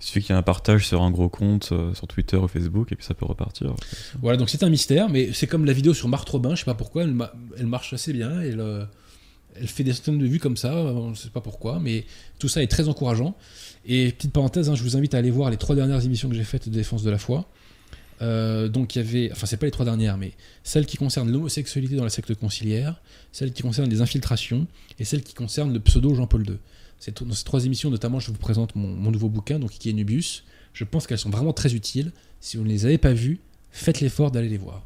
Il 0.00 0.06
suffit 0.06 0.20
qu'il 0.20 0.30
y 0.30 0.32
ait 0.36 0.38
un 0.38 0.42
partage 0.42 0.86
sur 0.86 1.02
un 1.02 1.10
gros 1.10 1.28
compte, 1.28 1.70
euh, 1.72 1.94
sur 1.94 2.06
Twitter 2.06 2.36
ou 2.36 2.46
Facebook, 2.48 2.92
et 2.92 2.96
puis 2.96 3.06
ça 3.06 3.14
peut 3.14 3.24
repartir. 3.24 3.74
Voilà, 4.20 4.36
donc 4.36 4.50
c'est 4.50 4.62
un 4.62 4.68
mystère, 4.68 5.08
mais 5.08 5.32
c'est 5.32 5.46
comme 5.46 5.64
la 5.64 5.72
vidéo 5.72 5.94
sur 5.94 6.08
Marthe 6.08 6.28
Robin, 6.28 6.50
je 6.50 6.60
sais 6.60 6.64
pas 6.64 6.74
pourquoi, 6.74 7.04
elle, 7.04 7.12
ma- 7.12 7.32
elle 7.56 7.66
marche 7.66 7.92
assez 7.94 8.12
bien, 8.12 8.40
elle, 8.40 8.60
euh, 8.60 8.84
elle 9.54 9.68
fait 9.68 9.84
des 9.84 9.92
centaines 9.94 10.18
de 10.18 10.26
vues 10.26 10.40
comme 10.40 10.56
ça, 10.56 10.74
on 10.74 11.10
ne 11.10 11.14
sait 11.14 11.30
pas 11.30 11.40
pourquoi, 11.40 11.78
mais 11.78 12.04
tout 12.38 12.48
ça 12.48 12.62
est 12.62 12.66
très 12.66 12.88
encourageant. 12.88 13.36
Et 13.86 14.12
petite 14.12 14.32
parenthèse, 14.32 14.70
hein, 14.70 14.74
je 14.74 14.82
vous 14.82 14.96
invite 14.96 15.14
à 15.14 15.18
aller 15.18 15.30
voir 15.30 15.50
les 15.50 15.56
trois 15.56 15.76
dernières 15.76 16.04
émissions 16.04 16.28
que 16.28 16.34
j'ai 16.34 16.44
faites 16.44 16.68
de 16.68 16.74
défense 16.74 17.02
de 17.02 17.10
la 17.10 17.18
foi. 17.18 17.46
Euh, 18.22 18.68
donc 18.68 18.94
il 18.94 19.02
y 19.02 19.06
avait, 19.06 19.32
enfin 19.32 19.46
c'est 19.46 19.56
pas 19.56 19.66
les 19.66 19.72
trois 19.72 19.84
dernières, 19.84 20.16
mais 20.16 20.32
celles 20.62 20.86
qui 20.86 20.96
concernent 20.96 21.30
l'homosexualité 21.30 21.96
dans 21.96 22.04
la 22.04 22.10
secte 22.10 22.34
conciliaire, 22.34 23.00
celles 23.32 23.52
qui 23.52 23.62
concernent 23.62 23.90
les 23.90 24.00
infiltrations 24.00 24.66
et 24.98 25.04
celles 25.04 25.22
qui 25.22 25.34
concernent 25.34 25.72
le 25.72 25.80
pseudo 25.80 26.14
Jean-Paul 26.14 26.48
II. 26.48 26.56
Dans 27.26 27.34
ces 27.34 27.44
trois 27.44 27.64
émissions 27.66 27.90
notamment, 27.90 28.20
je 28.20 28.30
vous 28.30 28.38
présente 28.38 28.76
mon, 28.76 29.10
nouveau 29.10 29.28
bouquin, 29.28 29.58
donc 29.58 29.72
qui 29.72 29.90
est 29.90 29.92
Nubius. 29.92 30.44
Je 30.72 30.84
pense 30.84 31.06
qu'elles 31.06 31.18
sont 31.18 31.30
vraiment 31.30 31.52
très 31.52 31.74
utiles. 31.74 32.12
Si 32.40 32.56
vous 32.56 32.64
ne 32.64 32.68
les 32.68 32.86
avez 32.86 32.98
pas 32.98 33.12
vues, 33.12 33.40
faites 33.70 34.00
l'effort 34.00 34.30
d'aller 34.30 34.48
les 34.48 34.58
voir. 34.58 34.82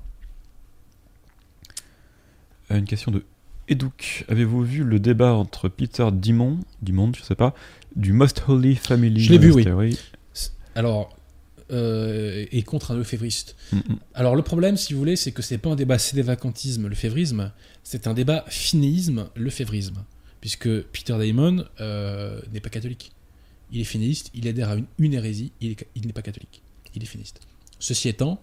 Euh, 2.70 2.78
Une 2.78 2.86
question 2.86 3.12
de 3.12 3.24
Edouk. 3.68 4.24
Avez-vous 4.28 4.64
vu 4.64 4.84
le 4.84 4.98
débat 4.98 5.34
entre 5.34 5.68
Peter 5.68 6.08
Dimon, 6.12 6.58
Dimond, 6.82 7.12
je 7.16 7.22
sais 7.22 7.34
pas, 7.34 7.54
du 7.96 8.12
Most 8.12 8.42
Holy 8.48 8.74
Family 8.76 9.20
Je 9.20 9.32
l'ai 9.32 9.38
vu, 9.38 9.52
oui. 9.52 9.98
Alors, 10.74 11.16
euh, 11.70 12.46
et 12.50 12.62
contre 12.62 12.92
un 12.92 12.96
lefévriste. 12.96 13.56
Mm, 13.72 13.76
mm. 13.76 13.96
Alors 14.14 14.36
le 14.36 14.42
problème, 14.42 14.76
si 14.76 14.92
vous 14.92 14.98
voulez, 14.98 15.16
c'est 15.16 15.32
que 15.32 15.42
c'est 15.42 15.58
pas 15.58 15.70
un 15.70 15.76
débat 15.76 15.98
cédévacantisme, 15.98 16.86
lefévrisme, 16.88 17.52
c'est 17.82 18.06
un 18.06 18.14
débat 18.14 18.44
finéisme, 18.48 19.28
lefévrisme. 19.36 20.04
Puisque 20.40 20.68
Peter 20.82 21.14
Damon 21.18 21.64
euh, 21.80 22.40
n'est 22.52 22.60
pas 22.60 22.70
catholique. 22.70 23.12
Il 23.72 23.80
est 23.80 23.84
finéiste, 23.84 24.30
il 24.34 24.46
adhère 24.48 24.70
à 24.70 24.76
une, 24.76 24.86
une 24.98 25.14
hérésie, 25.14 25.52
il 25.60 25.72
est- 25.72 25.86
il 25.96 26.06
n'est 26.06 26.12
pas 26.12 26.22
catholique. 26.22 26.62
Il 26.94 27.02
est 27.02 27.06
finiste. 27.06 27.40
Ceci 27.80 28.08
étant, 28.08 28.40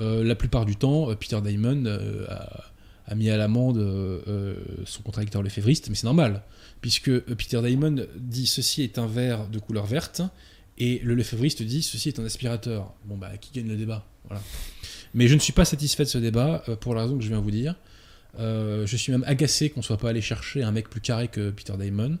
euh, 0.00 0.24
la 0.24 0.34
plupart 0.34 0.64
du 0.64 0.76
temps, 0.76 1.14
Peter 1.14 1.38
Damon 1.42 1.84
a, 2.28 2.64
a 3.06 3.14
mis 3.14 3.30
à 3.30 3.36
l'amende 3.36 3.78
euh, 3.78 4.20
euh, 4.26 4.56
son 4.84 5.02
contradicteur 5.02 5.42
lefévriste, 5.42 5.88
mais 5.88 5.94
c'est 5.94 6.06
normal, 6.06 6.42
puisque 6.80 7.08
euh, 7.08 7.24
Peter 7.36 7.60
Damon 7.62 8.06
dit 8.16 8.46
ceci 8.46 8.82
est 8.82 8.98
un 8.98 9.06
verre 9.06 9.48
de 9.48 9.58
couleur 9.58 9.86
verte, 9.86 10.22
et 10.78 10.98
le 11.04 11.14
lefévriste 11.14 11.62
dit 11.62 11.82
ceci 11.82 12.08
est 12.08 12.18
un 12.18 12.24
aspirateur. 12.24 12.92
Bon 13.04 13.16
bah 13.16 13.36
qui 13.38 13.52
gagne 13.52 13.68
le 13.68 13.76
débat? 13.76 14.04
Voilà. 14.24 14.42
Mais 15.14 15.28
je 15.28 15.34
ne 15.34 15.38
suis 15.38 15.52
pas 15.52 15.64
satisfait 15.64 16.04
de 16.04 16.08
ce 16.08 16.18
débat 16.18 16.64
pour 16.80 16.94
la 16.94 17.02
raison 17.02 17.16
que 17.16 17.22
je 17.22 17.28
viens 17.28 17.40
vous 17.40 17.50
dire. 17.50 17.76
Je 18.38 18.96
suis 18.96 19.12
même 19.12 19.24
agacé 19.26 19.70
qu'on 19.70 19.80
soit 19.80 19.96
pas 19.96 20.10
allé 20.10 20.20
chercher 20.20 20.62
un 20.62 20.72
mec 20.72 20.90
plus 20.90 21.00
carré 21.00 21.28
que 21.28 21.50
Peter 21.50 21.72
Damon. 21.78 22.18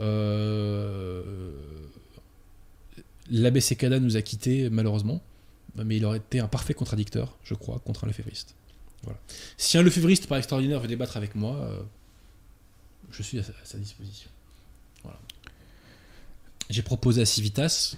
Euh... 0.00 1.50
L'abbé 3.28 3.60
nous 4.00 4.16
a 4.16 4.22
quittés 4.22 4.70
malheureusement, 4.70 5.20
mais 5.74 5.96
il 5.96 6.04
aurait 6.04 6.18
été 6.18 6.38
un 6.38 6.46
parfait 6.46 6.74
contradicteur, 6.74 7.36
je 7.42 7.54
crois, 7.54 7.80
contre 7.80 8.04
un 8.04 8.06
lefévriste. 8.06 8.54
Voilà. 9.06 9.18
Si 9.56 9.78
un 9.78 9.82
lefévriste 9.82 10.26
par 10.26 10.36
extraordinaire 10.38 10.80
veut 10.80 10.88
débattre 10.88 11.16
avec 11.16 11.34
moi, 11.34 11.54
euh, 11.56 11.80
je 13.10 13.22
suis 13.22 13.38
à 13.38 13.42
sa, 13.42 13.52
à 13.52 13.64
sa 13.64 13.78
disposition. 13.78 14.28
Voilà. 15.02 15.18
J'ai 16.68 16.82
proposé 16.82 17.22
à 17.22 17.26
Civitas, 17.26 17.96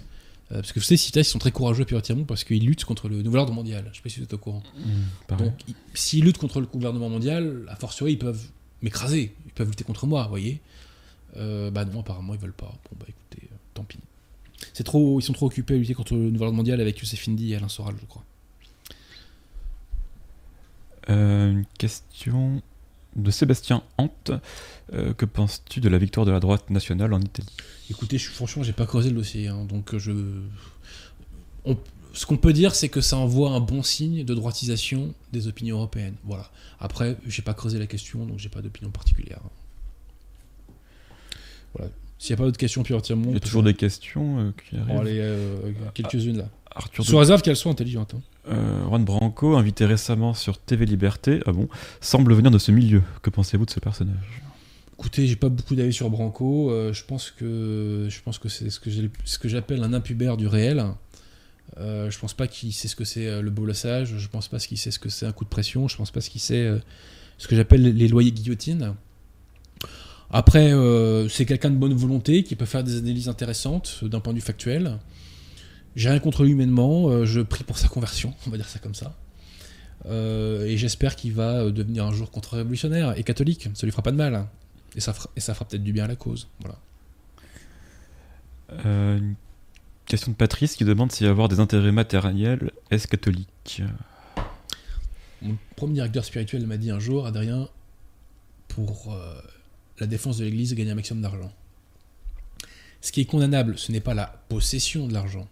euh, 0.51 0.55
parce 0.55 0.71
que 0.71 0.79
vous 0.79 0.85
savez, 0.85 0.97
Civitas, 0.97 1.21
ils 1.21 1.25
sont 1.25 1.39
très 1.39 1.51
courageux 1.51 1.85
puis 1.85 1.95
entièrement 1.95 2.23
parce 2.25 2.43
qu'ils 2.43 2.63
luttent 2.65 2.85
contre 2.85 3.09
le 3.09 3.21
nouvel 3.23 3.39
ordre 3.41 3.53
mondial. 3.53 3.89
Je 3.91 3.97
sais 3.97 4.03
pas 4.03 4.09
si 4.09 4.19
vous 4.19 4.23
êtes 4.25 4.33
au 4.33 4.37
courant. 4.37 4.63
Mm, 4.77 4.81
pareil. 5.27 5.49
Donc, 5.49 5.59
ils- 5.67 5.75
s'ils 5.95 6.23
luttent 6.23 6.37
contre 6.37 6.59
le 6.61 6.67
gouvernement 6.67 7.09
mondial, 7.09 7.65
a 7.69 7.75
fortiori, 7.75 8.13
ils 8.13 8.19
peuvent 8.19 8.43
m'écraser. 8.81 9.35
Ils 9.47 9.51
peuvent 9.53 9.67
lutter 9.69 9.83
contre 9.83 10.05
moi, 10.07 10.23
vous 10.23 10.29
voyez. 10.29 10.61
Euh, 11.37 11.69
bah 11.71 11.85
non, 11.85 11.99
apparemment, 12.01 12.33
ils 12.33 12.39
veulent 12.39 12.53
pas. 12.53 12.71
Bon, 12.89 12.97
bah 12.99 13.05
écoutez, 13.09 13.47
euh, 13.51 13.55
tant 13.73 13.83
pis. 13.83 13.97
C'est 14.73 14.83
trop, 14.83 15.19
ils 15.19 15.23
sont 15.23 15.33
trop 15.33 15.47
occupés 15.47 15.73
à 15.75 15.77
lutter 15.77 15.93
contre 15.93 16.13
le 16.13 16.29
nouvel 16.29 16.47
ordre 16.47 16.57
mondial 16.57 16.79
avec 16.81 16.99
Youssef 16.99 17.27
Indy 17.27 17.53
et 17.53 17.55
Alain 17.55 17.69
Soral, 17.69 17.95
je 17.99 18.05
crois. 18.05 18.23
Euh, 21.09 21.51
une 21.51 21.65
question 21.77 22.61
de 23.15 23.31
Sébastien 23.31 23.83
Hant. 23.97 24.09
Euh, 24.93 25.13
que 25.13 25.25
penses-tu 25.25 25.79
de 25.81 25.89
la 25.89 25.97
victoire 25.97 26.25
de 26.25 26.31
la 26.31 26.39
droite 26.39 26.69
nationale 26.69 27.13
en 27.13 27.19
Italie? 27.21 27.47
Écoutez, 27.89 28.17
je, 28.17 28.29
franchement, 28.29 28.63
j'ai 28.63 28.73
pas 28.73 28.85
creusé 28.85 29.09
le 29.09 29.15
dossier, 29.15 29.47
hein, 29.47 29.65
donc 29.65 29.93
euh, 29.93 29.99
je. 29.99 30.11
on- 31.65 31.77
ce 32.13 32.25
qu'on 32.25 32.37
peut 32.37 32.53
dire, 32.53 32.73
c'est 32.73 32.89
que 32.89 33.01
ça 33.01 33.17
envoie 33.17 33.51
un 33.51 33.59
bon 33.59 33.83
signe 33.83 34.23
de 34.25 34.33
droitisation 34.33 35.13
des 35.31 35.47
opinions 35.47 35.77
européennes. 35.77 36.15
Voilà. 36.23 36.49
Après, 36.79 37.17
j'ai 37.27 37.43
pas 37.43 37.53
creusé 37.53 37.77
la 37.77 37.85
question, 37.85 38.25
donc 38.25 38.39
j'ai 38.39 38.49
pas 38.49 38.61
d'opinion 38.63 38.89
particulière. 38.89 39.41
Voilà. 41.75 41.91
S'il 42.17 42.33
n'y 42.33 42.33
a 42.33 42.37
pas 42.39 42.45
d'autres 42.45 42.57
questions 42.57 42.81
entièrement, 42.81 43.27
Il 43.29 43.33
y 43.35 43.37
a 43.37 43.39
toujours 43.39 43.61
des 43.63 43.75
questions 43.75 44.39
euh, 44.39 44.51
qui 44.69 44.75
arrivent. 44.75 44.87
Bon, 44.87 44.99
allez, 45.01 45.19
euh, 45.19 45.71
quelques-unes 45.93 46.39
là. 46.39 46.49
Arthur 46.75 47.03
de 47.03 47.09
Sous 47.09 47.17
réserve 47.17 47.41
qu'elles 47.41 47.55
soient 47.55 47.71
intelligentes. 47.71 48.13
hein. 48.15 48.21
Euh, 48.51 48.85
Juan 48.85 49.03
Branco, 49.03 49.55
invité 49.55 49.85
récemment 49.85 50.33
sur 50.33 50.57
TV 50.57 50.85
Liberté, 50.85 51.41
ah 51.45 51.51
bon, 51.51 51.67
semble 52.01 52.33
venir 52.33 52.51
de 52.51 52.57
ce 52.57 52.71
milieu. 52.71 53.01
Que 53.21 53.29
pensez-vous 53.29 53.65
de 53.65 53.71
ce 53.71 53.79
personnage? 53.79 54.41
Écoutez, 54.97 55.27
j'ai 55.27 55.35
pas 55.35 55.49
beaucoup 55.49 55.75
d'avis 55.75 55.93
sur 55.93 56.09
Branco. 56.09 56.69
euh, 56.71 56.91
je 56.93 57.03
pense 57.05 57.31
que 57.31 58.07
je 58.09 58.21
pense 58.21 58.37
que 58.39 58.49
c'est 58.49 58.69
ce 58.69 58.79
que 58.79 58.89
j'ai- 58.89 59.09
ce 59.25 59.37
que 59.39 59.47
j'appelle 59.47 59.83
un 59.83 59.93
impubère 59.93 60.35
du 60.37 60.47
réel. 60.47 60.83
Euh, 61.77 62.09
je 62.09 62.19
pense 62.19 62.33
pas 62.33 62.47
qu'il 62.47 62.73
sait 62.73 62.87
ce 62.87 62.95
que 62.95 63.05
c'est 63.05 63.27
euh, 63.27 63.41
le 63.41 63.49
bolassage. 63.51 64.15
Je 64.17 64.27
pense 64.27 64.47
pas 64.47 64.59
qu'il 64.59 64.77
sait 64.77 64.91
ce 64.91 64.99
que 64.99 65.09
c'est 65.09 65.25
un 65.25 65.31
coup 65.31 65.45
de 65.45 65.49
pression. 65.49 65.87
Je 65.87 65.95
pense 65.97 66.11
pas 66.11 66.19
ce 66.21 66.29
qu'il 66.29 66.41
sait 66.41 66.69
ce 67.37 67.47
que 67.47 67.55
j'appelle 67.55 67.81
les 67.95 68.07
loyers 68.07 68.31
guillotines. 68.31 68.95
Après, 70.31 70.71
c'est 71.29 71.45
quelqu'un 71.45 71.69
de 71.71 71.75
bonne 71.75 71.93
volonté 71.93 72.43
qui 72.43 72.55
peut 72.55 72.65
faire 72.65 72.83
des 72.83 72.97
analyses 72.97 73.29
intéressantes 73.29 73.99
d'un 74.03 74.19
point 74.19 74.33
de 74.33 74.37
vue 74.37 74.43
factuel. 74.45 74.97
J'ai 75.99 76.09
rien 76.09 76.19
contre 76.19 76.45
lui 76.45 76.51
humainement. 76.51 77.09
euh, 77.09 77.25
je 77.25 77.41
prie 77.41 77.65
pour 77.65 77.77
sa 77.77 77.89
conversion, 77.89 78.33
on 78.47 78.51
va 78.51 78.55
dire 78.55 78.69
ça 78.69 78.79
comme 78.79 78.95
ça. 78.95 79.17
Euh, 80.05 80.65
et 80.65 80.77
j'espère 80.77 81.17
qu'il 81.17 81.33
va 81.33 81.55
euh, 81.59 81.71
devenir 81.71 82.05
un 82.05 82.13
jour 82.13 82.31
contre-révolutionnaire 82.31 83.17
et 83.17 83.23
catholique. 83.23 83.67
Ça 83.73 83.85
lui 83.85 83.91
fera 83.91 84.01
pas 84.01 84.13
de 84.13 84.15
mal. 84.15 84.47
Et 84.95 85.01
ça 85.01 85.11
fera, 85.11 85.29
et 85.35 85.41
ça 85.41 85.53
fera 85.53 85.65
peut-être 85.65 85.83
du 85.83 85.91
bien 85.91 86.05
à 86.05 86.07
la 86.07 86.15
cause. 86.15 86.47
Voilà. 86.61 86.79
Euh, 88.85 89.17
Une 89.17 89.35
question 90.05 90.31
de 90.31 90.37
Patrice 90.37 90.77
qui 90.77 90.85
demande 90.85 91.11
si 91.11 91.25
avoir 91.25 91.49
des 91.49 91.59
intérêts 91.59 91.91
matériels 91.91 92.71
est 92.91 93.05
catholique? 93.05 93.83
Mon 95.41 95.57
premier 95.75 95.95
directeur 95.95 96.23
spirituel 96.23 96.65
m'a 96.65 96.77
dit 96.77 96.91
un 96.91 96.99
jour, 96.99 97.25
Adrien, 97.25 97.67
pour 98.69 99.13
euh, 99.13 99.41
la 99.99 100.07
défense 100.07 100.37
de 100.37 100.45
l'Église, 100.45 100.73
gagner 100.75 100.91
un 100.91 100.95
maximum 100.95 101.21
d'argent. 101.23 101.51
Ce 103.01 103.11
qui 103.11 103.19
est 103.19 103.25
condamnable, 103.25 103.77
ce 103.77 103.91
n'est 103.91 103.99
pas 103.99 104.13
la 104.13 104.41
possession 104.47 105.05
de 105.05 105.13
l'argent. 105.13 105.45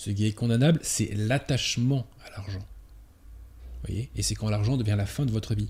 Ce 0.00 0.08
qui 0.10 0.26
est 0.26 0.32
condamnable, 0.32 0.80
c'est 0.82 1.10
l'attachement 1.14 2.06
à 2.24 2.30
l'argent. 2.30 2.66
Voyez? 3.86 4.08
Et 4.16 4.22
c'est 4.22 4.34
quand 4.34 4.48
l'argent 4.48 4.78
devient 4.78 4.94
la 4.96 5.04
fin 5.04 5.26
de 5.26 5.30
votre 5.30 5.54
vie. 5.54 5.68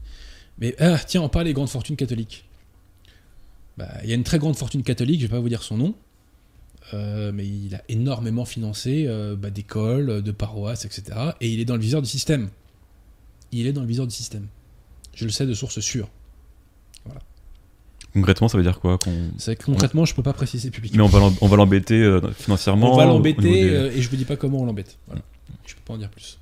Mais 0.58 0.76
ah, 0.78 0.98
tiens, 0.98 1.22
on 1.22 1.28
parle 1.28 1.46
des 1.46 1.52
grandes 1.52 1.68
fortunes 1.68 1.96
catholiques. 1.96 2.44
Bah, 3.76 3.88
Il 4.04 4.08
y 4.08 4.12
a 4.12 4.14
une 4.14 4.24
très 4.24 4.38
grande 4.38 4.56
fortune 4.56 4.84
catholique, 4.84 5.20
je 5.20 5.26
ne 5.26 5.30
vais 5.30 5.36
pas 5.36 5.40
vous 5.40 5.48
dire 5.48 5.64
son 5.64 5.78
nom, 5.78 5.94
euh, 6.94 7.32
mais 7.32 7.44
il 7.44 7.74
a 7.74 7.82
énormément 7.88 8.44
financé 8.44 9.06
euh, 9.08 9.34
bah, 9.34 9.50
d'écoles, 9.50 10.22
de 10.22 10.30
paroisses, 10.30 10.84
etc. 10.84 11.32
Et 11.40 11.50
il 11.50 11.58
est 11.58 11.64
dans 11.64 11.76
le 11.76 11.82
viseur 11.82 12.00
du 12.00 12.08
système 12.08 12.50
il 13.52 13.66
est 13.66 13.72
dans 13.72 13.82
le 13.82 13.86
viseur 13.86 14.06
du 14.06 14.14
système. 14.14 14.46
Je 15.14 15.24
le 15.24 15.30
sais 15.30 15.46
de 15.46 15.54
source 15.54 15.80
sûre. 15.80 16.08
Concrètement, 18.12 18.48
ça 18.48 18.56
veut 18.58 18.64
dire 18.64 18.80
quoi. 18.80 18.98
C'est 19.38 19.62
concrètement, 19.62 20.04
je 20.04 20.14
peux 20.14 20.22
pas 20.22 20.32
préciser 20.32 20.68
Mais 20.68 20.72
publiquement. 20.72 21.08
on 21.12 21.18
l'em- 21.18 21.36
on 21.40 21.46
va 21.46 21.56
l'embêter 21.56 21.94
euh, 22.02 22.20
financièrement 22.32 22.92
on 22.94 22.96
va 22.96 23.04
l'embêter 23.04 23.42
des- 23.42 23.70
euh, 23.70 23.92
et 23.92 24.02
je 24.02 24.08
vous 24.10 24.16
dis 24.16 24.24
pas 24.24 24.36
comment 24.36 24.58
on 24.60 24.66
l'embête. 24.66 24.98
Voilà. 25.06 25.22
Je 25.66 25.74
peux 25.74 25.80
pas 25.86 25.94
en 25.94 25.98
dire 25.98 26.10
plus. 26.10 26.38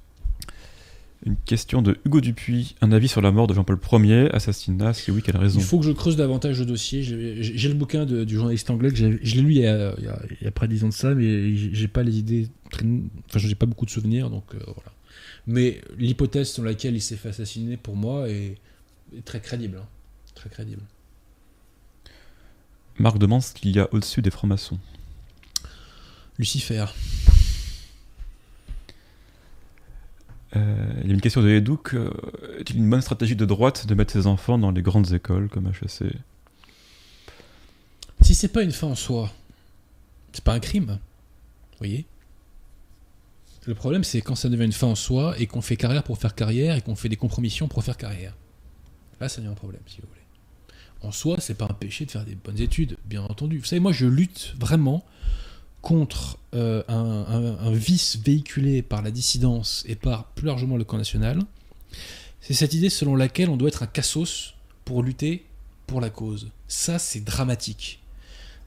Une 1.26 1.36
question 1.36 1.82
de 1.82 1.98
Hugo 2.06 2.20
Dupuis. 2.20 2.76
Un 2.80 2.92
avis 2.92 3.08
sur 3.08 3.20
la 3.20 3.32
mort 3.32 3.48
de 3.48 3.52
Jean-Paul 3.54 3.78
Ier, 4.04 4.30
assassinat, 4.32 4.94
si 4.94 5.10
oui, 5.10 5.20
quelle 5.20 5.36
raison 5.36 5.58
Il 5.58 5.64
faut 5.64 5.78
que 5.78 5.84
je 5.84 5.90
creuse 5.90 6.16
davantage 6.16 6.60
le 6.60 6.64
dossier. 6.64 7.02
J'ai 7.02 7.68
le 7.68 7.74
bouquin 7.74 8.06
de- 8.06 8.22
du 8.24 8.36
journaliste 8.36 8.70
anglais 8.70 8.90
que 8.90 8.96
je 8.96 9.06
l'ai 9.06 9.42
lu 9.42 9.50
il 9.52 9.58
y, 9.58 9.66
a, 9.66 9.94
il 9.98 10.04
y 10.04 10.08
a- 10.08 10.22
il 10.40 10.44
y 10.44 10.46
a 10.46 10.50
près 10.52 10.68
de 10.68 10.72
10 10.72 10.84
ans 10.84 10.88
de 10.88 10.92
ça, 10.94 11.14
mais 11.14 11.54
j'ai 11.56 11.70
j'ai 11.74 11.88
pas 11.88 12.04
les 12.04 12.18
idées. 12.18 12.48
Très, 12.70 12.84
enfin, 13.28 13.38
j'ai 13.40 13.54
pas 13.56 13.66
beaucoup 13.66 13.84
de 13.84 13.90
souvenirs, 13.90 14.30
donc 14.30 14.44
euh, 14.54 14.58
voilà. 14.64 14.92
Mais 15.48 15.80
l'hypothèse 15.98 16.50
sur 16.52 16.62
laquelle 16.62 16.94
il 16.94 17.00
s'est 17.02 17.16
fait 17.16 17.30
assassiner, 17.30 17.76
pour 17.76 17.96
moi, 17.96 18.28
est, 18.28 18.54
est 19.16 19.24
très 19.24 19.40
crédible. 19.40 19.78
hein. 19.82 19.86
Très 20.36 20.48
crédible. 20.50 20.82
Marc 22.98 23.18
demande 23.18 23.42
ce 23.42 23.52
qu'il 23.54 23.74
y 23.74 23.80
a 23.80 23.88
au-dessus 23.92 24.22
des 24.22 24.30
francs-maçons. 24.30 24.78
Lucifer. 26.38 26.86
Euh, 30.56 30.92
il 31.02 31.08
y 31.08 31.10
a 31.10 31.14
une 31.14 31.20
question 31.20 31.42
de 31.42 31.48
Edouk. 31.50 31.94
euh, 31.94 32.10
Est-il 32.58 32.76
une 32.78 32.88
bonne 32.88 33.00
stratégie 33.02 33.36
de 33.36 33.44
droite 33.44 33.86
de 33.86 33.94
mettre 33.94 34.12
ses 34.12 34.26
enfants 34.26 34.58
dans 34.58 34.70
les 34.70 34.82
grandes 34.82 35.12
écoles 35.12 35.48
comme 35.48 35.66
HEC 35.68 36.12
Si 38.22 38.34
c'est 38.34 38.48
pas 38.48 38.62
une 38.62 38.72
fin 38.72 38.86
en 38.88 38.94
soi, 38.94 39.32
C'est 40.32 40.42
pas 40.44 40.54
un 40.54 40.60
crime. 40.60 40.98
Vous 41.72 41.78
voyez 41.78 42.06
Le 43.66 43.74
problème, 43.74 44.04
c'est 44.04 44.20
quand 44.22 44.34
ça 44.34 44.48
devient 44.48 44.64
une 44.64 44.72
fin 44.72 44.86
en 44.88 44.94
soi 44.94 45.34
et 45.38 45.46
qu'on 45.46 45.60
fait 45.60 45.76
carrière 45.76 46.02
pour 46.02 46.18
faire 46.18 46.34
carrière 46.34 46.76
et 46.76 46.80
qu'on 46.82 46.96
fait 46.96 47.08
des 47.08 47.16
compromissions 47.16 47.68
pour 47.68 47.84
faire 47.84 47.96
carrière. 47.96 48.34
Là, 49.20 49.28
ça 49.28 49.40
devient 49.40 49.50
un 49.52 49.54
problème, 49.54 49.82
si 49.86 50.00
vous 50.00 50.08
voulez. 50.08 50.17
En 51.02 51.12
soi, 51.12 51.36
c'est 51.38 51.54
pas 51.54 51.66
un 51.66 51.74
péché 51.74 52.04
de 52.04 52.10
faire 52.10 52.24
des 52.24 52.34
bonnes 52.34 52.60
études, 52.60 52.96
bien 53.04 53.22
entendu. 53.22 53.58
Vous 53.58 53.64
savez, 53.64 53.80
moi, 53.80 53.92
je 53.92 54.06
lutte 54.06 54.54
vraiment 54.58 55.04
contre 55.80 56.38
euh, 56.54 56.82
un, 56.88 57.70
vice 57.72 58.18
véhiculé 58.24 58.82
par 58.82 59.02
la 59.02 59.10
dissidence 59.10 59.84
et 59.86 59.94
par 59.94 60.24
plus 60.24 60.46
largement 60.46 60.76
le 60.76 60.84
camp 60.84 60.98
national. 60.98 61.40
C'est 62.40 62.54
cette 62.54 62.74
idée 62.74 62.90
selon 62.90 63.14
laquelle 63.14 63.48
on 63.48 63.56
doit 63.56 63.68
être 63.68 63.82
un 63.82 63.86
cassos 63.86 64.54
pour 64.84 65.02
lutter 65.02 65.44
pour 65.86 66.00
la 66.00 66.10
cause. 66.10 66.50
Ça, 66.66 66.98
c'est 66.98 67.20
dramatique. 67.20 68.00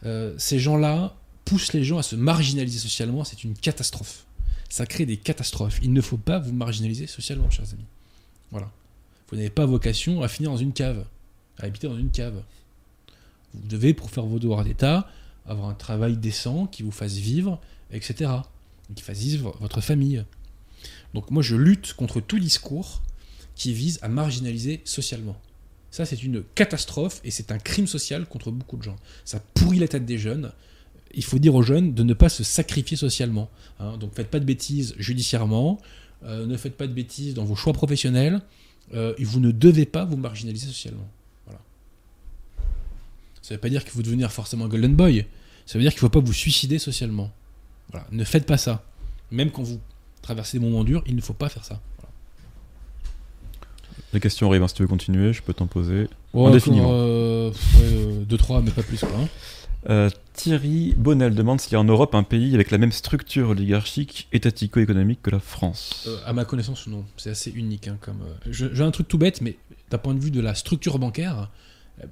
Euh, 0.06 0.34
ces 0.38 0.60
gens-là 0.60 1.16
poussent 1.44 1.74
les 1.74 1.84
gens 1.84 1.98
à 1.98 2.04
se 2.04 2.16
marginaliser 2.16 2.80
socialement, 2.80 3.24
c'est 3.24 3.44
une 3.44 3.56
catastrophe. 3.56 4.26
Ça 4.70 4.86
crée 4.86 5.06
des 5.06 5.18
catastrophes. 5.18 5.80
Il 5.84 5.92
ne 5.92 6.02
faut 6.02 6.18
pas 6.18 6.40
vous 6.40 6.54
marginaliser 6.54 7.08
socialement, 7.08 7.50
chers 7.50 7.72
amis. 7.74 7.86
Voilà. 8.52 8.72
Vous 9.30 9.36
n'avez 9.36 9.50
pas 9.50 9.66
vocation 9.66 10.22
à 10.22 10.28
finir 10.28 10.52
dans 10.52 10.58
une 10.58 10.74
cave, 10.74 11.06
à 11.58 11.66
habiter 11.66 11.88
dans 11.88 11.98
une 11.98 12.12
cave. 12.12 12.42
Vous 13.54 13.68
devez, 13.68 13.94
pour 13.94 14.10
faire 14.10 14.26
vos 14.26 14.40
devoirs 14.40 14.64
d'État, 14.64 15.10
avoir 15.46 15.70
un 15.70 15.74
travail 15.74 16.18
décent 16.18 16.68
qui 16.68 16.84
vous 16.84 16.92
fasse 16.92 17.14
vivre, 17.14 17.60
etc. 17.92 18.32
Et 18.90 18.94
qui 18.94 19.04
fasse 19.04 19.20
vivre 19.20 19.56
votre 19.60 19.82
famille. 19.82 20.24
Donc 21.14 21.32
moi, 21.32 21.44
je 21.44 21.56
lutte 21.56 21.94
contre 21.94 22.22
tout 22.22 22.40
discours 22.40 23.02
qui 23.56 23.74
vise 23.74 24.00
à 24.02 24.08
marginaliser 24.08 24.82
socialement. 24.86 25.36
Ça, 25.92 26.06
c'est 26.06 26.24
une 26.24 26.44
catastrophe 26.56 27.20
et 27.26 27.32
c'est 27.32 27.52
un 27.52 27.58
crime 27.58 27.88
social 27.88 28.26
contre 28.26 28.50
beaucoup 28.50 28.78
de 28.78 28.84
gens. 28.84 28.96
Ça 29.26 29.42
pourrit 29.54 29.80
la 29.80 29.90
tête 29.90 30.06
des 30.06 30.18
jeunes. 30.18 30.52
Il 31.14 31.24
faut 31.24 31.38
dire 31.38 31.54
aux 31.54 31.64
jeunes 31.64 31.94
de 31.94 32.04
ne 32.04 32.14
pas 32.14 32.30
se 32.30 32.44
sacrifier 32.44 32.96
socialement. 32.96 33.50
hein. 33.80 33.98
Donc 33.98 34.14
faites 34.16 34.30
pas 34.30 34.40
de 34.40 34.46
bêtises 34.46 34.96
judiciairement, 34.98 35.80
euh, 36.24 36.46
ne 36.46 36.56
faites 36.56 36.78
pas 36.78 36.88
de 36.88 36.94
bêtises 36.94 37.34
dans 37.34 37.44
vos 37.44 37.56
choix 37.56 37.74
professionnels, 37.74 38.42
euh, 38.94 39.14
vous 39.20 39.42
ne 39.42 39.52
devez 39.52 39.86
pas 39.86 40.06
vous 40.06 40.16
marginaliser 40.16 40.68
socialement. 40.68 41.08
Ça 43.42 43.54
ne 43.54 43.58
veut 43.58 43.62
pas 43.62 43.70
dire 43.70 43.84
qu'il 43.84 43.92
faut 43.92 44.02
devenir 44.02 44.32
forcément 44.32 44.66
un 44.66 44.68
golden 44.70 44.96
boy, 44.96 45.26
ça 45.66 45.78
veut 45.78 45.84
dire 45.84 45.92
qu'il 45.92 45.98
ne 45.98 46.02
faut 46.02 46.10
pas 46.10 46.20
vous 46.20 46.34
suicider 46.34 46.80
socialement. 46.80 47.32
Voilà. 47.92 48.06
Ne 48.12 48.24
faites 48.24 48.46
pas 48.46 48.58
ça. 48.58 48.84
Même 49.32 49.52
quand 49.52 49.64
vous 49.64 49.80
traversez 50.22 50.60
des 50.60 50.66
moments 50.66 50.84
durs, 50.84 51.04
il 51.08 51.16
ne 51.16 51.22
faut 51.22 51.34
pas 51.34 51.50
faire 51.50 51.64
ça. 51.66 51.82
Voilà. 51.98 52.12
Les 54.14 54.20
questions 54.20 54.48
arrivent, 54.50 54.64
hein, 54.64 54.68
si 54.68 54.76
tu 54.76 54.82
veux 54.84 54.88
continuer, 54.88 55.34
je 55.34 55.42
peux 55.42 55.54
t'en 55.54 55.68
poser. 55.68 56.08
Ouais, 56.34 56.48
Indéfiniment. 56.50 56.84
encore, 56.86 56.94
euh, 56.96 57.52
pff, 57.52 57.76
ouais, 57.80 57.84
euh, 57.94 58.24
deux, 58.26 58.38
trois, 58.38 58.62
mais 58.62 58.72
pas 58.72 58.84
plus. 58.84 59.00
Quoi, 59.00 59.10
hein. 59.18 59.28
Euh, 59.90 60.10
Thierry 60.34 60.94
Bonnel 60.96 61.34
demande 61.34 61.60
s'il 61.60 61.74
y 61.74 61.76
a 61.76 61.80
en 61.80 61.84
Europe 61.84 62.14
un 62.14 62.22
pays 62.24 62.54
avec 62.54 62.70
la 62.70 62.78
même 62.78 62.92
structure 62.92 63.50
oligarchique 63.50 64.28
étatico-économique 64.32 65.22
que 65.24 65.32
la 65.32 65.40
France. 65.40 66.06
Euh, 66.08 66.18
à 66.26 66.34
ma 66.34 66.46
connaissance, 66.46 66.86
non. 66.88 67.04
C'est 67.18 67.32
assez 67.32 67.50
unique. 67.52 67.88
hein, 67.88 67.98
comme, 68.00 68.22
euh, 68.22 68.52
J'ai 68.52 68.84
un 68.84 68.92
truc 68.92 69.08
tout 69.08 69.18
bête, 69.18 69.42
mais 69.42 69.58
d'un 69.90 69.98
point 69.98 70.14
de 70.14 70.20
vue 70.20 70.30
de 70.32 70.40
la 70.42 70.54
structure 70.56 71.00
bancaire, 71.00 71.50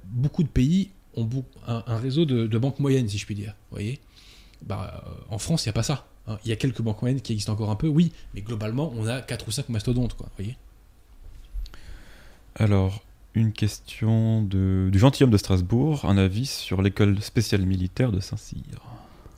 beaucoup 0.06 0.42
de 0.42 0.48
pays 0.48 0.90
ont 1.16 1.28
un, 1.66 1.82
un 1.86 1.96
réseau 1.98 2.24
de, 2.24 2.46
de 2.46 2.58
banques 2.58 2.78
moyennes, 2.80 3.08
si 3.08 3.18
je 3.18 3.26
puis 3.26 3.34
dire. 3.34 3.54
Vous 3.70 3.76
voyez 3.76 4.00
bah, 4.62 5.02
euh, 5.06 5.10
En 5.34 5.38
France, 5.38 5.64
il 5.64 5.68
n'y 5.68 5.70
a 5.70 5.74
pas 5.74 5.82
ça. 5.82 6.06
hein. 6.26 6.38
Il 6.44 6.48
y 6.50 6.52
a 6.52 6.56
quelques 6.56 6.82
banques 6.82 7.02
moyennes 7.02 7.20
qui 7.20 7.32
existent 7.32 7.52
encore 7.52 7.70
un 7.70 7.76
peu, 7.76 7.88
oui, 7.88 8.12
mais 8.34 8.42
globalement, 8.42 8.92
on 8.96 9.06
a 9.06 9.20
4 9.20 9.48
ou 9.48 9.50
5 9.50 9.68
mastodontes. 9.68 10.14
Quoi, 10.14 10.26
vous 10.28 10.44
voyez 10.44 10.56
Alors, 12.54 13.02
une 13.34 13.52
question 13.52 14.42
de, 14.42 14.88
du 14.90 14.98
gentilhomme 14.98 15.30
de 15.30 15.36
Strasbourg, 15.38 16.04
un 16.04 16.18
avis 16.18 16.46
sur 16.46 16.82
l'école 16.82 17.20
spéciale 17.22 17.62
militaire 17.62 18.12
de 18.12 18.20
Saint-Cyr. 18.20 18.60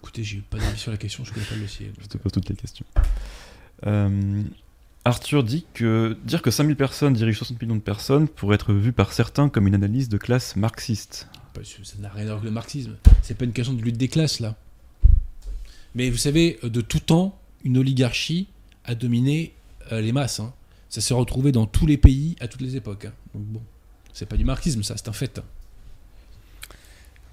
Écoutez, 0.00 0.24
j'ai 0.24 0.38
pas 0.38 0.58
d'avis 0.58 0.78
sur 0.78 0.90
la 0.90 0.96
question, 0.96 1.24
je 1.24 1.32
connais 1.32 1.46
pas 1.46 1.54
le 1.54 1.62
dossier. 1.62 1.92
Je 2.00 2.06
te 2.06 2.18
pose 2.18 2.32
toutes 2.32 2.48
les 2.48 2.56
questions. 2.56 2.84
Euh, 3.86 4.42
Arthur 5.04 5.42
dit 5.44 5.66
que 5.74 6.16
dire 6.24 6.42
que 6.42 6.50
5000 6.50 6.76
personnes 6.76 7.12
dirigent 7.12 7.38
60 7.38 7.60
millions 7.62 7.76
de 7.76 7.80
personnes 7.80 8.28
pourrait 8.28 8.54
être 8.56 8.72
vu 8.72 8.92
par 8.92 9.12
certains 9.12 9.48
comme 9.48 9.66
une 9.66 9.74
analyse 9.74 10.08
de 10.08 10.16
classe 10.16 10.56
marxiste. 10.56 11.28
Parce 11.54 11.72
que 11.74 11.84
Ça 11.84 11.96
n'a 11.98 12.08
rien 12.08 12.22
à 12.22 12.26
voir 12.26 12.36
avec 12.38 12.44
le 12.44 12.50
marxisme. 12.50 12.96
C'est 13.22 13.36
pas 13.36 13.44
une 13.44 13.52
question 13.52 13.74
de 13.74 13.82
lutte 13.82 13.96
des 13.98 14.08
classes, 14.08 14.40
là. 14.40 14.56
Mais 15.94 16.08
vous 16.10 16.16
savez, 16.16 16.58
de 16.62 16.80
tout 16.80 17.00
temps, 17.00 17.38
une 17.64 17.76
oligarchie 17.78 18.48
a 18.84 18.94
dominé 18.94 19.52
euh, 19.92 20.00
les 20.00 20.12
masses. 20.12 20.40
hein. 20.40 20.52
Ça 20.88 21.00
s'est 21.00 21.14
retrouvé 21.14 21.52
dans 21.52 21.66
tous 21.66 21.86
les 21.86 21.96
pays, 21.98 22.36
à 22.40 22.48
toutes 22.48 22.62
les 22.62 22.76
époques. 22.76 23.04
hein. 23.04 23.12
Donc 23.34 23.44
bon, 23.44 23.62
c'est 24.12 24.26
pas 24.26 24.36
du 24.36 24.44
marxisme, 24.44 24.82
ça, 24.82 24.96
c'est 24.96 25.08
un 25.08 25.12
fait. 25.12 25.40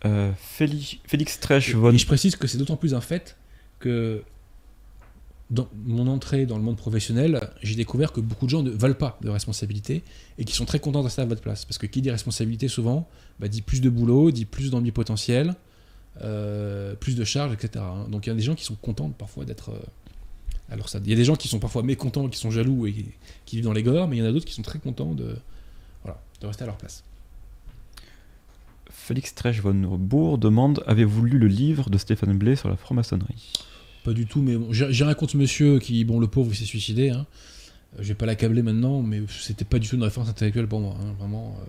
Euh, 0.06 0.32
Félix, 0.38 0.98
Félix 1.06 1.40
von... 1.74 1.91
et 1.91 1.98
je 1.98 2.06
précise 2.06 2.36
que 2.36 2.48
c'est 2.48 2.58
d'autant 2.58 2.78
plus 2.78 2.94
un 2.94 3.02
fait 3.02 3.36
que 3.80 4.24
dans 5.49 5.67
mon 5.85 6.07
entrée 6.07 6.45
dans 6.45 6.57
le 6.57 6.63
monde 6.63 6.77
professionnel, 6.77 7.39
j'ai 7.63 7.76
découvert 7.76 8.11
que 8.11 8.21
beaucoup 8.21 8.45
de 8.45 8.51
gens 8.51 8.61
ne 8.61 8.69
veulent 8.69 8.97
pas 8.97 9.17
de 9.21 9.30
responsabilité 9.30 10.03
et 10.38 10.45
qui 10.45 10.53
sont 10.53 10.65
très 10.65 10.80
contents 10.80 10.99
de 10.99 11.05
rester 11.05 11.23
à 11.23 11.26
votre 11.26 11.41
place. 11.41 11.65
Parce 11.65 11.77
que 11.77 11.88
qui 11.88 12.01
dit 12.01 12.11
responsabilité 12.11 12.67
souvent 12.67 13.07
bah, 13.39 13.47
dit 13.47 13.61
plus 13.61 13.81
de 13.81 13.89
boulot, 13.89 14.31
dit 14.31 14.45
plus 14.45 14.69
d'ennui 14.69 14.91
potentiel, 14.91 15.55
euh, 16.21 16.93
plus 16.95 17.15
de 17.15 17.23
charges, 17.23 17.53
etc. 17.53 17.84
hein. 17.84 18.07
Donc 18.09 18.27
il 18.27 18.30
y 18.30 18.31
a 18.31 18.35
des 18.35 18.41
gens 18.41 18.55
qui 18.55 18.63
sont 18.63 18.76
contents 18.76 19.09
parfois 19.09 19.45
d'être. 19.45 19.71
euh, 19.71 19.80
alors 20.71 20.88
ça, 20.88 20.99
il 21.03 21.09
y 21.09 21.13
a 21.13 21.15
des 21.15 21.26
gens 21.26 21.35
qui 21.35 21.47
sont 21.47 21.59
parfois 21.59 21.81
mécontents, 21.81 22.30
qui 22.30 22.38
sont 22.38 22.51
jaloux 22.51 22.85
et 22.85 22.93
qui, 23.45 23.55
vivent 23.55 23.65
dans 23.65 23.73
les 23.73 23.81
gores, 23.81 24.07
mais 24.07 24.17
il 24.17 24.19
y 24.19 24.21
en 24.21 24.26
a 24.26 24.31
d'autres 24.31 24.45
qui 24.45 24.53
sont 24.53 24.61
très 24.61 24.77
contents 24.77 25.15
de, 25.15 25.35
voilà, 26.03 26.21
de 26.41 26.45
rester 26.45 26.63
à 26.63 26.67
leur 26.67 26.77
place. 26.77 27.03
Félix 28.91 29.34
Tresch 29.34 29.61
von 29.61 29.73
Bourg 29.73 30.38
demande 30.38 30.84
Avez-vous 30.85 31.26
lu 31.26 31.39
le 31.39 31.47
livre 31.47 31.89
de 31.89 31.97
Stéphane 31.97 32.38
Blais 32.38 32.55
sur 32.55 32.69
la 32.69 32.76
franc-maçonnerie? 32.76 33.53
Pas 34.03 34.13
du 34.13 34.26
tout, 34.26 34.41
mais 34.41 34.55
bon, 34.55 34.67
j'ai 34.71 34.85
rien 35.03 35.13
contre 35.13 35.35
monsieur 35.38 35.80
qui, 35.80 36.03
bon, 36.05 36.19
le 36.19 36.27
pauvre, 36.27 36.51
il 36.51 36.55
s'est 36.55 36.65
suicidé. 36.65 37.09
Hein. 37.09 37.26
Euh, 37.95 38.01
Je 38.01 38.07
vais 38.09 38.13
pas 38.15 38.26
l'accabler 38.26 38.61
maintenant, 38.61 39.01
mais 39.01 39.21
c'était 39.30 39.65
pas 39.65 39.80
du 39.80 39.88
tout 39.88 39.95
une 39.95 40.03
référence 40.03 40.30
intellectuelle 40.30 40.67
pour 40.67 40.80
moi. 40.80 40.95
hein, 41.01 41.13
vraiment. 41.19 41.55
euh. 41.61 41.65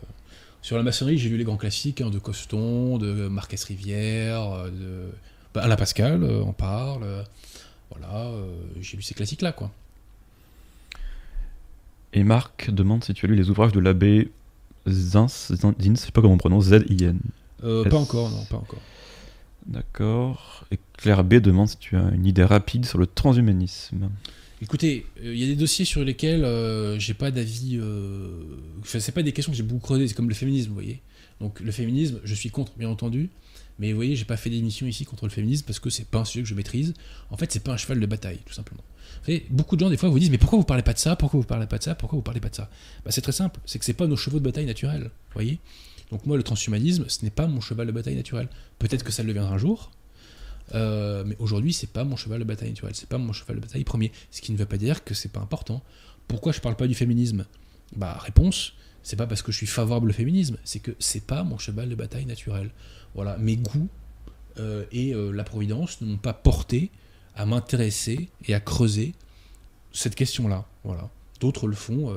Sur 0.63 0.77
la 0.77 0.83
maçonnerie, 0.83 1.17
j'ai 1.19 1.31
lu 1.31 1.39
les 1.39 1.45
grands 1.45 1.57
classiques 1.57 2.03
hein, 2.03 2.11
de 2.11 2.19
Coston, 2.19 2.99
de 2.99 3.29
Marquès 3.29 3.65
Rivière, 3.65 4.43
euh, 4.53 4.69
de 4.71 5.11
bah, 5.55 5.63
Alain 5.63 5.77
Pascal, 5.77 6.23
euh, 6.23 6.43
en 6.43 6.53
parle. 6.53 7.03
euh, 7.03 7.23
voilà, 7.91 8.27
euh, 8.29 8.47
j'ai 8.81 8.97
lu 8.97 9.03
ces 9.03 9.15
classiques-là, 9.15 9.53
quoi. 9.53 9.71
Et 12.13 12.25
Marc 12.25 12.71
demande 12.71 13.05
si 13.05 13.15
tu 13.15 13.27
as 13.27 13.29
lu 13.29 13.37
les 13.37 13.51
ouvrages 13.51 13.73
de 13.73 13.81
l'abbé 13.81 14.31
Zins, 14.89 15.27
Zin, 15.29 15.75
Zins, 15.81 15.95
je 15.95 15.95
sais 15.97 16.11
pas 16.13 16.21
comment 16.21 16.35
on 16.35 16.39
prononce, 16.39 16.65
Z-I-N. 16.67 17.19
Pas 17.63 17.97
encore, 17.97 18.31
non, 18.31 18.45
pas 18.45 18.57
encore. 18.57 18.81
D'accord. 19.67 20.65
Et 20.71 20.79
Claire 20.97 21.25
B 21.25 21.35
demande 21.35 21.69
si 21.69 21.77
tu 21.77 21.97
as 21.97 22.09
une 22.13 22.27
idée 22.27 22.45
rapide 22.45 22.85
sur 22.87 22.99
le 22.99 23.07
transhumanisme. 23.07 24.11
Écoutez, 24.63 25.07
euh, 25.23 25.33
il 25.33 25.41
y 25.41 25.45
a 25.45 25.47
des 25.47 25.57
dossiers 25.57 25.85
sur 25.85 26.05
lesquels 26.05 26.45
euh, 26.45 26.99
j'ai 26.99 27.15
pas 27.15 27.31
d'avis. 27.31 27.79
Euh... 27.81 28.29
Enfin, 28.81 29.01
c'est 29.01 29.13
pas 29.13 29.23
des 29.23 29.33
questions 29.33 29.53
que 29.53 29.57
j'ai 29.57 29.63
beaucoup 29.63 29.81
creusées, 29.81 30.09
c'est 30.09 30.15
comme 30.15 30.29
le 30.29 30.35
féminisme, 30.35 30.69
vous 30.69 30.75
voyez. 30.75 31.01
Donc 31.41 31.61
le 31.61 31.73
féminisme, 31.73 32.21
je 32.25 32.35
suis 32.35 32.51
contre, 32.51 32.73
bien 32.77 32.89
entendu. 32.89 33.31
Mais 33.79 33.93
vous 33.93 33.97
voyez, 33.97 34.15
j'ai 34.15 34.27
pas 34.27 34.37
fait 34.37 34.51
d'émission 34.51 34.87
ici 34.87 35.07
contre 35.07 35.25
le 35.25 35.31
féminisme 35.31 35.65
parce 35.67 35.81
que 35.81 35.89
c'est 35.89 36.07
pas 36.07 36.19
un 36.19 36.25
sujet 36.27 36.43
que 36.43 36.49
je 36.49 36.55
maîtrise. 36.55 36.93
En 37.31 37.39
fait, 37.39 37.51
c'est 37.51 37.65
pas 37.65 37.73
un 37.73 37.79
cheval 37.79 37.99
de 37.99 38.05
bataille, 38.05 38.41
tout 38.45 38.53
simplement. 38.53 38.85
Vous 39.27 39.35
beaucoup 39.49 39.77
de 39.77 39.81
gens, 39.81 39.89
des 39.89 39.97
fois, 39.97 40.11
vous 40.11 40.19
disent 40.19 40.31
Mais 40.31 40.39
pourquoi 40.39 40.59
vous 40.59 40.65
parlez 40.65 40.83
pas 40.83 40.93
de 40.93 40.99
ça? 40.99 41.17
Pourquoi 41.17 41.41
vous 41.41 41.47
parlez 41.47 41.67
pas 41.67 41.79
de 41.79 41.83
ça? 41.83 41.95
Pourquoi 41.95 42.17
vous 42.17 42.23
parlez 42.23 42.41
pas 42.41 42.51
de 42.51 42.55
ça? 42.55 42.69
Bah, 43.05 43.11
C'est 43.11 43.23
très 43.23 43.33
simple, 43.33 43.59
c'est 43.65 43.79
que 43.79 43.87
c'est 43.87 43.95
pas 43.95 44.07
nos 44.07 44.17
chevaux 44.17 44.39
de 44.39 44.45
bataille 44.45 44.67
naturels, 44.67 45.05
vous 45.05 45.35
voyez. 45.35 45.59
Donc 46.11 46.27
moi, 46.27 46.37
le 46.37 46.43
transhumanisme, 46.43 47.05
ce 47.09 47.25
n'est 47.25 47.31
pas 47.31 47.47
mon 47.47 47.61
cheval 47.61 47.87
de 47.87 47.93
bataille 47.93 48.17
naturel. 48.17 48.49
Peut-être 48.79 49.05
que 49.05 49.13
ça 49.13 49.23
le 49.23 49.29
deviendra 49.29 49.55
un 49.55 49.59
jour, 49.59 49.91
euh, 50.75 51.25
mais 51.27 51.37
aujourd'hui, 51.39 51.73
c'est 51.73 51.91
pas 51.91 52.05
mon 52.05 52.17
cheval 52.17 52.41
de 52.41 52.45
bataille 52.45 52.71
naturel, 52.71 52.95
c'est 52.95 53.09
pas 53.09 53.19
mon 53.19 53.33
cheval 53.33 53.57
de 53.57 53.61
bataille 53.61 53.85
premier. 53.85 54.13
Ce 54.31 54.41
qui 54.41 54.53
ne 54.53 54.57
veut 54.57 54.67
pas 54.67 54.77
dire 54.77 55.05
que 55.05 55.15
c'est 55.15 55.31
pas 55.31 55.41
important. 55.41 55.83
Pourquoi 56.29 56.53
je 56.53 56.61
parle 56.61 56.77
pas 56.77 56.87
du 56.87 56.95
féminisme? 56.95 57.47
Bah, 57.97 58.19
réponse, 58.21 58.75
c'est 59.03 59.17
pas 59.17 59.27
parce 59.27 59.43
que 59.43 59.53
je 59.53 59.57
suis 59.57 59.67
favorable 59.67 60.11
au 60.11 60.13
féminisme, 60.13 60.57
c'est 60.65 60.81
que 60.81 60.93
c'est 60.99 61.25
pas 61.25 61.43
mon 61.43 61.59
cheval 61.59 61.89
de 61.89 61.95
bataille 61.95 62.27
naturel. 62.27 62.71
Voilà, 63.15 63.37
mes 63.39 63.57
goûts 63.57 63.89
euh, 64.59 64.85
et 64.93 65.15
euh, 65.15 65.33
la 65.33 65.45
providence 65.45 66.01
ne 66.01 66.07
m'ont 66.07 66.19
pas 66.19 66.35
porté 66.35 66.91
à 67.35 67.47
m'intéresser 67.47 68.29
et 68.47 68.55
à 68.55 68.61
creuser 68.61 69.15
cette 69.93 70.15
question-là. 70.15 70.67
Voilà. 70.85 71.09
D'autres 71.41 71.67
le 71.67 71.75
font, 71.75 72.15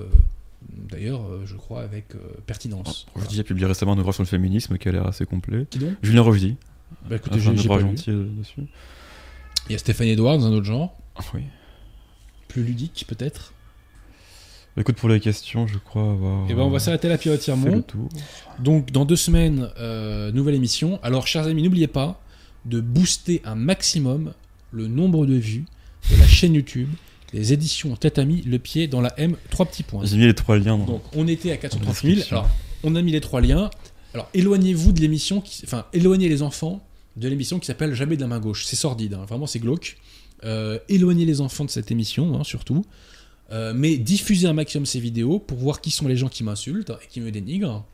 d'ailleurs, 0.90 1.22
euh, 1.28 1.44
je 1.46 1.56
crois, 1.56 1.82
avec 1.82 2.16
euh, 2.16 2.20
pertinence. 2.46 3.06
Voilà. 3.14 3.28
Rochdy 3.28 3.40
a 3.40 3.44
publié 3.44 3.66
récemment 3.68 3.94
un 3.94 3.98
ouvrage 3.98 4.16
sur 4.16 4.24
le 4.24 4.28
féminisme 4.28 4.78
qui 4.78 4.90
a 4.90 4.92
l'air 4.92 5.08
assez 5.08 5.26
complet. 5.26 5.66
Qui 5.70 5.80
donc? 5.80 5.94
Julien 6.02 6.22
Rochdy 6.22 6.56
Bah 7.08 7.12
a 7.12 7.16
écoutez, 7.16 7.40
fait 7.40 7.48
un 7.50 7.52
j'ai 7.56 7.62
j'ai 7.62 7.68
pas 7.68 7.76
ouvrage 7.76 7.84
lu. 7.84 7.90
entier 7.92 8.14
dessus. 8.38 8.62
Il 9.70 9.72
y 9.72 9.76
a 9.76 9.78
Stéphane 9.78 10.08
Edwards, 10.08 10.44
un 10.44 10.52
autre 10.52 10.66
genre, 10.66 10.96
Ah 11.16 11.22
oui. 11.34 11.42
plus 12.48 12.64
ludique 12.64 13.06
peut-être. 13.08 13.54
Écoute, 14.76 14.96
pour 14.96 15.08
les 15.10 15.20
questions, 15.20 15.68
je 15.68 15.78
crois 15.78 16.02
avoir. 16.12 16.50
Et 16.50 16.56
ben 16.56 16.62
on 16.64 16.70
va 16.72 16.80
s'arrêter 16.80 17.08
là, 17.08 17.18
Pierre 17.20 17.38
Tirmont. 17.38 17.82
tour. 17.84 18.10
Donc 18.60 18.92
dans 18.92 19.06
deux 19.06 19.16
semaines, 19.16 19.70
euh, 19.80 20.32
nouvelle 20.32 20.56
émission. 20.56 21.00
Alors 21.04 21.28
chers 21.28 21.46
amis, 21.46 21.62
n'oubliez 21.62 21.88
pas 21.88 22.20
de 22.66 22.82
booster 22.82 23.42
un 23.46 23.54
maximum 23.56 24.34
le 24.72 24.88
nombre 24.88 25.26
de 25.28 25.36
vues 25.36 25.66
de 26.12 26.18
la 26.18 26.26
chaîne 26.28 26.56
YouTube 26.56 26.90
des 27.34 27.52
éditions 27.52 27.96
Tatami, 27.96 28.42
le 28.46 28.60
pied 28.60 28.88
dans 28.88 29.02
la 29.02 29.18
M, 29.20 29.36
trois 29.50 29.66
petits 29.66 29.84
points. 29.84 30.06
J'ai 30.06 30.18
mis 30.18 30.26
les 30.26 30.36
trois 30.36 30.58
liens. 30.58 30.78
Donc 30.78 31.02
on 31.16 31.28
était 31.28 31.52
à 31.52 31.58
430 31.58 31.96
000. 31.96 32.14
Description. 32.16 32.38
Alors 32.38 32.50
on 32.84 32.96
a 32.96 33.02
mis 33.02 33.12
les 33.12 33.22
trois 33.22 33.42
liens. 33.42 33.70
Alors 34.14 34.30
éloignez-vous 34.34 34.92
de 34.92 35.02
l'émission, 35.02 35.42
qui... 35.42 35.62
enfin 35.66 35.86
éloignez 35.94 36.30
les 36.30 36.44
enfants 36.44 36.86
de 37.16 37.28
l'émission 37.28 37.60
qui 37.60 37.66
s'appelle 37.66 37.94
Jamais 37.94 38.16
de 38.16 38.22
la 38.22 38.28
main 38.28 38.40
gauche. 38.40 38.66
C'est 38.66 38.76
sordide, 38.76 39.16
hein, 39.16 39.26
vraiment 39.28 39.48
c'est 39.48 39.60
glauque. 39.60 39.98
Euh, 40.44 40.78
éloignez 40.90 41.26
les 41.26 41.42
enfants 41.42 41.66
de 41.66 41.70
cette 41.70 41.90
émission, 41.92 42.40
hein, 42.40 42.44
surtout. 42.44 42.86
Euh, 43.52 43.74
mais 43.76 43.98
diffusez 43.98 44.48
un 44.48 44.54
maximum 44.54 44.86
ces 44.86 45.00
vidéos 45.00 45.40
pour 45.40 45.58
voir 45.58 45.82
qui 45.82 45.92
sont 45.92 46.08
les 46.08 46.16
gens 46.16 46.30
qui 46.30 46.44
m'insultent 46.44 46.92
et 47.04 47.08
qui 47.08 47.20
me 47.20 47.32
dénigrent. 47.32 47.86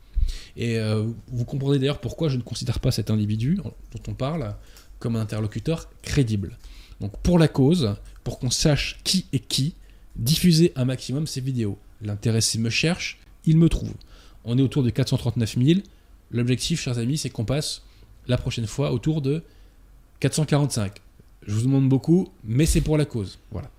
Et 0.56 0.78
euh, 0.78 1.06
vous 1.28 1.44
comprenez 1.44 1.78
d'ailleurs 1.78 2.00
pourquoi 2.00 2.28
je 2.28 2.36
ne 2.36 2.42
considère 2.42 2.80
pas 2.80 2.90
cet 2.90 3.10
individu 3.10 3.58
dont 3.62 4.02
on 4.08 4.14
parle 4.14 4.54
comme 4.98 5.16
un 5.16 5.20
interlocuteur 5.20 5.88
crédible. 6.02 6.56
Donc 7.00 7.16
pour 7.22 7.38
la 7.38 7.48
cause, 7.48 7.94
pour 8.24 8.38
qu'on 8.38 8.50
sache 8.50 8.98
qui 9.04 9.26
est 9.32 9.40
qui, 9.40 9.74
diffusez 10.16 10.72
un 10.76 10.84
maximum 10.84 11.26
ces 11.26 11.40
vidéos. 11.40 11.78
L'intéressé 12.02 12.58
me 12.58 12.70
cherche, 12.70 13.18
il 13.44 13.56
me 13.56 13.68
trouve. 13.68 13.92
On 14.44 14.58
est 14.58 14.62
autour 14.62 14.82
de 14.82 14.90
439 14.90 15.56
000. 15.58 15.80
L'objectif, 16.30 16.80
chers 16.80 16.98
amis, 16.98 17.18
c'est 17.18 17.30
qu'on 17.30 17.44
passe 17.44 17.82
la 18.26 18.38
prochaine 18.38 18.66
fois 18.66 18.92
autour 18.92 19.20
de 19.20 19.42
445. 20.20 21.00
Je 21.46 21.54
vous 21.54 21.62
demande 21.62 21.88
beaucoup, 21.88 22.28
mais 22.44 22.66
c'est 22.66 22.80
pour 22.80 22.96
la 22.96 23.04
cause. 23.04 23.38
Voilà. 23.50 23.70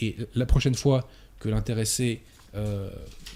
Et 0.00 0.16
la 0.34 0.46
prochaine 0.46 0.74
fois 0.74 1.08
que 1.38 1.48
l'intéressé, 1.48 2.22
euh, 2.54 2.90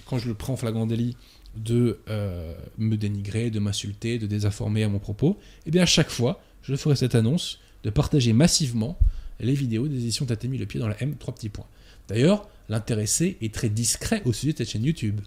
quand 0.07 0.19
je 0.19 0.29
le 0.29 0.35
prends 0.35 0.55
en 0.55 0.57
flagrant 0.57 0.87
délit, 0.87 1.17
de 1.57 1.99
euh, 2.09 2.55
me 2.79 2.97
dénigrer, 2.97 3.51
de 3.51 3.59
m'insulter, 3.59 4.19
de 4.19 4.27
désinformer 4.27 4.83
à 4.85 4.89
mon 4.89 4.99
propos, 4.99 5.39
eh 5.67 5.71
bien 5.71 5.83
à 5.83 5.87
chaque 5.87 6.11
fois, 6.11 6.41
je 6.63 6.75
ferai 6.77 6.97
cette 6.97 7.15
annonce 7.15 7.61
de 7.83 7.91
partager 7.91 8.33
massivement 8.33 8.99
les 9.41 9.55
vidéos 9.55 9.89
des 9.89 9.97
éditions 9.97 10.27
T'as 10.27 10.37
mis 10.49 10.59
le 10.59 10.67
pied 10.67 10.81
dans 10.81 10.89
la 10.89 11.01
M, 11.03 11.17
trois 11.17 11.35
petits 11.35 11.49
points. 11.49 11.67
D'ailleurs, 12.09 12.49
l'intéressé 12.69 13.37
est 13.41 13.53
très 13.53 13.69
discret 13.69 14.23
au 14.25 14.33
sujet 14.33 14.53
de 14.53 14.59
cette 14.59 14.71
chaîne 14.71 14.85
YouTube. 14.85 15.21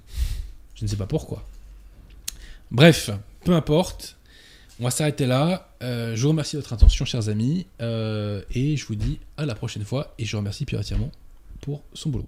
Je 0.76 0.86
ne 0.86 0.90
sais 0.90 0.96
pas 0.96 1.08
pourquoi. 1.08 1.46
Bref, 2.72 3.10
peu 3.44 3.54
importe. 3.54 4.18
On 4.80 4.86
va 4.86 4.92
s'arrêter 4.92 5.26
là. 5.26 5.70
Euh, 5.82 6.16
je 6.16 6.22
vous 6.22 6.30
remercie 6.30 6.56
de 6.56 6.62
votre 6.62 6.72
attention, 6.72 7.04
chers 7.04 7.28
amis. 7.28 7.66
Euh, 7.82 8.42
et 8.54 8.78
je 8.78 8.86
vous 8.86 8.96
dis 8.96 9.20
à 9.38 9.46
la 9.46 9.56
prochaine 9.56 9.84
fois. 9.84 10.14
Et 10.18 10.26
je 10.26 10.38
remercie 10.38 10.66
Pierre 10.66 10.82
pour 11.62 11.84
son 11.94 12.10
boulot. 12.10 12.28